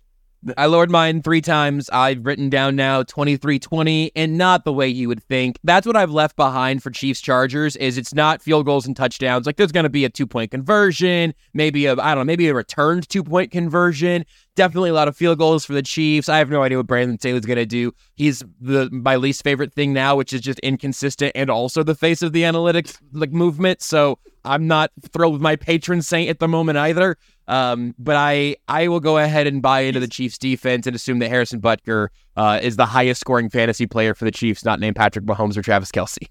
I 0.58 0.66
lowered 0.66 0.90
mine 0.90 1.22
three 1.22 1.42
times. 1.42 1.90
I've 1.92 2.26
written 2.26 2.50
down 2.50 2.76
now 2.76 3.04
23-20 3.04 4.12
and 4.16 4.38
not 4.38 4.66
the 4.66 4.74
way 4.74 4.88
you 4.88 5.08
would 5.08 5.22
think. 5.24 5.60
That's 5.64 5.86
what 5.86 5.96
I've 5.96 6.10
left 6.10 6.36
behind 6.36 6.82
for 6.82 6.90
Chiefs 6.90 7.22
Chargers 7.22 7.76
is 7.76 7.98
it's 7.98 8.14
not 8.14 8.42
field 8.42 8.66
goals 8.66 8.88
and 8.88 8.96
touchdowns. 8.96 9.46
Like 9.46 9.58
there's 9.58 9.72
going 9.72 9.84
to 9.84 9.90
be 9.90 10.04
a 10.04 10.10
two-point 10.10 10.52
conversion, 10.52 11.36
maybe 11.54 11.86
a 11.86 11.94
I 11.94 12.16
don't 12.16 12.20
know, 12.20 12.24
maybe 12.24 12.48
a 12.48 12.56
returned 12.56 13.08
two-point 13.08 13.52
conversion. 13.52 14.26
Definitely 14.56 14.90
a 14.90 14.94
lot 14.94 15.08
of 15.08 15.16
field 15.16 15.38
goals 15.38 15.64
for 15.64 15.74
the 15.74 15.84
Chiefs. 15.84 16.28
I 16.28 16.40
have 16.40 16.50
no 16.50 16.64
idea 16.64 16.78
what 16.78 16.88
Brandon 16.88 17.20
Staley's 17.20 17.46
going 17.46 17.58
to 17.58 17.66
do. 17.66 17.94
He's 18.16 18.44
the 18.60 18.90
my 18.92 19.18
least 19.18 19.44
favorite 19.44 19.74
thing 19.74 19.94
now, 19.94 20.16
which 20.16 20.34
is 20.34 20.42
just 20.42 20.60
inconsistent 20.60 21.34
and 21.36 21.50
also 21.50 21.84
the 21.84 21.96
face 21.96 22.22
of 22.22 22.34
the 22.34 22.44
analytics 22.44 22.98
like 23.14 23.32
movement. 23.32 23.82
So 23.82 24.18
I'm 24.44 24.68
not 24.68 24.92
thrilled 25.14 25.34
with 25.34 25.42
my 25.42 25.56
patron 25.56 26.02
saint 26.02 26.30
at 26.30 26.40
the 26.40 26.48
moment 26.48 26.78
either. 26.80 27.18
Um, 27.52 27.94
but 28.00 28.16
I 28.16 28.56
I 28.68 28.88
will 28.88 29.02
go 29.02 29.18
ahead 29.18 29.46
and 29.46 29.62
buy 29.62 29.82
into 29.82 30.00
the 30.00 30.08
Chiefs 30.08 30.38
defense 30.38 30.88
and 30.88 30.96
assume 30.96 31.20
that 31.20 31.30
Harrison 31.30 31.62
Butker 31.62 32.08
uh, 32.38 32.60
is 32.64 32.78
the 32.78 32.86
highest 32.86 33.20
scoring 33.20 33.50
fantasy 33.50 33.86
player 33.86 34.16
for 34.16 34.26
the 34.26 34.32
Chiefs, 34.32 34.66
not 34.66 34.80
named 34.80 34.96
Patrick 34.96 35.26
Mahomes 35.26 35.58
or 35.58 35.62
Travis 35.62 35.92
Kelce. 35.92 36.28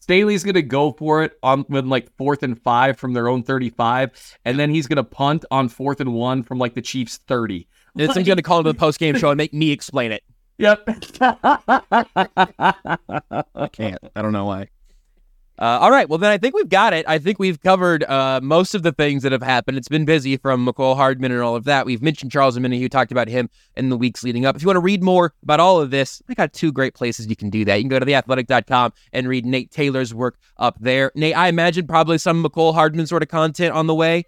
Staley's 0.00 0.44
gonna 0.44 0.62
go 0.62 0.92
for 0.92 1.22
it 1.22 1.32
on 1.42 1.60
when 1.68 1.88
like 1.88 2.10
fourth 2.16 2.42
and 2.42 2.60
five 2.60 2.98
from 2.98 3.12
their 3.12 3.28
own 3.28 3.42
thirty-five, 3.42 4.10
and 4.44 4.58
then 4.58 4.70
he's 4.70 4.86
gonna 4.86 5.04
punt 5.04 5.44
on 5.50 5.68
fourth 5.68 6.00
and 6.00 6.14
one 6.14 6.42
from 6.42 6.58
like 6.58 6.74
the 6.74 6.82
Chiefs' 6.82 7.18
thirty. 7.28 7.68
It's, 7.98 8.16
I'm 8.16 8.24
going 8.24 8.36
to 8.36 8.42
call 8.42 8.60
it 8.60 8.64
the 8.64 8.74
post 8.74 8.98
game 8.98 9.16
show 9.16 9.30
and 9.30 9.38
make 9.38 9.54
me 9.54 9.70
explain 9.70 10.12
it. 10.12 10.22
Yep. 10.58 10.88
I 11.20 12.48
can't. 13.70 13.98
I 14.16 14.22
don't 14.22 14.32
know 14.32 14.46
why. 14.46 14.68
Uh, 15.58 15.78
all 15.80 15.90
right. 15.90 16.06
Well, 16.08 16.18
then 16.18 16.30
I 16.30 16.36
think 16.36 16.54
we've 16.54 16.68
got 16.68 16.92
it. 16.92 17.06
I 17.08 17.18
think 17.18 17.38
we've 17.38 17.58
covered 17.62 18.04
uh, 18.04 18.40
most 18.42 18.74
of 18.74 18.82
the 18.82 18.92
things 18.92 19.22
that 19.22 19.32
have 19.32 19.42
happened. 19.42 19.78
It's 19.78 19.88
been 19.88 20.04
busy 20.04 20.36
from 20.36 20.66
Mecole 20.66 20.96
Hardman 20.96 21.32
and 21.32 21.40
all 21.40 21.56
of 21.56 21.64
that. 21.64 21.86
We've 21.86 22.02
mentioned 22.02 22.30
Charles 22.30 22.58
Omenihu, 22.58 22.90
talked 22.90 23.10
about 23.10 23.26
him 23.28 23.48
in 23.74 23.88
the 23.88 23.96
weeks 23.96 24.22
leading 24.22 24.44
up. 24.44 24.54
If 24.54 24.62
you 24.62 24.66
want 24.66 24.76
to 24.76 24.80
read 24.82 25.02
more 25.02 25.32
about 25.42 25.58
all 25.58 25.80
of 25.80 25.90
this, 25.90 26.20
I 26.28 26.34
got 26.34 26.52
two 26.52 26.72
great 26.72 26.94
places 26.94 27.26
you 27.26 27.36
can 27.36 27.48
do 27.48 27.64
that. 27.64 27.76
You 27.76 27.82
can 27.84 27.88
go 27.88 27.98
to 27.98 28.04
theathletic.com 28.04 28.92
and 29.14 29.26
read 29.28 29.46
Nate 29.46 29.70
Taylor's 29.70 30.12
work 30.12 30.36
up 30.58 30.76
there. 30.78 31.10
Nate, 31.14 31.34
I 31.36 31.48
imagine 31.48 31.86
probably 31.86 32.18
some 32.18 32.44
Mecole 32.44 32.74
Hardman 32.74 33.06
sort 33.06 33.22
of 33.22 33.30
content 33.30 33.72
on 33.74 33.86
the 33.86 33.94
way. 33.94 34.24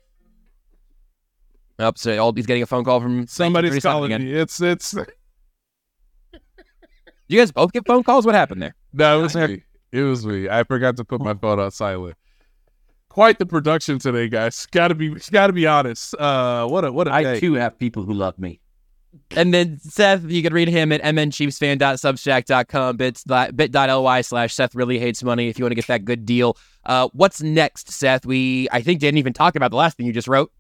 Oh, 1.78 1.92
so 1.94 2.32
he's 2.32 2.46
getting 2.46 2.62
a 2.62 2.66
phone 2.66 2.84
call 2.84 3.00
from 3.00 3.26
Somebody's 3.26 3.84
1937 3.84 3.92
calling 3.92 4.12
again. 4.12 4.26
me. 4.26 4.32
It's 4.34 4.60
it's 4.60 4.94
You 7.28 7.38
guys 7.38 7.52
both 7.52 7.72
get 7.72 7.86
phone 7.86 8.02
calls? 8.02 8.24
What 8.24 8.34
happened 8.34 8.62
there? 8.62 8.74
no, 8.94 9.20
it 9.20 9.22
was 9.22 9.36
me. 9.36 9.62
It 9.92 10.02
was 10.02 10.26
me. 10.26 10.48
I 10.48 10.64
forgot 10.64 10.96
to 10.98 11.04
put 11.04 11.20
my 11.20 11.34
phone 11.34 11.58
on 11.60 11.70
silent. 11.70 12.16
Quite 13.08 13.38
the 13.38 13.46
production 13.46 13.98
today, 13.98 14.28
guys. 14.28 14.66
Got 14.66 14.88
to 14.88 14.94
be 14.94 15.14
got 15.30 15.46
to 15.48 15.52
be 15.52 15.66
honest. 15.66 16.14
Uh, 16.14 16.66
what 16.68 16.84
a 16.84 16.92
what 16.92 17.08
a 17.08 17.12
I 17.12 17.22
day. 17.22 17.40
too 17.40 17.54
have 17.54 17.78
people 17.78 18.02
who 18.04 18.12
love 18.12 18.38
me. 18.38 18.60
And 19.34 19.52
then 19.54 19.78
Seth, 19.80 20.24
you 20.30 20.42
can 20.42 20.52
read 20.52 20.68
him 20.68 20.92
at 20.92 21.00
mnchiefsfan.substack.com, 21.02 22.96
bit, 22.98 23.22
bit.ly 23.56 24.20
slash 24.20 24.54
Seth 24.54 24.74
really 24.74 24.98
hates 24.98 25.22
money 25.24 25.48
if 25.48 25.58
you 25.58 25.64
want 25.64 25.70
to 25.72 25.76
get 25.76 25.86
that 25.86 26.04
good 26.04 26.26
deal. 26.26 26.56
Uh, 26.84 27.08
what's 27.14 27.42
next, 27.42 27.90
Seth? 27.90 28.26
We, 28.26 28.68
I 28.70 28.82
think, 28.82 29.00
didn't 29.00 29.18
even 29.18 29.32
talk 29.32 29.56
about 29.56 29.70
the 29.70 29.76
last 29.78 29.96
thing 29.96 30.06
you 30.06 30.12
just 30.12 30.28
wrote. 30.28 30.52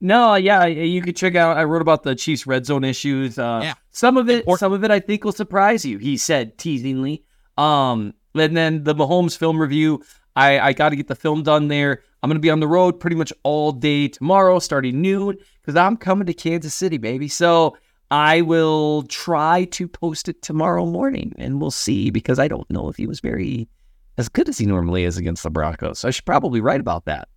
No, 0.00 0.34
yeah, 0.34 0.66
you 0.66 1.00
could 1.00 1.16
check 1.16 1.34
out. 1.34 1.56
I 1.56 1.64
wrote 1.64 1.80
about 1.82 2.02
the 2.02 2.14
Chiefs 2.14 2.46
red 2.46 2.66
zone 2.66 2.84
issues. 2.84 3.38
Uh, 3.38 3.60
Yeah. 3.62 3.74
some 3.90 4.16
of 4.16 4.28
it, 4.28 4.40
Important. 4.40 4.60
some 4.60 4.72
of 4.72 4.84
it, 4.84 4.90
I 4.90 5.00
think 5.00 5.24
will 5.24 5.32
surprise 5.32 5.84
you. 5.84 5.98
He 5.98 6.16
said 6.16 6.58
teasingly. 6.58 7.22
Um, 7.56 8.14
and 8.40 8.56
then 8.56 8.84
the 8.84 8.94
Mahomes 8.94 9.36
film 9.36 9.60
review. 9.60 10.02
I 10.36 10.58
I 10.60 10.72
got 10.72 10.90
to 10.90 10.96
get 10.96 11.08
the 11.08 11.14
film 11.14 11.42
done 11.42 11.68
there. 11.68 12.02
I'm 12.22 12.30
gonna 12.30 12.40
be 12.40 12.50
on 12.50 12.60
the 12.60 12.68
road 12.68 13.00
pretty 13.00 13.16
much 13.16 13.32
all 13.42 13.72
day 13.72 14.08
tomorrow, 14.08 14.58
starting 14.58 15.00
noon, 15.00 15.36
because 15.60 15.76
I'm 15.76 15.96
coming 15.96 16.26
to 16.26 16.34
Kansas 16.34 16.74
City, 16.74 16.98
baby. 16.98 17.28
So 17.28 17.76
I 18.10 18.40
will 18.42 19.02
try 19.04 19.64
to 19.64 19.86
post 19.86 20.28
it 20.28 20.42
tomorrow 20.42 20.86
morning, 20.86 21.32
and 21.38 21.60
we'll 21.60 21.70
see. 21.70 22.10
Because 22.10 22.38
I 22.38 22.48
don't 22.48 22.68
know 22.70 22.88
if 22.88 22.96
he 22.96 23.06
was 23.06 23.20
very 23.20 23.68
as 24.16 24.28
good 24.28 24.48
as 24.48 24.58
he 24.58 24.66
normally 24.66 25.04
is 25.04 25.16
against 25.16 25.42
the 25.42 25.50
Broncos. 25.50 26.04
I 26.04 26.10
should 26.10 26.26
probably 26.26 26.60
write 26.60 26.80
about 26.80 27.04
that. 27.04 27.28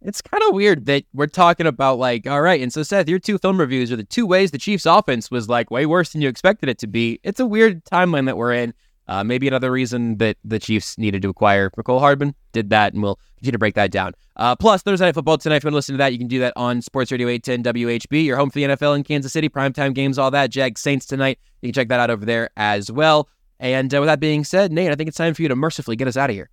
It's 0.00 0.22
kind 0.22 0.42
of 0.46 0.54
weird 0.54 0.86
that 0.86 1.04
we're 1.12 1.26
talking 1.26 1.66
about, 1.66 1.98
like, 1.98 2.24
all 2.26 2.40
right, 2.40 2.60
and 2.60 2.72
so 2.72 2.84
Seth, 2.84 3.08
your 3.08 3.18
two 3.18 3.36
film 3.36 3.58
reviews 3.58 3.90
are 3.90 3.96
the 3.96 4.04
two 4.04 4.26
ways 4.26 4.52
the 4.52 4.58
Chiefs' 4.58 4.86
offense 4.86 5.28
was, 5.28 5.48
like, 5.48 5.72
way 5.72 5.86
worse 5.86 6.12
than 6.12 6.20
you 6.20 6.28
expected 6.28 6.68
it 6.68 6.78
to 6.78 6.86
be. 6.86 7.18
It's 7.24 7.40
a 7.40 7.46
weird 7.46 7.84
timeline 7.84 8.26
that 8.26 8.36
we're 8.36 8.52
in. 8.52 8.74
Uh, 9.08 9.24
maybe 9.24 9.48
another 9.48 9.72
reason 9.72 10.18
that 10.18 10.36
the 10.44 10.58
Chiefs 10.58 10.98
needed 10.98 11.22
to 11.22 11.30
acquire 11.30 11.70
Mecole 11.70 11.98
Hardman 11.98 12.34
did 12.52 12.68
that, 12.70 12.92
and 12.92 13.02
we'll 13.02 13.18
continue 13.36 13.52
to 13.52 13.58
break 13.58 13.74
that 13.74 13.90
down. 13.90 14.12
Uh, 14.36 14.54
plus, 14.54 14.82
Thursday 14.82 15.06
Night 15.06 15.14
Football 15.14 15.38
tonight. 15.38 15.56
If 15.56 15.64
you 15.64 15.68
want 15.68 15.72
to 15.72 15.76
listen 15.76 15.94
to 15.94 15.98
that, 15.98 16.12
you 16.12 16.18
can 16.18 16.28
do 16.28 16.40
that 16.40 16.52
on 16.56 16.82
Sports 16.82 17.10
Radio 17.10 17.28
810 17.28 17.74
WHB. 17.74 18.24
Your 18.24 18.36
home 18.36 18.50
for 18.50 18.58
the 18.58 18.64
NFL 18.66 18.96
in 18.96 19.04
Kansas 19.04 19.32
City, 19.32 19.48
primetime 19.48 19.94
games, 19.94 20.18
all 20.18 20.30
that. 20.30 20.50
Jags 20.50 20.80
Saints 20.80 21.06
tonight. 21.06 21.38
You 21.62 21.68
can 21.68 21.74
check 21.74 21.88
that 21.88 22.00
out 22.00 22.10
over 22.10 22.24
there 22.24 22.50
as 22.56 22.92
well. 22.92 23.28
And 23.58 23.92
uh, 23.92 24.00
with 24.00 24.08
that 24.08 24.20
being 24.20 24.44
said, 24.44 24.72
Nate, 24.72 24.90
I 24.90 24.94
think 24.94 25.08
it's 25.08 25.16
time 25.16 25.34
for 25.34 25.42
you 25.42 25.48
to 25.48 25.56
mercifully 25.56 25.96
get 25.96 26.06
us 26.06 26.16
out 26.16 26.30
of 26.30 26.36
here. 26.36 26.50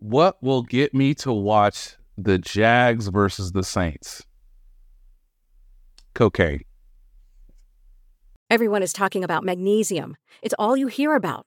What 0.00 0.42
will 0.42 0.62
get 0.62 0.94
me 0.94 1.14
to 1.14 1.32
watch 1.32 1.96
the 2.16 2.38
Jags 2.38 3.08
versus 3.08 3.52
the 3.52 3.62
Saints? 3.62 4.24
Cocaine. 6.14 6.64
Everyone 8.50 8.82
is 8.82 8.92
talking 8.92 9.22
about 9.22 9.44
magnesium. 9.44 10.16
It's 10.42 10.54
all 10.58 10.76
you 10.76 10.86
hear 10.88 11.14
about. 11.14 11.46